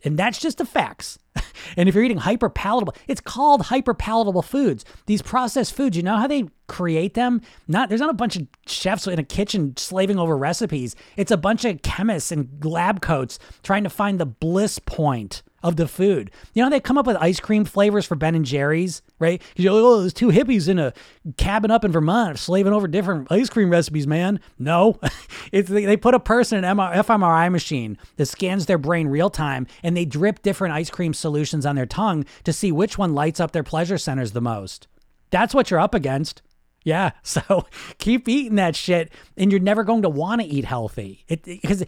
And 0.06 0.16
that's 0.16 0.38
just 0.38 0.58
the 0.58 0.64
facts. 0.64 1.18
and 1.76 1.88
if 1.88 1.94
you're 1.94 2.04
eating 2.04 2.18
hyper 2.18 2.48
palatable, 2.48 2.94
it's 3.08 3.20
called 3.20 3.62
hyper 3.62 3.92
palatable 3.92 4.42
foods. 4.42 4.84
These 5.06 5.20
processed 5.20 5.74
foods, 5.74 5.96
you 5.96 6.02
know 6.04 6.16
how 6.16 6.28
they 6.28 6.44
create 6.68 7.14
them? 7.14 7.42
Not 7.66 7.88
there's 7.88 8.00
not 8.00 8.10
a 8.10 8.14
bunch 8.14 8.36
of 8.36 8.46
chefs 8.66 9.06
in 9.08 9.18
a 9.18 9.24
kitchen 9.24 9.76
slaving 9.76 10.18
over 10.18 10.36
recipes. 10.36 10.94
It's 11.16 11.32
a 11.32 11.36
bunch 11.36 11.64
of 11.64 11.82
chemists 11.82 12.30
and 12.30 12.64
lab 12.64 13.00
coats 13.00 13.38
trying 13.62 13.82
to 13.82 13.90
find 13.90 14.20
the 14.20 14.26
bliss 14.26 14.78
point 14.78 15.42
of 15.62 15.76
the 15.76 15.88
food. 15.88 16.30
You 16.54 16.62
know, 16.62 16.70
they 16.70 16.80
come 16.80 16.98
up 16.98 17.06
with 17.06 17.16
ice 17.16 17.40
cream 17.40 17.64
flavors 17.64 18.06
for 18.06 18.14
Ben 18.14 18.34
and 18.34 18.44
Jerry's, 18.44 19.02
right? 19.18 19.40
Because 19.40 19.64
you're 19.64 19.72
like, 19.74 19.82
oh, 19.82 20.00
there's 20.00 20.12
two 20.12 20.28
hippies 20.28 20.68
in 20.68 20.78
a 20.78 20.92
cabin 21.36 21.70
up 21.70 21.84
in 21.84 21.92
Vermont 21.92 22.38
slaving 22.38 22.72
over 22.72 22.86
different 22.86 23.30
ice 23.30 23.48
cream 23.48 23.70
recipes, 23.70 24.06
man. 24.06 24.40
No, 24.58 25.00
it's 25.52 25.68
they 25.68 25.96
put 25.96 26.14
a 26.14 26.20
person 26.20 26.58
in 26.58 26.64
an 26.64 26.76
fMRI 26.76 27.50
machine 27.50 27.98
that 28.16 28.26
scans 28.26 28.66
their 28.66 28.78
brain 28.78 29.08
real 29.08 29.30
time, 29.30 29.66
and 29.82 29.96
they 29.96 30.04
drip 30.04 30.42
different 30.42 30.74
ice 30.74 30.90
cream 30.90 31.14
solutions 31.14 31.66
on 31.66 31.76
their 31.76 31.86
tongue 31.86 32.24
to 32.44 32.52
see 32.52 32.70
which 32.70 32.98
one 32.98 33.14
lights 33.14 33.40
up 33.40 33.52
their 33.52 33.62
pleasure 33.62 33.98
centers 33.98 34.32
the 34.32 34.40
most. 34.40 34.88
That's 35.30 35.54
what 35.54 35.70
you're 35.70 35.80
up 35.80 35.94
against. 35.94 36.42
Yeah, 36.84 37.10
so 37.22 37.66
keep 37.98 38.28
eating 38.28 38.56
that 38.56 38.76
shit, 38.76 39.10
and 39.36 39.50
you're 39.50 39.60
never 39.60 39.84
going 39.84 40.02
to 40.02 40.08
want 40.08 40.42
to 40.42 40.46
eat 40.46 40.64
healthy. 40.64 41.24
It 41.28 41.44
because 41.44 41.84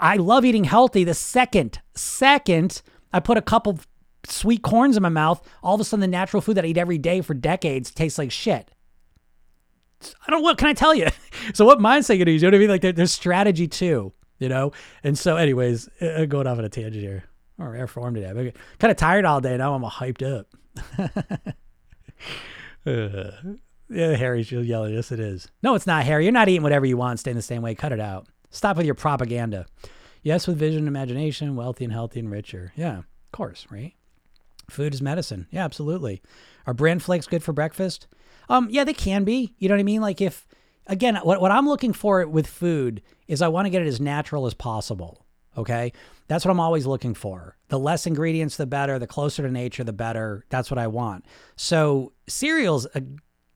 I 0.00 0.16
love 0.16 0.44
eating 0.44 0.64
healthy. 0.64 1.04
The 1.04 1.14
second, 1.14 1.80
second 1.94 2.82
I 3.12 3.20
put 3.20 3.36
a 3.36 3.42
couple 3.42 3.80
sweet 4.26 4.62
corns 4.62 4.96
in 4.96 5.02
my 5.02 5.08
mouth, 5.08 5.46
all 5.62 5.74
of 5.74 5.80
a 5.80 5.84
sudden 5.84 6.00
the 6.00 6.06
natural 6.06 6.40
food 6.40 6.56
that 6.56 6.64
I 6.64 6.68
eat 6.68 6.78
every 6.78 6.98
day 6.98 7.20
for 7.20 7.34
decades 7.34 7.90
tastes 7.90 8.18
like 8.18 8.30
shit. 8.30 8.70
I 10.26 10.30
don't 10.30 10.42
what 10.42 10.58
can 10.58 10.68
I 10.68 10.72
tell 10.72 10.94
you? 10.94 11.08
so 11.54 11.64
what 11.64 11.78
mindset 11.78 12.18
you 12.18 12.24
use? 12.24 12.42
You 12.42 12.50
know 12.50 12.56
what 12.56 12.58
I 12.58 12.60
mean? 12.60 12.70
Like 12.70 12.80
there, 12.80 12.92
there's 12.92 13.12
strategy 13.12 13.68
too, 13.68 14.12
you 14.38 14.48
know. 14.48 14.72
And 15.04 15.18
so, 15.18 15.36
anyways, 15.36 15.88
uh, 16.00 16.24
going 16.26 16.46
off 16.46 16.58
on 16.58 16.64
a 16.64 16.68
tangent 16.68 17.02
here. 17.02 17.24
Or 17.58 17.76
air 17.76 17.86
form 17.86 18.14
today. 18.14 18.28
I'm 18.28 18.52
kind 18.78 18.90
of 18.90 18.96
tired 18.96 19.26
all 19.26 19.42
day 19.42 19.54
now. 19.58 19.74
I'm 19.74 19.84
all 19.84 19.90
hyped 19.90 20.22
up. 20.22 20.46
uh, 22.86 23.30
yeah, 23.90 24.14
Harry's 24.14 24.50
yelling. 24.50 24.94
Yes, 24.94 25.12
it 25.12 25.20
is. 25.20 25.48
No, 25.62 25.74
it's 25.74 25.86
not 25.86 26.04
Harry. 26.04 26.24
You're 26.24 26.32
not 26.32 26.48
eating 26.48 26.62
whatever 26.62 26.86
you 26.86 26.96
want. 26.96 27.20
Stay 27.20 27.30
in 27.30 27.36
the 27.36 27.42
same 27.42 27.60
way. 27.60 27.74
Cut 27.74 27.92
it 27.92 28.00
out. 28.00 28.28
Stop 28.48 28.78
with 28.78 28.86
your 28.86 28.94
propaganda. 28.94 29.66
Yes, 30.22 30.46
with 30.46 30.58
vision 30.58 30.80
and 30.80 30.88
imagination, 30.88 31.56
wealthy 31.56 31.84
and 31.84 31.92
healthy 31.92 32.20
and 32.20 32.30
richer. 32.30 32.72
Yeah, 32.76 32.98
of 32.98 33.06
course, 33.32 33.66
right? 33.70 33.94
Food 34.68 34.94
is 34.94 35.02
medicine. 35.02 35.46
Yeah, 35.50 35.64
absolutely. 35.64 36.22
Are 36.66 36.74
bran 36.74 36.98
flakes 36.98 37.26
good 37.26 37.42
for 37.42 37.52
breakfast? 37.52 38.06
Um, 38.48 38.68
yeah, 38.70 38.84
they 38.84 38.92
can 38.92 39.24
be. 39.24 39.54
You 39.58 39.68
know 39.68 39.74
what 39.74 39.80
I 39.80 39.84
mean? 39.84 40.00
Like 40.00 40.20
if 40.20 40.46
again, 40.86 41.16
what, 41.16 41.40
what 41.40 41.50
I'm 41.50 41.68
looking 41.68 41.92
for 41.92 42.26
with 42.26 42.46
food 42.46 43.02
is 43.28 43.42
I 43.42 43.48
want 43.48 43.66
to 43.66 43.70
get 43.70 43.82
it 43.82 43.88
as 43.88 44.00
natural 44.00 44.46
as 44.46 44.54
possible. 44.54 45.24
Okay. 45.56 45.92
That's 46.28 46.44
what 46.44 46.52
I'm 46.52 46.60
always 46.60 46.86
looking 46.86 47.14
for. 47.14 47.56
The 47.68 47.78
less 47.78 48.06
ingredients, 48.06 48.56
the 48.56 48.66
better. 48.66 48.98
The 48.98 49.06
closer 49.06 49.42
to 49.42 49.50
nature, 49.50 49.82
the 49.82 49.92
better. 49.92 50.44
That's 50.48 50.70
what 50.70 50.78
I 50.78 50.86
want. 50.86 51.24
So 51.56 52.12
cereal's 52.28 52.86
a 52.94 53.02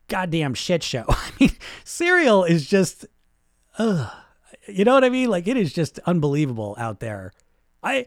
goddamn 0.07 0.55
shit 0.55 0.83
show. 0.83 1.05
I 1.09 1.31
mean, 1.39 1.51
cereal 1.83 2.43
is 2.43 2.67
just, 2.67 3.05
ugh 3.77 4.11
you 4.67 4.85
know 4.85 4.93
what 4.93 5.03
I 5.03 5.09
mean? 5.09 5.29
Like 5.29 5.47
it 5.47 5.57
is 5.57 5.73
just 5.73 5.99
unbelievable 6.05 6.75
out 6.79 6.99
there. 6.99 7.33
I 7.83 8.05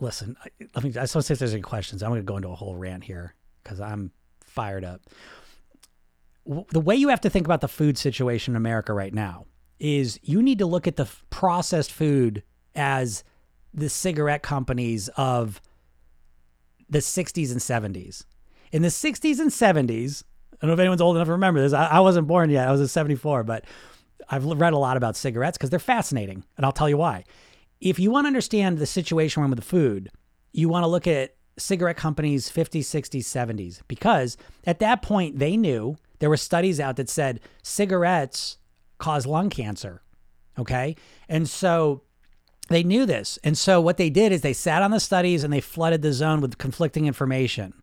listen. 0.00 0.36
I, 0.44 0.48
let 0.74 0.84
me. 0.84 0.92
I 0.98 1.04
see 1.04 1.18
if 1.18 1.38
there's 1.38 1.52
any 1.52 1.62
questions. 1.62 2.02
I'm 2.02 2.10
going 2.10 2.20
to 2.20 2.24
go 2.24 2.36
into 2.36 2.48
a 2.48 2.54
whole 2.54 2.76
rant 2.76 3.04
here 3.04 3.34
because 3.62 3.80
I'm 3.80 4.12
fired 4.44 4.84
up. 4.84 5.00
The 6.44 6.80
way 6.80 6.96
you 6.96 7.08
have 7.08 7.20
to 7.20 7.30
think 7.30 7.46
about 7.46 7.60
the 7.60 7.68
food 7.68 7.96
situation 7.96 8.52
in 8.52 8.56
America 8.56 8.92
right 8.92 9.14
now 9.14 9.46
is 9.78 10.18
you 10.22 10.42
need 10.42 10.58
to 10.58 10.66
look 10.66 10.86
at 10.86 10.96
the 10.96 11.08
processed 11.30 11.92
food 11.92 12.42
as 12.74 13.22
the 13.72 13.88
cigarette 13.88 14.42
companies 14.42 15.08
of 15.16 15.60
the 16.88 16.98
60s 16.98 17.50
and 17.50 17.60
70s. 17.60 18.24
In 18.70 18.82
the 18.82 18.88
60s 18.88 19.38
and 19.38 19.50
70s, 19.50 20.24
I 20.52 20.56
don't 20.60 20.68
know 20.68 20.74
if 20.74 20.80
anyone's 20.80 21.00
old 21.00 21.16
enough 21.16 21.26
to 21.26 21.32
remember 21.32 21.60
this. 21.60 21.72
I, 21.72 21.86
I 21.86 22.00
wasn't 22.00 22.26
born 22.26 22.50
yet. 22.50 22.68
I 22.68 22.72
was 22.72 22.80
in 22.80 22.88
74, 22.88 23.44
but 23.44 23.64
I've 24.28 24.44
read 24.44 24.72
a 24.72 24.78
lot 24.78 24.96
about 24.96 25.16
cigarettes 25.16 25.58
because 25.58 25.70
they're 25.70 25.78
fascinating. 25.78 26.44
And 26.56 26.66
I'll 26.66 26.72
tell 26.72 26.88
you 26.88 26.96
why. 26.96 27.24
If 27.80 27.98
you 27.98 28.10
want 28.10 28.24
to 28.24 28.28
understand 28.28 28.78
the 28.78 28.86
situation 28.86 29.42
with 29.42 29.56
the 29.56 29.64
food, 29.64 30.10
you 30.52 30.68
want 30.68 30.84
to 30.84 30.88
look 30.88 31.06
at 31.06 31.34
cigarette 31.58 31.96
companies 31.96 32.50
50s, 32.50 32.80
60s, 32.80 33.24
70s, 33.24 33.80
because 33.88 34.36
at 34.66 34.78
that 34.78 35.02
point 35.02 35.38
they 35.38 35.56
knew 35.56 35.96
there 36.18 36.30
were 36.30 36.36
studies 36.36 36.78
out 36.80 36.96
that 36.96 37.08
said 37.08 37.40
cigarettes 37.62 38.58
cause 38.98 39.26
lung 39.26 39.50
cancer. 39.50 40.02
Okay. 40.58 40.96
And 41.28 41.48
so 41.48 42.02
they 42.68 42.82
knew 42.82 43.06
this. 43.06 43.38
And 43.42 43.58
so 43.58 43.80
what 43.80 43.96
they 43.96 44.10
did 44.10 44.32
is 44.32 44.42
they 44.42 44.52
sat 44.52 44.82
on 44.82 44.92
the 44.92 45.00
studies 45.00 45.42
and 45.44 45.52
they 45.52 45.60
flooded 45.60 46.02
the 46.02 46.12
zone 46.12 46.40
with 46.40 46.58
conflicting 46.58 47.06
information. 47.06 47.81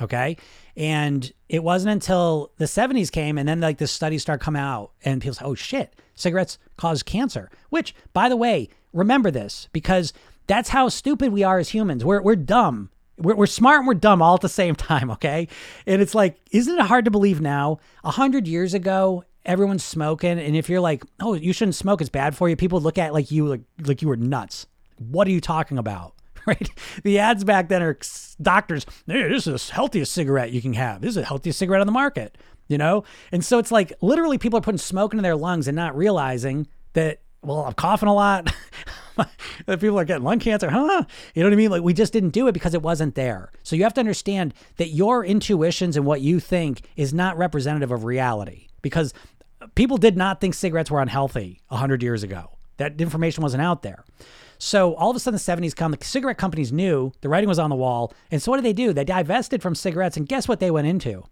Okay. 0.00 0.36
And 0.76 1.32
it 1.48 1.62
wasn't 1.62 1.92
until 1.92 2.50
the 2.58 2.64
70s 2.64 3.12
came 3.12 3.38
and 3.38 3.48
then 3.48 3.60
like 3.60 3.78
the 3.78 3.86
studies 3.86 4.22
start 4.22 4.40
coming 4.40 4.60
out 4.60 4.90
and 5.04 5.20
people 5.20 5.34
say, 5.34 5.44
oh 5.44 5.54
shit, 5.54 5.94
cigarettes 6.14 6.58
cause 6.76 7.02
cancer. 7.02 7.50
Which, 7.70 7.94
by 8.12 8.28
the 8.28 8.36
way, 8.36 8.68
remember 8.92 9.30
this 9.30 9.68
because 9.72 10.12
that's 10.46 10.70
how 10.70 10.88
stupid 10.88 11.32
we 11.32 11.42
are 11.42 11.58
as 11.58 11.68
humans. 11.70 12.04
We're, 12.04 12.22
we're 12.22 12.36
dumb. 12.36 12.90
We're, 13.16 13.36
we're 13.36 13.46
smart 13.46 13.78
and 13.78 13.86
we're 13.86 13.94
dumb 13.94 14.20
all 14.20 14.34
at 14.34 14.40
the 14.40 14.48
same 14.48 14.74
time. 14.74 15.10
Okay. 15.14 15.48
And 15.86 16.02
it's 16.02 16.14
like, 16.14 16.40
isn't 16.50 16.76
it 16.76 16.86
hard 16.86 17.04
to 17.04 17.10
believe 17.10 17.40
now? 17.40 17.78
A 18.02 18.10
hundred 18.10 18.48
years 18.48 18.74
ago, 18.74 19.24
everyone's 19.46 19.84
smoking. 19.84 20.38
And 20.40 20.56
if 20.56 20.68
you're 20.68 20.80
like, 20.80 21.04
oh, 21.20 21.34
you 21.34 21.52
shouldn't 21.52 21.76
smoke, 21.76 22.00
it's 22.00 22.10
bad 22.10 22.36
for 22.36 22.48
you, 22.48 22.56
people 22.56 22.80
look 22.80 22.98
at 22.98 23.12
like 23.12 23.30
you 23.30 23.46
like, 23.46 23.62
like 23.80 24.02
you 24.02 24.08
were 24.08 24.16
nuts. 24.16 24.66
What 24.98 25.28
are 25.28 25.30
you 25.30 25.40
talking 25.40 25.78
about? 25.78 26.13
right? 26.46 26.70
The 27.02 27.18
ads 27.18 27.44
back 27.44 27.68
then 27.68 27.82
are 27.82 27.98
doctors, 28.40 28.86
hey, 29.06 29.28
this 29.28 29.46
is 29.46 29.68
the 29.68 29.74
healthiest 29.74 30.12
cigarette 30.12 30.52
you 30.52 30.60
can 30.60 30.74
have. 30.74 31.00
This 31.00 31.10
is 31.10 31.14
the 31.16 31.24
healthiest 31.24 31.58
cigarette 31.58 31.80
on 31.80 31.86
the 31.86 31.92
market, 31.92 32.36
you 32.68 32.78
know? 32.78 33.04
And 33.32 33.44
so 33.44 33.58
it's 33.58 33.72
like 33.72 33.92
literally 34.00 34.38
people 34.38 34.58
are 34.58 34.62
putting 34.62 34.78
smoke 34.78 35.12
into 35.12 35.22
their 35.22 35.36
lungs 35.36 35.68
and 35.68 35.76
not 35.76 35.96
realizing 35.96 36.66
that, 36.92 37.20
well, 37.42 37.64
I'm 37.64 37.74
coughing 37.74 38.08
a 38.08 38.14
lot. 38.14 38.52
people 39.66 39.98
are 39.98 40.04
getting 40.04 40.24
lung 40.24 40.38
cancer, 40.38 40.70
huh? 40.70 41.04
You 41.34 41.42
know 41.42 41.48
what 41.48 41.52
I 41.52 41.56
mean? 41.56 41.70
Like 41.70 41.82
we 41.82 41.94
just 41.94 42.12
didn't 42.12 42.30
do 42.30 42.48
it 42.48 42.52
because 42.52 42.74
it 42.74 42.82
wasn't 42.82 43.14
there. 43.14 43.50
So 43.62 43.76
you 43.76 43.84
have 43.84 43.94
to 43.94 44.00
understand 44.00 44.54
that 44.76 44.88
your 44.88 45.24
intuitions 45.24 45.96
and 45.96 46.06
what 46.06 46.20
you 46.20 46.40
think 46.40 46.82
is 46.96 47.14
not 47.14 47.36
representative 47.36 47.90
of 47.90 48.04
reality 48.04 48.68
because 48.82 49.14
people 49.74 49.96
did 49.96 50.16
not 50.16 50.40
think 50.40 50.54
cigarettes 50.54 50.90
were 50.90 51.00
unhealthy 51.00 51.60
100 51.68 52.02
years 52.02 52.22
ago. 52.22 52.53
That 52.76 53.00
information 53.00 53.42
wasn't 53.42 53.62
out 53.62 53.82
there. 53.82 54.04
So 54.58 54.94
all 54.94 55.10
of 55.10 55.16
a 55.16 55.20
sudden, 55.20 55.36
the 55.36 55.68
70s 55.68 55.74
come, 55.74 55.92
the 55.92 56.04
cigarette 56.04 56.38
companies 56.38 56.72
knew 56.72 57.12
the 57.20 57.28
writing 57.28 57.48
was 57.48 57.58
on 57.58 57.70
the 57.70 57.76
wall. 57.76 58.12
And 58.30 58.42
so 58.42 58.50
what 58.50 58.56
did 58.56 58.64
they 58.64 58.72
do? 58.72 58.92
They 58.92 59.04
divested 59.04 59.62
from 59.62 59.74
cigarettes, 59.74 60.16
and 60.16 60.28
guess 60.28 60.48
what 60.48 60.60
they 60.60 60.70
went 60.70 60.86
into? 60.86 61.24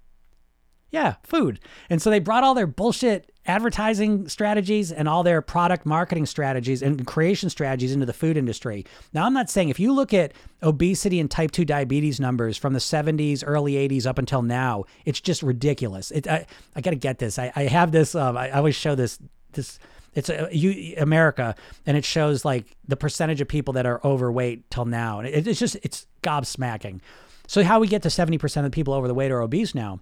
Yeah, 0.92 1.14
food. 1.22 1.58
And 1.88 2.02
so 2.02 2.10
they 2.10 2.18
brought 2.18 2.44
all 2.44 2.52
their 2.52 2.66
bullshit 2.66 3.32
advertising 3.46 4.28
strategies 4.28 4.92
and 4.92 5.08
all 5.08 5.22
their 5.22 5.40
product 5.40 5.86
marketing 5.86 6.26
strategies 6.26 6.82
and 6.82 7.06
creation 7.06 7.48
strategies 7.48 7.92
into 7.92 8.04
the 8.04 8.12
food 8.12 8.36
industry. 8.36 8.84
Now, 9.14 9.24
I'm 9.24 9.32
not 9.32 9.48
saying 9.48 9.70
if 9.70 9.80
you 9.80 9.94
look 9.94 10.12
at 10.12 10.32
obesity 10.62 11.18
and 11.18 11.30
type 11.30 11.50
2 11.50 11.64
diabetes 11.64 12.20
numbers 12.20 12.58
from 12.58 12.74
the 12.74 12.78
70s, 12.78 13.42
early 13.44 13.72
80s 13.72 14.06
up 14.06 14.18
until 14.18 14.42
now, 14.42 14.84
it's 15.06 15.20
just 15.20 15.42
ridiculous. 15.42 16.10
It, 16.10 16.28
I, 16.28 16.46
I 16.76 16.82
got 16.82 16.90
to 16.90 16.96
get 16.96 17.18
this. 17.18 17.38
I, 17.38 17.50
I 17.56 17.62
have 17.64 17.90
this, 17.90 18.14
um, 18.14 18.36
I, 18.36 18.50
I 18.50 18.58
always 18.58 18.76
show 18.76 18.94
this, 18.94 19.18
this 19.52 19.78
it's 20.14 20.28
a, 20.28 20.48
you, 20.52 20.94
America, 20.98 21.54
and 21.86 21.96
it 21.96 22.04
shows 22.04 22.44
like 22.44 22.76
the 22.86 22.96
percentage 22.96 23.40
of 23.40 23.48
people 23.48 23.74
that 23.74 23.86
are 23.86 24.00
overweight 24.04 24.70
till 24.70 24.84
now, 24.84 25.18
and 25.18 25.28
it, 25.28 25.46
it's 25.46 25.58
just 25.58 25.76
it's 25.82 26.06
gobsmacking. 26.22 27.00
So 27.46 27.62
how 27.64 27.80
we 27.80 27.88
get 27.88 28.02
to 28.02 28.10
seventy 28.10 28.38
percent 28.38 28.66
of 28.66 28.72
the 28.72 28.74
people 28.74 28.94
over 28.94 29.08
the 29.08 29.14
weight 29.14 29.30
are 29.30 29.40
obese 29.40 29.74
now, 29.74 30.00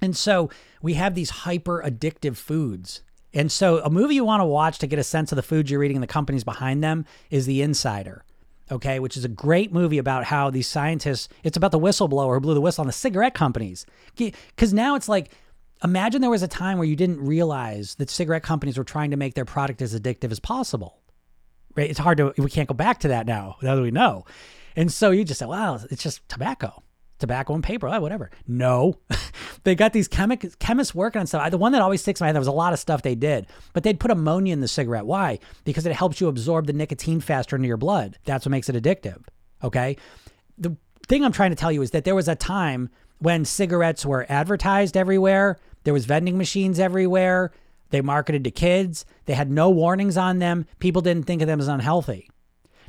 and 0.00 0.16
so 0.16 0.50
we 0.80 0.94
have 0.94 1.14
these 1.14 1.30
hyper 1.30 1.82
addictive 1.84 2.36
foods. 2.36 3.02
And 3.34 3.50
so 3.50 3.78
a 3.78 3.88
movie 3.88 4.14
you 4.14 4.26
want 4.26 4.42
to 4.42 4.44
watch 4.44 4.78
to 4.80 4.86
get 4.86 4.98
a 4.98 5.04
sense 5.04 5.32
of 5.32 5.36
the 5.36 5.42
foods 5.42 5.70
you're 5.70 5.82
eating 5.82 5.96
and 5.96 6.02
the 6.02 6.06
companies 6.06 6.44
behind 6.44 6.84
them 6.84 7.06
is 7.30 7.46
The 7.46 7.62
Insider 7.62 8.26
okay, 8.72 8.98
which 8.98 9.16
is 9.16 9.24
a 9.24 9.28
great 9.28 9.72
movie 9.72 9.98
about 9.98 10.24
how 10.24 10.50
these 10.50 10.66
scientists, 10.66 11.28
it's 11.44 11.56
about 11.56 11.72
the 11.72 11.78
whistleblower 11.78 12.34
who 12.34 12.40
blew 12.40 12.54
the 12.54 12.60
whistle 12.60 12.82
on 12.82 12.86
the 12.86 12.92
cigarette 12.92 13.34
companies. 13.34 13.86
Because 14.16 14.72
now 14.72 14.94
it's 14.94 15.08
like 15.08 15.30
Imagine 15.84 16.20
there 16.20 16.30
was 16.30 16.42
a 16.42 16.48
time 16.48 16.78
where 16.78 16.86
you 16.86 16.96
didn't 16.96 17.20
realize 17.20 17.96
that 17.96 18.10
cigarette 18.10 18.42
companies 18.42 18.78
were 18.78 18.84
trying 18.84 19.10
to 19.10 19.16
make 19.16 19.34
their 19.34 19.44
product 19.44 19.82
as 19.82 19.98
addictive 19.98 20.30
as 20.30 20.38
possible. 20.38 21.00
Right? 21.74 21.90
It's 21.90 21.98
hard 21.98 22.18
to 22.18 22.34
we 22.38 22.50
can't 22.50 22.68
go 22.68 22.74
back 22.74 23.00
to 23.00 23.08
that 23.08 23.26
now. 23.26 23.56
Now 23.62 23.74
that 23.74 23.82
we 23.82 23.90
know. 23.90 24.24
And 24.76 24.92
so 24.92 25.10
you 25.10 25.24
just 25.24 25.40
say, 25.40 25.46
"Well, 25.46 25.84
it's 25.90 26.02
just 26.02 26.26
tobacco." 26.28 26.82
Tobacco 27.18 27.54
and 27.54 27.62
paper, 27.62 27.88
oh, 27.88 28.00
whatever. 28.00 28.32
No, 28.48 28.98
they 29.62 29.76
got 29.76 29.92
these 29.92 30.08
chemi- 30.08 30.58
chemists 30.58 30.92
working 30.92 31.20
on 31.20 31.28
stuff. 31.28 31.48
The 31.52 31.56
one 31.56 31.70
that 31.70 31.80
always 31.80 32.00
sticks 32.00 32.20
in 32.20 32.24
my 32.24 32.26
head, 32.26 32.34
there 32.34 32.40
was 32.40 32.48
a 32.48 32.52
lot 32.52 32.72
of 32.72 32.80
stuff 32.80 33.02
they 33.02 33.14
did, 33.14 33.46
but 33.72 33.84
they'd 33.84 34.00
put 34.00 34.10
ammonia 34.10 34.52
in 34.52 34.60
the 34.60 34.66
cigarette. 34.66 35.06
Why? 35.06 35.38
Because 35.62 35.86
it 35.86 35.92
helps 35.92 36.20
you 36.20 36.26
absorb 36.26 36.66
the 36.66 36.72
nicotine 36.72 37.20
faster 37.20 37.54
into 37.54 37.68
your 37.68 37.76
blood. 37.76 38.18
That's 38.24 38.44
what 38.44 38.50
makes 38.50 38.68
it 38.68 38.74
addictive. 38.74 39.22
Okay. 39.62 39.96
The 40.58 40.76
thing 41.06 41.24
I'm 41.24 41.30
trying 41.30 41.50
to 41.50 41.56
tell 41.56 41.70
you 41.70 41.80
is 41.82 41.92
that 41.92 42.02
there 42.02 42.16
was 42.16 42.26
a 42.26 42.34
time 42.34 42.90
when 43.20 43.44
cigarettes 43.44 44.04
were 44.04 44.26
advertised 44.28 44.96
everywhere 44.96 45.60
there 45.84 45.94
was 45.94 46.04
vending 46.04 46.38
machines 46.38 46.78
everywhere. 46.78 47.52
They 47.90 48.00
marketed 48.00 48.44
to 48.44 48.50
kids. 48.50 49.04
They 49.26 49.34
had 49.34 49.50
no 49.50 49.70
warnings 49.70 50.16
on 50.16 50.38
them. 50.38 50.66
People 50.78 51.02
didn't 51.02 51.24
think 51.24 51.42
of 51.42 51.48
them 51.48 51.60
as 51.60 51.68
unhealthy. 51.68 52.30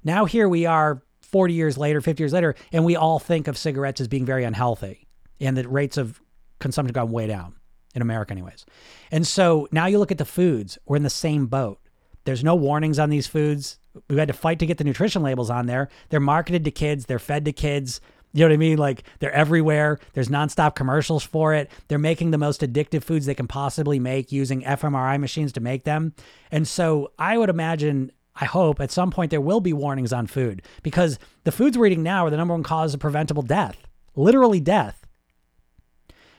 Now 0.04 0.26
here 0.26 0.48
we 0.48 0.66
are 0.66 1.02
40 1.22 1.54
years 1.54 1.78
later, 1.78 2.00
50 2.00 2.22
years 2.22 2.34
later, 2.34 2.56
and 2.72 2.86
we 2.86 2.96
all 2.96 3.20
think 3.20 3.48
of 3.48 3.58
cigarettes 3.58 4.00
as 4.00 4.08
being 4.08 4.26
very 4.26 4.44
unhealthy. 4.44 5.08
And 5.40 5.58
the 5.58 5.68
rates 5.68 5.98
of 5.98 6.22
consumption 6.60 6.94
gone 6.94 7.12
way 7.12 7.28
down 7.28 7.56
in 7.96 8.02
America 8.02 8.32
anyways. 8.32 8.66
And 9.12 9.26
so 9.26 9.68
now 9.72 9.88
you 9.88 10.00
look 10.00 10.12
at 10.12 10.18
the 10.18 10.26
foods, 10.26 10.78
we're 10.86 10.98
in 10.98 11.04
the 11.04 11.10
same 11.10 11.48
boat. 11.48 11.80
There's 12.26 12.44
no 12.44 12.56
warnings 12.56 13.00
on 13.00 13.10
these 13.10 13.28
foods. 13.28 13.80
We 14.10 14.18
had 14.18 14.28
to 14.28 14.34
fight 14.34 14.60
to 14.60 14.66
get 14.66 14.78
the 14.78 14.84
nutrition 14.84 15.22
labels 15.22 15.50
on 15.50 15.66
there. 15.66 15.90
They're 16.10 16.20
marketed 16.20 16.64
to 16.66 16.72
kids, 16.72 17.06
they're 17.06 17.20
fed 17.20 17.46
to 17.46 17.52
kids. 17.52 18.00
You 18.34 18.40
know 18.42 18.48
what 18.48 18.54
I 18.54 18.58
mean? 18.58 18.78
Like 18.80 19.04
they're 19.20 19.32
everywhere. 19.32 20.00
There's 20.14 20.30
nonstop 20.30 20.76
commercials 20.76 21.24
for 21.24 21.54
it. 21.54 21.70
They're 21.88 22.00
making 22.00 22.32
the 22.32 22.38
most 22.40 22.62
addictive 22.62 23.04
foods 23.04 23.26
they 23.26 23.36
can 23.36 23.48
possibly 23.48 24.00
make 24.00 24.32
using 24.32 24.64
fMRI 24.64 25.20
machines 25.20 25.54
to 25.54 25.62
make 25.62 25.84
them. 25.84 26.14
And 26.52 26.68
so 26.68 27.12
I 27.20 27.38
would 27.38 27.50
imagine, 27.50 28.12
I 28.36 28.46
hope 28.46 28.82
at 28.82 28.92
some 28.92 29.12
point 29.12 29.30
there 29.30 29.40
will 29.40 29.62
be 29.62 29.74
warnings 29.74 30.12
on 30.12 30.26
food 30.26 30.64
because 30.82 31.20
the 31.44 31.52
foods 31.52 31.78
we're 31.78 31.86
eating 31.86 32.02
now 32.02 32.26
are 32.26 32.32
the 32.32 32.38
number 32.38 32.56
one 32.56 32.64
cause 32.64 32.96
of 32.96 33.00
preventable 33.00 33.44
death, 33.44 33.78
literally 34.16 34.60
death. 34.60 35.06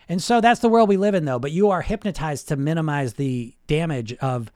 And 0.09 0.23
so 0.23 0.41
that's 0.41 0.61
the 0.61 0.69
world 0.69 0.89
we 0.89 0.97
live 0.97 1.15
in, 1.15 1.25
though. 1.25 1.39
But 1.39 1.53
you 1.53 1.71
are 1.71 1.81
hypnotized 1.81 2.49
to 2.49 2.57
minimize 2.57 3.15
the 3.15 3.55
damage 3.67 4.13
of 4.15 4.51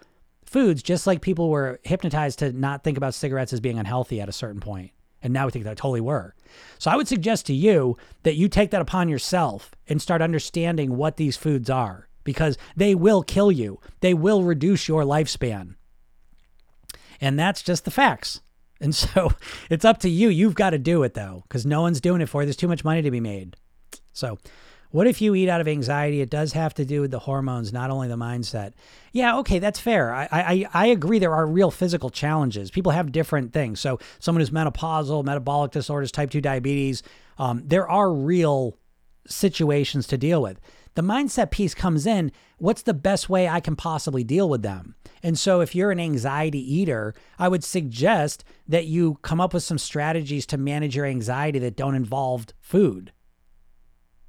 foods, 0.44 0.82
just 0.82 1.06
like 1.06 1.20
people 1.20 1.48
were 1.48 1.80
hypnotized 1.84 2.40
to 2.40 2.52
not 2.52 2.84
think 2.84 2.98
about 2.98 3.14
cigarettes 3.14 3.52
as 3.52 3.60
being 3.60 3.78
unhealthy 3.78 4.20
at 4.20 4.28
a 4.28 4.32
certain 4.32 4.60
point. 4.60 4.90
And 5.22 5.32
now 5.32 5.46
we 5.46 5.50
think 5.50 5.64
that 5.64 5.70
they 5.70 5.80
totally 5.80 6.00
were. 6.00 6.34
So 6.78 6.90
I 6.90 6.96
would 6.96 7.08
suggest 7.08 7.46
to 7.46 7.54
you 7.54 7.96
that 8.22 8.36
you 8.36 8.48
take 8.48 8.70
that 8.70 8.80
upon 8.80 9.08
yourself 9.08 9.72
and 9.88 10.00
start 10.00 10.22
understanding 10.22 10.96
what 10.96 11.16
these 11.16 11.36
foods 11.36 11.68
are 11.68 12.08
because 12.24 12.58
they 12.76 12.94
will 12.94 13.22
kill 13.22 13.50
you, 13.50 13.80
they 14.00 14.14
will 14.14 14.42
reduce 14.42 14.86
your 14.86 15.02
lifespan. 15.02 15.74
And 17.20 17.38
that's 17.38 17.62
just 17.62 17.84
the 17.84 17.90
facts. 17.90 18.40
And 18.80 18.94
so 18.94 19.32
it's 19.70 19.84
up 19.84 19.98
to 19.98 20.08
you. 20.08 20.28
You've 20.28 20.54
got 20.54 20.70
to 20.70 20.78
do 20.78 21.02
it 21.02 21.14
though, 21.14 21.42
because 21.48 21.66
no 21.66 21.80
one's 21.80 22.00
doing 22.00 22.20
it 22.20 22.28
for 22.28 22.42
you. 22.42 22.46
There's 22.46 22.54
too 22.54 22.68
much 22.68 22.84
money 22.84 23.02
to 23.02 23.10
be 23.10 23.18
made. 23.18 23.56
So 24.12 24.38
what 24.90 25.06
if 25.06 25.20
you 25.20 25.34
eat 25.34 25.48
out 25.48 25.60
of 25.60 25.68
anxiety? 25.68 26.20
It 26.20 26.30
does 26.30 26.52
have 26.52 26.72
to 26.74 26.84
do 26.84 27.02
with 27.02 27.10
the 27.10 27.18
hormones, 27.18 27.72
not 27.72 27.90
only 27.90 28.08
the 28.08 28.16
mindset. 28.16 28.72
Yeah, 29.12 29.38
okay, 29.38 29.58
that's 29.58 29.78
fair. 29.78 30.14
I, 30.14 30.28
I, 30.32 30.66
I 30.72 30.86
agree 30.86 31.18
there 31.18 31.34
are 31.34 31.46
real 31.46 31.70
physical 31.70 32.08
challenges. 32.10 32.70
People 32.70 32.92
have 32.92 33.12
different 33.12 33.52
things. 33.52 33.80
So, 33.80 33.98
someone 34.18 34.40
who's 34.40 34.50
menopausal, 34.50 35.24
metabolic 35.24 35.72
disorders, 35.72 36.10
type 36.10 36.30
2 36.30 36.40
diabetes, 36.40 37.02
um, 37.38 37.62
there 37.66 37.88
are 37.88 38.12
real 38.12 38.76
situations 39.26 40.06
to 40.06 40.16
deal 40.16 40.40
with. 40.40 40.58
The 40.94 41.02
mindset 41.02 41.50
piece 41.50 41.74
comes 41.74 42.06
in 42.06 42.32
what's 42.56 42.82
the 42.82 42.94
best 42.94 43.28
way 43.28 43.48
I 43.48 43.60
can 43.60 43.76
possibly 43.76 44.24
deal 44.24 44.48
with 44.48 44.62
them? 44.62 44.96
And 45.22 45.38
so, 45.38 45.60
if 45.60 45.74
you're 45.74 45.90
an 45.90 46.00
anxiety 46.00 46.60
eater, 46.74 47.14
I 47.38 47.48
would 47.48 47.62
suggest 47.62 48.42
that 48.66 48.86
you 48.86 49.18
come 49.20 49.40
up 49.40 49.52
with 49.52 49.62
some 49.62 49.78
strategies 49.78 50.46
to 50.46 50.56
manage 50.56 50.96
your 50.96 51.04
anxiety 51.04 51.58
that 51.58 51.76
don't 51.76 51.94
involve 51.94 52.46
food. 52.60 53.12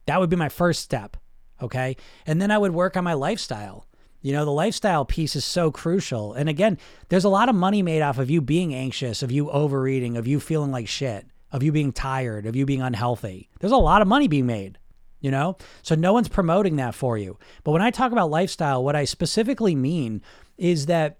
That 0.09 0.19
would 0.19 0.31
be 0.31 0.35
my 0.35 0.49
first 0.49 0.81
step. 0.81 1.17
Okay. 1.61 1.95
And 2.25 2.41
then 2.41 2.49
I 2.49 2.57
would 2.57 2.73
work 2.73 2.97
on 2.97 3.03
my 3.03 3.13
lifestyle. 3.13 3.85
You 4.23 4.33
know, 4.33 4.43
the 4.43 4.49
lifestyle 4.49 5.05
piece 5.05 5.35
is 5.35 5.45
so 5.45 5.69
crucial. 5.69 6.33
And 6.33 6.49
again, 6.49 6.79
there's 7.09 7.25
a 7.25 7.29
lot 7.29 7.47
of 7.47 7.53
money 7.53 7.83
made 7.83 8.01
off 8.01 8.17
of 8.17 8.27
you 8.27 8.41
being 8.41 8.73
anxious, 8.73 9.21
of 9.21 9.31
you 9.31 9.51
overeating, 9.51 10.17
of 10.17 10.25
you 10.25 10.39
feeling 10.39 10.71
like 10.71 10.87
shit, 10.87 11.27
of 11.51 11.61
you 11.61 11.71
being 11.71 11.93
tired, 11.93 12.47
of 12.47 12.55
you 12.55 12.65
being 12.65 12.81
unhealthy. 12.81 13.49
There's 13.59 13.71
a 13.71 13.77
lot 13.77 14.01
of 14.01 14.07
money 14.07 14.27
being 14.27 14.47
made, 14.47 14.79
you 15.19 15.29
know? 15.29 15.57
So 15.83 15.93
no 15.93 16.11
one's 16.11 16.27
promoting 16.27 16.77
that 16.77 16.95
for 16.95 17.15
you. 17.15 17.37
But 17.63 17.73
when 17.73 17.83
I 17.83 17.91
talk 17.91 18.11
about 18.11 18.31
lifestyle, 18.31 18.83
what 18.83 18.95
I 18.95 19.05
specifically 19.05 19.75
mean 19.75 20.23
is 20.57 20.87
that 20.87 21.19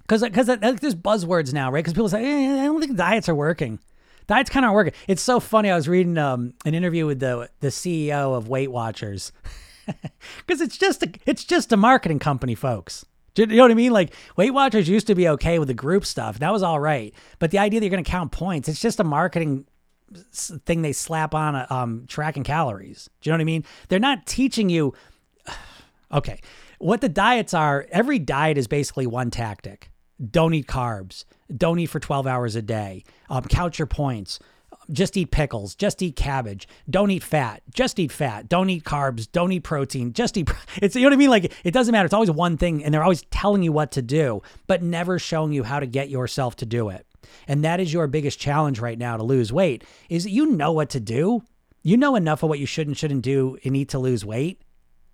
because 0.00 0.22
because 0.22 0.46
there's 0.46 0.94
buzzwords 0.94 1.52
now, 1.52 1.70
right? 1.70 1.84
Because 1.84 1.92
people 1.92 2.08
say, 2.08 2.24
eh, 2.24 2.62
I 2.62 2.64
don't 2.64 2.80
think 2.80 2.96
diets 2.96 3.28
are 3.28 3.34
working. 3.34 3.78
That's 4.26 4.50
kind 4.50 4.66
of 4.66 4.72
working. 4.72 4.92
It's 5.06 5.22
so 5.22 5.40
funny. 5.40 5.70
I 5.70 5.76
was 5.76 5.88
reading 5.88 6.18
um, 6.18 6.54
an 6.64 6.74
interview 6.74 7.06
with 7.06 7.20
the 7.20 7.48
the 7.60 7.68
CEO 7.68 8.36
of 8.36 8.48
Weight 8.48 8.70
Watchers, 8.70 9.32
Because 10.46 10.60
it's 10.60 10.76
just 10.76 11.02
a, 11.02 11.10
it's 11.26 11.44
just 11.44 11.72
a 11.72 11.76
marketing 11.76 12.18
company, 12.18 12.54
folks. 12.54 13.04
Do 13.34 13.42
you 13.42 13.48
know 13.48 13.62
what 13.62 13.70
I 13.70 13.74
mean? 13.74 13.92
Like 13.92 14.14
Weight 14.36 14.52
Watchers 14.52 14.88
used 14.88 15.06
to 15.08 15.14
be 15.14 15.28
okay 15.28 15.58
with 15.58 15.68
the 15.68 15.74
group 15.74 16.06
stuff. 16.06 16.38
That 16.38 16.52
was 16.52 16.62
all 16.62 16.80
right. 16.80 17.14
But 17.38 17.50
the 17.50 17.58
idea 17.58 17.80
that 17.80 17.86
you're 17.86 17.90
going 17.90 18.04
to 18.04 18.10
count 18.10 18.32
points, 18.32 18.68
it's 18.68 18.80
just 18.80 18.98
a 18.98 19.04
marketing 19.04 19.66
thing 20.14 20.82
they 20.82 20.92
slap 20.92 21.34
on 21.34 21.54
a, 21.54 21.66
um, 21.68 22.04
tracking 22.08 22.44
calories. 22.44 23.10
Do 23.20 23.28
you 23.28 23.32
know 23.32 23.36
what 23.36 23.42
I 23.42 23.44
mean? 23.44 23.64
They're 23.88 23.98
not 23.98 24.26
teaching 24.26 24.68
you. 24.68 24.94
Okay. 26.12 26.40
What 26.78 27.00
the 27.00 27.08
diets 27.08 27.52
are, 27.52 27.84
every 27.90 28.20
diet 28.20 28.56
is 28.56 28.68
basically 28.68 29.08
one 29.08 29.28
tactic. 29.28 29.90
Don't 30.30 30.54
eat 30.54 30.66
carbs. 30.66 31.24
Don't 31.54 31.78
eat 31.78 31.86
for 31.86 32.00
12 32.00 32.26
hours 32.26 32.56
a 32.56 32.62
day. 32.62 33.04
Um, 33.28 33.44
count 33.44 33.78
your 33.78 33.86
points 33.86 34.38
just 34.90 35.16
eat 35.16 35.30
pickles, 35.30 35.74
just 35.74 36.02
eat 36.02 36.16
cabbage, 36.16 36.68
don't 36.88 37.10
eat 37.10 37.22
fat, 37.22 37.62
just 37.72 37.98
eat 37.98 38.12
fat, 38.12 38.48
don't 38.48 38.70
eat 38.70 38.84
carbs, 38.84 39.30
don't 39.30 39.52
eat 39.52 39.60
protein, 39.60 40.12
just 40.12 40.36
eat. 40.36 40.48
It's 40.82 40.94
you 40.94 41.02
know 41.02 41.08
what 41.08 41.14
I 41.14 41.16
mean. 41.16 41.30
Like 41.30 41.52
it 41.64 41.72
doesn't 41.72 41.92
matter. 41.92 42.04
It's 42.04 42.14
always 42.14 42.30
one 42.30 42.56
thing, 42.56 42.84
and 42.84 42.92
they're 42.92 43.02
always 43.02 43.22
telling 43.30 43.62
you 43.62 43.72
what 43.72 43.92
to 43.92 44.02
do, 44.02 44.42
but 44.66 44.82
never 44.82 45.18
showing 45.18 45.52
you 45.52 45.62
how 45.62 45.80
to 45.80 45.86
get 45.86 46.10
yourself 46.10 46.56
to 46.56 46.66
do 46.66 46.88
it. 46.90 47.06
And 47.48 47.64
that 47.64 47.80
is 47.80 47.92
your 47.92 48.06
biggest 48.06 48.38
challenge 48.38 48.78
right 48.78 48.98
now 48.98 49.16
to 49.16 49.22
lose 49.22 49.52
weight. 49.52 49.84
Is 50.08 50.24
that 50.24 50.30
you 50.30 50.46
know 50.46 50.72
what 50.72 50.90
to 50.90 51.00
do. 51.00 51.42
You 51.82 51.96
know 51.96 52.16
enough 52.16 52.42
of 52.42 52.48
what 52.48 52.58
you 52.58 52.66
should 52.66 52.88
and 52.88 52.96
shouldn't 52.96 53.22
do 53.22 53.58
and 53.64 53.76
eat 53.76 53.90
to 53.90 53.98
lose 53.98 54.24
weight. 54.24 54.60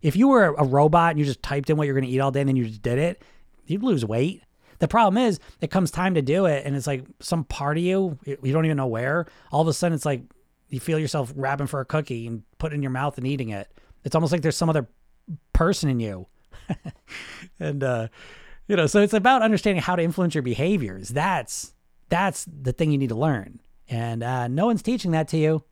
If 0.00 0.16
you 0.16 0.28
were 0.28 0.54
a 0.54 0.64
robot 0.64 1.10
and 1.10 1.18
you 1.18 1.24
just 1.24 1.42
typed 1.42 1.70
in 1.70 1.76
what 1.76 1.84
you're 1.84 1.94
going 1.94 2.06
to 2.06 2.10
eat 2.10 2.18
all 2.18 2.30
day 2.30 2.40
and 2.40 2.48
then 2.48 2.56
you 2.56 2.64
just 2.64 2.82
did 2.82 2.98
it, 2.98 3.22
you'd 3.66 3.82
lose 3.82 4.04
weight. 4.04 4.42
The 4.82 4.88
problem 4.88 5.16
is, 5.16 5.38
it 5.60 5.70
comes 5.70 5.92
time 5.92 6.14
to 6.16 6.22
do 6.22 6.46
it, 6.46 6.66
and 6.66 6.74
it's 6.74 6.88
like 6.88 7.04
some 7.20 7.44
part 7.44 7.76
of 7.76 7.84
you, 7.84 8.18
you 8.24 8.52
don't 8.52 8.64
even 8.64 8.76
know 8.76 8.88
where. 8.88 9.26
All 9.52 9.60
of 9.62 9.68
a 9.68 9.72
sudden, 9.72 9.94
it's 9.94 10.04
like 10.04 10.22
you 10.70 10.80
feel 10.80 10.98
yourself 10.98 11.32
grabbing 11.36 11.68
for 11.68 11.78
a 11.78 11.84
cookie 11.84 12.26
and 12.26 12.42
put 12.58 12.72
it 12.72 12.74
in 12.74 12.82
your 12.82 12.90
mouth 12.90 13.16
and 13.16 13.24
eating 13.24 13.50
it. 13.50 13.70
It's 14.02 14.16
almost 14.16 14.32
like 14.32 14.42
there's 14.42 14.56
some 14.56 14.68
other 14.68 14.88
person 15.52 15.88
in 15.88 16.00
you. 16.00 16.26
and 17.60 17.84
uh, 17.84 18.08
you 18.66 18.74
know, 18.74 18.88
so 18.88 19.00
it's 19.00 19.14
about 19.14 19.40
understanding 19.40 19.80
how 19.80 19.94
to 19.94 20.02
influence 20.02 20.34
your 20.34 20.42
behaviors. 20.42 21.10
That's 21.10 21.74
that's 22.08 22.44
the 22.46 22.72
thing 22.72 22.90
you 22.90 22.98
need 22.98 23.10
to 23.10 23.14
learn. 23.14 23.60
And 23.88 24.24
uh, 24.24 24.48
no 24.48 24.66
one's 24.66 24.82
teaching 24.82 25.12
that 25.12 25.28
to 25.28 25.36
you. 25.36 25.62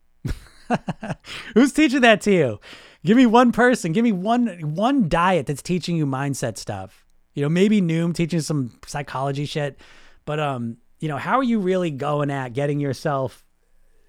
Who's 1.53 1.73
teaching 1.73 1.99
that 1.99 2.21
to 2.21 2.31
you? 2.31 2.59
Give 3.03 3.17
me 3.17 3.25
one 3.25 3.51
person. 3.51 3.91
Give 3.91 4.05
me 4.05 4.13
one 4.13 4.73
one 4.73 5.09
diet 5.09 5.47
that's 5.47 5.61
teaching 5.61 5.97
you 5.97 6.05
mindset 6.05 6.57
stuff. 6.57 7.05
You 7.33 7.43
know, 7.43 7.49
maybe 7.49 7.81
Noom 7.81 8.13
teaching 8.13 8.41
some 8.41 8.77
psychology 8.85 9.45
shit, 9.45 9.79
but 10.25 10.39
um, 10.39 10.77
you 10.99 11.07
know, 11.07 11.17
how 11.17 11.37
are 11.37 11.43
you 11.43 11.59
really 11.59 11.91
going 11.91 12.29
at 12.29 12.53
getting 12.53 12.79
yourself 12.79 13.43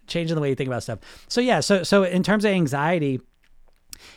changing 0.06 0.34
the 0.34 0.40
way 0.40 0.48
you 0.48 0.54
think 0.54 0.68
about 0.68 0.82
stuff? 0.82 0.98
So 1.28 1.40
yeah, 1.40 1.60
so 1.60 1.82
so 1.82 2.04
in 2.04 2.22
terms 2.22 2.44
of 2.44 2.50
anxiety, 2.50 3.20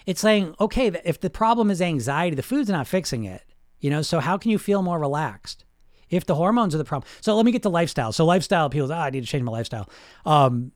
it's 0.05 0.21
saying, 0.21 0.55
okay, 0.59 0.91
if 1.03 1.19
the 1.19 1.29
problem 1.29 1.69
is 1.71 1.81
anxiety, 1.81 2.35
the 2.35 2.43
food's 2.43 2.69
not 2.69 2.87
fixing 2.87 3.23
it. 3.23 3.43
You 3.79 3.89
know, 3.89 4.01
so 4.01 4.19
how 4.19 4.37
can 4.37 4.51
you 4.51 4.57
feel 4.57 4.81
more 4.81 4.99
relaxed? 4.99 5.63
If 6.09 6.25
the 6.25 6.35
hormones 6.35 6.75
are 6.75 6.77
the 6.77 6.85
problem. 6.85 7.09
So 7.21 7.35
let 7.35 7.45
me 7.45 7.51
get 7.51 7.63
to 7.63 7.69
lifestyle. 7.69 8.11
So 8.11 8.25
lifestyle, 8.25 8.69
people, 8.69 8.91
oh, 8.91 8.95
I 8.95 9.09
need 9.09 9.21
to 9.21 9.27
change 9.27 9.43
my 9.43 9.51
lifestyle. 9.51 9.89
Um, 10.25 10.71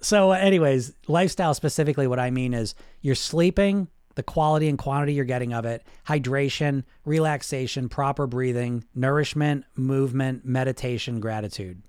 so 0.00 0.32
anyways, 0.32 0.94
lifestyle 1.08 1.54
specifically, 1.54 2.06
what 2.06 2.18
I 2.18 2.30
mean 2.30 2.54
is 2.54 2.74
you're 3.00 3.14
sleeping, 3.14 3.88
the 4.14 4.22
quality 4.22 4.68
and 4.68 4.78
quantity 4.78 5.14
you're 5.14 5.24
getting 5.24 5.52
of 5.52 5.64
it, 5.64 5.84
hydration, 6.06 6.84
relaxation, 7.04 7.88
proper 7.88 8.26
breathing, 8.26 8.84
nourishment, 8.94 9.64
movement, 9.76 10.44
meditation, 10.44 11.20
gratitude. 11.20 11.82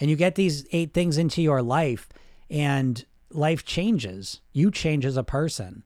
And 0.00 0.10
you 0.10 0.16
get 0.16 0.34
these 0.34 0.66
eight 0.72 0.92
things 0.94 1.18
into 1.18 1.42
your 1.42 1.62
life, 1.62 2.08
and 2.50 3.04
life 3.30 3.64
changes. 3.64 4.40
You 4.52 4.70
change 4.70 5.04
as 5.04 5.16
a 5.16 5.24
person 5.24 5.82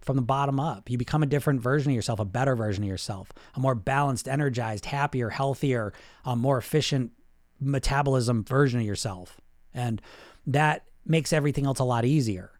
from 0.00 0.16
the 0.16 0.22
bottom 0.22 0.58
up. 0.58 0.88
You 0.88 0.96
become 0.96 1.22
a 1.22 1.26
different 1.26 1.60
version 1.60 1.92
of 1.92 1.96
yourself, 1.96 2.18
a 2.18 2.24
better 2.24 2.56
version 2.56 2.84
of 2.84 2.88
yourself, 2.88 3.30
a 3.54 3.60
more 3.60 3.74
balanced, 3.74 4.26
energized, 4.26 4.86
happier, 4.86 5.28
healthier, 5.30 5.92
a 6.24 6.34
more 6.34 6.58
efficient 6.58 7.12
metabolism 7.60 8.44
version 8.44 8.80
of 8.80 8.86
yourself. 8.86 9.40
And 9.74 10.00
that 10.46 10.84
makes 11.04 11.32
everything 11.32 11.66
else 11.66 11.78
a 11.78 11.84
lot 11.84 12.04
easier 12.04 12.57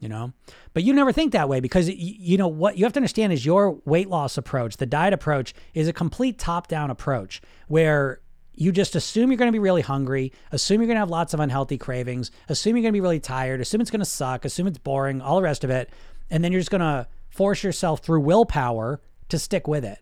you 0.00 0.08
know? 0.08 0.32
But 0.74 0.84
you 0.84 0.92
never 0.92 1.12
think 1.12 1.32
that 1.32 1.48
way 1.48 1.60
because 1.60 1.88
you 1.88 2.36
know 2.38 2.48
what 2.48 2.78
you 2.78 2.84
have 2.84 2.92
to 2.94 2.98
understand 2.98 3.32
is 3.32 3.44
your 3.44 3.80
weight 3.84 4.08
loss 4.08 4.36
approach 4.36 4.76
the 4.76 4.86
diet 4.86 5.12
approach 5.12 5.54
is 5.74 5.88
a 5.88 5.92
complete 5.92 6.38
top 6.38 6.68
down 6.68 6.90
approach 6.90 7.42
where 7.66 8.20
you 8.54 8.72
just 8.72 8.96
assume 8.96 9.30
you're 9.30 9.38
going 9.38 9.48
to 9.48 9.52
be 9.52 9.58
really 9.58 9.82
hungry 9.82 10.32
assume 10.52 10.80
you're 10.80 10.88
going 10.88 10.96
to 10.96 11.00
have 11.00 11.10
lots 11.10 11.34
of 11.34 11.40
unhealthy 11.40 11.78
cravings 11.78 12.30
assume 12.48 12.76
you're 12.76 12.82
going 12.82 12.92
to 12.92 12.96
be 12.96 13.00
really 13.00 13.20
tired 13.20 13.60
assume 13.60 13.80
it's 13.80 13.90
going 13.90 14.00
to 14.00 14.04
suck 14.04 14.44
assume 14.44 14.66
it's 14.66 14.78
boring 14.78 15.20
all 15.20 15.36
the 15.36 15.42
rest 15.42 15.64
of 15.64 15.70
it 15.70 15.90
and 16.30 16.42
then 16.42 16.52
you're 16.52 16.60
just 16.60 16.70
going 16.70 16.80
to 16.80 17.06
force 17.30 17.62
yourself 17.62 18.00
through 18.00 18.20
willpower 18.20 19.00
to 19.28 19.38
stick 19.38 19.68
with 19.68 19.84
it. 19.84 20.00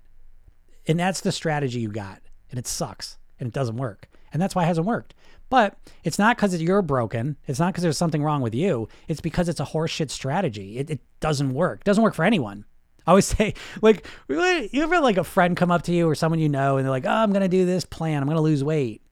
And 0.88 0.98
that's 0.98 1.20
the 1.20 1.32
strategy 1.32 1.80
you 1.80 1.90
got 1.90 2.22
and 2.50 2.58
it 2.58 2.66
sucks 2.66 3.18
and 3.40 3.48
it 3.48 3.52
doesn't 3.52 3.76
work 3.76 4.08
and 4.32 4.40
that's 4.40 4.54
why 4.54 4.62
it 4.62 4.66
hasn't 4.66 4.86
worked 4.86 5.14
but 5.48 5.78
it's 6.04 6.18
not 6.18 6.36
because 6.36 6.60
you're 6.60 6.82
broken. 6.82 7.36
It's 7.46 7.58
not 7.58 7.72
because 7.72 7.82
there's 7.82 7.98
something 7.98 8.22
wrong 8.22 8.42
with 8.42 8.54
you. 8.54 8.88
It's 9.08 9.20
because 9.20 9.48
it's 9.48 9.60
a 9.60 9.64
horseshit 9.64 10.10
strategy. 10.10 10.78
It, 10.78 10.90
it 10.90 11.00
doesn't 11.20 11.54
work. 11.54 11.80
It 11.80 11.84
doesn't 11.84 12.02
work 12.02 12.14
for 12.14 12.24
anyone. 12.24 12.64
I 13.06 13.10
always 13.10 13.26
say, 13.36 13.54
like, 13.82 14.06
you 14.28 14.82
ever 14.82 15.00
like 15.00 15.16
a 15.16 15.24
friend 15.24 15.56
come 15.56 15.70
up 15.70 15.82
to 15.82 15.92
you 15.92 16.08
or 16.08 16.14
someone 16.14 16.40
you 16.40 16.48
know 16.48 16.76
and 16.76 16.84
they're 16.84 16.90
like, 16.90 17.06
oh, 17.06 17.10
I'm 17.10 17.30
going 17.30 17.42
to 17.42 17.48
do 17.48 17.64
this 17.66 17.84
plan. 17.84 18.22
I'm 18.22 18.28
going 18.28 18.36
to 18.36 18.42
lose 18.42 18.64
weight. 18.64 19.02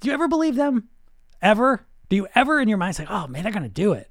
Do 0.00 0.08
you 0.08 0.14
ever 0.14 0.28
believe 0.28 0.56
them? 0.56 0.88
Ever? 1.40 1.86
Do 2.08 2.16
you 2.16 2.26
ever 2.34 2.60
in 2.60 2.68
your 2.68 2.78
mind 2.78 2.96
say, 2.96 3.06
oh 3.08 3.26
man, 3.26 3.42
they're 3.42 3.52
going 3.52 3.62
to 3.62 3.68
do 3.68 3.92
it? 3.92 4.10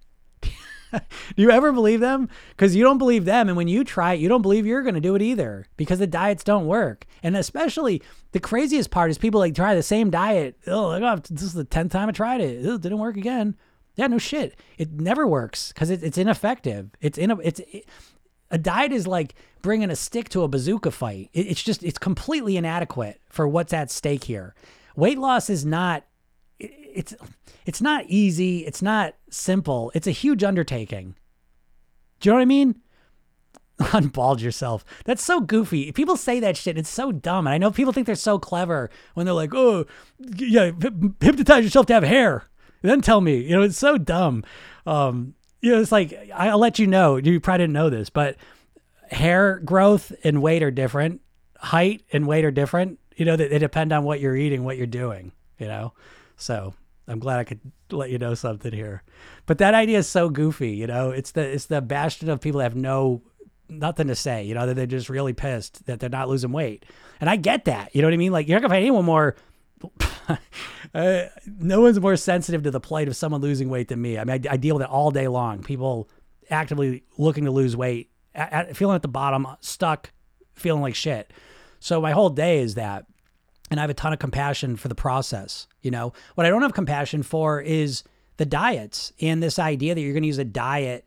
do 1.35 1.41
you 1.41 1.51
ever 1.51 1.71
believe 1.71 1.99
them? 1.99 2.29
Because 2.51 2.75
you 2.75 2.83
don't 2.83 2.97
believe 2.97 3.25
them. 3.25 3.47
And 3.47 3.57
when 3.57 3.67
you 3.67 3.83
try 3.83 4.13
it, 4.13 4.19
you 4.19 4.29
don't 4.29 4.41
believe 4.41 4.65
you're 4.65 4.83
going 4.83 4.95
to 4.95 5.01
do 5.01 5.15
it 5.15 5.21
either 5.21 5.65
because 5.77 5.99
the 5.99 6.07
diets 6.07 6.43
don't 6.43 6.67
work. 6.67 7.05
And 7.21 7.35
especially 7.35 8.01
the 8.31 8.39
craziest 8.39 8.91
part 8.91 9.09
is 9.09 9.17
people 9.17 9.39
like 9.39 9.55
try 9.55 9.75
the 9.75 9.83
same 9.83 10.09
diet. 10.09 10.57
Oh, 10.67 11.17
this 11.29 11.41
is 11.41 11.53
the 11.53 11.65
10th 11.65 11.91
time 11.91 12.09
I 12.09 12.11
tried 12.11 12.41
it. 12.41 12.65
It 12.65 12.81
didn't 12.81 12.99
work 12.99 13.17
again. 13.17 13.55
Yeah, 13.95 14.07
no 14.07 14.17
shit. 14.17 14.59
It 14.77 14.91
never 14.91 15.27
works 15.27 15.71
because 15.71 15.89
it, 15.89 16.03
it's 16.03 16.17
ineffective. 16.17 16.89
It's 16.99 17.17
in 17.17 17.31
a, 17.31 17.39
it's, 17.39 17.59
it, 17.59 17.85
a 18.49 18.57
diet 18.57 18.91
is 18.91 19.07
like 19.07 19.35
bringing 19.61 19.89
a 19.89 19.95
stick 19.95 20.29
to 20.29 20.43
a 20.43 20.47
bazooka 20.47 20.91
fight. 20.91 21.29
It, 21.33 21.47
it's 21.47 21.63
just, 21.63 21.83
it's 21.83 21.99
completely 21.99 22.57
inadequate 22.57 23.21
for 23.29 23.47
what's 23.47 23.73
at 23.73 23.91
stake 23.91 24.23
here. 24.23 24.55
Weight 24.95 25.17
loss 25.17 25.49
is 25.49 25.65
not 25.65 26.05
it's 26.93 27.15
it's 27.65 27.81
not 27.81 28.05
easy. 28.07 28.65
It's 28.65 28.81
not 28.81 29.15
simple. 29.29 29.91
It's 29.93 30.07
a 30.07 30.11
huge 30.11 30.43
undertaking. 30.43 31.15
Do 32.19 32.29
you 32.29 32.31
know 32.31 32.37
what 32.37 32.41
I 32.41 32.45
mean? 32.45 32.75
Unbald 33.79 34.41
yourself. 34.41 34.85
That's 35.05 35.23
so 35.23 35.39
goofy. 35.39 35.91
People 35.91 36.15
say 36.15 36.39
that 36.39 36.57
shit. 36.57 36.77
It's 36.77 36.89
so 36.89 37.11
dumb. 37.11 37.47
And 37.47 37.53
I 37.53 37.57
know 37.57 37.71
people 37.71 37.93
think 37.93 38.05
they're 38.05 38.15
so 38.15 38.39
clever 38.39 38.89
when 39.13 39.25
they're 39.25 39.33
like, 39.33 39.53
"Oh, 39.53 39.85
yeah, 40.19 40.71
hypnotize 41.21 41.63
yourself 41.63 41.87
to 41.87 41.93
have 41.93 42.03
hair." 42.03 42.45
then 42.81 43.01
tell 43.01 43.21
me. 43.21 43.37
You 43.37 43.55
know, 43.55 43.61
it's 43.61 43.77
so 43.77 43.97
dumb. 43.97 44.43
Um, 44.85 45.35
you 45.61 45.71
know, 45.71 45.81
it's 45.81 45.91
like 45.91 46.29
I'll 46.35 46.59
let 46.59 46.79
you 46.79 46.87
know. 46.87 47.15
You 47.15 47.39
probably 47.39 47.63
didn't 47.63 47.73
know 47.73 47.89
this, 47.89 48.09
but 48.09 48.35
hair 49.09 49.59
growth 49.59 50.11
and 50.23 50.41
weight 50.41 50.61
are 50.63 50.71
different. 50.71 51.21
Height 51.57 52.03
and 52.11 52.27
weight 52.27 52.43
are 52.43 52.51
different. 52.51 52.99
You 53.15 53.25
know, 53.25 53.35
they, 53.35 53.47
they 53.47 53.59
depend 53.59 53.93
on 53.93 54.03
what 54.03 54.19
you're 54.19 54.35
eating, 54.35 54.63
what 54.63 54.77
you're 54.77 54.85
doing. 54.85 55.31
You 55.57 55.67
know, 55.67 55.93
so 56.35 56.73
I'm 57.07 57.19
glad 57.19 57.39
I 57.39 57.43
could 57.43 57.59
let 57.91 58.09
you 58.09 58.17
know 58.17 58.33
something 58.33 58.71
here. 58.71 59.03
But 59.45 59.57
that 59.57 59.73
idea 59.73 59.99
is 59.99 60.07
so 60.07 60.29
goofy, 60.29 60.71
you 60.71 60.87
know. 60.87 61.11
It's 61.11 61.31
the 61.31 61.41
it's 61.41 61.65
the 61.65 61.81
bastion 61.81 62.29
of 62.29 62.41
people 62.41 62.59
that 62.59 62.65
have 62.65 62.75
no 62.75 63.21
nothing 63.69 64.07
to 64.07 64.15
say, 64.15 64.43
you 64.43 64.53
know, 64.53 64.65
that 64.65 64.75
they're 64.75 64.85
just 64.85 65.09
really 65.09 65.33
pissed 65.33 65.85
that 65.85 65.99
they're 65.99 66.09
not 66.09 66.29
losing 66.29 66.51
weight. 66.51 66.85
And 67.19 67.29
I 67.29 67.35
get 67.35 67.65
that. 67.65 67.95
You 67.95 68.01
know 68.01 68.07
what 68.07 68.13
I 68.13 68.17
mean? 68.17 68.31
Like 68.31 68.47
you're 68.47 68.55
not 68.55 68.61
gonna 68.61 68.73
find 68.73 68.85
anyone 68.85 69.05
more 69.05 69.35
uh, 70.93 71.23
no 71.45 71.81
one's 71.81 71.99
more 71.99 72.15
sensitive 72.15 72.63
to 72.63 72.71
the 72.71 72.79
plight 72.79 73.07
of 73.07 73.15
someone 73.15 73.41
losing 73.41 73.69
weight 73.69 73.87
than 73.87 74.01
me. 74.01 74.17
I 74.17 74.23
mean, 74.23 74.45
I, 74.47 74.53
I 74.53 74.57
deal 74.57 74.75
with 74.75 74.83
it 74.83 74.89
all 74.89 75.11
day 75.11 75.27
long. 75.27 75.63
People 75.63 76.09
actively 76.49 77.03
looking 77.17 77.45
to 77.45 77.51
lose 77.51 77.75
weight, 77.75 78.09
at, 78.35 78.53
at, 78.53 78.77
feeling 78.77 78.95
at 78.95 79.01
the 79.01 79.07
bottom, 79.07 79.47
stuck, 79.59 80.11
feeling 80.53 80.81
like 80.81 80.95
shit. 80.95 81.31
So 81.79 81.99
my 82.01 82.11
whole 82.11 82.29
day 82.29 82.59
is 82.59 82.75
that 82.75 83.05
and 83.69 83.79
I 83.79 83.83
have 83.83 83.89
a 83.89 83.95
ton 83.95 84.13
of 84.13 84.19
compassion 84.19 84.75
for 84.75 84.87
the 84.87 84.95
process. 84.95 85.67
You 85.81 85.91
know, 85.91 86.13
what 86.35 86.45
I 86.45 86.49
don't 86.49 86.61
have 86.61 86.73
compassion 86.73 87.23
for 87.23 87.61
is 87.61 88.03
the 88.37 88.45
diets 88.45 89.13
and 89.21 89.41
this 89.41 89.59
idea 89.59 89.95
that 89.95 90.01
you're 90.01 90.13
going 90.13 90.23
to 90.23 90.27
use 90.27 90.37
a 90.37 90.45
diet. 90.45 91.05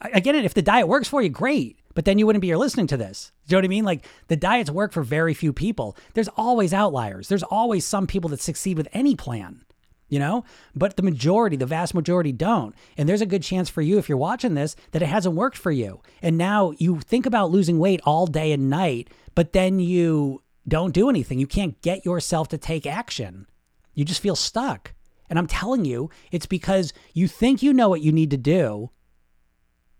I, 0.00 0.20
get 0.20 0.34
it. 0.34 0.44
If 0.44 0.54
the 0.54 0.62
diet 0.62 0.88
works 0.88 1.08
for 1.08 1.22
you, 1.22 1.28
great. 1.28 1.78
But 1.94 2.04
then 2.04 2.18
you 2.18 2.26
wouldn't 2.26 2.42
be 2.42 2.48
here 2.48 2.56
listening 2.56 2.86
to 2.88 2.96
this. 2.96 3.32
Do 3.46 3.52
you 3.52 3.56
know 3.56 3.58
what 3.58 3.64
I 3.64 3.68
mean? 3.68 3.84
Like 3.84 4.06
the 4.28 4.36
diets 4.36 4.70
work 4.70 4.92
for 4.92 5.02
very 5.02 5.34
few 5.34 5.52
people. 5.52 5.96
There's 6.14 6.28
always 6.28 6.72
outliers. 6.72 7.28
There's 7.28 7.42
always 7.42 7.84
some 7.84 8.06
people 8.06 8.30
that 8.30 8.40
succeed 8.40 8.76
with 8.76 8.86
any 8.92 9.16
plan, 9.16 9.64
you 10.08 10.20
know? 10.20 10.44
But 10.76 10.96
the 10.96 11.02
majority, 11.02 11.56
the 11.56 11.66
vast 11.66 11.94
majority 11.94 12.30
don't. 12.30 12.74
And 12.96 13.08
there's 13.08 13.20
a 13.20 13.26
good 13.26 13.42
chance 13.42 13.68
for 13.68 13.82
you, 13.82 13.98
if 13.98 14.08
you're 14.08 14.16
watching 14.18 14.54
this, 14.54 14.76
that 14.92 15.02
it 15.02 15.06
hasn't 15.06 15.34
worked 15.34 15.56
for 15.56 15.72
you. 15.72 16.00
And 16.22 16.38
now 16.38 16.72
you 16.78 17.00
think 17.00 17.26
about 17.26 17.50
losing 17.50 17.80
weight 17.80 18.00
all 18.04 18.26
day 18.26 18.52
and 18.52 18.70
night, 18.70 19.08
but 19.34 19.52
then 19.52 19.80
you 19.80 20.42
don't 20.68 20.94
do 20.94 21.08
anything. 21.08 21.38
You 21.38 21.46
can't 21.46 21.80
get 21.82 22.04
yourself 22.04 22.48
to 22.48 22.58
take 22.58 22.86
action. 22.86 23.46
You 23.94 24.04
just 24.04 24.22
feel 24.22 24.36
stuck. 24.36 24.94
And 25.28 25.38
I'm 25.38 25.46
telling 25.46 25.84
you, 25.84 26.10
it's 26.30 26.46
because 26.46 26.92
you 27.12 27.28
think 27.28 27.62
you 27.62 27.72
know 27.72 27.88
what 27.88 28.00
you 28.00 28.12
need 28.12 28.30
to 28.30 28.36
do 28.36 28.90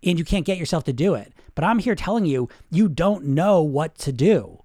and 0.03 0.19
you 0.19 0.25
can't 0.25 0.47
get 0.47 0.59
yourself 0.59 0.85
to 0.85 0.93
do 0.93 1.15
it. 1.15 1.33
But 1.55 1.65
I'm 1.65 1.79
here 1.79 1.95
telling 1.95 2.25
you, 2.25 2.49
you 2.71 2.89
don't 2.89 3.27
know 3.27 3.63
what 3.63 3.97
to 3.99 4.13
do. 4.13 4.63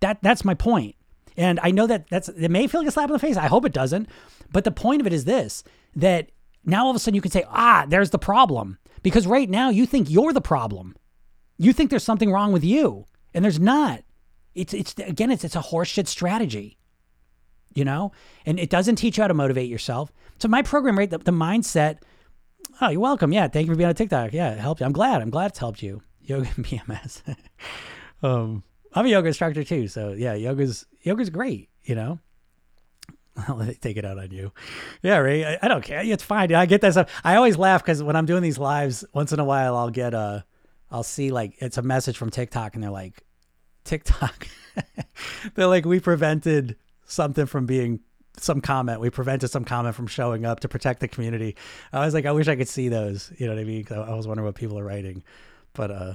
That 0.00 0.18
that's 0.22 0.44
my 0.44 0.54
point. 0.54 0.96
And 1.36 1.60
I 1.62 1.70
know 1.70 1.86
that 1.86 2.08
that's 2.08 2.28
it 2.28 2.50
may 2.50 2.66
feel 2.66 2.80
like 2.80 2.88
a 2.88 2.90
slap 2.90 3.08
in 3.08 3.12
the 3.12 3.18
face. 3.18 3.36
I 3.36 3.46
hope 3.46 3.64
it 3.64 3.72
doesn't. 3.72 4.08
But 4.52 4.64
the 4.64 4.70
point 4.70 5.00
of 5.00 5.06
it 5.06 5.12
is 5.12 5.24
this 5.24 5.62
that 5.94 6.30
now 6.64 6.84
all 6.84 6.90
of 6.90 6.96
a 6.96 6.98
sudden 6.98 7.14
you 7.14 7.20
can 7.20 7.30
say, 7.30 7.44
ah, 7.48 7.84
there's 7.88 8.10
the 8.10 8.18
problem. 8.18 8.78
Because 9.02 9.26
right 9.26 9.48
now 9.48 9.70
you 9.70 9.86
think 9.86 10.10
you're 10.10 10.32
the 10.32 10.40
problem. 10.40 10.96
You 11.56 11.72
think 11.72 11.90
there's 11.90 12.04
something 12.04 12.32
wrong 12.32 12.52
with 12.52 12.64
you. 12.64 13.06
And 13.32 13.44
there's 13.44 13.60
not. 13.60 14.02
It's 14.54 14.74
it's 14.74 14.94
again, 14.98 15.30
it's 15.30 15.44
it's 15.44 15.56
a 15.56 15.60
horseshit 15.60 16.06
strategy. 16.06 16.78
You 17.72 17.84
know? 17.84 18.10
And 18.44 18.58
it 18.58 18.68
doesn't 18.68 18.96
teach 18.96 19.16
you 19.16 19.22
how 19.22 19.28
to 19.28 19.34
motivate 19.34 19.70
yourself. 19.70 20.10
So 20.38 20.48
my 20.48 20.62
program, 20.62 20.98
right, 20.98 21.08
the, 21.08 21.18
the 21.18 21.30
mindset, 21.30 21.98
oh, 22.80 22.88
you're 22.88 23.00
welcome. 23.00 23.32
Yeah, 23.32 23.46
thank 23.46 23.66
you 23.66 23.72
for 23.72 23.76
being 23.76 23.88
on 23.88 23.94
TikTok. 23.94 24.32
Yeah, 24.32 24.50
it 24.50 24.58
helped 24.58 24.80
you. 24.80 24.86
I'm 24.86 24.92
glad. 24.92 25.22
I'm 25.22 25.30
glad 25.30 25.52
it's 25.52 25.58
helped 25.60 25.82
you. 25.82 26.02
Yoga 26.20 26.48
and 26.56 26.64
PMS. 26.66 27.22
um, 28.22 28.64
I'm 28.92 29.06
a 29.06 29.08
yoga 29.08 29.28
instructor 29.28 29.62
too. 29.62 29.86
So 29.86 30.12
yeah, 30.12 30.34
yoga's 30.34 30.86
yoga's 31.02 31.30
great, 31.30 31.68
you 31.84 31.94
know? 31.94 32.18
I'll 33.48 33.64
take 33.80 33.96
it 33.96 34.04
out 34.04 34.18
on 34.18 34.30
you. 34.30 34.52
Yeah, 35.02 35.18
right. 35.18 35.44
I, 35.44 35.58
I, 35.62 35.68
don't 35.68 35.84
care. 35.84 36.02
It's 36.02 36.22
fine. 36.22 36.52
I 36.52 36.66
get 36.66 36.80
that 36.80 36.92
stuff. 36.92 37.10
I 37.24 37.36
always 37.36 37.56
laugh 37.56 37.82
because 37.82 38.02
when 38.02 38.16
I'm 38.16 38.26
doing 38.26 38.42
these 38.42 38.58
lives, 38.58 39.04
once 39.14 39.32
in 39.32 39.38
a 39.38 39.44
while, 39.44 39.76
I'll 39.76 39.90
get 39.90 40.14
a, 40.14 40.44
I'll 40.90 41.04
see 41.04 41.30
like 41.30 41.54
it's 41.58 41.78
a 41.78 41.82
message 41.82 42.18
from 42.18 42.30
TikTok, 42.30 42.74
and 42.74 42.82
they're 42.82 42.90
like, 42.90 43.22
TikTok. 43.84 44.48
they're 45.54 45.66
like, 45.66 45.84
we 45.84 46.00
prevented 46.00 46.76
something 47.04 47.46
from 47.46 47.66
being 47.66 48.00
some 48.36 48.60
comment. 48.60 49.00
We 49.00 49.10
prevented 49.10 49.50
some 49.50 49.64
comment 49.64 49.94
from 49.94 50.06
showing 50.06 50.44
up 50.46 50.60
to 50.60 50.68
protect 50.68 51.00
the 51.00 51.08
community. 51.08 51.56
I 51.92 52.04
was 52.04 52.14
like, 52.14 52.26
I 52.26 52.32
wish 52.32 52.48
I 52.48 52.56
could 52.56 52.68
see 52.68 52.88
those. 52.88 53.32
You 53.38 53.46
know 53.46 53.54
what 53.54 53.60
I 53.60 53.64
mean? 53.64 53.86
I 53.90 54.14
was 54.14 54.26
wondering 54.26 54.46
what 54.46 54.54
people 54.54 54.78
are 54.78 54.84
writing, 54.84 55.22
but 55.74 55.90
uh, 55.90 56.14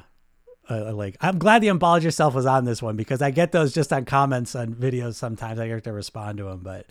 like 0.70 1.18
I'm 1.22 1.38
glad 1.38 1.62
the 1.62 1.68
unbolage 1.68 2.04
yourself 2.04 2.34
was 2.34 2.46
on 2.46 2.66
this 2.66 2.82
one 2.82 2.96
because 2.96 3.22
I 3.22 3.32
get 3.32 3.52
those 3.52 3.74
just 3.74 3.94
on 3.94 4.06
comments 4.06 4.56
on 4.56 4.74
videos 4.74 5.16
sometimes. 5.16 5.60
I 5.60 5.68
have 5.68 5.84
to 5.84 5.94
respond 5.94 6.38
to 6.40 6.46
them, 6.46 6.62
but 6.64 6.88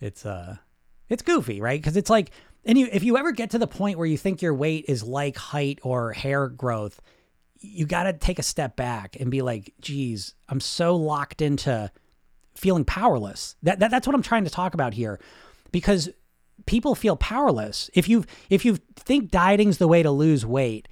it's 0.00 0.24
uh, 0.24 0.56
it's 1.08 1.22
goofy, 1.22 1.60
right? 1.60 1.80
Because 1.80 1.96
it's 1.96 2.10
like, 2.10 2.30
and 2.64 2.78
you 2.78 2.88
if 2.92 3.02
you 3.02 3.16
ever 3.16 3.32
get 3.32 3.50
to 3.50 3.58
the 3.58 3.66
point 3.66 3.98
where 3.98 4.06
you 4.06 4.18
think 4.18 4.42
your 4.42 4.54
weight 4.54 4.84
is 4.88 5.02
like 5.02 5.36
height 5.36 5.80
or 5.82 6.12
hair 6.12 6.48
growth, 6.48 7.00
you 7.60 7.86
got 7.86 8.04
to 8.04 8.12
take 8.12 8.38
a 8.38 8.42
step 8.42 8.76
back 8.76 9.16
and 9.18 9.30
be 9.30 9.42
like, 9.42 9.74
geez, 9.80 10.34
I'm 10.48 10.60
so 10.60 10.96
locked 10.96 11.42
into 11.42 11.90
feeling 12.54 12.84
powerless. 12.84 13.56
That, 13.62 13.80
that 13.80 13.90
that's 13.90 14.06
what 14.06 14.14
I'm 14.14 14.22
trying 14.22 14.44
to 14.44 14.50
talk 14.50 14.74
about 14.74 14.94
here, 14.94 15.20
because 15.72 16.08
people 16.66 16.94
feel 16.94 17.16
powerless. 17.16 17.90
If 17.94 18.08
you 18.08 18.24
if 18.50 18.64
you 18.64 18.78
think 18.96 19.30
dieting's 19.30 19.78
the 19.78 19.88
way 19.88 20.02
to 20.02 20.10
lose 20.10 20.44
weight, 20.44 20.88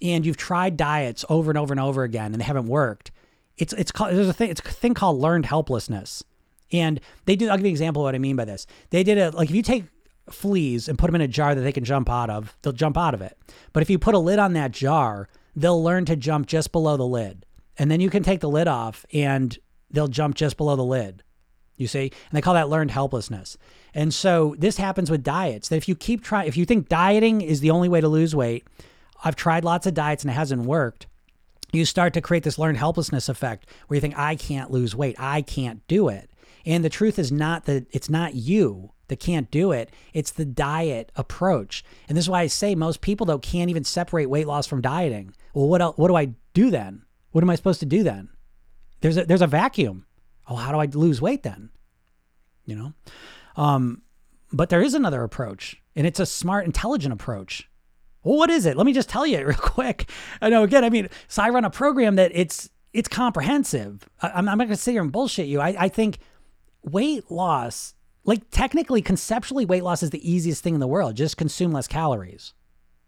and 0.00 0.24
you've 0.24 0.36
tried 0.36 0.76
diets 0.76 1.24
over 1.28 1.50
and 1.50 1.58
over 1.58 1.72
and 1.72 1.80
over 1.80 2.04
again 2.04 2.32
and 2.32 2.40
they 2.40 2.44
haven't 2.44 2.66
worked, 2.66 3.10
it's 3.56 3.72
it's 3.74 3.90
called 3.90 4.14
there's 4.14 4.28
a 4.28 4.32
thing 4.32 4.50
it's 4.50 4.60
a 4.60 4.70
thing 4.70 4.94
called 4.94 5.20
learned 5.20 5.46
helplessness. 5.46 6.22
And 6.70 7.00
they 7.24 7.34
do. 7.34 7.48
I'll 7.48 7.56
give 7.56 7.64
you 7.64 7.70
an 7.70 7.72
example 7.72 8.02
of 8.02 8.04
what 8.04 8.14
I 8.14 8.18
mean 8.18 8.36
by 8.36 8.44
this. 8.44 8.66
They 8.90 9.02
did 9.02 9.18
it 9.18 9.34
like 9.34 9.48
if 9.48 9.56
you 9.56 9.62
take 9.62 9.84
fleas 10.30 10.88
and 10.88 10.98
put 10.98 11.06
them 11.06 11.14
in 11.14 11.22
a 11.22 11.28
jar 11.28 11.54
that 11.54 11.62
they 11.62 11.72
can 11.72 11.84
jump 11.84 12.10
out 12.10 12.28
of, 12.28 12.54
they'll 12.60 12.74
jump 12.74 12.98
out 12.98 13.14
of 13.14 13.22
it. 13.22 13.38
But 13.72 13.82
if 13.82 13.88
you 13.88 13.98
put 13.98 14.14
a 14.14 14.18
lid 14.18 14.38
on 14.38 14.52
that 14.52 14.72
jar, 14.72 15.28
they'll 15.56 15.82
learn 15.82 16.04
to 16.06 16.16
jump 16.16 16.46
just 16.46 16.72
below 16.72 16.96
the 16.96 17.06
lid. 17.06 17.44
And 17.78 17.90
then 17.90 18.00
you 18.00 18.10
can 18.10 18.22
take 18.22 18.40
the 18.40 18.48
lid 18.48 18.68
off 18.68 19.06
and 19.12 19.56
they'll 19.90 20.08
jump 20.08 20.34
just 20.34 20.56
below 20.56 20.76
the 20.76 20.84
lid. 20.84 21.22
You 21.76 21.86
see? 21.86 22.00
And 22.00 22.32
they 22.32 22.40
call 22.40 22.54
that 22.54 22.68
learned 22.68 22.90
helplessness. 22.90 23.56
And 23.94 24.12
so 24.12 24.56
this 24.58 24.78
happens 24.78 25.10
with 25.10 25.22
diets. 25.22 25.68
That 25.68 25.76
if 25.76 25.88
you 25.88 25.94
keep 25.94 26.24
trying, 26.24 26.48
if 26.48 26.56
you 26.56 26.64
think 26.64 26.88
dieting 26.88 27.40
is 27.40 27.60
the 27.60 27.70
only 27.70 27.88
way 27.88 28.00
to 28.00 28.08
lose 28.08 28.34
weight, 28.34 28.66
I've 29.24 29.36
tried 29.36 29.64
lots 29.64 29.86
of 29.86 29.94
diets 29.94 30.24
and 30.24 30.30
it 30.30 30.34
hasn't 30.34 30.62
worked. 30.62 31.06
You 31.72 31.84
start 31.84 32.14
to 32.14 32.20
create 32.20 32.42
this 32.42 32.58
learned 32.58 32.78
helplessness 32.78 33.28
effect 33.28 33.68
where 33.86 33.96
you 33.96 34.00
think, 34.00 34.18
I 34.18 34.36
can't 34.36 34.70
lose 34.70 34.96
weight. 34.96 35.16
I 35.18 35.42
can't 35.42 35.86
do 35.86 36.08
it. 36.08 36.30
And 36.66 36.84
the 36.84 36.90
truth 36.90 37.18
is 37.18 37.30
not 37.30 37.66
that 37.66 37.86
it's 37.90 38.10
not 38.10 38.34
you 38.34 38.90
that 39.08 39.20
can't 39.20 39.50
do 39.50 39.72
it. 39.72 39.90
It's 40.14 40.30
the 40.30 40.44
diet 40.44 41.12
approach. 41.16 41.84
And 42.08 42.16
this 42.16 42.24
is 42.24 42.30
why 42.30 42.42
I 42.42 42.46
say 42.46 42.74
most 42.74 43.00
people 43.00 43.26
though 43.26 43.38
can't 43.38 43.70
even 43.70 43.84
separate 43.84 44.30
weight 44.30 44.46
loss 44.46 44.66
from 44.66 44.80
dieting. 44.80 45.34
Well, 45.54 45.68
what 45.68 45.82
else, 45.82 45.98
what 45.98 46.08
do 46.08 46.16
I 46.16 46.34
do 46.54 46.70
then? 46.70 47.02
What 47.32 47.42
am 47.42 47.50
I 47.50 47.56
supposed 47.56 47.80
to 47.80 47.86
do 47.86 48.02
then? 48.02 48.28
There's 49.00 49.16
a 49.16 49.24
there's 49.24 49.42
a 49.42 49.46
vacuum. 49.46 50.06
Oh, 50.48 50.56
how 50.56 50.72
do 50.72 50.78
I 50.78 50.86
lose 50.86 51.20
weight 51.20 51.42
then? 51.42 51.70
You 52.64 52.76
know? 52.76 52.92
Um, 53.56 54.02
but 54.52 54.70
there 54.70 54.80
is 54.80 54.94
another 54.94 55.22
approach, 55.22 55.80
and 55.94 56.06
it's 56.06 56.20
a 56.20 56.26
smart, 56.26 56.64
intelligent 56.64 57.12
approach. 57.12 57.68
Well, 58.24 58.36
what 58.36 58.50
is 58.50 58.66
it? 58.66 58.76
Let 58.76 58.86
me 58.86 58.92
just 58.92 59.08
tell 59.08 59.26
you 59.26 59.38
real 59.46 59.56
quick. 59.56 60.10
I 60.40 60.48
know 60.48 60.62
again, 60.62 60.84
I 60.84 60.90
mean, 60.90 61.08
so 61.28 61.42
I 61.42 61.50
run 61.50 61.64
a 61.64 61.70
program 61.70 62.16
that 62.16 62.32
it's 62.34 62.70
it's 62.92 63.08
comprehensive. 63.08 64.08
I, 64.22 64.38
am 64.38 64.46
not 64.46 64.56
going 64.56 64.68
to 64.70 64.76
sit 64.76 64.92
here 64.92 65.02
and 65.02 65.12
bullshit 65.12 65.46
you. 65.46 65.60
I, 65.60 65.76
I 65.78 65.88
think 65.88 66.18
weight 66.82 67.30
loss, 67.30 67.94
like 68.28 68.50
technically, 68.50 69.02
conceptually, 69.02 69.64
weight 69.64 69.82
loss 69.82 70.02
is 70.02 70.10
the 70.10 70.30
easiest 70.30 70.62
thing 70.62 70.74
in 70.74 70.80
the 70.80 70.86
world. 70.86 71.16
Just 71.16 71.36
consume 71.36 71.72
less 71.72 71.88
calories. 71.88 72.54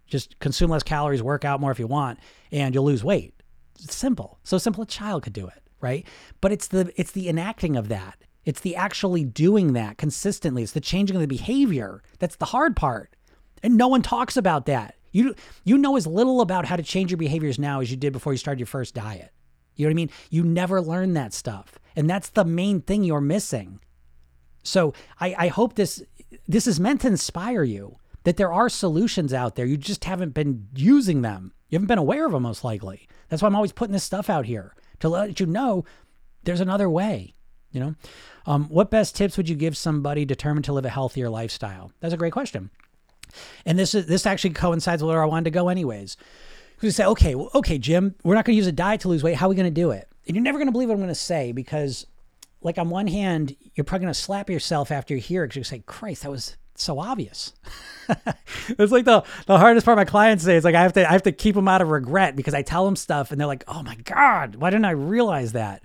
Just 0.06 0.38
consume 0.40 0.70
less 0.70 0.82
calories, 0.82 1.22
work 1.22 1.44
out 1.44 1.60
more 1.60 1.70
if 1.70 1.78
you 1.78 1.86
want, 1.86 2.18
and 2.50 2.74
you'll 2.74 2.84
lose 2.84 3.04
weight. 3.04 3.34
It's 3.80 3.94
simple. 3.94 4.38
So 4.42 4.58
simple 4.58 4.82
a 4.82 4.86
child 4.86 5.22
could 5.22 5.32
do 5.32 5.46
it 5.46 5.62
right? 5.80 6.06
But 6.40 6.52
it's 6.52 6.68
the 6.68 6.92
it's 6.96 7.12
the 7.12 7.28
enacting 7.28 7.76
of 7.76 7.88
that. 7.88 8.18
It's 8.44 8.60
the 8.60 8.76
actually 8.76 9.24
doing 9.24 9.72
that 9.74 9.98
consistently. 9.98 10.62
It's 10.62 10.72
the 10.72 10.80
changing 10.80 11.16
of 11.16 11.20
the 11.20 11.28
behavior. 11.28 12.02
That's 12.18 12.36
the 12.36 12.46
hard 12.46 12.76
part. 12.76 13.14
And 13.62 13.76
no 13.76 13.88
one 13.88 14.02
talks 14.02 14.36
about 14.36 14.66
that. 14.66 14.96
You 15.12 15.34
you 15.64 15.76
know 15.76 15.96
as 15.96 16.06
little 16.06 16.40
about 16.40 16.66
how 16.66 16.76
to 16.76 16.82
change 16.82 17.10
your 17.10 17.18
behaviors 17.18 17.58
now 17.58 17.80
as 17.80 17.90
you 17.90 17.96
did 17.96 18.12
before 18.12 18.32
you 18.32 18.38
started 18.38 18.60
your 18.60 18.66
first 18.66 18.94
diet. 18.94 19.32
You 19.76 19.86
know 19.86 19.88
what 19.88 19.94
I 19.94 19.94
mean? 19.94 20.10
You 20.30 20.44
never 20.44 20.80
learn 20.80 21.14
that 21.14 21.32
stuff. 21.32 21.78
And 21.96 22.08
that's 22.08 22.28
the 22.30 22.44
main 22.44 22.82
thing 22.82 23.02
you're 23.02 23.20
missing. 23.20 23.80
So 24.62 24.94
I, 25.18 25.34
I 25.38 25.48
hope 25.48 25.74
this 25.74 26.02
this 26.46 26.66
is 26.66 26.78
meant 26.78 27.00
to 27.02 27.08
inspire 27.08 27.64
you 27.64 27.96
that 28.24 28.36
there 28.36 28.52
are 28.52 28.68
solutions 28.68 29.32
out 29.32 29.56
there. 29.56 29.66
You 29.66 29.76
just 29.76 30.04
haven't 30.04 30.34
been 30.34 30.68
using 30.74 31.22
them. 31.22 31.52
You 31.68 31.76
haven't 31.76 31.88
been 31.88 31.98
aware 31.98 32.26
of 32.26 32.32
them 32.32 32.42
most 32.42 32.64
likely. 32.64 33.08
That's 33.28 33.42
why 33.42 33.48
I'm 33.48 33.54
always 33.54 33.72
putting 33.72 33.92
this 33.92 34.04
stuff 34.04 34.28
out 34.28 34.46
here 34.46 34.74
to 35.00 35.08
let 35.08 35.40
you 35.40 35.46
know 35.46 35.84
there's 36.44 36.60
another 36.60 36.88
way. 36.90 37.34
You 37.72 37.80
know, 37.80 37.94
um, 38.46 38.64
what 38.68 38.90
best 38.90 39.14
tips 39.14 39.36
would 39.36 39.48
you 39.48 39.54
give 39.54 39.76
somebody 39.76 40.24
determined 40.24 40.64
to 40.64 40.72
live 40.72 40.84
a 40.84 40.90
healthier 40.90 41.28
lifestyle? 41.28 41.92
That's 42.00 42.12
a 42.12 42.16
great 42.16 42.32
question, 42.32 42.70
and 43.64 43.78
this 43.78 43.94
is 43.94 44.06
this 44.06 44.26
actually 44.26 44.54
coincides 44.54 45.02
with 45.02 45.10
where 45.10 45.22
I 45.22 45.26
wanted 45.26 45.44
to 45.44 45.50
go, 45.52 45.68
anyways. 45.68 46.16
You 46.80 46.90
say, 46.90 47.04
okay, 47.04 47.34
well, 47.34 47.50
okay, 47.54 47.78
Jim, 47.78 48.14
we're 48.24 48.34
not 48.34 48.44
going 48.44 48.54
to 48.54 48.56
use 48.56 48.66
a 48.66 48.72
diet 48.72 49.02
to 49.02 49.08
lose 49.08 49.22
weight. 49.22 49.36
How 49.36 49.46
are 49.46 49.50
we 49.50 49.54
going 49.54 49.72
to 49.72 49.80
do 49.80 49.90
it? 49.90 50.08
And 50.26 50.34
you're 50.34 50.42
never 50.42 50.58
going 50.58 50.66
to 50.66 50.72
believe 50.72 50.88
what 50.88 50.94
I'm 50.94 51.00
going 51.00 51.08
to 51.10 51.14
say 51.14 51.52
because, 51.52 52.06
like, 52.62 52.78
on 52.78 52.90
one 52.90 53.06
hand, 53.06 53.56
you're 53.74 53.84
probably 53.84 54.06
to 54.08 54.14
slap 54.14 54.50
yourself 54.50 54.90
after 54.90 55.14
you 55.14 55.20
hear 55.20 55.44
it 55.44 55.48
because 55.48 55.56
you 55.56 55.64
say, 55.64 55.82
Christ, 55.86 56.22
that 56.22 56.30
was 56.30 56.56
so 56.80 56.98
obvious. 56.98 57.52
it's 58.68 58.92
like 58.92 59.04
the 59.04 59.22
the 59.46 59.58
hardest 59.58 59.84
part 59.84 59.96
my 59.96 60.04
clients 60.04 60.44
say. 60.44 60.56
It's 60.56 60.64
like 60.64 60.74
I 60.74 60.82
have 60.82 60.94
to 60.94 61.08
I 61.08 61.12
have 61.12 61.22
to 61.24 61.32
keep 61.32 61.54
them 61.54 61.68
out 61.68 61.82
of 61.82 61.88
regret 61.88 62.36
because 62.36 62.54
I 62.54 62.62
tell 62.62 62.84
them 62.84 62.96
stuff 62.96 63.30
and 63.30 63.40
they're 63.40 63.46
like, 63.46 63.64
oh 63.68 63.82
my 63.82 63.94
god, 63.96 64.56
why 64.56 64.70
didn't 64.70 64.86
I 64.86 64.92
realize 64.92 65.52
that? 65.52 65.82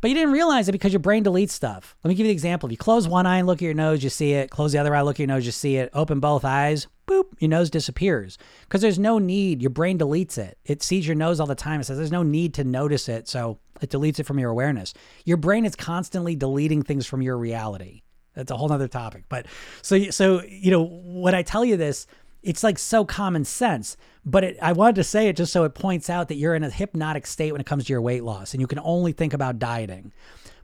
But 0.00 0.08
you 0.08 0.14
didn't 0.14 0.32
realize 0.32 0.68
it 0.68 0.72
because 0.72 0.92
your 0.92 1.00
brain 1.00 1.24
deletes 1.24 1.50
stuff. 1.50 1.96
Let 2.02 2.08
me 2.08 2.14
give 2.14 2.26
you 2.26 2.30
the 2.30 2.34
example. 2.34 2.68
If 2.68 2.72
you 2.72 2.76
close 2.76 3.08
one 3.08 3.26
eye 3.26 3.38
and 3.38 3.46
look 3.46 3.58
at 3.58 3.62
your 3.62 3.74
nose, 3.74 4.02
you 4.02 4.10
see 4.10 4.32
it. 4.32 4.50
Close 4.50 4.72
the 4.72 4.78
other 4.78 4.94
eye, 4.94 5.02
look 5.02 5.16
at 5.16 5.20
your 5.20 5.28
nose, 5.28 5.44
you 5.44 5.52
see 5.52 5.76
it. 5.76 5.90
Open 5.92 6.20
both 6.20 6.44
eyes, 6.44 6.86
boop, 7.08 7.24
your 7.38 7.48
nose 7.48 7.70
disappears. 7.70 8.38
Because 8.62 8.80
there's 8.80 8.98
no 8.98 9.18
need. 9.18 9.60
Your 9.60 9.70
brain 9.70 9.98
deletes 9.98 10.38
it. 10.38 10.58
It 10.64 10.82
sees 10.82 11.06
your 11.06 11.16
nose 11.16 11.40
all 11.40 11.46
the 11.46 11.54
time. 11.54 11.80
It 11.80 11.84
says 11.84 11.96
there's 11.96 12.12
no 12.12 12.22
need 12.22 12.54
to 12.54 12.64
notice 12.64 13.08
it. 13.08 13.28
So 13.28 13.58
it 13.80 13.90
deletes 13.90 14.20
it 14.20 14.24
from 14.24 14.38
your 14.38 14.50
awareness. 14.50 14.94
Your 15.24 15.36
brain 15.36 15.64
is 15.64 15.74
constantly 15.74 16.36
deleting 16.36 16.82
things 16.82 17.06
from 17.06 17.22
your 17.22 17.36
reality. 17.36 18.02
That's 18.34 18.52
a 18.52 18.56
whole 18.56 18.72
other 18.72 18.86
topic. 18.88 19.24
But 19.28 19.46
so 19.82 20.10
so 20.10 20.42
you 20.44 20.70
know 20.70 20.84
when 20.84 21.34
I 21.34 21.42
tell 21.42 21.64
you 21.64 21.76
this, 21.76 22.06
it's 22.42 22.62
like 22.62 22.78
so 22.78 23.04
common 23.04 23.44
sense. 23.44 23.96
But 24.24 24.44
it, 24.44 24.58
I 24.62 24.72
wanted 24.72 24.96
to 24.96 25.04
say 25.04 25.28
it 25.28 25.36
just 25.36 25.52
so 25.52 25.64
it 25.64 25.74
points 25.74 26.08
out 26.08 26.28
that 26.28 26.36
you're 26.36 26.54
in 26.54 26.62
a 26.62 26.70
hypnotic 26.70 27.26
state 27.26 27.50
when 27.50 27.60
it 27.60 27.66
comes 27.66 27.86
to 27.86 27.92
your 27.92 28.02
weight 28.02 28.22
loss, 28.22 28.54
and 28.54 28.60
you 28.60 28.66
can 28.66 28.78
only 28.80 29.12
think 29.12 29.32
about 29.32 29.58
dieting. 29.58 30.12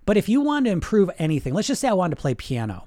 But 0.06 0.16
if 0.16 0.28
you 0.28 0.40
want 0.40 0.66
to 0.66 0.70
improve 0.70 1.10
anything, 1.18 1.52
let's 1.52 1.66
just 1.66 1.80
say 1.80 1.88
I 1.88 1.94
wanted 1.94 2.14
to 2.14 2.20
play 2.20 2.34
piano. 2.34 2.86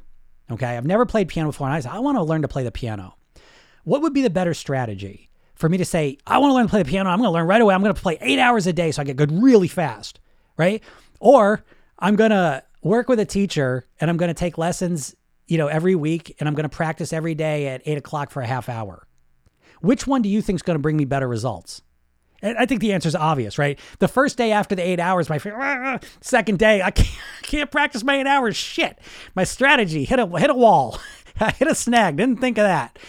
Okay, 0.49 0.77
I've 0.77 0.85
never 0.85 1.05
played 1.05 1.27
piano 1.27 1.49
before, 1.49 1.67
and 1.67 1.75
I 1.75 1.79
said 1.81 1.91
I 1.91 1.99
want 1.99 2.17
to 2.17 2.23
learn 2.23 2.43
to 2.43 2.47
play 2.47 2.63
the 2.63 2.71
piano. 2.71 3.16
What 3.87 4.01
would 4.01 4.13
be 4.13 4.21
the 4.21 4.29
better 4.29 4.53
strategy 4.53 5.29
for 5.55 5.69
me 5.69 5.77
to 5.77 5.85
say 5.85 6.17
I 6.27 6.39
want 6.39 6.51
to 6.51 6.55
learn 6.55 6.65
to 6.65 6.69
play 6.69 6.83
the 6.83 6.89
piano? 6.89 7.09
I'm 7.09 7.19
going 7.19 7.29
to 7.29 7.31
learn 7.31 7.47
right 7.47 7.61
away. 7.61 7.73
I'm 7.73 7.81
going 7.81 7.95
to 7.95 8.01
play 8.01 8.17
eight 8.19 8.37
hours 8.37 8.67
a 8.67 8.73
day 8.73 8.91
so 8.91 9.01
I 9.01 9.05
get 9.05 9.15
good 9.15 9.31
really 9.31 9.69
fast, 9.69 10.19
right? 10.57 10.83
Or 11.21 11.63
I'm 11.97 12.17
going 12.17 12.31
to 12.31 12.65
work 12.83 13.07
with 13.07 13.17
a 13.17 13.25
teacher 13.25 13.87
and 14.01 14.09
I'm 14.09 14.17
going 14.17 14.27
to 14.27 14.33
take 14.33 14.57
lessons, 14.57 15.15
you 15.47 15.57
know, 15.57 15.67
every 15.67 15.95
week 15.95 16.35
and 16.37 16.49
I'm 16.49 16.53
going 16.53 16.69
to 16.69 16.75
practice 16.75 17.13
every 17.13 17.33
day 17.33 17.69
at 17.69 17.81
eight 17.85 17.97
o'clock 17.97 18.29
for 18.29 18.41
a 18.41 18.45
half 18.45 18.67
hour. 18.67 19.07
Which 19.79 20.05
one 20.05 20.21
do 20.21 20.27
you 20.27 20.41
think 20.41 20.57
is 20.57 20.63
going 20.63 20.75
to 20.75 20.81
bring 20.81 20.97
me 20.97 21.05
better 21.05 21.29
results? 21.29 21.81
And 22.41 22.57
I 22.57 22.65
think 22.65 22.81
the 22.81 22.91
answer 22.91 23.07
is 23.07 23.15
obvious, 23.15 23.57
right? 23.57 23.79
The 23.99 24.09
first 24.09 24.37
day 24.37 24.51
after 24.51 24.75
the 24.75 24.85
eight 24.85 24.99
hours, 24.99 25.29
my 25.29 25.39
ah, 25.45 25.99
second 26.19 26.59
day, 26.59 26.81
I 26.81 26.91
can't, 26.91 27.19
can't 27.43 27.71
practice 27.71 28.03
my 28.03 28.19
eight 28.19 28.27
hours. 28.27 28.57
Shit, 28.57 28.99
my 29.33 29.45
strategy 29.45 30.03
hit 30.03 30.19
a 30.19 30.27
hit 30.37 30.49
a 30.49 30.53
wall, 30.53 30.99
I 31.39 31.51
hit 31.51 31.69
a 31.69 31.75
snag. 31.75 32.17
Didn't 32.17 32.41
think 32.41 32.57
of 32.57 32.65
that. 32.65 32.99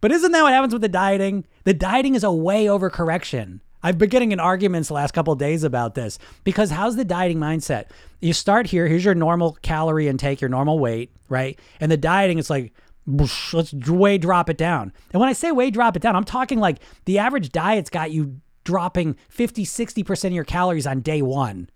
But 0.00 0.12
isn't 0.12 0.32
that 0.32 0.42
what 0.42 0.52
happens 0.52 0.72
with 0.72 0.82
the 0.82 0.88
dieting? 0.88 1.44
The 1.64 1.74
dieting 1.74 2.14
is 2.14 2.24
a 2.24 2.32
way 2.32 2.68
over 2.68 2.90
correction. 2.90 3.62
I've 3.82 3.98
been 3.98 4.08
getting 4.08 4.32
in 4.32 4.40
arguments 4.40 4.88
the 4.88 4.94
last 4.94 5.12
couple 5.12 5.34
days 5.36 5.62
about 5.62 5.94
this 5.94 6.18
because 6.44 6.70
how's 6.70 6.96
the 6.96 7.04
dieting 7.04 7.38
mindset? 7.38 7.86
You 8.20 8.32
start 8.32 8.66
here, 8.66 8.88
here's 8.88 9.04
your 9.04 9.14
normal 9.14 9.56
calorie 9.62 10.08
intake, 10.08 10.40
your 10.40 10.50
normal 10.50 10.78
weight, 10.78 11.12
right? 11.28 11.58
And 11.80 11.90
the 11.90 11.96
dieting, 11.96 12.38
it's 12.38 12.50
like, 12.50 12.72
let's 13.06 13.72
way 13.72 14.18
drop 14.18 14.50
it 14.50 14.58
down. 14.58 14.92
And 15.12 15.20
when 15.20 15.28
I 15.28 15.32
say 15.32 15.52
way 15.52 15.70
drop 15.70 15.96
it 15.96 16.02
down, 16.02 16.16
I'm 16.16 16.24
talking 16.24 16.58
like 16.58 16.78
the 17.04 17.18
average 17.18 17.50
diet's 17.50 17.90
got 17.90 18.10
you 18.10 18.40
dropping 18.64 19.16
50, 19.28 19.64
60% 19.64 20.24
of 20.26 20.32
your 20.32 20.44
calories 20.44 20.86
on 20.86 21.00
day 21.00 21.22
one. 21.22 21.70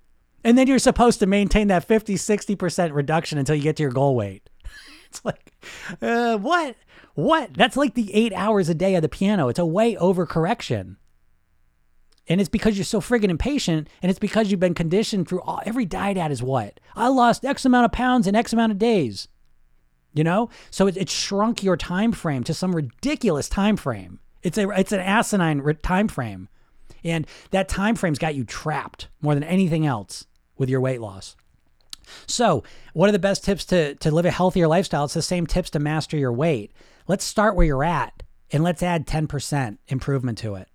And 0.45 0.59
then 0.59 0.67
you're 0.67 0.81
supposed 0.81 1.21
to 1.21 1.27
maintain 1.27 1.69
that 1.69 1.85
50, 1.85 2.15
60% 2.17 2.93
reduction 2.93 3.39
until 3.39 3.55
you 3.55 3.63
get 3.63 3.77
to 3.77 3.83
your 3.83 3.93
goal 3.93 4.17
weight. 4.17 4.51
it's 5.07 5.25
like, 5.25 5.53
uh, 6.03 6.37
what? 6.37 6.75
What? 7.15 7.55
That's 7.55 7.77
like 7.77 7.95
the 7.95 8.13
eight 8.15 8.33
hours 8.33 8.69
a 8.69 8.75
day 8.75 8.95
of 8.95 9.03
the 9.03 9.09
piano. 9.09 9.49
It's 9.49 9.59
a 9.59 9.67
way 9.67 9.97
over 9.97 10.27
correction. 10.27 10.97
And 12.29 12.41
it's 12.41 12.49
because 12.49 12.77
you're 12.77 12.85
so 12.85 13.01
friggin' 13.01 13.31
impatient, 13.31 13.89
and 14.01 14.09
it's 14.09 14.19
because 14.19 14.51
you've 14.51 14.61
been 14.61 14.75
conditioned 14.75 15.29
through 15.29 15.43
all, 15.43 15.61
every 15.67 15.85
diet 15.85 16.17
ad 16.17 16.31
is 16.31 16.43
what? 16.43 16.79
I 16.95 17.09
lost 17.09 17.45
X 17.45 17.65
amount 17.65 17.87
of 17.87 17.93
pounds 17.93 18.27
in 18.27 18.37
X 18.37 18.53
amount 18.53 18.73
of 18.73 18.79
days. 18.79 19.29
You 20.15 20.25
know? 20.25 20.49
So 20.71 20.87
it, 20.87 20.97
it 20.97 21.11
shrunk 21.11 21.63
your 21.63 21.77
time 21.77 22.13
frame 22.13 22.45
to 22.45 22.55
some 22.55 22.77
ridiculous 22.77 23.49
time 23.49 23.77
frame. 23.77 24.21
It's 24.43 24.59
a 24.59 24.69
it's 24.71 24.93
an 24.93 25.01
asinine 25.01 25.63
time 25.83 26.09
frame. 26.09 26.49
And 27.05 27.27
that 27.51 27.69
time 27.69 27.97
frame's 27.97 28.19
got 28.19 28.35
you 28.35 28.45
trapped 28.45 29.09
more 29.21 29.35
than 29.35 29.45
anything 29.45 29.87
else 29.87 30.27
with 30.57 30.69
your 30.69 30.81
weight 30.81 31.01
loss. 31.01 31.37
So, 32.27 32.63
what 32.93 33.09
are 33.09 33.13
the 33.13 33.19
best 33.19 33.45
tips 33.45 33.65
to, 33.67 33.95
to 33.97 34.11
live 34.11 34.27
a 34.27 34.31
healthier 34.31 34.69
lifestyle? 34.69 35.05
It's 35.05 35.15
the 35.15 35.23
same 35.23 35.47
tips 35.47 35.71
to 35.71 35.79
master 35.79 36.17
your 36.17 36.33
weight. 36.33 36.73
Let's 37.09 37.25
start 37.25 37.57
where 37.57 37.67
you're 37.67 37.85
at 37.85 38.23
and 38.51 38.63
let's 38.63 38.83
add 38.83 39.07
10% 39.07 39.79
improvement 39.89 40.39
to 40.39 40.55
it. 40.57 40.69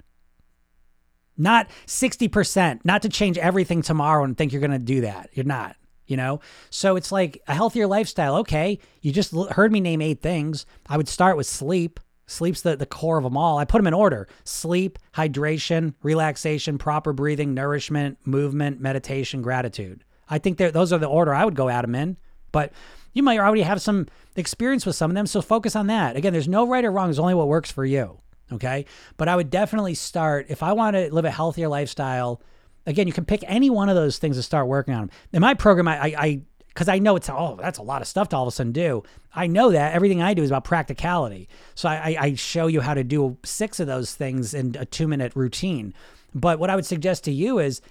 Not 1.37 1.69
60%, 1.85 2.81
not 2.83 3.03
to 3.03 3.09
change 3.09 3.37
everything 3.37 3.81
tomorrow 3.83 4.23
and 4.23 4.35
think 4.35 4.51
you're 4.51 4.61
going 4.61 4.71
to 4.71 4.79
do 4.79 5.01
that. 5.01 5.29
You're 5.33 5.45
not, 5.45 5.75
you 6.07 6.17
know? 6.17 6.39
So 6.71 6.95
it's 6.95 7.11
like 7.11 7.41
a 7.47 7.53
healthier 7.53 7.85
lifestyle. 7.85 8.37
Okay, 8.37 8.79
you 9.01 9.11
just 9.11 9.33
heard 9.51 9.71
me 9.71 9.79
name 9.79 10.01
eight 10.01 10.21
things. 10.21 10.65
I 10.87 10.97
would 10.97 11.07
start 11.07 11.37
with 11.37 11.45
sleep. 11.45 11.99
Sleep's 12.25 12.61
the, 12.61 12.75
the 12.75 12.87
core 12.87 13.17
of 13.17 13.23
them 13.23 13.37
all. 13.37 13.59
I 13.59 13.65
put 13.65 13.77
them 13.77 13.87
in 13.87 13.93
order 13.93 14.27
sleep, 14.43 14.97
hydration, 15.13 15.93
relaxation, 16.01 16.77
proper 16.77 17.13
breathing, 17.13 17.53
nourishment, 17.53 18.17
movement, 18.25 18.81
meditation, 18.81 19.41
gratitude. 19.41 20.03
I 20.27 20.39
think 20.39 20.57
those 20.57 20.91
are 20.91 20.97
the 20.97 21.07
order 21.07 21.33
I 21.33 21.45
would 21.45 21.55
go 21.55 21.69
at 21.69 21.83
them 21.83 21.95
in. 21.95 22.17
But 22.51 22.73
you 23.17 23.23
might 23.23 23.39
already 23.39 23.63
have 23.63 23.81
some 23.81 24.07
experience 24.35 24.85
with 24.85 24.95
some 24.95 25.11
of 25.11 25.15
them, 25.15 25.27
so 25.27 25.41
focus 25.41 25.75
on 25.75 25.87
that. 25.87 26.15
Again, 26.15 26.33
there's 26.33 26.47
no 26.47 26.67
right 26.67 26.85
or 26.85 26.91
wrong, 26.91 27.07
there's 27.07 27.19
only 27.19 27.33
what 27.33 27.47
works 27.47 27.71
for 27.71 27.83
you. 27.83 28.19
Okay. 28.51 28.85
But 29.17 29.27
I 29.27 29.35
would 29.35 29.49
definitely 29.49 29.93
start 29.93 30.45
if 30.49 30.63
I 30.63 30.73
want 30.73 30.95
to 30.95 31.13
live 31.13 31.25
a 31.25 31.31
healthier 31.31 31.67
lifestyle. 31.67 32.41
Again, 32.85 33.07
you 33.07 33.13
can 33.13 33.25
pick 33.25 33.43
any 33.45 33.69
one 33.69 33.89
of 33.89 33.95
those 33.95 34.17
things 34.17 34.37
to 34.37 34.43
start 34.43 34.67
working 34.67 34.93
on. 34.93 35.07
Them. 35.07 35.11
In 35.33 35.41
my 35.41 35.53
program, 35.53 35.87
I, 35.87 36.15
I, 36.17 36.41
because 36.69 36.87
I 36.87 36.99
know 36.99 37.15
it's 37.15 37.29
oh 37.29 37.57
that's 37.59 37.79
a 37.79 37.83
lot 37.83 38.01
of 38.03 38.07
stuff 38.07 38.29
to 38.29 38.37
all 38.37 38.43
of 38.43 38.47
a 38.47 38.51
sudden 38.51 38.71
do. 38.71 39.03
I 39.33 39.47
know 39.47 39.71
that 39.71 39.93
everything 39.93 40.21
I 40.21 40.33
do 40.33 40.43
is 40.43 40.51
about 40.51 40.63
practicality. 40.63 41.49
So 41.75 41.89
I, 41.89 42.15
I 42.19 42.35
show 42.35 42.67
you 42.67 42.81
how 42.81 42.93
to 42.93 43.03
do 43.03 43.37
six 43.43 43.79
of 43.79 43.87
those 43.87 44.13
things 44.13 44.53
in 44.53 44.75
a 44.77 44.85
two 44.85 45.07
minute 45.07 45.35
routine. 45.35 45.93
But 46.33 46.59
what 46.59 46.69
I 46.69 46.75
would 46.75 46.85
suggest 46.85 47.23
to 47.25 47.31
you 47.31 47.59
is 47.59 47.81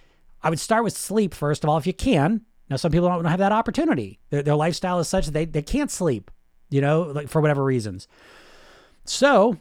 I 0.43 0.51
would 0.51 0.61
start 0.61 0.85
with 0.85 0.97
sleep 0.97 1.35
first 1.35 1.64
of 1.64 1.70
all, 1.70 1.77
if 1.79 1.87
you 1.87 1.93
can. 1.93 2.43
Now 2.69 2.77
some 2.77 2.93
people 2.93 3.09
don't 3.09 3.25
have 3.25 3.39
that 3.39 3.53
opportunity. 3.53 4.19
Their, 4.31 4.43
their 4.43 4.57
lifestyle 4.57 4.99
is 4.99 5.09
such 5.09 5.27
that 5.27 5.33
they, 5.33 5.45
they 5.45 5.62
can't 5.62 5.91
sleep, 5.91 6.31
you 6.69 6.81
know, 6.81 7.03
like 7.03 7.29
for 7.29 7.41
whatever 7.41 7.64
reasons. 7.64 8.09
So 9.05 9.59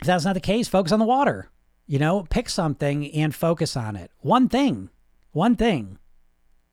if 0.00 0.06
that's 0.06 0.24
not 0.24 0.34
the 0.34 0.40
case, 0.40 0.68
focus 0.68 0.92
on 0.92 0.98
the 0.98 1.04
water. 1.04 1.48
You 1.86 1.98
know, 1.98 2.26
pick 2.30 2.48
something 2.48 3.10
and 3.12 3.34
focus 3.34 3.76
on 3.76 3.96
it. 3.96 4.10
One 4.20 4.48
thing. 4.48 4.88
One 5.32 5.56
thing. 5.56 5.98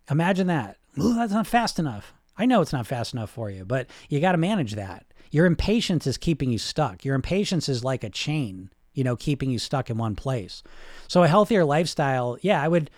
Imagine 0.09 0.47
that. 0.47 0.77
Ooh, 0.97 1.15
that's 1.15 1.33
not 1.33 1.47
fast 1.47 1.79
enough. 1.79 2.13
I 2.37 2.45
know 2.45 2.61
it's 2.61 2.73
not 2.73 2.87
fast 2.87 3.13
enough 3.13 3.29
for 3.29 3.49
you, 3.49 3.65
but 3.65 3.87
you 4.07 4.19
got 4.19 4.31
to 4.31 4.37
manage 4.37 4.75
that. 4.75 5.05
Your 5.31 5.45
impatience 5.45 6.07
is 6.07 6.17
keeping 6.17 6.51
you 6.51 6.57
stuck. 6.57 7.03
Your 7.03 7.15
impatience 7.15 7.69
is 7.69 7.83
like 7.83 8.03
a 8.03 8.09
chain, 8.09 8.69
you 8.93 9.03
know, 9.03 9.15
keeping 9.15 9.51
you 9.51 9.59
stuck 9.59 9.89
in 9.89 9.97
one 9.97 10.15
place. 10.15 10.63
So 11.07 11.23
a 11.23 11.27
healthier 11.27 11.65
lifestyle, 11.65 12.37
yeah, 12.41 12.61
I 12.61 12.67
would 12.67 12.89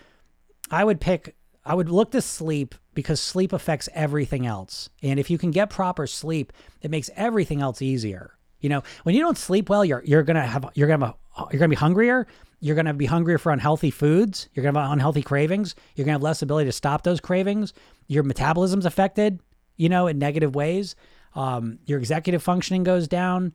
I 0.70 0.84
would 0.84 1.00
pick 1.00 1.36
I 1.64 1.74
would 1.74 1.88
look 1.88 2.10
to 2.12 2.20
sleep 2.20 2.74
because 2.94 3.20
sleep 3.20 3.52
affects 3.52 3.88
everything 3.94 4.46
else. 4.46 4.88
And 5.02 5.20
if 5.20 5.30
you 5.30 5.38
can 5.38 5.50
get 5.50 5.70
proper 5.70 6.06
sleep, 6.06 6.52
it 6.80 6.90
makes 6.90 7.10
everything 7.16 7.60
else 7.60 7.80
easier. 7.80 8.36
You 8.60 8.68
know, 8.68 8.82
when 9.04 9.14
you 9.14 9.20
don't 9.20 9.38
sleep 9.38 9.68
well, 9.68 9.84
you're 9.84 10.02
you're 10.04 10.22
gonna 10.22 10.46
have 10.46 10.70
you're 10.74 10.88
gonna 10.88 11.06
have 11.06 11.16
a, 11.38 11.46
you're 11.50 11.58
gonna 11.58 11.68
be 11.68 11.76
hungrier. 11.76 12.26
You're 12.60 12.76
gonna 12.76 12.94
be 12.94 13.06
hungrier 13.06 13.38
for 13.38 13.50
unhealthy 13.50 13.90
foods. 13.90 14.48
You're 14.54 14.64
gonna 14.64 14.80
have 14.80 14.92
unhealthy 14.92 15.22
cravings. 15.22 15.74
You're 15.94 16.04
gonna 16.04 16.14
have 16.14 16.22
less 16.22 16.42
ability 16.42 16.66
to 16.68 16.72
stop 16.72 17.02
those 17.02 17.20
cravings. 17.20 17.72
Your 18.06 18.22
metabolism's 18.22 18.86
affected, 18.86 19.40
you 19.76 19.88
know, 19.88 20.06
in 20.06 20.18
negative 20.18 20.54
ways. 20.54 20.94
Um, 21.34 21.78
your 21.86 21.98
executive 21.98 22.42
functioning 22.42 22.84
goes 22.84 23.08
down. 23.08 23.52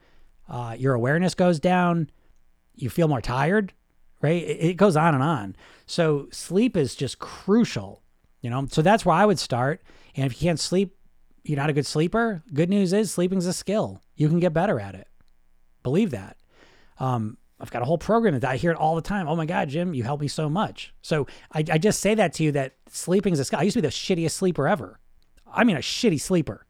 Uh, 0.49 0.75
your 0.77 0.93
awareness 0.93 1.35
goes 1.35 1.59
down. 1.59 2.09
You 2.75 2.89
feel 2.89 3.07
more 3.07 3.21
tired, 3.21 3.73
right? 4.21 4.43
It, 4.43 4.77
goes 4.77 4.95
on 4.95 5.13
and 5.13 5.23
on. 5.23 5.55
So 5.85 6.27
sleep 6.31 6.75
is 6.75 6.95
just 6.95 7.19
crucial, 7.19 8.01
you 8.41 8.49
know. 8.49 8.67
So 8.69 8.81
that's 8.81 9.05
where 9.05 9.15
I 9.15 9.25
would 9.25 9.39
start. 9.39 9.83
And 10.15 10.25
if 10.25 10.41
you 10.41 10.47
can't 10.47 10.59
sleep, 10.59 10.95
you're 11.43 11.57
not 11.57 11.69
a 11.69 11.73
good 11.73 11.85
sleeper. 11.85 12.43
Good 12.53 12.69
news 12.69 12.93
is 12.93 13.11
sleeping's 13.11 13.45
a 13.45 13.53
skill 13.53 14.01
you 14.17 14.27
can 14.27 14.39
get 14.39 14.53
better 14.53 14.79
at 14.79 14.95
it. 14.95 15.07
Believe 15.83 16.11
that. 16.11 16.37
Um, 16.99 17.37
I've 17.59 17.71
got 17.71 17.81
a 17.81 17.85
whole 17.85 17.97
program 17.97 18.37
that 18.37 18.49
I 18.49 18.57
hear 18.57 18.71
it 18.71 18.77
all 18.77 18.95
the 18.95 19.01
time. 19.01 19.27
Oh 19.27 19.35
my 19.35 19.45
God, 19.45 19.69
Jim, 19.69 19.93
you 19.93 20.03
help 20.03 20.19
me 20.19 20.27
so 20.27 20.49
much. 20.49 20.93
So 21.01 21.27
I, 21.53 21.63
I 21.71 21.77
just 21.77 22.01
say 22.01 22.13
that 22.15 22.33
to 22.33 22.43
you 22.43 22.51
that 22.51 22.73
sleeping 22.89 23.33
is 23.33 23.39
a 23.39 23.45
skill. 23.45 23.59
I 23.59 23.63
used 23.63 23.75
to 23.75 23.81
be 23.81 23.87
the 23.87 23.93
shittiest 23.93 24.31
sleeper 24.31 24.67
ever. 24.67 24.99
I 25.51 25.63
mean, 25.63 25.77
a 25.77 25.79
shitty 25.79 26.19
sleeper. 26.19 26.65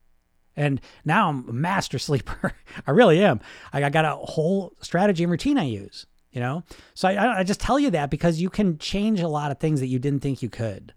And 0.56 0.82
now 1.04 1.30
I'm 1.30 1.50
a 1.50 1.54
master 1.54 2.00
sleeper. 2.00 2.54
I 2.86 2.92
really 2.92 3.24
am. 3.24 3.40
I, 3.74 3.84
I 3.84 3.90
got 3.90 4.06
a 4.06 4.16
whole 4.16 4.74
strategy 4.82 5.24
and 5.24 5.32
routine 5.32 5.58
I 5.58 5.64
use, 5.64 6.06
you 6.38 6.44
know? 6.44 6.62
So 6.94 7.08
I, 7.08 7.40
I 7.40 7.44
just 7.44 7.60
tell 7.60 7.80
you 7.80 7.90
that 7.90 8.12
because 8.12 8.40
you 8.40 8.52
can 8.52 8.78
change 8.78 9.22
a 9.22 9.28
lot 9.28 9.50
of 9.50 9.58
things 9.58 9.80
that 9.80 9.88
you 9.88 9.98
didn't 9.98 10.20
think 10.20 10.44
you 10.44 10.52
could, 10.52 10.94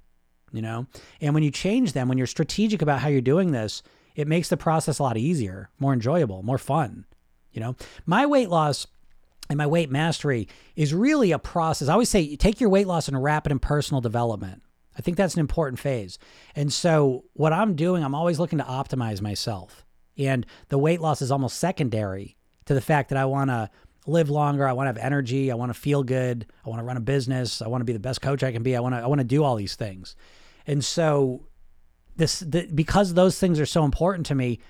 you 0.53 0.61
know? 0.61 0.87
And 1.19 1.33
when 1.33 1.43
you 1.43 1.51
change 1.51 1.95
them, 1.95 2.09
when 2.09 2.19
you're 2.19 2.27
strategic 2.27 2.83
about 2.83 2.99
how 2.99 3.09
you're 3.09 3.23
doing 3.23 3.51
this, 3.51 3.83
it 4.15 4.29
makes 4.29 4.51
the 4.51 4.59
process 4.59 4.99
a 4.99 5.03
lot 5.03 5.17
easier, 5.17 5.71
more 5.79 5.95
enjoyable, 5.95 6.43
more 6.43 6.59
fun. 6.59 7.07
You 7.53 7.63
know, 7.63 7.77
my 8.05 8.27
weight 8.27 8.51
loss 8.51 8.87
and 9.49 9.57
my 9.57 9.67
weight 9.67 9.91
mastery 9.91 10.47
is 10.77 10.93
really 10.93 11.33
a 11.33 11.39
process. 11.39 11.89
I 11.89 11.95
always 11.95 12.11
say 12.11 12.37
take 12.37 12.61
your 12.61 12.69
weight 12.69 12.87
loss 12.87 13.09
and 13.09 13.23
wrap 13.23 13.47
it 13.47 13.53
in 13.53 13.61
personal 13.61 14.03
development. 14.03 14.63
I 14.99 15.01
think 15.01 15.17
that's 15.17 15.37
an 15.37 15.41
important 15.41 15.79
phase. 15.79 16.19
And 16.55 16.71
so, 16.71 17.25
what 17.33 17.55
I'm 17.55 17.77
doing, 17.77 18.05
I'm 18.05 18.15
always 18.15 18.39
looking 18.39 18.59
to 18.59 18.65
optimize 18.65 19.23
myself. 19.23 19.87
And 20.19 20.45
the 20.69 20.77
weight 20.77 21.01
loss 21.01 21.23
is 21.23 21.31
almost 21.31 21.57
secondary 21.57 22.37
to 22.67 22.75
the 22.75 22.83
fact 22.83 23.09
that 23.09 23.17
I 23.17 23.25
want 23.25 23.49
to 23.49 23.71
live 24.11 24.31
longer. 24.31 24.67
I 24.67 24.73
want 24.73 24.87
to 24.87 25.01
have 25.01 25.05
energy. 25.05 25.51
I 25.51 25.55
want 25.55 25.73
to 25.73 25.79
feel 25.79 26.03
good. 26.03 26.47
I 26.65 26.69
want 26.69 26.81
to 26.81 26.85
run 26.85 26.97
a 26.97 27.01
business. 27.01 27.63
I 27.63 27.69
want 27.69 27.81
to 27.81 27.87
be 27.87 27.93
the 27.93 27.99
best 27.99 28.21
coach 28.21 28.43
I 28.43 28.53
can 28.53 28.63
be. 28.63 28.77
I 28.77 28.81
want 28.81 28.95
to, 28.95 29.01
I 29.01 29.07
want 29.07 29.21
to 29.21 29.25
do 29.27 29.45
all 29.45 29.57
these 29.57 29.77
things. 29.77 30.17
And 30.67 30.85
so, 30.85 31.47
this 32.21 32.41
the, 32.41 32.69
because 32.73 33.15
those 33.15 33.39
things 33.39 33.59
are 33.59 33.67
so 33.67 33.85
important 33.85 34.27
to 34.27 34.35
me 34.35 34.61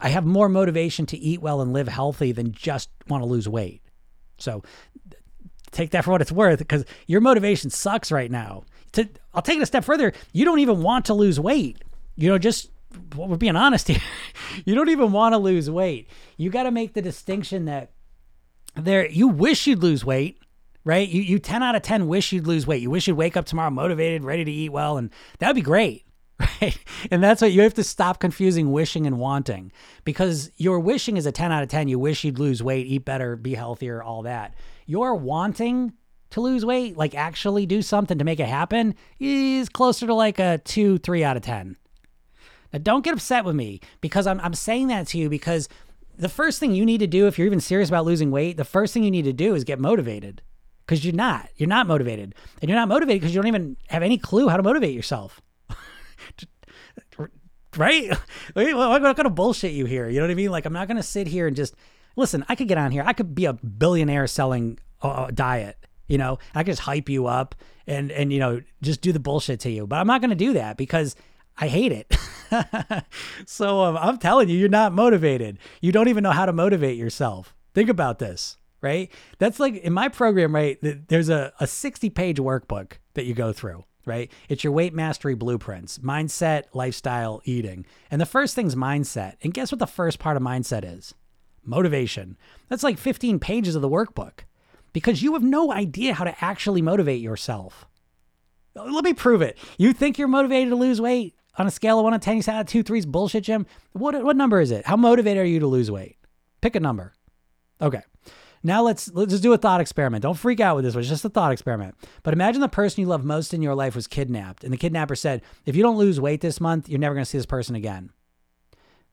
i 0.00 0.08
have 0.08 0.26
more 0.26 0.48
motivation 0.48 1.06
to 1.06 1.16
eat 1.16 1.40
well 1.40 1.60
and 1.62 1.72
live 1.72 1.88
healthy 1.88 2.32
than 2.32 2.52
just 2.52 2.90
want 3.08 3.22
to 3.22 3.26
lose 3.26 3.48
weight 3.48 3.80
so 4.38 4.62
take 5.70 5.90
that 5.90 6.04
for 6.04 6.10
what 6.10 6.20
it's 6.20 6.32
worth 6.32 6.58
because 6.58 6.84
your 7.06 7.20
motivation 7.20 7.70
sucks 7.70 8.12
right 8.12 8.30
now 8.30 8.64
to, 8.92 9.08
i'll 9.32 9.42
take 9.42 9.58
it 9.58 9.62
a 9.62 9.66
step 9.66 9.84
further 9.84 10.12
you 10.32 10.44
don't 10.44 10.58
even 10.58 10.82
want 10.82 11.06
to 11.06 11.14
lose 11.14 11.40
weight 11.40 11.78
you 12.16 12.28
know 12.28 12.36
just 12.36 12.70
we're 13.14 13.36
being 13.36 13.56
honest 13.56 13.88
here 13.88 14.02
you 14.64 14.74
don't 14.74 14.88
even 14.88 15.12
want 15.12 15.32
to 15.32 15.38
lose 15.38 15.70
weight 15.70 16.10
you 16.36 16.50
got 16.50 16.64
to 16.64 16.70
make 16.70 16.94
the 16.94 17.02
distinction 17.02 17.66
that 17.66 17.92
there 18.76 19.08
you 19.08 19.28
wish 19.28 19.66
you'd 19.66 19.82
lose 19.82 20.04
weight 20.04 20.38
right 20.84 21.08
you, 21.08 21.22
you 21.22 21.38
10 21.38 21.62
out 21.62 21.74
of 21.74 21.82
10 21.82 22.06
wish 22.06 22.32
you'd 22.32 22.46
lose 22.46 22.66
weight 22.66 22.82
you 22.82 22.90
wish 22.90 23.08
you'd 23.08 23.16
wake 23.16 23.36
up 23.36 23.46
tomorrow 23.46 23.70
motivated 23.70 24.24
ready 24.24 24.44
to 24.44 24.52
eat 24.52 24.70
well 24.70 24.96
and 24.96 25.10
that 25.38 25.48
would 25.48 25.56
be 25.56 25.62
great 25.62 26.06
right? 26.60 26.78
And 27.10 27.22
that's 27.22 27.40
what 27.40 27.52
you 27.52 27.62
have 27.62 27.74
to 27.74 27.84
stop 27.84 28.20
confusing 28.20 28.70
wishing 28.72 29.06
and 29.06 29.18
wanting 29.18 29.72
because 30.04 30.50
your 30.56 30.78
wishing 30.80 31.16
is 31.16 31.26
a 31.26 31.32
10 31.32 31.52
out 31.52 31.62
of 31.62 31.68
10. 31.68 31.88
You 31.88 31.98
wish 31.98 32.24
you'd 32.24 32.38
lose 32.38 32.62
weight, 32.62 32.86
eat 32.86 33.04
better, 33.04 33.36
be 33.36 33.54
healthier, 33.54 34.02
all 34.02 34.22
that. 34.22 34.54
Your 34.86 35.14
wanting 35.14 35.94
to 36.30 36.40
lose 36.40 36.64
weight, 36.64 36.96
like 36.96 37.14
actually 37.14 37.66
do 37.66 37.80
something 37.80 38.18
to 38.18 38.24
make 38.24 38.40
it 38.40 38.48
happen, 38.48 38.94
is 39.18 39.68
closer 39.68 40.06
to 40.06 40.14
like 40.14 40.38
a 40.38 40.58
2, 40.64 40.98
3 40.98 41.24
out 41.24 41.36
of 41.36 41.42
10. 41.42 41.76
Now, 42.72 42.78
don't 42.80 43.04
get 43.04 43.14
upset 43.14 43.44
with 43.44 43.54
me 43.54 43.80
because 44.00 44.26
I'm, 44.26 44.40
I'm 44.40 44.54
saying 44.54 44.88
that 44.88 45.06
to 45.08 45.18
you 45.18 45.30
because 45.30 45.68
the 46.18 46.28
first 46.28 46.60
thing 46.60 46.74
you 46.74 46.86
need 46.86 46.98
to 46.98 47.06
do 47.06 47.26
if 47.26 47.38
you're 47.38 47.46
even 47.46 47.60
serious 47.60 47.88
about 47.88 48.04
losing 48.04 48.30
weight, 48.30 48.56
the 48.56 48.64
first 48.64 48.94
thing 48.94 49.04
you 49.04 49.10
need 49.10 49.24
to 49.24 49.32
do 49.32 49.54
is 49.54 49.64
get 49.64 49.78
motivated 49.78 50.42
because 50.84 51.04
you're 51.04 51.14
not. 51.14 51.48
You're 51.56 51.68
not 51.68 51.86
motivated. 51.86 52.34
And 52.60 52.68
you're 52.68 52.78
not 52.78 52.88
motivated 52.88 53.20
because 53.20 53.34
you 53.34 53.40
don't 53.40 53.48
even 53.48 53.76
have 53.88 54.02
any 54.02 54.18
clue 54.18 54.48
how 54.48 54.56
to 54.56 54.62
motivate 54.62 54.94
yourself 54.94 55.40
right? 57.76 58.10
I'm 58.56 59.02
not 59.02 59.16
going 59.16 59.24
to 59.24 59.30
bullshit 59.30 59.72
you 59.72 59.86
here. 59.86 60.08
You 60.08 60.18
know 60.18 60.24
what 60.24 60.30
I 60.30 60.34
mean? 60.34 60.50
Like, 60.50 60.64
I'm 60.64 60.72
not 60.72 60.88
going 60.88 60.96
to 60.96 61.02
sit 61.02 61.26
here 61.26 61.46
and 61.46 61.56
just 61.56 61.74
listen. 62.16 62.44
I 62.48 62.54
could 62.54 62.68
get 62.68 62.78
on 62.78 62.90
here. 62.90 63.04
I 63.06 63.12
could 63.12 63.34
be 63.34 63.44
a 63.44 63.52
billionaire 63.52 64.26
selling 64.26 64.78
a 65.02 65.30
diet, 65.32 65.76
You 66.08 66.18
know, 66.18 66.38
I 66.54 66.62
can 66.62 66.72
just 66.72 66.82
hype 66.82 67.08
you 67.08 67.26
up 67.26 67.54
and 67.86 68.10
and 68.10 68.32
you 68.32 68.40
know 68.40 68.60
just 68.82 69.00
do 69.00 69.12
the 69.12 69.20
bullshit 69.20 69.60
to 69.60 69.70
you. 69.70 69.86
But 69.86 69.96
I'm 69.96 70.06
not 70.06 70.20
going 70.20 70.30
to 70.30 70.36
do 70.36 70.54
that 70.54 70.76
because 70.76 71.14
I 71.58 71.68
hate 71.68 71.92
it. 71.92 72.14
so 73.46 73.82
um, 73.82 73.96
I'm 73.96 74.18
telling 74.18 74.48
you, 74.48 74.58
you're 74.58 74.68
not 74.68 74.92
motivated. 74.92 75.58
You 75.80 75.92
don't 75.92 76.08
even 76.08 76.22
know 76.22 76.32
how 76.32 76.46
to 76.46 76.52
motivate 76.52 76.98
yourself. 76.98 77.54
Think 77.74 77.88
about 77.88 78.18
this, 78.18 78.56
right? 78.80 79.10
That's 79.38 79.58
like 79.58 79.76
in 79.76 79.92
my 79.92 80.08
program, 80.08 80.54
right? 80.54 80.78
There's 81.08 81.28
a, 81.28 81.52
a 81.60 81.66
60 81.66 82.10
page 82.10 82.38
workbook 82.38 82.92
that 83.14 83.24
you 83.24 83.34
go 83.34 83.52
through, 83.52 83.84
right? 84.04 84.30
It's 84.48 84.64
your 84.64 84.72
weight 84.72 84.94
mastery 84.94 85.34
blueprints, 85.34 85.98
mindset, 85.98 86.64
lifestyle, 86.72 87.40
eating. 87.44 87.86
And 88.10 88.20
the 88.20 88.26
first 88.26 88.54
thing's 88.54 88.74
mindset. 88.74 89.34
And 89.42 89.54
guess 89.54 89.72
what 89.72 89.78
the 89.78 89.86
first 89.86 90.18
part 90.18 90.36
of 90.36 90.42
mindset 90.42 90.84
is? 90.84 91.14
Motivation. 91.64 92.36
That's 92.68 92.82
like 92.84 92.98
15 92.98 93.38
pages 93.38 93.74
of 93.74 93.82
the 93.82 93.88
workbook 93.88 94.40
because 94.92 95.22
you 95.22 95.32
have 95.34 95.42
no 95.42 95.72
idea 95.72 96.14
how 96.14 96.24
to 96.24 96.44
actually 96.44 96.80
motivate 96.82 97.20
yourself. 97.20 97.86
Let 98.74 99.04
me 99.04 99.14
prove 99.14 99.42
it. 99.42 99.56
You 99.78 99.92
think 99.92 100.18
you're 100.18 100.28
motivated 100.28 100.70
to 100.70 100.76
lose 100.76 101.00
weight? 101.00 101.34
On 101.58 101.66
a 101.66 101.70
scale 101.70 101.98
of 101.98 102.04
one 102.04 102.12
to 102.12 102.18
10, 102.18 102.36
you 102.36 102.42
say, 102.42 102.52
ah, 102.52 102.62
two, 102.62 102.82
three's 102.82 103.06
bullshit, 103.06 103.44
Jim. 103.44 103.66
What, 103.92 104.22
what 104.24 104.36
number 104.36 104.60
is 104.60 104.70
it? 104.70 104.86
How 104.86 104.96
motivated 104.96 105.42
are 105.42 105.46
you 105.46 105.60
to 105.60 105.66
lose 105.66 105.90
weight? 105.90 106.16
Pick 106.60 106.76
a 106.76 106.80
number. 106.80 107.14
Okay. 107.80 108.02
Now 108.62 108.82
let's 108.82 109.12
let's 109.12 109.30
just 109.30 109.44
do 109.44 109.52
a 109.52 109.58
thought 109.58 109.80
experiment. 109.80 110.22
Don't 110.22 110.34
freak 110.34 110.58
out 110.58 110.74
with 110.74 110.84
this 110.84 110.94
one. 110.94 111.00
It's 111.00 111.08
just 111.08 111.24
a 111.24 111.28
thought 111.28 111.52
experiment. 111.52 111.94
But 112.24 112.34
imagine 112.34 112.60
the 112.60 112.68
person 112.68 113.00
you 113.00 113.06
love 113.06 113.24
most 113.24 113.54
in 113.54 113.62
your 113.62 113.76
life 113.76 113.94
was 113.94 114.08
kidnapped, 114.08 114.64
and 114.64 114.72
the 114.72 114.78
kidnapper 114.78 115.14
said, 115.14 115.42
"If 115.66 115.76
you 115.76 115.84
don't 115.84 115.98
lose 115.98 116.20
weight 116.20 116.40
this 116.40 116.60
month, 116.60 116.88
you're 116.88 116.98
never 116.98 117.14
going 117.14 117.24
to 117.24 117.30
see 117.30 117.38
this 117.38 117.46
person 117.46 117.76
again." 117.76 118.10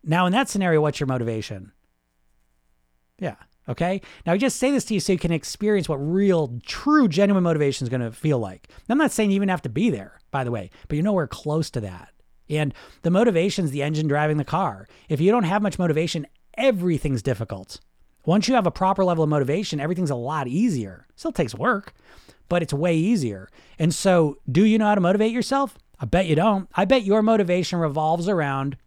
Now, 0.04 0.26
in 0.26 0.32
that 0.34 0.50
scenario, 0.50 0.82
what's 0.82 1.00
your 1.00 1.08
motivation? 1.08 1.72
Yeah. 3.20 3.36
Okay. 3.70 4.02
Now, 4.26 4.34
I 4.34 4.38
just 4.38 4.58
say 4.58 4.72
this 4.72 4.86
to 4.86 4.96
you 4.96 5.00
so 5.00 5.14
you 5.14 5.20
can 5.20 5.32
experience 5.32 5.88
what 5.88 5.98
real, 5.98 6.60
true, 6.66 7.08
genuine 7.08 7.44
motivation 7.44 7.86
is 7.86 7.90
going 7.90 8.02
to 8.02 8.12
feel 8.12 8.40
like. 8.40 8.68
I'm 8.90 8.98
not 8.98 9.12
saying 9.12 9.30
you 9.30 9.36
even 9.36 9.50
have 9.50 9.62
to 9.62 9.70
be 9.70 9.90
there, 9.90 10.20
by 10.32 10.44
the 10.44 10.52
way, 10.52 10.70
but 10.88 10.96
you're 10.96 11.04
nowhere 11.04 11.28
close 11.28 11.70
to 11.72 11.82
that. 11.82 12.13
And 12.50 12.74
the 13.02 13.12
motivation 13.12 13.66
is 13.66 13.72
the 13.72 13.84
engine 13.84 14.08
driving 14.08 14.38
the 14.38 14.44
car. 14.44 14.88
If 15.10 15.22
you 15.22 15.32
don't 15.32 15.44
have 15.44 15.62
much 15.62 15.80
motivation, 15.80 16.28
everything's 16.56 17.22
difficult. 17.22 17.80
Once 18.26 18.48
you 18.48 18.56
have 18.56 18.68
a 18.68 18.72
proper 18.72 19.04
level 19.04 19.24
of 19.24 19.30
motivation, 19.30 19.80
everything's 19.80 20.10
a 20.10 20.16
lot 20.16 20.48
easier. 20.48 21.08
Still 21.16 21.32
takes 21.32 21.54
work, 21.56 21.94
but 22.48 22.62
it's 22.62 22.74
way 22.74 22.96
easier. 22.96 23.50
And 23.78 23.94
so, 23.94 24.38
do 24.50 24.64
you 24.64 24.78
know 24.78 24.86
how 24.86 24.96
to 24.96 25.02
motivate 25.02 25.32
yourself? 25.32 25.78
I 26.00 26.06
bet 26.06 26.28
you 26.28 26.36
don't. 26.36 26.70
I 26.74 26.86
bet 26.86 27.04
your 27.04 27.22
motivation 27.22 27.80
revolves 27.80 28.30
around 28.30 28.78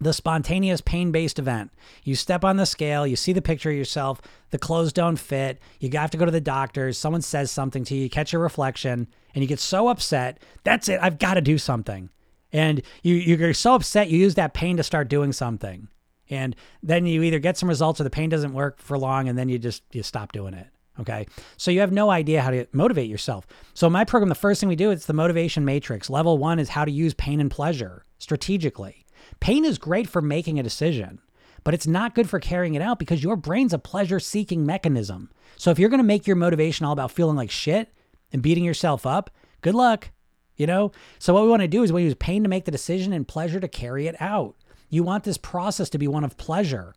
the 0.00 0.12
spontaneous 0.14 0.80
pain 0.80 1.12
based 1.12 1.38
event. 1.38 1.70
You 2.04 2.14
step 2.14 2.42
on 2.42 2.56
the 2.56 2.64
scale, 2.64 3.06
you 3.06 3.16
see 3.16 3.34
the 3.34 3.42
picture 3.42 3.70
of 3.70 3.76
yourself, 3.76 4.22
the 4.50 4.58
clothes 4.58 4.94
don't 4.94 5.18
fit, 5.18 5.58
you 5.78 5.90
have 5.92 6.10
to 6.10 6.16
go 6.16 6.24
to 6.24 6.30
the 6.30 6.40
doctor, 6.40 6.92
someone 6.92 7.20
says 7.20 7.50
something 7.50 7.84
to 7.84 7.94
you, 7.94 8.04
you 8.04 8.10
catch 8.10 8.32
your 8.32 8.40
reflection, 8.40 9.08
and 9.34 9.42
you 9.42 9.48
get 9.48 9.60
so 9.60 9.88
upset. 9.88 10.38
That's 10.64 10.88
it, 10.88 11.00
I've 11.02 11.18
got 11.18 11.34
to 11.34 11.42
do 11.42 11.58
something 11.58 12.08
and 12.52 12.82
you 13.02 13.14
you're 13.14 13.54
so 13.54 13.74
upset 13.74 14.08
you 14.08 14.18
use 14.18 14.34
that 14.34 14.54
pain 14.54 14.76
to 14.76 14.82
start 14.82 15.08
doing 15.08 15.32
something. 15.32 15.88
And 16.28 16.54
then 16.82 17.06
you 17.06 17.22
either 17.22 17.40
get 17.40 17.56
some 17.56 17.68
results 17.68 18.00
or 18.00 18.04
the 18.04 18.10
pain 18.10 18.30
doesn't 18.30 18.52
work 18.52 18.80
for 18.80 18.96
long 18.96 19.28
and 19.28 19.36
then 19.36 19.48
you 19.48 19.58
just 19.58 19.82
you 19.92 20.02
stop 20.02 20.32
doing 20.32 20.54
it 20.54 20.68
okay? 20.98 21.26
So 21.56 21.70
you 21.70 21.80
have 21.80 21.92
no 21.92 22.10
idea 22.10 22.42
how 22.42 22.50
to 22.50 22.66
motivate 22.72 23.08
yourself. 23.08 23.46
So 23.74 23.86
in 23.86 23.92
my 23.92 24.04
program 24.04 24.28
the 24.28 24.34
first 24.34 24.60
thing 24.60 24.68
we 24.68 24.76
do 24.76 24.90
it's 24.90 25.06
the 25.06 25.12
motivation 25.12 25.64
matrix. 25.64 26.10
Level 26.10 26.38
one 26.38 26.58
is 26.58 26.70
how 26.70 26.84
to 26.84 26.90
use 26.90 27.14
pain 27.14 27.40
and 27.40 27.50
pleasure 27.50 28.04
strategically. 28.18 29.06
Pain 29.40 29.64
is 29.64 29.78
great 29.78 30.08
for 30.08 30.22
making 30.22 30.58
a 30.58 30.64
decision 30.64 31.20
but 31.62 31.74
it's 31.74 31.86
not 31.86 32.14
good 32.14 32.28
for 32.28 32.40
carrying 32.40 32.74
it 32.74 32.82
out 32.82 32.98
because 32.98 33.22
your 33.22 33.36
brain's 33.36 33.74
a 33.74 33.78
pleasure 33.78 34.18
seeking 34.18 34.64
mechanism. 34.64 35.30
So 35.58 35.70
if 35.70 35.78
you're 35.78 35.90
going 35.90 35.98
to 35.98 36.04
make 36.04 36.26
your 36.26 36.36
motivation 36.36 36.86
all 36.86 36.92
about 36.92 37.10
feeling 37.10 37.36
like 37.36 37.50
shit 37.50 37.92
and 38.32 38.40
beating 38.40 38.64
yourself 38.64 39.04
up 39.04 39.30
good 39.62 39.74
luck 39.74 40.10
you 40.60 40.66
know? 40.66 40.92
So 41.18 41.32
what 41.32 41.42
we 41.42 41.48
want 41.48 41.62
to 41.62 41.68
do 41.68 41.82
is 41.82 41.92
we 41.92 42.02
use 42.02 42.14
pain 42.14 42.42
to 42.42 42.48
make 42.48 42.66
the 42.66 42.70
decision 42.70 43.14
and 43.14 43.26
pleasure 43.26 43.60
to 43.60 43.66
carry 43.66 44.06
it 44.06 44.20
out. 44.20 44.54
You 44.90 45.02
want 45.02 45.24
this 45.24 45.38
process 45.38 45.88
to 45.90 45.98
be 45.98 46.06
one 46.06 46.22
of 46.22 46.36
pleasure. 46.36 46.94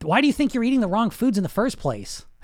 Why 0.00 0.20
do 0.20 0.26
you 0.28 0.32
think 0.32 0.54
you're 0.54 0.62
eating 0.62 0.80
the 0.80 0.86
wrong 0.86 1.10
foods 1.10 1.38
in 1.38 1.42
the 1.42 1.48
first 1.48 1.78
place? 1.78 2.24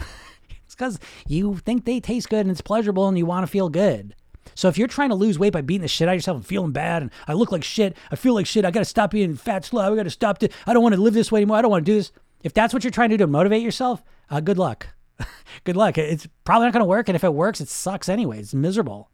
it's 0.64 0.74
because 0.74 0.98
you 1.28 1.58
think 1.58 1.84
they 1.84 2.00
taste 2.00 2.30
good 2.30 2.40
and 2.40 2.50
it's 2.50 2.60
pleasurable 2.60 3.06
and 3.06 3.16
you 3.16 3.26
want 3.26 3.46
to 3.46 3.50
feel 3.50 3.68
good. 3.68 4.16
So 4.56 4.68
if 4.68 4.76
you're 4.76 4.88
trying 4.88 5.10
to 5.10 5.14
lose 5.14 5.38
weight 5.38 5.52
by 5.52 5.60
beating 5.60 5.82
the 5.82 5.88
shit 5.88 6.08
out 6.08 6.12
of 6.12 6.16
yourself 6.16 6.36
and 6.38 6.46
feeling 6.46 6.72
bad 6.72 7.02
and 7.02 7.10
I 7.28 7.34
look 7.34 7.52
like 7.52 7.62
shit, 7.62 7.96
I 8.10 8.16
feel 8.16 8.34
like 8.34 8.46
shit, 8.46 8.64
I 8.64 8.72
got 8.72 8.80
to 8.80 8.84
stop 8.84 9.14
eating 9.14 9.36
fat 9.36 9.64
slow, 9.64 9.92
I 9.92 9.96
got 9.96 10.02
to 10.02 10.10
stop, 10.10 10.42
it. 10.42 10.52
I 10.66 10.72
don't 10.72 10.82
want 10.82 10.96
to 10.96 11.00
live 11.00 11.14
this 11.14 11.30
way 11.30 11.38
anymore, 11.38 11.58
I 11.58 11.62
don't 11.62 11.70
want 11.70 11.86
to 11.86 11.92
do 11.92 11.96
this. 11.96 12.10
If 12.42 12.54
that's 12.54 12.74
what 12.74 12.82
you're 12.82 12.90
trying 12.90 13.10
to 13.10 13.18
do 13.18 13.24
to 13.24 13.28
motivate 13.28 13.62
yourself, 13.62 14.02
uh, 14.30 14.40
good 14.40 14.58
luck. 14.58 14.88
good 15.64 15.76
luck. 15.76 15.98
It's 15.98 16.26
probably 16.44 16.66
not 16.66 16.72
going 16.72 16.80
to 16.80 16.88
work. 16.88 17.08
And 17.08 17.14
if 17.14 17.22
it 17.22 17.34
works, 17.34 17.60
it 17.60 17.68
sucks 17.68 18.08
anyway. 18.08 18.40
It's 18.40 18.54
miserable. 18.54 19.10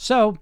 So 0.00 0.38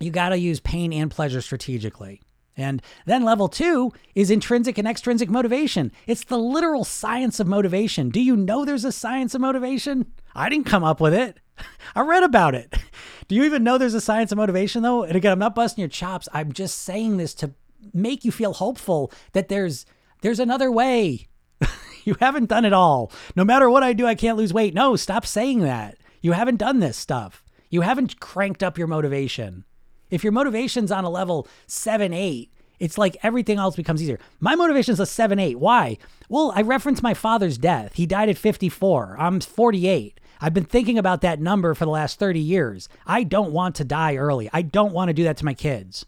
you 0.00 0.10
got 0.10 0.30
to 0.30 0.36
use 0.36 0.58
pain 0.58 0.92
and 0.92 1.12
pleasure 1.12 1.40
strategically. 1.40 2.20
And 2.56 2.82
then 3.06 3.22
level 3.22 3.46
two 3.46 3.92
is 4.16 4.32
intrinsic 4.32 4.78
and 4.78 4.88
extrinsic 4.88 5.30
motivation. 5.30 5.92
It's 6.08 6.24
the 6.24 6.36
literal 6.36 6.82
science 6.82 7.38
of 7.38 7.46
motivation. 7.46 8.10
Do 8.10 8.20
you 8.20 8.36
know 8.36 8.64
there's 8.64 8.84
a 8.84 8.90
science 8.90 9.32
of 9.32 9.42
motivation? 9.42 10.10
I 10.34 10.48
didn't 10.48 10.66
come 10.66 10.82
up 10.82 11.00
with 11.00 11.14
it. 11.14 11.38
I 11.94 12.00
read 12.00 12.24
about 12.24 12.56
it. 12.56 12.74
Do 13.28 13.36
you 13.36 13.44
even 13.44 13.62
know 13.62 13.78
there's 13.78 13.94
a 13.94 14.00
science 14.00 14.32
of 14.32 14.38
motivation 14.38 14.82
though? 14.82 15.04
And 15.04 15.14
again, 15.14 15.30
I'm 15.30 15.38
not 15.38 15.54
busting 15.54 15.80
your 15.80 15.88
chops. 15.88 16.28
I'm 16.32 16.50
just 16.50 16.80
saying 16.80 17.16
this 17.16 17.32
to 17.34 17.52
make 17.94 18.24
you 18.24 18.32
feel 18.32 18.54
hopeful 18.54 19.12
that 19.34 19.48
there's 19.48 19.86
there's 20.22 20.40
another 20.40 20.68
way. 20.68 21.28
you 22.04 22.16
haven't 22.18 22.48
done 22.48 22.64
it 22.64 22.72
all. 22.72 23.12
No 23.36 23.44
matter 23.44 23.70
what 23.70 23.84
I 23.84 23.92
do, 23.92 24.04
I 24.04 24.16
can't 24.16 24.36
lose 24.36 24.52
weight. 24.52 24.74
No, 24.74 24.96
stop 24.96 25.24
saying 25.24 25.60
that. 25.60 25.96
You 26.22 26.32
haven't 26.32 26.56
done 26.56 26.80
this 26.80 26.96
stuff. 26.96 27.44
You 27.70 27.82
haven't 27.82 28.18
cranked 28.18 28.62
up 28.62 28.76
your 28.76 28.88
motivation. 28.88 29.64
If 30.10 30.24
your 30.24 30.32
motivation's 30.32 30.90
on 30.90 31.04
a 31.04 31.10
level 31.10 31.46
seven, 31.68 32.12
eight, 32.12 32.52
it's 32.80 32.98
like 32.98 33.16
everything 33.22 33.58
else 33.58 33.76
becomes 33.76 34.02
easier. 34.02 34.18
My 34.40 34.56
motivation 34.56 34.92
is 34.92 35.00
a 35.00 35.06
seven, 35.06 35.38
eight. 35.38 35.58
Why? 35.60 35.96
Well, 36.28 36.52
I 36.56 36.62
reference 36.62 37.02
my 37.02 37.14
father's 37.14 37.58
death. 37.58 37.94
He 37.94 38.06
died 38.06 38.28
at 38.28 38.36
54. 38.38 39.16
I'm 39.18 39.40
48. 39.40 40.18
I've 40.40 40.54
been 40.54 40.64
thinking 40.64 40.98
about 40.98 41.20
that 41.20 41.40
number 41.40 41.74
for 41.74 41.84
the 41.84 41.90
last 41.90 42.18
30 42.18 42.40
years. 42.40 42.88
I 43.06 43.22
don't 43.22 43.52
want 43.52 43.76
to 43.76 43.84
die 43.84 44.16
early. 44.16 44.50
I 44.52 44.62
don't 44.62 44.92
want 44.92 45.08
to 45.08 45.14
do 45.14 45.24
that 45.24 45.36
to 45.36 45.44
my 45.44 45.54
kids. 45.54 46.06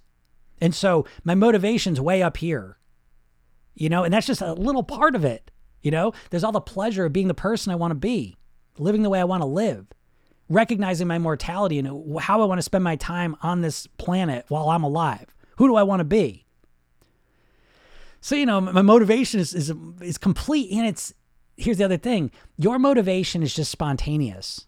And 0.61 0.75
so 0.75 1.07
my 1.23 1.35
motivation's 1.35 2.01
way 2.01 2.23
up 2.23 2.39
here. 2.39 2.79
You 3.75 3.89
know, 3.89 4.03
and 4.03 4.13
that's 4.13 4.27
just 4.27 4.43
a 4.43 4.55
little 4.55 4.83
part 4.83 5.15
of 5.15 5.25
it. 5.25 5.51
You 5.83 5.91
know, 5.91 6.13
there's 6.31 6.45
all 6.45 6.53
the 6.53 6.61
pleasure 6.61 7.05
of 7.05 7.13
being 7.13 7.29
the 7.29 7.35
person 7.35 7.73
I 7.73 7.77
want 7.77 7.91
to 7.91 7.97
be, 7.97 8.37
living 8.79 9.03
the 9.03 9.11
way 9.11 9.21
I 9.21 9.25
want 9.25 9.43
to 9.43 9.47
live 9.47 9.87
recognizing 10.49 11.09
my 11.09 11.19
mortality 11.19 11.79
and 11.79 12.19
how 12.21 12.43
I 12.43 12.45
want 12.45 12.59
to 12.59 12.63
spend 12.63 12.85
my 12.85 12.97
time 12.97 13.37
on 13.43 13.61
this 13.61 13.87
planet 13.87 14.45
while 14.49 14.71
I'm 14.71 14.83
alive. 14.83 15.35
Who 15.57 15.69
do 15.69 15.77
I 15.77 15.83
want 15.83 16.01
to 16.01 16.05
be? 16.05 16.47
So, 18.21 18.37
you 18.37 18.47
know, 18.47 18.61
my 18.61 18.83
motivation 18.83 19.41
is, 19.41 19.53
is, 19.53 19.73
is 20.01 20.17
complete. 20.17 20.71
And 20.71 20.87
it's, 20.87 21.13
here's 21.57 21.79
the 21.79 21.85
other 21.85 21.97
thing 21.97 22.31
your 22.57 22.79
motivation 22.79 23.43
is 23.43 23.55
just 23.55 23.71
spontaneous, 23.71 24.67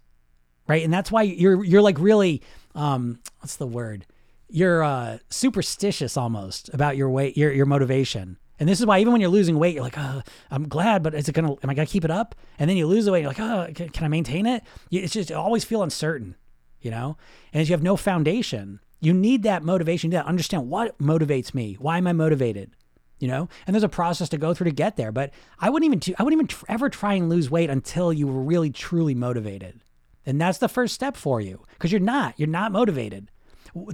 right? 0.66 0.82
And 0.82 0.92
that's 0.92 1.12
why 1.12 1.22
you're, 1.22 1.64
you're 1.64 1.82
like 1.82 1.98
really, 1.98 2.42
um, 2.74 3.20
what's 3.40 3.56
the 3.56 3.66
word? 3.66 4.06
You're 4.48 4.82
uh, 4.82 5.18
superstitious 5.30 6.16
almost 6.16 6.72
about 6.74 6.96
your 6.96 7.10
way, 7.10 7.32
your, 7.36 7.52
your 7.52 7.66
motivation. 7.66 8.38
And 8.58 8.68
this 8.68 8.80
is 8.80 8.86
why 8.86 9.00
even 9.00 9.12
when 9.12 9.20
you're 9.20 9.30
losing 9.30 9.58
weight, 9.58 9.74
you're 9.74 9.82
like, 9.82 9.98
oh, 9.98 10.22
I'm 10.50 10.68
glad, 10.68 11.02
but 11.02 11.14
is 11.14 11.28
it 11.28 11.32
gonna? 11.32 11.54
Am 11.62 11.70
I 11.70 11.74
gonna 11.74 11.86
keep 11.86 12.04
it 12.04 12.10
up? 12.10 12.34
And 12.58 12.70
then 12.70 12.76
you 12.76 12.86
lose 12.86 13.04
the 13.04 13.12
weight, 13.12 13.20
you're 13.22 13.30
like, 13.30 13.40
oh, 13.40 13.68
can, 13.74 13.88
can 13.88 14.04
I 14.04 14.08
maintain 14.08 14.46
it? 14.46 14.62
It's 14.90 15.12
just 15.12 15.30
you 15.30 15.36
always 15.36 15.64
feel 15.64 15.82
uncertain, 15.82 16.36
you 16.80 16.90
know. 16.90 17.16
And 17.52 17.60
if 17.60 17.68
you 17.68 17.72
have 17.72 17.82
no 17.82 17.96
foundation, 17.96 18.80
you 19.00 19.12
need 19.12 19.42
that 19.42 19.62
motivation 19.64 20.10
to 20.12 20.24
understand 20.24 20.68
what 20.70 20.98
motivates 20.98 21.52
me. 21.52 21.74
Why 21.80 21.98
am 21.98 22.06
I 22.06 22.12
motivated? 22.12 22.70
You 23.18 23.28
know, 23.28 23.48
and 23.66 23.74
there's 23.74 23.84
a 23.84 23.88
process 23.88 24.28
to 24.30 24.38
go 24.38 24.54
through 24.54 24.66
to 24.66 24.74
get 24.74 24.96
there. 24.96 25.12
But 25.12 25.32
I 25.58 25.70
wouldn't 25.70 25.92
even, 25.92 26.14
I 26.18 26.22
wouldn't 26.22 26.42
even 26.42 26.64
ever 26.68 26.88
try 26.88 27.14
and 27.14 27.28
lose 27.28 27.50
weight 27.50 27.70
until 27.70 28.12
you 28.12 28.26
were 28.26 28.40
really 28.40 28.70
truly 28.70 29.14
motivated. 29.14 29.80
And 30.26 30.40
that's 30.40 30.58
the 30.58 30.68
first 30.68 30.94
step 30.94 31.16
for 31.16 31.40
you 31.40 31.62
because 31.72 31.92
you're 31.92 32.00
not, 32.00 32.34
you're 32.38 32.48
not 32.48 32.72
motivated. 32.72 33.30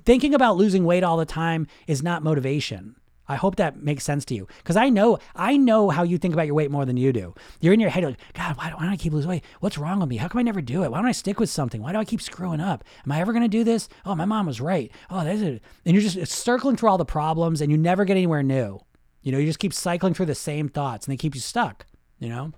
Thinking 0.04 0.34
about 0.34 0.56
losing 0.56 0.84
weight 0.84 1.02
all 1.02 1.16
the 1.16 1.24
time 1.24 1.66
is 1.86 2.02
not 2.02 2.22
motivation. 2.22 2.96
I 3.30 3.36
hope 3.36 3.54
that 3.56 3.80
makes 3.80 4.02
sense 4.02 4.24
to 4.24 4.34
you 4.34 4.48
because 4.58 4.76
I 4.76 4.88
know 4.88 5.20
I 5.36 5.56
know 5.56 5.88
how 5.88 6.02
you 6.02 6.18
think 6.18 6.34
about 6.34 6.46
your 6.46 6.56
weight 6.56 6.70
more 6.72 6.84
than 6.84 6.96
you 6.96 7.12
do. 7.12 7.32
You're 7.60 7.72
in 7.72 7.78
your 7.78 7.88
head 7.88 8.02
like, 8.02 8.18
God, 8.34 8.56
why, 8.56 8.70
why 8.70 8.80
don't 8.80 8.92
I 8.92 8.96
keep 8.96 9.12
losing 9.12 9.30
weight? 9.30 9.44
What's 9.60 9.78
wrong 9.78 10.00
with 10.00 10.08
me? 10.08 10.16
How 10.16 10.26
come 10.26 10.40
I 10.40 10.42
never 10.42 10.60
do 10.60 10.82
it? 10.82 10.90
Why 10.90 10.98
don't 10.98 11.06
I 11.06 11.12
stick 11.12 11.38
with 11.38 11.48
something? 11.48 11.80
Why 11.80 11.92
do 11.92 11.98
I 11.98 12.04
keep 12.04 12.20
screwing 12.20 12.60
up? 12.60 12.82
Am 13.06 13.12
I 13.12 13.20
ever 13.20 13.32
going 13.32 13.44
to 13.44 13.48
do 13.48 13.62
this? 13.62 13.88
Oh, 14.04 14.16
my 14.16 14.24
mom 14.24 14.46
was 14.46 14.60
right. 14.60 14.90
Oh, 15.10 15.22
that's 15.22 15.42
it. 15.42 15.62
And 15.86 15.94
you're 15.94 16.02
just 16.02 16.26
circling 16.26 16.74
through 16.74 16.88
all 16.88 16.98
the 16.98 17.04
problems 17.04 17.60
and 17.60 17.70
you 17.70 17.78
never 17.78 18.04
get 18.04 18.16
anywhere 18.16 18.42
new. 18.42 18.80
You 19.22 19.30
know, 19.30 19.38
you 19.38 19.46
just 19.46 19.60
keep 19.60 19.72
cycling 19.72 20.12
through 20.12 20.26
the 20.26 20.34
same 20.34 20.68
thoughts 20.68 21.06
and 21.06 21.12
they 21.12 21.16
keep 21.16 21.36
you 21.36 21.40
stuck. 21.40 21.86
You 22.18 22.30
know, 22.30 22.52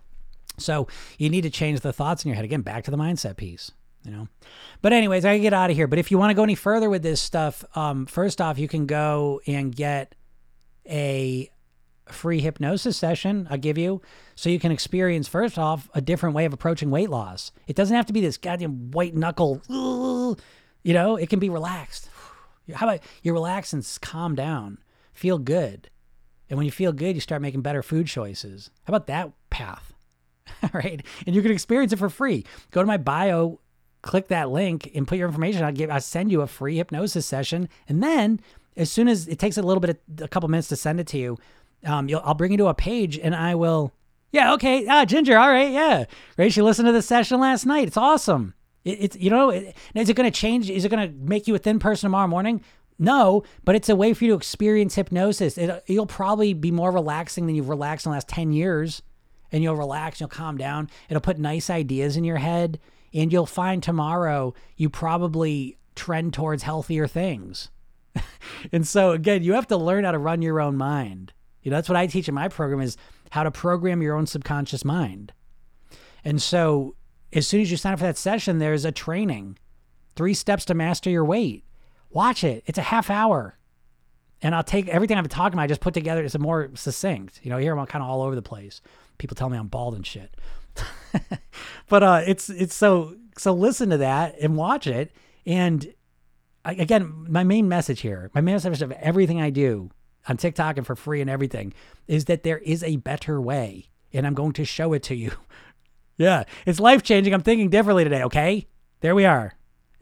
so 0.56 0.88
you 1.18 1.28
need 1.28 1.42
to 1.42 1.50
change 1.50 1.80
the 1.80 1.92
thoughts 1.92 2.24
in 2.24 2.30
your 2.30 2.36
head 2.36 2.46
again. 2.46 2.62
Back 2.62 2.84
to 2.84 2.90
the 2.90 2.96
mindset 2.96 3.36
piece 3.36 3.72
you 4.04 4.10
know. 4.10 4.28
But 4.80 4.92
anyways, 4.92 5.24
I 5.24 5.38
get 5.38 5.52
out 5.52 5.70
of 5.70 5.76
here. 5.76 5.86
But 5.86 5.98
if 5.98 6.10
you 6.10 6.18
want 6.18 6.30
to 6.30 6.34
go 6.34 6.42
any 6.42 6.54
further 6.54 6.90
with 6.90 7.02
this 7.02 7.20
stuff, 7.20 7.64
um, 7.76 8.06
first 8.06 8.40
off, 8.40 8.58
you 8.58 8.68
can 8.68 8.86
go 8.86 9.40
and 9.46 9.74
get 9.74 10.14
a 10.88 11.50
free 12.08 12.40
hypnosis 12.40 12.96
session 12.96 13.46
I'll 13.50 13.58
give 13.58 13.78
you 13.78 14.02
so 14.34 14.50
you 14.50 14.58
can 14.58 14.72
experience, 14.72 15.28
first 15.28 15.58
off, 15.58 15.88
a 15.94 16.00
different 16.00 16.34
way 16.34 16.44
of 16.44 16.52
approaching 16.52 16.90
weight 16.90 17.10
loss. 17.10 17.52
It 17.66 17.76
doesn't 17.76 17.94
have 17.94 18.06
to 18.06 18.12
be 18.12 18.20
this 18.20 18.36
goddamn 18.36 18.90
white 18.90 19.14
knuckle, 19.14 19.62
you 20.82 20.94
know, 20.94 21.16
it 21.16 21.28
can 21.28 21.38
be 21.38 21.48
relaxed. 21.48 22.08
How 22.74 22.86
about 22.88 23.00
you 23.22 23.32
relax 23.32 23.72
and 23.72 23.86
calm 24.00 24.34
down, 24.34 24.78
feel 25.12 25.38
good. 25.38 25.88
And 26.48 26.58
when 26.58 26.66
you 26.66 26.70
feel 26.70 26.92
good, 26.92 27.14
you 27.14 27.20
start 27.20 27.42
making 27.42 27.62
better 27.62 27.82
food 27.82 28.06
choices. 28.06 28.70
How 28.84 28.92
about 28.92 29.06
that 29.06 29.32
path? 29.50 29.92
All 30.62 30.70
right. 30.74 31.02
And 31.26 31.34
you 31.34 31.42
can 31.42 31.50
experience 31.50 31.92
it 31.92 31.98
for 31.98 32.10
free. 32.10 32.44
Go 32.70 32.82
to 32.82 32.86
my 32.86 32.98
bio, 32.98 33.60
click 34.02 34.28
that 34.28 34.50
link, 34.50 34.90
and 34.94 35.08
put 35.08 35.18
your 35.18 35.28
information. 35.28 35.64
I'll 35.64 35.72
give 35.72 35.90
I'll 35.90 36.00
send 36.00 36.30
you 36.30 36.42
a 36.42 36.46
free 36.46 36.76
hypnosis 36.76 37.26
session. 37.26 37.68
And 37.88 38.02
then 38.02 38.40
as 38.76 38.90
soon 38.90 39.08
as 39.08 39.28
it 39.28 39.38
takes 39.38 39.56
a 39.56 39.62
little 39.62 39.80
bit 39.80 39.90
of, 39.90 40.24
a 40.24 40.28
couple 40.28 40.48
minutes 40.48 40.68
to 40.68 40.76
send 40.76 41.00
it 41.00 41.06
to 41.08 41.18
you, 41.18 41.38
um, 41.84 42.08
I'll 42.24 42.34
bring 42.34 42.52
you 42.52 42.58
to 42.58 42.66
a 42.66 42.74
page 42.74 43.18
and 43.18 43.34
I 43.34 43.54
will, 43.54 43.92
yeah, 44.30 44.54
okay, 44.54 44.86
ah, 44.88 45.04
Ginger, 45.04 45.36
all 45.36 45.50
right, 45.50 45.70
yeah, 45.70 46.04
right. 46.38 46.52
She 46.52 46.62
listened 46.62 46.86
to 46.86 46.92
the 46.92 47.02
session 47.02 47.40
last 47.40 47.66
night. 47.66 47.88
It's 47.88 47.96
awesome. 47.96 48.54
It, 48.84 48.98
it's 49.00 49.16
you 49.16 49.30
know, 49.30 49.50
it, 49.50 49.76
is 49.94 50.08
it 50.08 50.14
going 50.14 50.30
to 50.30 50.36
change? 50.36 50.70
Is 50.70 50.84
it 50.84 50.88
going 50.88 51.06
to 51.06 51.14
make 51.18 51.46
you 51.46 51.54
a 51.54 51.58
thin 51.58 51.78
person 51.78 52.06
tomorrow 52.06 52.28
morning? 52.28 52.62
No, 52.98 53.42
but 53.64 53.74
it's 53.74 53.88
a 53.88 53.96
way 53.96 54.14
for 54.14 54.24
you 54.24 54.30
to 54.30 54.36
experience 54.36 54.94
hypnosis. 54.94 55.58
It, 55.58 55.82
you'll 55.86 56.06
probably 56.06 56.54
be 56.54 56.70
more 56.70 56.92
relaxing 56.92 57.46
than 57.46 57.56
you've 57.56 57.68
relaxed 57.68 58.06
in 58.06 58.10
the 58.10 58.16
last 58.16 58.28
ten 58.28 58.52
years, 58.52 59.02
and 59.50 59.62
you'll 59.62 59.76
relax, 59.76 60.20
you'll 60.20 60.28
calm 60.28 60.56
down. 60.56 60.88
It'll 61.08 61.20
put 61.20 61.38
nice 61.38 61.68
ideas 61.68 62.16
in 62.16 62.24
your 62.24 62.36
head, 62.36 62.78
and 63.12 63.32
you'll 63.32 63.44
find 63.44 63.82
tomorrow 63.82 64.54
you 64.76 64.88
probably 64.88 65.76
trend 65.94 66.32
towards 66.32 66.62
healthier 66.62 67.06
things. 67.06 67.70
and 68.72 68.86
so 68.86 69.12
again, 69.12 69.42
you 69.42 69.54
have 69.54 69.66
to 69.68 69.76
learn 69.76 70.04
how 70.04 70.12
to 70.12 70.18
run 70.18 70.42
your 70.42 70.60
own 70.60 70.76
mind. 70.76 71.32
You 71.62 71.70
know, 71.70 71.76
that's 71.76 71.88
what 71.88 71.96
I 71.96 72.06
teach 72.06 72.28
in 72.28 72.34
my 72.34 72.48
program 72.48 72.80
is 72.80 72.96
how 73.30 73.44
to 73.44 73.50
program 73.50 74.02
your 74.02 74.16
own 74.16 74.26
subconscious 74.26 74.84
mind. 74.84 75.32
And 76.24 76.40
so 76.40 76.96
as 77.32 77.46
soon 77.46 77.60
as 77.60 77.70
you 77.70 77.76
sign 77.76 77.92
up 77.92 77.98
for 77.98 78.04
that 78.04 78.18
session, 78.18 78.58
there's 78.58 78.84
a 78.84 78.92
training. 78.92 79.58
Three 80.16 80.34
steps 80.34 80.64
to 80.66 80.74
master 80.74 81.08
your 81.08 81.24
weight. 81.24 81.64
Watch 82.10 82.44
it. 82.44 82.62
It's 82.66 82.78
a 82.78 82.82
half 82.82 83.08
hour. 83.08 83.58
And 84.42 84.54
I'll 84.54 84.64
take 84.64 84.88
everything 84.88 85.16
I've 85.16 85.24
been 85.24 85.30
talking 85.30 85.54
about, 85.54 85.62
I 85.62 85.68
just 85.68 85.80
put 85.80 85.94
together, 85.94 86.24
it's 86.24 86.36
more 86.36 86.70
succinct. 86.74 87.40
You 87.42 87.50
know, 87.50 87.58
here 87.58 87.78
I'm 87.78 87.86
kind 87.86 88.02
of 88.02 88.10
all 88.10 88.22
over 88.22 88.34
the 88.34 88.42
place. 88.42 88.80
People 89.18 89.36
tell 89.36 89.48
me 89.48 89.56
I'm 89.56 89.68
bald 89.68 89.94
and 89.94 90.06
shit. 90.06 90.34
but 91.88 92.02
uh 92.02 92.22
it's 92.26 92.48
it's 92.48 92.74
so 92.74 93.14
so 93.36 93.52
listen 93.52 93.90
to 93.90 93.98
that 93.98 94.34
and 94.40 94.56
watch 94.56 94.86
it. 94.86 95.12
And 95.46 95.94
again, 96.64 97.26
my 97.28 97.44
main 97.44 97.68
message 97.68 98.00
here, 98.00 98.30
my 98.34 98.40
main 98.40 98.54
message 98.54 98.82
of 98.82 98.92
everything 98.92 99.40
I 99.40 99.50
do 99.50 99.90
on 100.28 100.36
TikTok 100.36 100.76
and 100.76 100.86
for 100.86 100.96
free 100.96 101.20
and 101.20 101.28
everything 101.28 101.72
is 102.06 102.26
that 102.26 102.42
there 102.42 102.58
is 102.58 102.82
a 102.82 102.96
better 102.96 103.40
way. 103.40 103.86
And 104.12 104.26
I'm 104.26 104.34
going 104.34 104.52
to 104.54 104.64
show 104.64 104.92
it 104.92 105.02
to 105.04 105.14
you. 105.14 105.32
yeah, 106.16 106.44
it's 106.66 106.78
life 106.78 107.02
changing. 107.02 107.32
I'm 107.32 107.42
thinking 107.42 107.70
differently 107.70 108.04
today. 108.04 108.22
Okay. 108.24 108.66
There 109.00 109.14
we 109.14 109.24
are. 109.24 109.54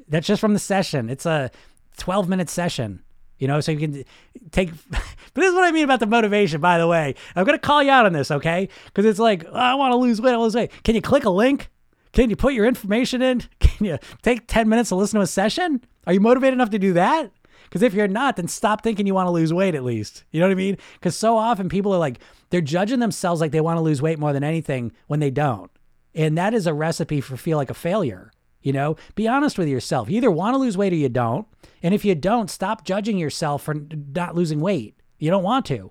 That's 0.08 0.26
just 0.26 0.40
from 0.40 0.52
the 0.52 0.58
session. 0.58 1.08
It's 1.08 1.26
a 1.26 1.50
12 1.98 2.28
minute 2.28 2.50
session. 2.50 3.02
You 3.38 3.48
know, 3.48 3.60
so 3.60 3.72
you 3.72 3.78
can 3.78 4.04
take. 4.50 4.70
but 4.90 5.02
this 5.34 5.48
is 5.48 5.54
what 5.54 5.64
I 5.64 5.72
mean 5.72 5.84
about 5.84 6.00
the 6.00 6.06
motivation, 6.06 6.60
by 6.60 6.76
the 6.76 6.86
way. 6.86 7.14
I'm 7.34 7.46
going 7.46 7.58
to 7.58 7.66
call 7.66 7.82
you 7.82 7.90
out 7.90 8.04
on 8.04 8.12
this, 8.12 8.30
okay? 8.30 8.68
Because 8.86 9.06
it's 9.06 9.18
like, 9.18 9.46
oh, 9.46 9.54
I 9.54 9.74
want 9.74 9.92
to 9.92 9.96
lose 9.96 10.20
weight. 10.20 10.34
I 10.34 10.36
lose 10.36 10.54
weight. 10.54 10.70
Can 10.84 10.94
you 10.94 11.00
click 11.00 11.24
a 11.24 11.30
link? 11.30 11.70
Can 12.12 12.30
you 12.30 12.36
put 12.36 12.54
your 12.54 12.66
information 12.66 13.22
in? 13.22 13.42
Can 13.60 13.86
you 13.86 13.98
take 14.22 14.46
10 14.46 14.68
minutes 14.68 14.88
to 14.90 14.96
listen 14.96 15.18
to 15.18 15.24
a 15.24 15.26
session? 15.26 15.84
Are 16.06 16.12
you 16.12 16.20
motivated 16.20 16.54
enough 16.54 16.70
to 16.70 16.78
do 16.78 16.92
that? 16.94 17.30
Because 17.64 17.82
if 17.82 17.94
you're 17.94 18.08
not, 18.08 18.36
then 18.36 18.48
stop 18.48 18.82
thinking 18.82 19.06
you 19.06 19.14
want 19.14 19.28
to 19.28 19.32
lose 19.32 19.52
weight 19.52 19.74
at 19.76 19.84
least. 19.84 20.24
You 20.32 20.40
know 20.40 20.46
what 20.46 20.52
I 20.52 20.56
mean? 20.56 20.76
Because 20.94 21.14
so 21.14 21.36
often 21.36 21.68
people 21.68 21.94
are 21.94 21.98
like, 21.98 22.18
they're 22.50 22.60
judging 22.60 22.98
themselves 22.98 23.40
like 23.40 23.52
they 23.52 23.60
want 23.60 23.76
to 23.76 23.82
lose 23.82 24.02
weight 24.02 24.18
more 24.18 24.32
than 24.32 24.42
anything 24.42 24.92
when 25.06 25.20
they 25.20 25.30
don't. 25.30 25.70
And 26.14 26.36
that 26.36 26.52
is 26.52 26.66
a 26.66 26.74
recipe 26.74 27.20
for 27.20 27.36
feel 27.36 27.56
like 27.56 27.70
a 27.70 27.74
failure. 27.74 28.32
You 28.62 28.72
know, 28.72 28.96
be 29.14 29.26
honest 29.26 29.56
with 29.56 29.68
yourself. 29.68 30.10
You 30.10 30.16
either 30.16 30.30
want 30.30 30.54
to 30.54 30.58
lose 30.58 30.76
weight 30.76 30.92
or 30.92 30.96
you 30.96 31.08
don't. 31.08 31.46
And 31.82 31.94
if 31.94 32.04
you 32.04 32.14
don't, 32.14 32.50
stop 32.50 32.84
judging 32.84 33.16
yourself 33.16 33.62
for 33.62 33.74
not 33.74 34.34
losing 34.34 34.60
weight. 34.60 34.96
You 35.18 35.30
don't 35.30 35.44
want 35.44 35.64
to. 35.66 35.90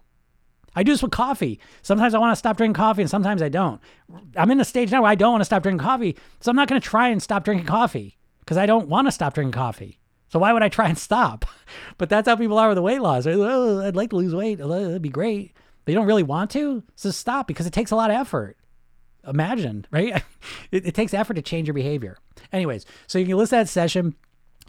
I 0.79 0.83
do 0.83 0.93
this 0.93 1.01
with 1.01 1.11
coffee. 1.11 1.59
Sometimes 1.81 2.13
I 2.13 2.19
want 2.19 2.31
to 2.31 2.37
stop 2.37 2.55
drinking 2.55 2.75
coffee 2.75 3.01
and 3.01 3.11
sometimes 3.11 3.41
I 3.41 3.49
don't. 3.49 3.81
I'm 4.37 4.49
in 4.49 4.61
a 4.61 4.65
stage 4.65 4.91
now 4.91 5.01
where 5.01 5.11
I 5.11 5.15
don't 5.15 5.33
want 5.33 5.41
to 5.41 5.45
stop 5.45 5.61
drinking 5.61 5.85
coffee. 5.85 6.15
So 6.39 6.49
I'm 6.49 6.55
not 6.55 6.69
going 6.69 6.79
to 6.79 6.87
try 6.87 7.09
and 7.09 7.21
stop 7.21 7.43
drinking 7.43 7.67
coffee 7.67 8.17
because 8.39 8.55
I 8.55 8.65
don't 8.65 8.87
want 8.87 9.05
to 9.05 9.11
stop 9.11 9.33
drinking 9.33 9.51
coffee. 9.51 9.99
So 10.29 10.39
why 10.39 10.53
would 10.53 10.63
I 10.63 10.69
try 10.69 10.87
and 10.87 10.97
stop? 10.97 11.45
But 11.97 12.07
that's 12.07 12.29
how 12.29 12.37
people 12.37 12.57
are 12.57 12.69
with 12.69 12.77
the 12.77 12.81
weight 12.81 13.01
loss. 13.01 13.25
Like, 13.25 13.35
oh, 13.35 13.85
I'd 13.85 13.95
like 13.97 14.11
to 14.11 14.15
lose 14.15 14.33
weight. 14.33 14.57
That'd 14.59 15.01
be 15.01 15.09
great. 15.09 15.51
You 15.85 15.95
don't 15.95 16.07
really 16.07 16.23
want 16.23 16.49
to. 16.51 16.81
So 16.95 17.11
stop 17.11 17.45
because 17.45 17.65
it 17.65 17.73
takes 17.73 17.91
a 17.91 17.95
lot 17.97 18.09
of 18.09 18.15
effort. 18.15 18.57
Imagine, 19.27 19.85
right? 19.91 20.23
It, 20.71 20.85
it 20.87 20.95
takes 20.95 21.13
effort 21.13 21.33
to 21.33 21.41
change 21.41 21.67
your 21.67 21.73
behavior. 21.73 22.17
Anyways, 22.53 22.85
so 23.07 23.19
you 23.19 23.25
can 23.25 23.35
list 23.35 23.51
that 23.51 23.67
session 23.67 24.15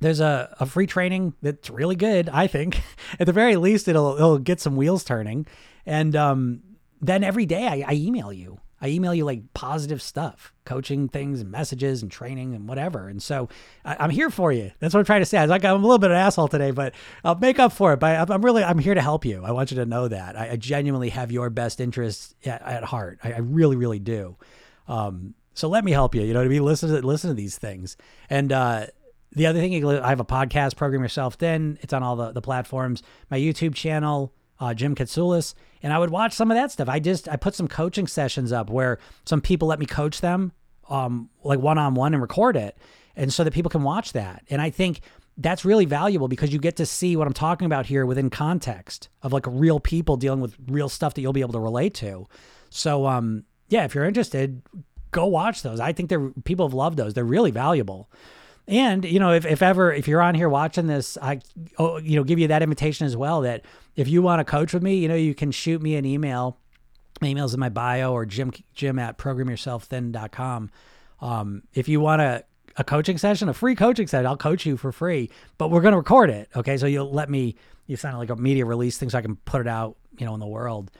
there's 0.00 0.20
a, 0.20 0.56
a 0.58 0.66
free 0.66 0.86
training 0.86 1.34
that's 1.42 1.70
really 1.70 1.96
good, 1.96 2.28
I 2.28 2.46
think. 2.46 2.82
At 3.20 3.26
the 3.26 3.32
very 3.32 3.56
least, 3.56 3.88
it'll 3.88 4.16
it'll 4.16 4.38
get 4.38 4.60
some 4.60 4.76
wheels 4.76 5.04
turning. 5.04 5.46
And 5.86 6.16
um, 6.16 6.62
then 7.00 7.24
every 7.24 7.46
day 7.46 7.66
I, 7.66 7.84
I 7.86 7.94
email 7.94 8.32
you. 8.32 8.60
I 8.82 8.88
email 8.88 9.14
you 9.14 9.26
like 9.26 9.52
positive 9.52 10.00
stuff, 10.00 10.54
coaching 10.64 11.08
things 11.08 11.40
and 11.42 11.50
messages 11.50 12.00
and 12.00 12.10
training 12.10 12.54
and 12.54 12.66
whatever. 12.66 13.08
And 13.08 13.22
so 13.22 13.50
I, 13.84 14.04
am 14.04 14.10
here 14.10 14.30
for 14.30 14.52
you. 14.52 14.70
That's 14.78 14.94
what 14.94 15.00
I'm 15.00 15.06
trying 15.06 15.20
to 15.20 15.26
say. 15.26 15.36
I 15.36 15.42
was 15.42 15.50
like, 15.50 15.64
I'm 15.64 15.84
a 15.84 15.86
little 15.86 15.98
bit 15.98 16.10
of 16.10 16.16
an 16.16 16.22
asshole 16.22 16.48
today, 16.48 16.70
but 16.70 16.94
I'll 17.22 17.34
make 17.34 17.58
up 17.58 17.72
for 17.72 17.92
it. 17.92 18.00
But 18.00 18.30
I'm 18.30 18.42
really, 18.42 18.64
I'm 18.64 18.78
here 18.78 18.94
to 18.94 19.02
help 19.02 19.26
you. 19.26 19.44
I 19.44 19.52
want 19.52 19.70
you 19.70 19.76
to 19.76 19.84
know 19.84 20.08
that 20.08 20.34
I, 20.38 20.52
I 20.52 20.56
genuinely 20.56 21.10
have 21.10 21.30
your 21.30 21.50
best 21.50 21.78
interests 21.78 22.34
at, 22.46 22.62
at 22.62 22.84
heart. 22.84 23.18
I, 23.22 23.32
I, 23.32 23.38
really, 23.38 23.76
really 23.76 23.98
do. 23.98 24.36
Um, 24.88 25.34
so 25.52 25.68
let 25.68 25.84
me 25.84 25.92
help 25.92 26.14
you. 26.14 26.22
You 26.22 26.32
know 26.32 26.40
what 26.40 26.46
I 26.46 26.48
mean? 26.48 26.64
Listen 26.64 26.88
to, 26.88 27.06
listen 27.06 27.28
to 27.28 27.34
these 27.34 27.58
things. 27.58 27.98
And, 28.30 28.50
uh, 28.50 28.86
the 29.32 29.46
other 29.46 29.60
thing, 29.60 29.84
I 29.84 30.08
have 30.08 30.20
a 30.20 30.24
podcast, 30.24 30.76
Program 30.76 31.02
Yourself 31.02 31.34
Thin. 31.34 31.78
It's 31.82 31.92
on 31.92 32.02
all 32.02 32.16
the, 32.16 32.32
the 32.32 32.42
platforms. 32.42 33.02
My 33.30 33.38
YouTube 33.38 33.74
channel, 33.74 34.32
uh, 34.58 34.74
Jim 34.74 34.94
Katsoulis, 34.94 35.54
and 35.82 35.92
I 35.92 35.98
would 35.98 36.10
watch 36.10 36.32
some 36.32 36.50
of 36.50 36.56
that 36.56 36.72
stuff. 36.72 36.88
I 36.88 36.98
just 36.98 37.28
I 37.28 37.36
put 37.36 37.54
some 37.54 37.68
coaching 37.68 38.06
sessions 38.06 38.52
up 38.52 38.70
where 38.70 38.98
some 39.24 39.40
people 39.40 39.68
let 39.68 39.78
me 39.78 39.86
coach 39.86 40.20
them, 40.20 40.52
um, 40.88 41.30
like 41.44 41.60
one 41.60 41.78
on 41.78 41.94
one, 41.94 42.12
and 42.12 42.20
record 42.20 42.56
it, 42.56 42.76
and 43.16 43.32
so 43.32 43.44
that 43.44 43.54
people 43.54 43.70
can 43.70 43.82
watch 43.82 44.12
that. 44.12 44.44
And 44.50 44.60
I 44.60 44.70
think 44.70 45.00
that's 45.36 45.64
really 45.64 45.86
valuable 45.86 46.28
because 46.28 46.52
you 46.52 46.58
get 46.58 46.76
to 46.76 46.86
see 46.86 47.16
what 47.16 47.26
I'm 47.26 47.32
talking 47.32 47.66
about 47.66 47.86
here 47.86 48.04
within 48.04 48.30
context 48.30 49.08
of 49.22 49.32
like 49.32 49.46
real 49.46 49.80
people 49.80 50.16
dealing 50.16 50.40
with 50.40 50.54
real 50.66 50.88
stuff 50.88 51.14
that 51.14 51.22
you'll 51.22 51.32
be 51.32 51.40
able 51.40 51.52
to 51.52 51.60
relate 51.60 51.94
to. 51.94 52.26
So, 52.68 53.06
um, 53.06 53.44
yeah, 53.68 53.84
if 53.84 53.94
you're 53.94 54.04
interested, 54.04 54.60
go 55.12 55.26
watch 55.26 55.62
those. 55.62 55.80
I 55.80 55.92
think 55.92 56.10
they're 56.10 56.30
people 56.44 56.66
have 56.66 56.74
loved 56.74 56.98
those. 56.98 57.14
They're 57.14 57.24
really 57.24 57.52
valuable. 57.52 58.10
And 58.68 59.04
you 59.04 59.18
know, 59.18 59.32
if, 59.32 59.44
if 59.44 59.62
ever 59.62 59.92
if 59.92 60.06
you're 60.06 60.22
on 60.22 60.34
here 60.34 60.48
watching 60.48 60.86
this, 60.86 61.18
I 61.20 61.40
oh, 61.78 61.98
you 61.98 62.16
know 62.16 62.24
give 62.24 62.38
you 62.38 62.48
that 62.48 62.62
invitation 62.62 63.06
as 63.06 63.16
well. 63.16 63.40
That 63.42 63.64
if 63.96 64.08
you 64.08 64.22
want 64.22 64.40
to 64.40 64.44
coach 64.44 64.72
with 64.72 64.82
me, 64.82 64.96
you 64.96 65.08
know, 65.08 65.16
you 65.16 65.34
can 65.34 65.50
shoot 65.50 65.82
me 65.82 65.96
an 65.96 66.04
email. 66.04 66.56
My 67.20 67.28
email's 67.28 67.52
in 67.52 67.60
my 67.60 67.68
bio 67.68 68.12
or 68.12 68.24
Jim 68.24 68.52
Jim 68.74 68.98
at 68.98 69.18
programyourselfthin.com. 69.18 70.70
Um, 71.20 71.62
if 71.74 71.88
you 71.88 72.00
want 72.00 72.22
a 72.22 72.44
a 72.76 72.84
coaching 72.84 73.18
session, 73.18 73.48
a 73.48 73.54
free 73.54 73.74
coaching 73.74 74.06
session, 74.06 74.26
I'll 74.26 74.36
coach 74.36 74.64
you 74.64 74.76
for 74.76 74.92
free. 74.92 75.30
But 75.58 75.70
we're 75.70 75.80
going 75.80 75.92
to 75.92 75.98
record 75.98 76.30
it, 76.30 76.48
okay? 76.54 76.76
So 76.76 76.86
you'll 76.86 77.12
let 77.12 77.28
me 77.28 77.56
you 77.86 77.96
sign 77.96 78.16
like 78.16 78.30
a 78.30 78.36
media 78.36 78.64
release 78.64 78.98
thing 78.98 79.10
so 79.10 79.18
I 79.18 79.22
can 79.22 79.36
put 79.36 79.60
it 79.60 79.66
out, 79.66 79.96
you 80.16 80.24
know, 80.24 80.34
in 80.34 80.40
the 80.40 80.46
world. 80.46 80.90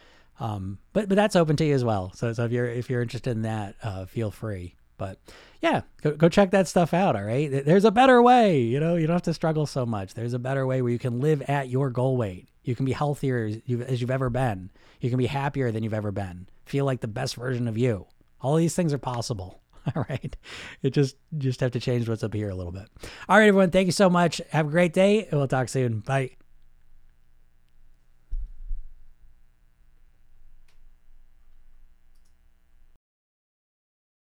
Um, 0.41 0.79
but 0.93 1.09
but 1.09 1.15
that's 1.15 1.37
open 1.37 1.57
to 1.57 1.65
you 1.65 1.75
as 1.75 1.85
well. 1.85 2.13
So 2.15 2.33
so 2.33 2.45
if 2.45 2.53
you're 2.53 2.67
if 2.67 2.91
you're 2.91 3.03
interested 3.03 3.31
in 3.31 3.43
that, 3.43 3.77
uh, 3.83 4.07
feel 4.07 4.31
free. 4.31 4.75
But 4.99 5.19
yeah, 5.61 5.83
go, 6.03 6.13
go 6.13 6.29
check 6.29 6.51
that 6.53 6.69
stuff 6.69 6.95
out. 6.95 7.17
All 7.17 7.25
right. 7.25 7.65
There's 7.65 7.85
a 7.85 7.91
better 7.91 8.23
way. 8.23 8.61
You 8.61 8.81
know, 8.81 8.97
you 8.97 9.07
don't 9.07 9.15
have 9.15 9.23
to 9.23 9.35
struggle 9.35 9.67
so 9.67 9.85
much. 9.85 10.15
There's 10.15 10.33
a 10.33 10.39
better 10.39 10.67
way 10.67 10.81
where 10.83 10.93
you 10.93 10.99
can 10.99 11.21
live 11.21 11.43
at 11.43 11.69
your 11.69 11.91
goal 11.91 12.17
weight. 12.17 12.49
You 12.65 12.75
can 12.75 12.87
be 12.87 12.93
healthier 12.93 13.47
as 13.47 13.59
you've, 13.67 13.83
as 13.83 14.01
you've 14.01 14.11
ever 14.11 14.31
been. 14.31 14.71
You 15.01 15.11
can 15.11 15.19
be 15.19 15.27
happier 15.27 15.71
than 15.71 15.83
you've 15.83 15.95
ever 15.95 16.13
been. 16.13 16.47
Feel 16.65 16.85
like 16.85 17.01
the 17.01 17.09
best 17.09 17.37
version 17.37 17.69
of 17.69 17.77
you. 17.77 18.07
All 18.41 18.57
these 18.57 18.75
things 18.75 18.93
are 18.93 18.99
possible. 18.99 19.61
All 19.97 20.05
right. 20.09 20.37
It 20.83 20.91
just 20.91 21.17
just 21.39 21.61
have 21.61 21.73
to 21.73 21.81
change 21.81 22.09
what's 22.09 22.23
up 22.23 22.35
here 22.35 22.51
a 22.51 22.55
little 22.55 22.73
bit. 22.73 22.89
All 23.29 23.39
right, 23.39 23.49
everyone. 23.49 23.71
Thank 23.71 23.87
you 23.87 23.93
so 23.93 24.11
much. 24.11 24.41
Have 24.51 24.69
a 24.69 24.71
great 24.71 24.93
day, 24.93 25.29
we'll 25.33 25.49
talk 25.49 25.69
soon. 25.69 26.01
Bye. 26.01 26.40